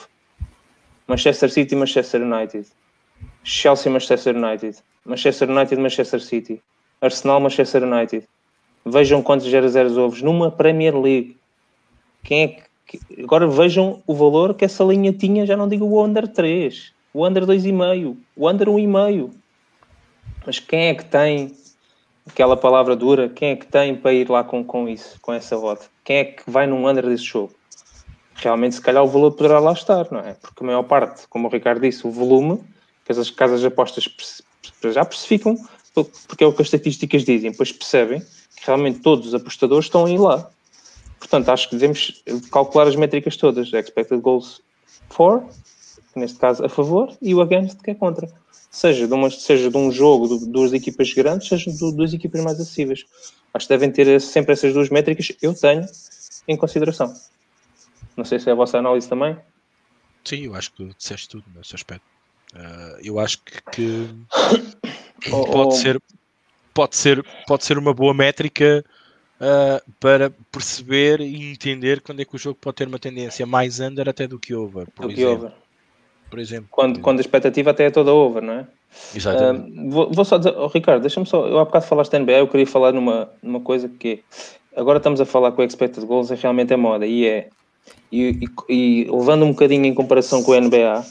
Manchester 1.08 1.50
City 1.50 1.74
Manchester 1.74 2.22
United. 2.22 2.66
Chelsea 3.42 3.90
Manchester 3.90 4.36
United. 4.36 4.78
Manchester 5.04 5.48
United 5.48 5.80
Manchester 5.80 6.20
City. 6.20 6.62
Arsenal 7.00 7.40
Manchester 7.40 7.82
United. 7.82 8.28
Vejam 8.84 9.22
quantos 9.22 9.46
0-0 9.46 9.96
houve 9.96 10.24
numa 10.24 10.50
Premier 10.50 10.98
League. 10.98 11.36
Quem 12.22 12.42
é 12.42 12.48
que... 12.86 13.22
Agora 13.22 13.46
vejam 13.46 14.02
o 14.06 14.14
valor 14.14 14.54
que 14.54 14.64
essa 14.64 14.84
linha 14.84 15.12
tinha, 15.12 15.46
já 15.46 15.56
não 15.56 15.68
digo 15.68 15.86
o 15.86 16.04
under 16.04 16.28
3, 16.28 16.92
o 17.14 17.26
under 17.26 17.46
2,5, 17.46 18.16
o 18.36 18.48
under 18.50 18.68
1,5. 18.68 19.30
Mas 20.44 20.58
quem 20.58 20.88
é 20.88 20.94
que 20.94 21.04
tem 21.04 21.54
aquela 22.26 22.56
palavra 22.56 22.96
dura, 22.96 23.28
quem 23.28 23.50
é 23.50 23.56
que 23.56 23.66
tem 23.66 23.94
para 23.94 24.12
ir 24.12 24.28
lá 24.28 24.42
com, 24.42 24.64
com 24.64 24.88
isso, 24.88 25.18
com 25.20 25.32
essa 25.32 25.56
rota? 25.56 25.86
Quem 26.04 26.16
é 26.16 26.24
que 26.24 26.50
vai 26.50 26.66
num 26.66 26.88
under 26.88 27.06
desse 27.06 27.24
jogo? 27.24 27.54
Realmente, 28.34 28.74
se 28.74 28.80
calhar, 28.80 29.04
o 29.04 29.08
valor 29.08 29.32
poderá 29.32 29.60
lá 29.60 29.72
estar, 29.72 30.10
não 30.10 30.20
é? 30.20 30.34
Porque 30.34 30.64
a 30.64 30.66
maior 30.66 30.82
parte, 30.82 31.28
como 31.28 31.46
o 31.46 31.50
Ricardo 31.50 31.80
disse, 31.80 32.06
o 32.06 32.10
volume, 32.10 32.60
que 33.04 33.12
as 33.12 33.30
casas 33.30 33.60
de 33.60 33.66
apostas 33.68 34.08
já 34.92 35.04
precificam, 35.04 35.56
porque 36.26 36.42
é 36.42 36.46
o 36.46 36.52
que 36.52 36.62
as 36.62 36.66
estatísticas 36.66 37.24
dizem, 37.24 37.52
pois 37.52 37.70
percebem 37.70 38.22
realmente 38.64 39.00
todos 39.00 39.28
os 39.28 39.34
apostadores 39.34 39.86
estão 39.86 40.06
aí 40.06 40.18
lá. 40.18 40.50
Portanto, 41.18 41.48
acho 41.50 41.68
que 41.68 41.76
devemos 41.76 42.22
calcular 42.50 42.88
as 42.88 42.96
métricas 42.96 43.36
todas. 43.36 43.72
Expected 43.72 44.20
goals 44.20 44.60
for, 45.08 45.44
neste 46.16 46.38
caso 46.38 46.64
a 46.64 46.68
favor, 46.68 47.16
e 47.20 47.34
o 47.34 47.40
against, 47.40 47.80
que 47.80 47.92
é 47.92 47.94
contra 47.94 48.28
seja 48.72 49.06
de, 49.06 49.12
uma, 49.12 49.30
seja 49.30 49.70
de 49.70 49.76
um 49.76 49.92
jogo 49.92 50.38
de 50.38 50.46
duas 50.46 50.72
equipas 50.72 51.12
grandes, 51.12 51.46
seja 51.46 51.70
de 51.70 51.78
duas 51.78 52.14
equipas 52.14 52.42
mais 52.42 52.58
acessíveis. 52.58 53.04
Acho 53.52 53.66
que 53.66 53.74
devem 53.74 53.92
ter 53.92 54.18
sempre 54.20 54.54
essas 54.54 54.72
duas 54.72 54.88
métricas, 54.88 55.30
eu 55.42 55.54
tenho 55.54 55.86
em 56.48 56.56
consideração. 56.56 57.14
Não 58.16 58.24
sei 58.24 58.38
se 58.40 58.48
é 58.48 58.52
a 58.52 58.56
vossa 58.56 58.78
análise 58.78 59.08
também. 59.08 59.36
Sim, 60.24 60.46
eu 60.46 60.54
acho 60.54 60.72
que 60.72 60.84
disseste 60.96 61.28
tudo 61.28 61.44
nesse 61.54 61.74
aspecto. 61.74 62.04
Uh, 62.54 62.98
eu 63.02 63.18
acho 63.18 63.38
que, 63.42 63.62
que 63.72 64.08
oh, 65.30 65.44
pode, 65.44 65.68
oh. 65.68 65.70
Ser, 65.72 66.00
pode, 66.74 66.96
ser, 66.96 67.24
pode 67.46 67.64
ser 67.64 67.78
uma 67.78 67.94
boa 67.94 68.14
métrica 68.14 68.84
uh, 69.40 69.92
para 70.00 70.30
perceber 70.50 71.20
e 71.20 71.50
entender 71.50 72.00
quando 72.00 72.20
é 72.20 72.24
que 72.24 72.34
o 72.34 72.38
jogo 72.38 72.58
pode 72.60 72.76
ter 72.76 72.88
uma 72.88 72.98
tendência 72.98 73.46
mais 73.46 73.80
under 73.80 74.08
até 74.08 74.26
do 74.26 74.38
que 74.38 74.54
over. 74.54 74.86
Por 74.94 75.06
do 75.06 75.12
exemplo. 75.12 75.16
que 75.16 75.24
over 75.46 75.62
por 76.32 76.38
exemplo. 76.38 76.68
Quando, 76.70 76.98
quando 77.00 77.18
a 77.18 77.20
expectativa 77.20 77.72
até 77.72 77.84
é 77.84 77.90
toda 77.90 78.10
over, 78.10 78.42
não 78.42 78.54
é? 78.54 78.66
Exatamente. 79.14 79.70
Uh, 79.78 79.90
vou, 79.90 80.10
vou, 80.10 80.24
só 80.24 80.38
dizer, 80.38 80.54
oh, 80.56 80.66
Ricardo, 80.66 81.02
deixa-me 81.02 81.26
só, 81.26 81.46
eu 81.46 81.58
há 81.58 81.64
bocado 81.66 81.84
falaste 81.84 82.12
da 82.12 82.18
NBA, 82.20 82.38
eu 82.38 82.48
queria 82.48 82.66
falar 82.66 82.90
numa, 82.90 83.28
numa 83.42 83.60
coisa 83.60 83.86
que 83.86 84.22
é, 84.74 84.80
agora 84.80 84.96
estamos 84.96 85.20
a 85.20 85.26
falar 85.26 85.52
com 85.52 85.60
o 85.60 85.64
expected 85.64 86.06
goals, 86.06 86.30
é 86.30 86.34
realmente 86.34 86.72
é 86.72 86.76
moda, 86.76 87.06
e 87.06 87.26
é, 87.26 87.50
e, 88.10 88.48
e, 88.70 88.74
e, 88.74 89.10
levando 89.10 89.44
um 89.44 89.50
bocadinho 89.50 89.84
em 89.84 89.92
comparação 89.92 90.42
com 90.42 90.54
a 90.54 90.60
NBA, 90.60 91.04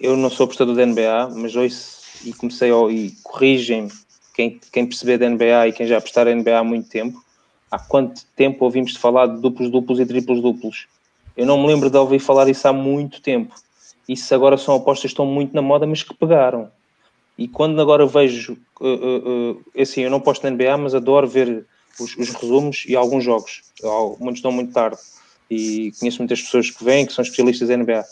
eu 0.00 0.16
não 0.16 0.28
sou 0.28 0.44
apostador 0.44 0.74
da 0.74 0.84
NBA, 0.84 1.28
mas 1.36 1.54
ouço 1.54 2.02
e 2.24 2.32
comecei, 2.32 2.72
a, 2.72 2.90
e 2.90 3.12
corrigem-me 3.22 3.92
quem, 4.34 4.60
quem 4.72 4.86
perceber 4.86 5.18
da 5.18 5.28
NBA 5.28 5.68
e 5.68 5.72
quem 5.72 5.86
já 5.86 5.98
apostar 5.98 6.26
na 6.26 6.34
NBA 6.34 6.58
há 6.58 6.64
muito 6.64 6.88
tempo, 6.88 7.22
há 7.70 7.78
quanto 7.78 8.22
tempo 8.36 8.64
ouvimos 8.64 8.96
falar 8.96 9.26
de 9.26 9.40
duplos 9.40 9.70
duplos 9.70 10.00
e 10.00 10.06
triplos 10.06 10.42
duplos? 10.42 10.86
Eu 11.36 11.46
não 11.46 11.60
me 11.60 11.66
lembro 11.66 11.88
de 11.88 11.96
ouvir 11.96 12.18
falar 12.18 12.48
isso 12.48 12.66
há 12.68 12.72
muito 12.72 13.20
tempo 13.20 13.54
isso 14.08 14.34
agora 14.34 14.56
são 14.56 14.74
apostas 14.74 15.02
que 15.02 15.06
estão 15.08 15.26
muito 15.26 15.54
na 15.54 15.62
moda, 15.62 15.86
mas 15.86 16.02
que 16.02 16.14
pegaram. 16.14 16.70
E 17.36 17.48
quando 17.48 17.80
agora 17.80 18.06
vejo, 18.06 18.56
uh, 18.80 18.86
uh, 18.86 19.50
uh, 19.52 19.64
assim, 19.80 20.02
eu 20.02 20.10
não 20.10 20.20
posto 20.20 20.44
na 20.44 20.50
NBA, 20.50 20.76
mas 20.78 20.94
adoro 20.94 21.26
ver 21.26 21.66
os, 21.98 22.16
os 22.16 22.30
resumos 22.30 22.84
e 22.86 22.94
alguns 22.94 23.24
jogos. 23.24 23.62
Muitos 24.20 24.38
estão 24.38 24.52
muito 24.52 24.72
tarde. 24.72 24.98
E 25.50 25.92
conheço 25.98 26.18
muitas 26.18 26.42
pessoas 26.42 26.70
que 26.70 26.84
vêm, 26.84 27.06
que 27.06 27.12
são 27.12 27.22
especialistas 27.22 27.70
em 27.70 27.78
NBA. 27.78 28.04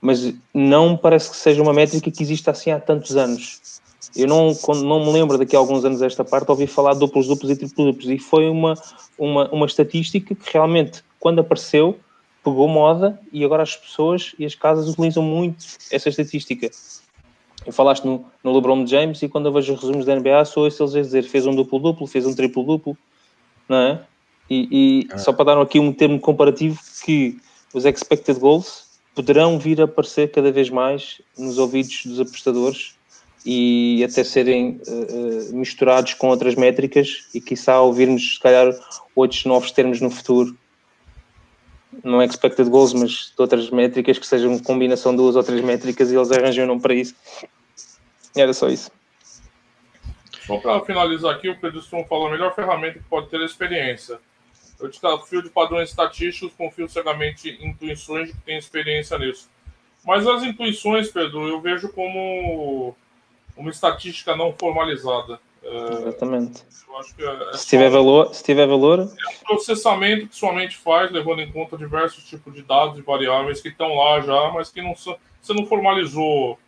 Mas 0.00 0.34
não 0.54 0.96
parece 0.96 1.30
que 1.30 1.36
seja 1.36 1.62
uma 1.62 1.72
métrica 1.72 2.10
que 2.10 2.22
existe 2.22 2.48
assim 2.48 2.70
há 2.70 2.80
tantos 2.80 3.16
anos. 3.16 3.80
Eu 4.16 4.26
não, 4.26 4.56
não 4.82 5.04
me 5.04 5.12
lembro 5.12 5.38
daqui 5.38 5.54
a 5.54 5.58
alguns 5.58 5.84
anos 5.84 6.00
desta 6.00 6.24
parte, 6.24 6.50
ouvi 6.50 6.66
falar 6.66 6.94
de 6.94 7.00
duplos, 7.00 7.26
duplos 7.26 7.50
e 7.50 7.56
triplos 7.56 7.86
duplos. 7.86 8.10
E 8.10 8.18
foi 8.18 8.48
uma, 8.48 8.74
uma, 9.18 9.48
uma 9.50 9.66
estatística 9.66 10.34
que 10.34 10.52
realmente, 10.52 11.02
quando 11.20 11.40
apareceu, 11.40 11.98
pegou 12.42 12.68
moda 12.68 13.20
e 13.32 13.44
agora 13.44 13.62
as 13.62 13.76
pessoas 13.76 14.34
e 14.38 14.44
as 14.44 14.54
casas 14.54 14.88
utilizam 14.88 15.22
muito 15.22 15.64
essa 15.90 16.08
estatística. 16.08 16.70
Eu 17.66 17.72
falaste 17.72 18.04
no, 18.04 18.24
no 18.42 18.54
LeBron 18.54 18.86
James 18.86 19.22
e 19.22 19.28
quando 19.28 19.46
eu 19.46 19.52
vejo 19.52 19.74
os 19.74 19.80
resumos 19.80 20.06
da 20.06 20.14
NBA 20.14 20.44
sou 20.44 20.66
esse 20.66 20.82
eles 20.82 20.94
a 20.94 21.00
dizer 21.00 21.22
fez 21.24 21.46
um 21.46 21.54
duplo-duplo, 21.54 22.06
fez 22.06 22.24
um 22.24 22.34
triplo-duplo, 22.34 22.96
não 23.68 23.76
é? 23.76 24.00
E, 24.48 24.68
e 24.70 25.08
ah. 25.12 25.18
só 25.18 25.32
para 25.32 25.54
dar 25.54 25.60
aqui 25.60 25.78
um 25.78 25.92
termo 25.92 26.18
comparativo 26.18 26.80
que 27.04 27.36
os 27.74 27.84
expected 27.84 28.38
goals 28.38 28.86
poderão 29.14 29.58
vir 29.58 29.80
a 29.80 29.84
aparecer 29.84 30.30
cada 30.30 30.50
vez 30.50 30.70
mais 30.70 31.20
nos 31.36 31.58
ouvidos 31.58 32.06
dos 32.06 32.20
apostadores 32.20 32.97
e 33.44 34.04
até 34.04 34.24
serem 34.24 34.80
uh, 34.86 35.56
misturados 35.56 36.14
com 36.14 36.28
outras 36.28 36.54
métricas 36.54 37.28
e 37.34 37.40
quiçá 37.40 37.80
ouvirmos 37.80 38.34
se 38.34 38.40
calhar 38.40 38.72
outros 39.14 39.44
novos 39.44 39.70
termos 39.70 40.00
no 40.00 40.10
futuro 40.10 40.56
não 42.04 42.20
é 42.20 42.26
expected 42.26 42.68
goals, 42.68 42.92
mas 42.92 43.32
de 43.34 43.34
outras 43.38 43.70
métricas 43.70 44.18
que 44.18 44.26
sejam 44.26 44.58
combinação 44.58 45.12
de 45.12 45.18
duas 45.18 45.36
ou 45.36 45.42
três 45.42 45.62
métricas 45.62 46.10
e 46.10 46.16
eles 46.16 46.30
arranjam 46.30 46.70
um 46.70 46.80
para 46.80 46.94
isso. 46.94 47.14
Era 48.36 48.52
só 48.52 48.68
isso. 48.68 48.90
Só 50.46 50.58
para 50.58 50.80
finalizar 50.84 51.34
aqui, 51.34 51.48
o 51.48 51.58
Pedro 51.58 51.80
Strom 51.80 52.04
falou 52.04 52.28
a 52.28 52.30
melhor 52.30 52.54
ferramenta 52.54 52.98
que 52.98 53.04
pode 53.04 53.28
ter 53.28 53.40
a 53.40 53.44
experiência. 53.44 54.18
Eu 54.80 54.88
desafio 54.88 55.42
de 55.42 55.50
padrões 55.50 55.90
estatísticos, 55.90 56.54
confio 56.56 56.88
cegamente 56.88 57.50
em 57.50 57.70
intuições 57.70 58.28
de 58.28 58.34
que 58.34 58.40
tem 58.42 58.56
experiência 58.56 59.18
nisso. 59.18 59.50
Mas 60.04 60.26
as 60.26 60.42
intuições, 60.44 61.10
Pedro, 61.10 61.48
eu 61.48 61.60
vejo 61.60 61.88
como 61.90 62.96
uma 63.58 63.70
estatística 63.70 64.34
não 64.36 64.54
formalizada. 64.58 65.40
Exatamente. 65.62 66.62
É, 67.18 67.50
é 67.50 67.56
se, 67.56 67.66
tiver 67.66 67.90
valor, 67.90 68.34
se 68.34 68.42
tiver 68.42 68.66
valor. 68.66 69.00
É 69.00 69.04
um 69.04 69.44
processamento 69.44 70.28
que 70.28 70.36
sua 70.36 70.52
mente 70.52 70.76
faz, 70.76 71.10
levando 71.10 71.40
em 71.40 71.52
conta 71.52 71.76
diversos 71.76 72.24
tipos 72.24 72.54
de 72.54 72.62
dados 72.62 72.98
e 72.98 73.02
variáveis 73.02 73.60
que 73.60 73.68
estão 73.68 73.94
lá 73.94 74.20
já, 74.20 74.50
mas 74.50 74.70
que 74.70 74.80
não, 74.80 74.94
você 74.94 75.54
não 75.54 75.66
formalizou 75.66 76.58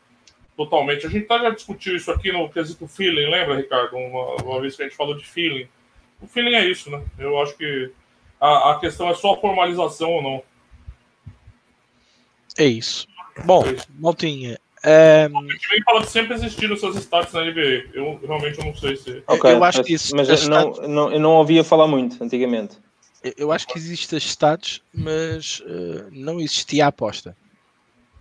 totalmente. 0.56 1.06
A 1.06 1.10
gente 1.10 1.26
tá, 1.26 1.38
já 1.38 1.50
discutiu 1.50 1.96
isso 1.96 2.10
aqui 2.10 2.30
no 2.30 2.50
quesito 2.50 2.86
feeling, 2.86 3.30
lembra, 3.30 3.56
Ricardo? 3.56 3.96
Uma, 3.96 4.36
uma 4.42 4.60
vez 4.60 4.76
que 4.76 4.82
a 4.82 4.86
gente 4.86 4.96
falou 4.96 5.16
de 5.16 5.24
feeling. 5.24 5.66
O 6.20 6.26
feeling 6.26 6.54
é 6.54 6.66
isso, 6.66 6.90
né? 6.90 7.02
Eu 7.18 7.40
acho 7.40 7.56
que 7.56 7.90
a, 8.38 8.72
a 8.72 8.78
questão 8.78 9.08
é 9.08 9.14
só 9.14 9.34
a 9.34 9.40
formalização 9.40 10.10
ou 10.10 10.22
não. 10.22 10.42
É 12.58 12.66
isso. 12.66 13.06
Bom, 13.44 13.64
é 13.64 13.76
Maltinha, 13.98 14.58
é... 14.82 15.28
O 15.32 15.84
fala 15.84 16.00
que 16.02 16.10
sempre 16.10 16.34
existiram 16.34 16.76
seus 16.76 16.96
stats 16.96 17.32
na 17.32 17.44
NBA. 17.44 17.90
Eu 17.92 18.18
realmente 18.26 18.58
não 18.64 18.74
sei 18.74 18.96
se. 18.96 19.22
Okay, 19.26 19.52
eu 19.52 19.64
acho 19.64 19.78
mas, 19.78 19.86
que 19.86 19.92
isso. 19.92 20.16
Mas 20.16 20.28
eu 20.28 20.48
não, 20.48 20.72
não, 20.88 21.12
eu 21.12 21.20
não 21.20 21.30
ouvia 21.32 21.62
falar 21.62 21.86
muito 21.86 22.22
antigamente. 22.22 22.78
Eu 23.36 23.52
acho 23.52 23.66
que 23.66 23.76
existem 23.76 24.16
as 24.16 24.24
stats, 24.24 24.80
mas 24.94 25.60
uh, 25.60 26.08
não 26.10 26.40
existia 26.40 26.86
a 26.86 26.88
aposta 26.88 27.36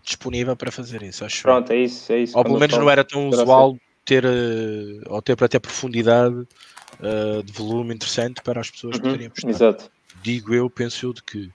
disponível 0.03 0.55
para 0.55 0.71
fazer 0.71 1.01
isso. 1.03 1.23
Acho. 1.23 1.41
Pronto, 1.41 1.71
é 1.71 1.77
isso. 1.77 2.11
É 2.11 2.19
isso 2.19 2.37
ou 2.37 2.43
pelo 2.43 2.59
menos 2.59 2.77
não 2.77 2.89
era 2.89 3.05
tão 3.05 3.29
usual 3.29 3.77
ter, 4.03 4.25
uh, 4.25 5.01
ou 5.07 5.21
ter 5.21 5.35
para 5.37 5.47
ter 5.47 5.59
profundidade 5.59 6.35
uh, 6.35 7.43
de 7.43 7.53
volume 7.53 7.93
interessante 7.93 8.41
para 8.41 8.59
as 8.59 8.69
pessoas 8.69 8.95
Uhum, 8.97 9.01
poderem 9.03 9.27
apostar. 9.27 9.51
Exato. 9.51 9.91
Digo 10.21 10.53
eu, 10.53 10.69
penso 10.69 11.05
eu 11.05 11.13
de 11.13 11.23
que. 11.23 11.49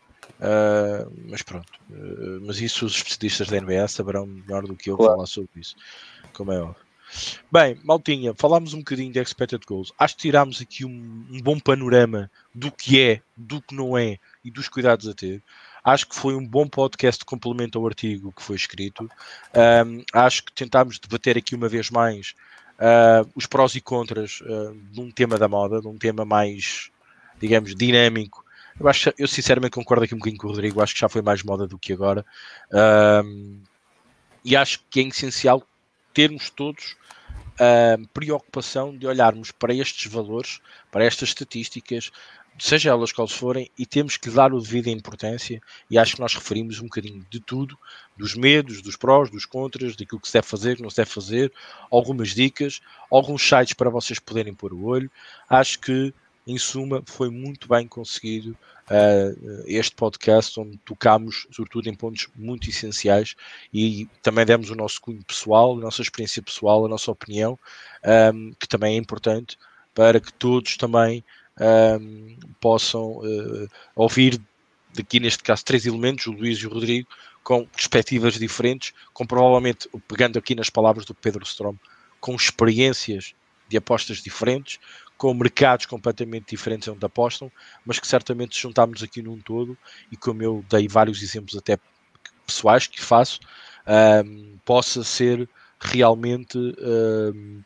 Uh, 0.45 1.11
mas 1.31 1.41
pronto, 1.41 1.73
uh, 1.89 2.41
mas 2.47 2.61
isso 2.61 2.85
os 2.85 2.97
especialistas 2.97 3.49
da 3.49 3.59
NBA 3.59 3.89
saberão 3.89 4.27
melhor 4.27 4.67
do 4.67 4.77
que 4.77 4.91
eu 4.91 4.97
Claro. 4.97 5.15
falar 5.15 5.27
sobre 5.27 5.49
isso, 5.57 5.75
como 6.35 6.53
é 6.53 6.61
óbvio. 6.61 6.85
Bem, 7.51 7.79
Maltinha, 7.83 8.35
falámos 8.37 8.75
um 8.75 8.79
bocadinho 8.79 9.13
de 9.13 9.21
expected 9.21 9.65
goals. 9.67 9.93
Acho 9.99 10.17
que 10.17 10.23
tirámos 10.23 10.61
aqui 10.61 10.85
um, 10.85 11.27
um 11.31 11.41
bom 11.41 11.59
panorama 11.59 12.31
do 12.55 12.71
que 12.71 13.01
é, 13.01 13.23
do 13.37 13.63
que 13.63 13.75
não 13.75 13.97
é 13.97 14.19
e 14.45 14.51
dos 14.51 14.69
cuidados 14.69 15.09
a 15.09 15.15
ter. 15.15 15.43
Acho 15.83 16.09
que 16.09 16.15
foi 16.15 16.35
um 16.35 16.47
bom 16.47 16.67
podcast 16.67 17.21
de 17.21 17.25
complemento 17.25 17.79
ao 17.79 17.87
artigo 17.87 18.33
que 18.33 18.43
foi 18.43 18.57
escrito. 18.57 19.09
Um, 19.55 20.03
acho 20.13 20.45
que 20.45 20.53
tentámos 20.53 20.99
debater 20.99 21.39
aqui 21.39 21.55
uma 21.55 21.69
vez 21.69 21.91
mais 21.91 22.35
uh, 22.79 23.31
os 23.35 23.47
prós 23.47 23.75
e 23.75 23.81
contras 23.81 24.41
uh, 24.41 24.75
de 24.91 25.01
um 25.01 25.11
tema 25.11 25.39
da 25.39 25.47
moda, 25.47 25.81
de 25.81 25.87
um 25.87 25.97
tema 25.97 26.25
mais, 26.25 26.91
digamos, 27.39 27.75
dinâmico. 27.75 28.44
Eu, 28.79 28.89
acho, 28.89 29.13
eu 29.17 29.29
sinceramente 29.29 29.73
concordo 29.73 30.05
aqui 30.05 30.15
um 30.15 30.19
bocadinho 30.19 30.41
com 30.41 30.49
o 30.49 30.51
Rodrigo, 30.51 30.83
acho 30.83 30.95
que 30.95 31.01
já 31.01 31.09
foi 31.09 31.23
mais 31.23 31.43
moda 31.43 31.67
do 31.67 31.79
que 31.79 31.93
agora. 31.93 32.25
Um, 33.25 33.61
e 34.45 34.57
acho 34.57 34.81
que 34.91 35.01
é 35.01 35.03
essencial 35.05 35.63
termos 36.13 36.51
todos 36.51 36.97
a 37.59 37.97
preocupação 38.13 38.97
de 38.97 39.07
olharmos 39.07 39.51
para 39.53 39.73
estes 39.73 40.11
valores, 40.11 40.61
para 40.91 41.05
estas 41.05 41.31
estatísticas, 41.31 42.11
seja 42.59 42.91
elas 42.91 43.13
quais 43.13 43.33
forem, 43.33 43.71
e 43.79 43.87
temos 43.87 44.17
que 44.17 44.31
dar 44.31 44.53
o 44.53 44.61
devido 44.61 44.89
importância. 44.89 45.61
E 45.91 45.99
acho 45.99 46.17
que 46.17 46.21
nós 46.21 46.35
referimos 46.35 46.79
um 46.81 46.85
bocadinho 46.85 47.25
de 47.31 47.41
tudo, 47.41 47.79
dos 48.17 48.35
medos, 48.35 48.81
dos 48.83 48.97
prós, 48.97 49.31
dos 49.31 49.45
contras, 49.45 49.97
daquilo 49.97 50.21
que 50.21 50.29
se 50.29 50.35
deve 50.35 50.47
fazer, 50.47 50.77
que 50.77 50.83
não 50.83 50.91
se 50.91 50.97
deve 50.97 51.11
fazer, 51.11 51.53
algumas 51.91 52.31
dicas, 52.31 52.81
alguns 53.11 53.47
sites 53.47 53.75
para 53.75 53.91
vocês 53.91 54.19
poderem 54.19 54.55
pôr 54.55 54.73
o 54.73 54.85
olho. 54.85 55.11
Acho 55.49 55.79
que, 55.81 56.15
em 56.47 56.59
suma, 56.59 57.03
foi 57.07 57.31
muito 57.31 57.69
bem 57.69 57.87
conseguido 57.89 58.57
uh, 58.91 59.65
este 59.67 59.95
podcast, 59.95 60.59
onde 60.61 60.77
tocámos, 60.79 61.47
sobretudo, 61.51 61.89
em 61.89 61.95
pontos 61.95 62.29
muito 62.37 62.69
essenciais 62.69 63.35
e 63.73 64.09
também 64.23 64.45
demos 64.45 64.71
o 64.71 64.75
nosso 64.75 65.01
cunho 65.01 65.25
pessoal, 65.25 65.77
a 65.77 65.81
nossa 65.81 66.03
experiência 66.03 66.43
pessoal, 66.43 66.85
a 66.85 66.89
nossa 66.89 67.11
opinião, 67.11 67.59
um, 68.35 68.53
que 68.59 68.69
também 68.69 68.95
é 68.95 68.99
importante 68.99 69.59
para 69.95 70.21
que 70.21 70.33
todos 70.33 70.77
também 70.77 71.25
um, 72.01 72.37
possam 72.61 73.19
uh, 73.19 73.69
ouvir 73.95 74.41
daqui 74.95 75.19
neste 75.19 75.43
caso 75.43 75.65
três 75.65 75.87
elementos, 75.87 76.27
o 76.27 76.33
Luís 76.33 76.59
e 76.59 76.67
o 76.67 76.71
Rodrigo, 76.71 77.09
com 77.43 77.67
perspectivas 77.67 78.35
diferentes, 78.35 78.93
com 79.13 79.27
provavelmente, 79.27 79.89
pegando 80.09 80.39
aqui 80.39 80.55
nas 80.55 80.71
palavras 80.71 81.05
do 81.05 81.15
Pedro 81.15 81.45
Strom, 81.45 81.77
com 82.21 82.35
experiências 82.35 83.35
de 83.69 83.77
apostas 83.77 84.23
diferentes, 84.23 84.79
com 85.25 85.33
mercados 85.33 85.87
completamente 85.87 86.51
diferentes 86.51 86.87
onde 86.87 87.03
apostam, 87.03 87.51
mas 87.83 87.99
que 87.99 88.07
certamente 88.07 88.61
juntámos 88.61 89.03
aqui 89.03 89.23
num 89.23 89.41
todo 89.41 89.75
e 90.13 90.19
como 90.19 90.43
eu 90.43 90.63
dei 90.69 90.87
vários 90.87 91.23
exemplos 91.23 91.57
até 91.57 91.79
pessoais 92.47 92.87
que 92.87 93.01
faço, 93.01 93.41
um, 94.23 94.59
possa 94.67 95.03
ser 95.03 95.49
realmente 95.81 96.59
um, 96.59 97.63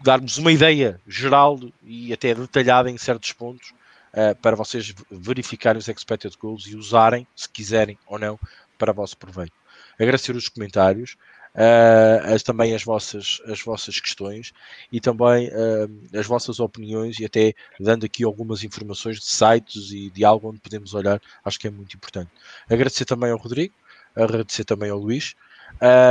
darmos 0.00 0.38
uma 0.38 0.50
ideia 0.50 1.00
geral 1.06 1.56
e 1.84 2.12
até 2.12 2.34
detalhada 2.34 2.90
em 2.90 2.98
certos 2.98 3.32
pontos 3.32 3.72
uh, 4.12 4.34
para 4.42 4.56
vocês 4.56 4.92
verificarem 5.08 5.78
os 5.78 5.86
expected 5.86 6.36
goals 6.36 6.66
e 6.66 6.74
usarem, 6.74 7.24
se 7.36 7.48
quiserem 7.48 7.96
ou 8.08 8.18
não, 8.18 8.36
para 8.76 8.92
vosso 8.92 9.16
proveito. 9.16 9.54
Agradecer 10.00 10.34
os 10.34 10.48
comentários, 10.48 11.16
uh, 11.54 12.34
as, 12.34 12.42
também 12.42 12.74
as 12.74 12.84
vossas, 12.84 13.40
as 13.46 13.60
vossas 13.62 14.00
questões 14.00 14.52
e 14.90 15.00
também 15.00 15.48
uh, 15.48 16.18
as 16.18 16.26
vossas 16.26 16.60
opiniões 16.60 17.18
e 17.18 17.24
até 17.24 17.54
dando 17.78 18.04
aqui 18.04 18.24
algumas 18.24 18.64
informações 18.64 19.18
de 19.18 19.26
sites 19.26 19.90
e 19.92 20.10
de 20.10 20.24
algo 20.24 20.48
onde 20.48 20.60
podemos 20.60 20.94
olhar, 20.94 21.20
acho 21.44 21.58
que 21.58 21.66
é 21.66 21.70
muito 21.70 21.96
importante. 21.96 22.30
Agradecer 22.68 23.04
também 23.04 23.30
ao 23.30 23.38
Rodrigo, 23.38 23.74
agradecer 24.14 24.64
também 24.64 24.90
ao 24.90 24.98
Luís 24.98 25.34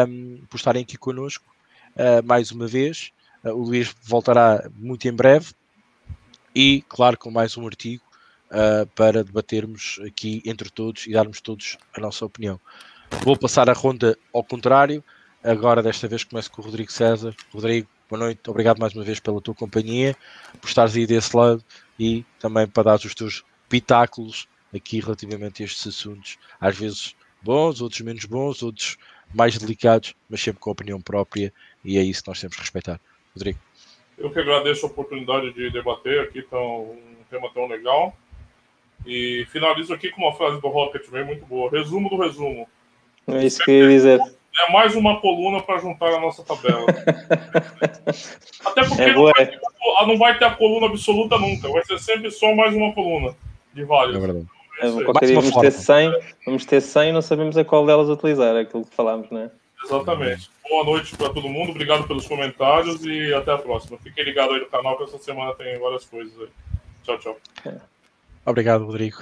um, 0.08 0.42
por 0.50 0.58
estarem 0.58 0.84
aqui 0.84 0.98
connosco 0.98 1.46
uh, 1.96 2.26
mais 2.26 2.52
uma 2.52 2.68
vez. 2.68 3.12
O 3.44 3.64
Luís 3.64 3.96
voltará 4.04 4.70
muito 4.76 5.08
em 5.08 5.14
breve 5.14 5.54
e, 6.54 6.84
claro, 6.90 7.18
com 7.18 7.32
mais 7.32 7.56
um 7.58 7.66
artigo 7.66 8.04
uh, 8.52 8.86
para 8.88 9.24
debatermos 9.24 10.00
aqui 10.06 10.42
entre 10.46 10.70
todos 10.70 11.08
e 11.08 11.14
darmos 11.14 11.40
todos 11.40 11.78
a 11.96 12.02
nossa 12.02 12.26
opinião. 12.26 12.60
Vou 13.24 13.38
passar 13.38 13.70
a 13.70 13.74
ronda 13.74 14.18
ao 14.34 14.44
contrário. 14.44 15.04
Agora, 15.44 15.82
desta 15.82 16.06
vez, 16.06 16.26
começo 16.26 16.52
com 16.52 16.62
o 16.62 16.66
Rodrigo 16.66 16.92
César. 16.92 17.34
Rodrigo, 17.54 17.88
boa 18.10 18.20
noite. 18.20 18.42
Obrigado 18.50 18.78
mais 18.78 18.94
uma 18.94 19.06
vez 19.06 19.22
pela 19.22 19.40
tua 19.40 19.56
companhia, 19.56 20.14
por 20.60 20.68
estares 20.68 20.98
aí 20.98 21.08
desse 21.08 21.36
lado 21.36 21.64
e 21.98 22.26
também 22.40 22.68
para 22.68 22.84
dar 22.84 22.96
os 22.96 23.16
teus 23.16 23.46
pitáculos 23.70 24.50
aqui 24.76 25.00
relativamente 25.00 25.64
a 25.64 25.66
estes 25.66 25.88
assuntos. 25.88 26.38
Às 26.60 26.78
vezes 26.78 27.16
bons, 27.42 27.80
outros 27.80 28.02
menos 28.02 28.26
bons, 28.26 28.62
outros 28.62 28.98
mais 29.34 29.58
delicados, 29.58 30.14
mas 30.30 30.42
sempre 30.42 30.60
com 30.60 30.72
opinião 30.72 31.00
própria 31.00 31.54
e 31.86 31.98
é 31.98 32.04
isso 32.04 32.22
que 32.22 32.28
nós 32.28 32.42
temos 32.42 32.58
que 32.58 32.62
respeitar. 32.62 33.00
Rodrigo. 33.34 33.60
Eu 34.18 34.30
que 34.32 34.40
agradeço 34.40 34.86
a 34.86 34.90
oportunidade 34.90 35.54
de 35.54 35.70
debater 35.70 36.20
aqui 36.20 36.42
tão, 36.42 36.92
um 36.92 37.24
tema 37.30 37.50
tão 37.54 37.66
legal. 37.66 38.14
E 39.06 39.48
finalizo 39.50 39.94
aqui 39.94 40.12
com 40.12 40.22
uma 40.22 40.36
frase 40.36 40.60
do 40.60 40.68
Rocketman 40.68 41.24
muito 41.24 41.46
boa. 41.46 41.72
Resumo 41.72 42.10
do 42.10 42.18
resumo. 42.18 42.68
É 43.26 43.46
isso 43.46 43.64
que 43.64 43.72
eu 43.72 43.90
ia 43.90 43.98
dizer. 43.98 44.39
É 44.68 44.72
mais 44.72 44.96
uma 44.96 45.20
coluna 45.22 45.62
para 45.62 45.80
juntar 45.80 46.14
a 46.14 46.20
nossa 46.20 46.44
tabela. 46.44 46.86
Até 48.66 48.84
porque 48.84 49.02
É 49.02 49.14
não, 49.14 49.24
vai 49.24 49.44
é. 49.44 49.46
ter, 49.46 49.60
a- 50.00 50.06
não 50.08 50.18
vai 50.18 50.38
ter 50.38 50.46
a 50.46 50.56
coluna 50.56 50.88
absoluta 50.88 51.38
nunca. 51.38 51.70
Vai 51.70 51.84
ser 51.86 52.00
sempre 52.00 52.30
só 52.32 52.54
mais 52.54 52.74
uma 52.76 52.94
coluna 52.94 53.36
de 53.74 53.84
vários. 53.84 54.16
É 54.16 54.20
verdade. 54.20 54.48
É 54.82 54.88
uma 54.88 55.04
vamos 55.04 55.20
ter 55.52 55.52
forma. 55.52 55.72
100, 55.72 56.14
vamos 56.46 56.66
ter 56.66 56.82
100 56.82 57.10
e 57.10 57.12
não 57.12 57.22
sabemos 57.22 57.58
a 57.58 57.66
qual 57.66 57.86
delas 57.86 58.08
utilizar, 58.10 58.56
é 58.56 58.62
aquilo 58.62 58.86
que 58.86 58.96
falámos, 58.96 59.30
não 59.30 59.42
é? 59.42 59.52
Exatamente. 59.84 60.50
Boa 60.70 60.84
noite 60.86 61.16
para 61.18 61.30
todo 61.30 61.50
mundo. 61.50 61.72
Obrigado 61.72 62.08
pelos 62.08 62.28
comentários 62.28 63.04
e 63.06 63.34
até 63.34 63.52
a 63.52 63.58
próxima. 63.58 63.98
Fiquem 63.98 64.24
ligados 64.24 64.56
aí 64.56 64.62
no 64.62 64.68
canal 64.68 64.98
que 64.98 65.04
essa 65.04 65.18
semana 65.18 65.54
tem 65.56 65.78
várias 65.80 66.06
coisas 66.06 66.34
aí. 66.40 66.48
Tchau, 67.04 67.18
tchau. 67.18 67.38
Obrigado, 68.46 68.86
Rodrigo. 68.86 69.18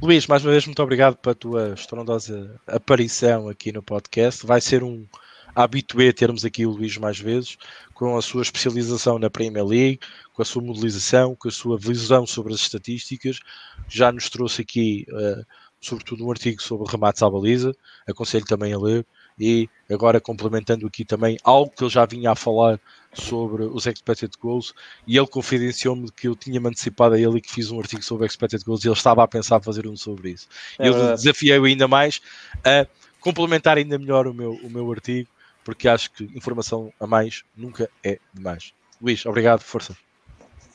Luís, 0.00 0.28
mais 0.28 0.44
uma 0.44 0.52
vez, 0.52 0.64
muito 0.64 0.80
obrigado 0.80 1.16
pela 1.16 1.34
tua 1.34 1.74
estrondosa 1.74 2.60
aparição 2.68 3.48
aqui 3.48 3.72
no 3.72 3.82
podcast. 3.82 4.46
Vai 4.46 4.60
ser 4.60 4.84
um 4.84 5.04
habitué 5.52 6.12
termos 6.12 6.44
aqui 6.44 6.64
o 6.64 6.70
Luís 6.70 6.96
mais 6.96 7.18
vezes, 7.18 7.56
com 7.94 8.16
a 8.16 8.22
sua 8.22 8.42
especialização 8.42 9.18
na 9.18 9.28
Premier 9.28 9.66
League, 9.66 9.98
com 10.32 10.40
a 10.40 10.44
sua 10.44 10.62
modelização, 10.62 11.34
com 11.34 11.48
a 11.48 11.50
sua 11.50 11.76
visão 11.76 12.24
sobre 12.28 12.54
as 12.54 12.60
estatísticas. 12.60 13.40
Já 13.88 14.12
nos 14.12 14.30
trouxe 14.30 14.62
aqui, 14.62 15.04
eh, 15.12 15.42
sobretudo, 15.80 16.24
um 16.24 16.30
artigo 16.30 16.62
sobre 16.62 16.88
remates 16.88 17.20
à 17.20 17.28
baliza. 17.28 17.74
Aconselho 18.08 18.44
também 18.44 18.72
a 18.72 18.78
ler. 18.78 19.04
E 19.38 19.68
agora 19.90 20.20
complementando 20.20 20.86
aqui 20.86 21.04
também 21.04 21.38
algo 21.44 21.70
que 21.70 21.82
ele 21.82 21.90
já 21.90 22.04
vinha 22.04 22.32
a 22.32 22.34
falar 22.34 22.80
sobre 23.12 23.64
os 23.64 23.86
expected 23.86 24.32
goals 24.40 24.74
e 25.06 25.16
ele 25.16 25.26
confidenciou-me 25.26 26.10
que 26.10 26.28
eu 26.28 26.36
tinha-me 26.36 26.68
antecipado 26.68 27.14
a 27.14 27.20
ele 27.20 27.38
e 27.38 27.40
que 27.40 27.50
fiz 27.50 27.70
um 27.70 27.78
artigo 27.78 28.02
sobre 28.02 28.26
expected 28.26 28.64
goals 28.64 28.84
e 28.84 28.88
ele 28.88 28.94
estava 28.94 29.22
a 29.22 29.28
pensar 29.28 29.60
fazer 29.60 29.86
um 29.86 29.96
sobre 29.96 30.30
isso. 30.30 30.48
É 30.78 30.88
eu 30.88 31.14
desafiei-o 31.14 31.64
ainda 31.64 31.86
mais 31.86 32.20
a 32.64 32.86
complementar 33.20 33.76
ainda 33.78 33.98
melhor 33.98 34.26
o 34.26 34.34
meu, 34.34 34.52
o 34.62 34.70
meu 34.70 34.90
artigo 34.90 35.28
porque 35.64 35.86
acho 35.86 36.10
que 36.12 36.24
informação 36.34 36.90
a 36.98 37.06
mais 37.06 37.44
nunca 37.54 37.90
é 38.02 38.18
demais. 38.32 38.72
Luís, 39.00 39.26
obrigado, 39.26 39.60
força. 39.60 39.94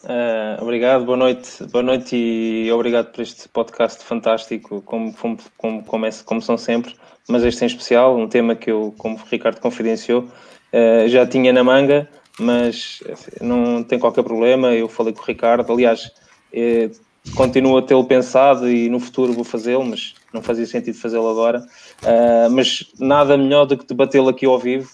Ah, 0.06 0.58
obrigado, 0.62 1.06
boa 1.06 1.18
noite, 1.18 1.64
boa 1.72 1.84
noite 1.84 2.16
e 2.16 2.70
obrigado 2.72 3.12
por 3.12 3.22
este 3.22 3.48
podcast 3.48 4.04
fantástico, 4.04 4.82
como, 4.82 5.14
como, 5.58 5.84
como, 5.84 6.06
é- 6.06 6.10
como 6.26 6.42
são 6.42 6.58
sempre, 6.58 6.94
mas 7.30 7.44
este 7.44 7.64
em 7.64 7.68
especial, 7.68 8.18
um 8.18 8.28
tema 8.28 8.54
que 8.56 8.70
eu, 8.70 8.94
como 8.98 9.16
o 9.16 9.22
Ricardo 9.30 9.62
confidenciou, 9.62 10.26
ah, 10.74 11.08
já 11.08 11.26
tinha 11.26 11.54
na 11.54 11.64
manga, 11.64 12.10
mas 12.40 13.02
não 13.40 13.82
tem 13.84 13.98
qualquer 14.00 14.24
problema, 14.24 14.74
eu 14.74 14.90
falei 14.90 15.14
com 15.14 15.22
o 15.22 15.26
Ricardo, 15.26 15.72
aliás, 15.72 16.12
eh, 16.52 16.90
continuo 17.36 17.78
a 17.78 17.82
tê-lo 17.82 18.04
pensado 18.06 18.70
e 18.70 18.90
no 18.90 19.00
futuro 19.00 19.32
vou 19.34 19.44
fazê-lo, 19.46 19.86
mas 19.86 20.16
não 20.34 20.42
fazia 20.42 20.66
sentido 20.66 20.98
fazê-lo 20.98 21.30
agora, 21.30 21.66
Ah, 22.06 22.50
mas 22.52 22.92
nada 23.00 23.38
melhor 23.38 23.66
do 23.66 23.78
que 23.78 23.86
debatê-lo 23.88 24.28
aqui 24.30 24.46
ao 24.46 24.60
vivo, 24.60 24.90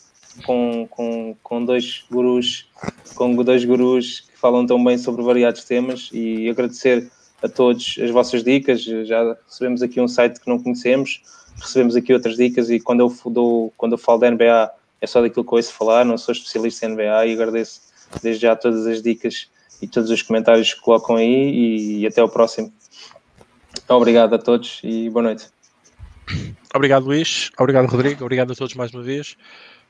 com, 0.45 0.87
com, 0.89 1.35
com 1.41 1.65
dois 1.65 2.03
gurus, 2.09 2.67
com 3.15 3.35
dois 3.35 3.65
gurus 3.65 4.21
que 4.21 4.37
falam 4.37 4.65
tão 4.65 4.83
bem 4.83 4.97
sobre 4.97 5.23
variados 5.23 5.63
temas 5.63 6.09
e 6.13 6.49
agradecer 6.49 7.09
a 7.41 7.47
todos 7.47 7.97
as 8.01 8.09
vossas 8.11 8.43
dicas. 8.43 8.83
Já 8.83 9.37
recebemos 9.45 9.81
aqui 9.81 9.99
um 9.99 10.07
site 10.07 10.39
que 10.39 10.47
não 10.47 10.59
conhecemos, 10.59 11.21
recebemos 11.59 11.95
aqui 11.95 12.13
outras 12.13 12.35
dicas 12.35 12.69
e 12.69 12.79
quando 12.79 13.01
eu, 13.01 13.31
dou, 13.31 13.73
quando 13.77 13.93
eu 13.93 13.97
falo 13.97 14.19
da 14.19 14.31
NBA 14.31 14.71
é 15.01 15.07
só 15.07 15.21
daquilo 15.21 15.45
que 15.45 15.53
eu 15.53 15.57
ouço 15.57 15.73
falar, 15.73 16.05
não 16.05 16.17
sou 16.17 16.33
especialista 16.33 16.85
em 16.85 16.89
NBA 16.89 17.25
e 17.27 17.33
agradeço 17.33 17.81
desde 18.21 18.41
já 18.41 18.55
todas 18.55 18.85
as 18.85 19.01
dicas 19.01 19.47
e 19.81 19.87
todos 19.87 20.09
os 20.09 20.21
comentários 20.21 20.73
que 20.73 20.81
colocam 20.81 21.15
aí 21.15 22.01
e 22.01 22.07
até 22.07 22.21
ao 22.21 22.29
próximo. 22.29 22.71
Então, 23.83 23.97
obrigado 23.97 24.33
a 24.33 24.37
todos 24.37 24.81
e 24.83 25.09
boa 25.09 25.23
noite. 25.23 25.47
Obrigado, 26.75 27.05
Luís. 27.05 27.49
Obrigado, 27.57 27.87
Rodrigo. 27.87 28.23
Obrigado 28.23 28.51
a 28.51 28.55
todos 28.55 28.75
mais 28.75 28.93
uma 28.93 29.01
vez. 29.01 29.35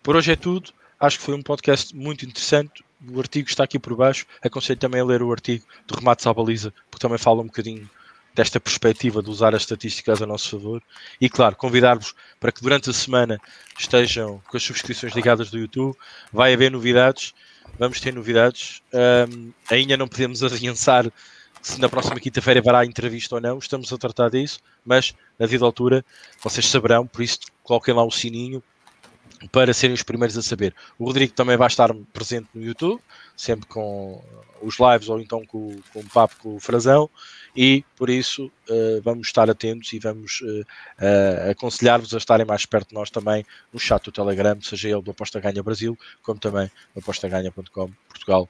Por 0.01 0.15
hoje 0.15 0.31
é 0.31 0.35
tudo. 0.35 0.71
Acho 0.99 1.17
que 1.17 1.25
foi 1.25 1.35
um 1.35 1.41
podcast 1.41 1.95
muito 1.95 2.25
interessante, 2.25 2.83
o 3.07 3.19
artigo 3.19 3.47
está 3.47 3.63
aqui 3.63 3.79
por 3.79 3.95
baixo. 3.95 4.25
Aconselho 4.41 4.79
também 4.79 4.99
a 4.99 5.05
ler 5.05 5.21
o 5.21 5.31
artigo 5.31 5.63
do 5.87 5.95
Remates 5.95 6.27
à 6.27 6.33
Baliza, 6.33 6.73
porque 6.89 7.01
também 7.01 7.17
fala 7.17 7.41
um 7.41 7.45
bocadinho 7.45 7.89
desta 8.35 8.59
perspectiva 8.59 9.23
de 9.23 9.29
usar 9.29 9.55
as 9.55 9.63
estatísticas 9.63 10.21
a 10.21 10.25
nosso 10.25 10.49
favor. 10.49 10.81
E 11.19 11.29
claro, 11.29 11.55
convidar-vos 11.55 12.13
para 12.39 12.51
que 12.51 12.61
durante 12.61 12.89
a 12.89 12.93
semana 12.93 13.39
estejam 13.77 14.41
com 14.47 14.57
as 14.57 14.63
subscrições 14.63 15.13
ligadas 15.13 15.49
do 15.49 15.57
YouTube. 15.57 15.95
Vai 16.31 16.53
haver 16.53 16.71
novidades, 16.71 17.33
vamos 17.77 17.99
ter 17.99 18.13
novidades. 18.13 18.81
Um, 18.93 19.51
ainda 19.69 19.97
não 19.97 20.07
podemos 20.07 20.43
adiançar 20.43 21.11
se 21.61 21.79
na 21.79 21.89
próxima 21.89 22.19
quinta-feira 22.19 22.59
haverá 22.59 22.85
entrevista 22.85 23.35
ou 23.35 23.41
não, 23.41 23.57
estamos 23.57 23.91
a 23.91 23.97
tratar 23.97 24.29
disso, 24.29 24.59
mas 24.85 25.13
na 25.37 25.45
devida 25.45 25.65
altura 25.65 26.05
vocês 26.41 26.65
saberão, 26.65 27.05
por 27.05 27.21
isso 27.21 27.39
coloquem 27.63 27.93
lá 27.93 28.03
o 28.03 28.11
sininho 28.11 28.63
para 29.51 29.73
serem 29.73 29.93
os 29.93 30.03
primeiros 30.03 30.37
a 30.37 30.41
saber. 30.41 30.75
O 30.97 31.05
Rodrigo 31.05 31.33
também 31.33 31.57
vai 31.57 31.67
estar 31.67 31.93
presente 32.13 32.47
no 32.53 32.63
YouTube, 32.63 33.01
sempre 33.35 33.67
com 33.67 34.21
os 34.61 34.77
lives 34.79 35.07
ou 35.07 35.19
então 35.19 35.45
com, 35.45 35.79
com 35.93 35.99
o 35.99 36.09
papo 36.09 36.35
com 36.39 36.55
o 36.55 36.59
Frazão, 36.59 37.09
e 37.55 37.83
por 37.95 38.09
isso 38.09 38.51
uh, 38.69 39.01
vamos 39.01 39.27
estar 39.27 39.49
atentos 39.49 39.91
e 39.93 39.99
vamos 39.99 40.41
uh, 40.41 40.61
uh, 40.61 41.51
aconselhar-vos 41.51 42.13
a 42.13 42.17
estarem 42.17 42.45
mais 42.45 42.65
perto 42.65 42.89
de 42.89 42.95
nós 42.95 43.09
também 43.09 43.45
no 43.71 43.79
chat 43.79 44.03
do 44.03 44.11
Telegram, 44.11 44.61
seja 44.61 44.89
ele 44.89 45.01
do 45.01 45.11
Aposta 45.11 45.39
Ganha 45.39 45.63
Brasil, 45.63 45.97
como 46.21 46.39
também 46.39 46.69
apostaganha.com 46.95 47.91
Portugal, 48.09 48.49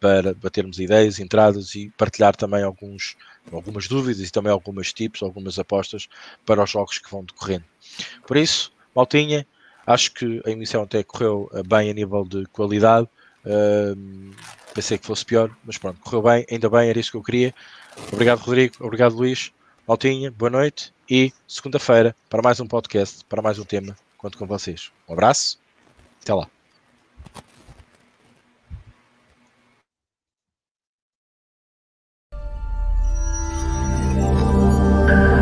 para 0.00 0.32
batermos 0.34 0.78
ideias, 0.78 1.18
entradas 1.18 1.74
e 1.74 1.90
partilhar 1.90 2.34
também 2.34 2.62
alguns, 2.62 3.14
algumas 3.52 3.86
dúvidas 3.86 4.26
e 4.26 4.32
também 4.32 4.50
algumas 4.50 4.90
tips, 4.90 5.22
algumas 5.22 5.58
apostas 5.58 6.08
para 6.46 6.64
os 6.64 6.70
jogos 6.70 6.98
que 6.98 7.10
vão 7.10 7.22
decorrendo. 7.24 7.64
Por 8.26 8.38
isso, 8.38 8.72
Maltinha, 8.94 9.46
acho 9.90 10.12
que 10.12 10.40
a 10.44 10.50
emissão 10.50 10.82
até 10.82 11.02
correu 11.02 11.50
bem 11.66 11.90
a 11.90 11.94
nível 11.94 12.24
de 12.24 12.46
qualidade. 12.46 13.08
Uh, 13.44 14.34
pensei 14.74 14.98
que 14.98 15.06
fosse 15.06 15.24
pior, 15.24 15.50
mas 15.64 15.78
pronto, 15.78 16.00
correu 16.00 16.22
bem, 16.22 16.46
ainda 16.50 16.68
bem, 16.68 16.88
era 16.88 16.98
isso 16.98 17.10
que 17.10 17.16
eu 17.16 17.22
queria. 17.22 17.54
Obrigado, 18.12 18.40
Rodrigo. 18.40 18.74
Obrigado, 18.80 19.14
Luís. 19.16 19.52
Maltinha, 19.86 20.30
boa 20.30 20.50
noite 20.50 20.92
e 21.10 21.32
segunda-feira 21.48 22.14
para 22.28 22.42
mais 22.42 22.60
um 22.60 22.66
podcast, 22.66 23.24
para 23.24 23.42
mais 23.42 23.58
um 23.58 23.64
tema. 23.64 23.96
Conto 24.16 24.38
com 24.38 24.46
vocês. 24.46 24.92
Um 25.08 25.14
abraço. 25.14 25.58
Até 26.22 26.34
lá. 26.34 26.59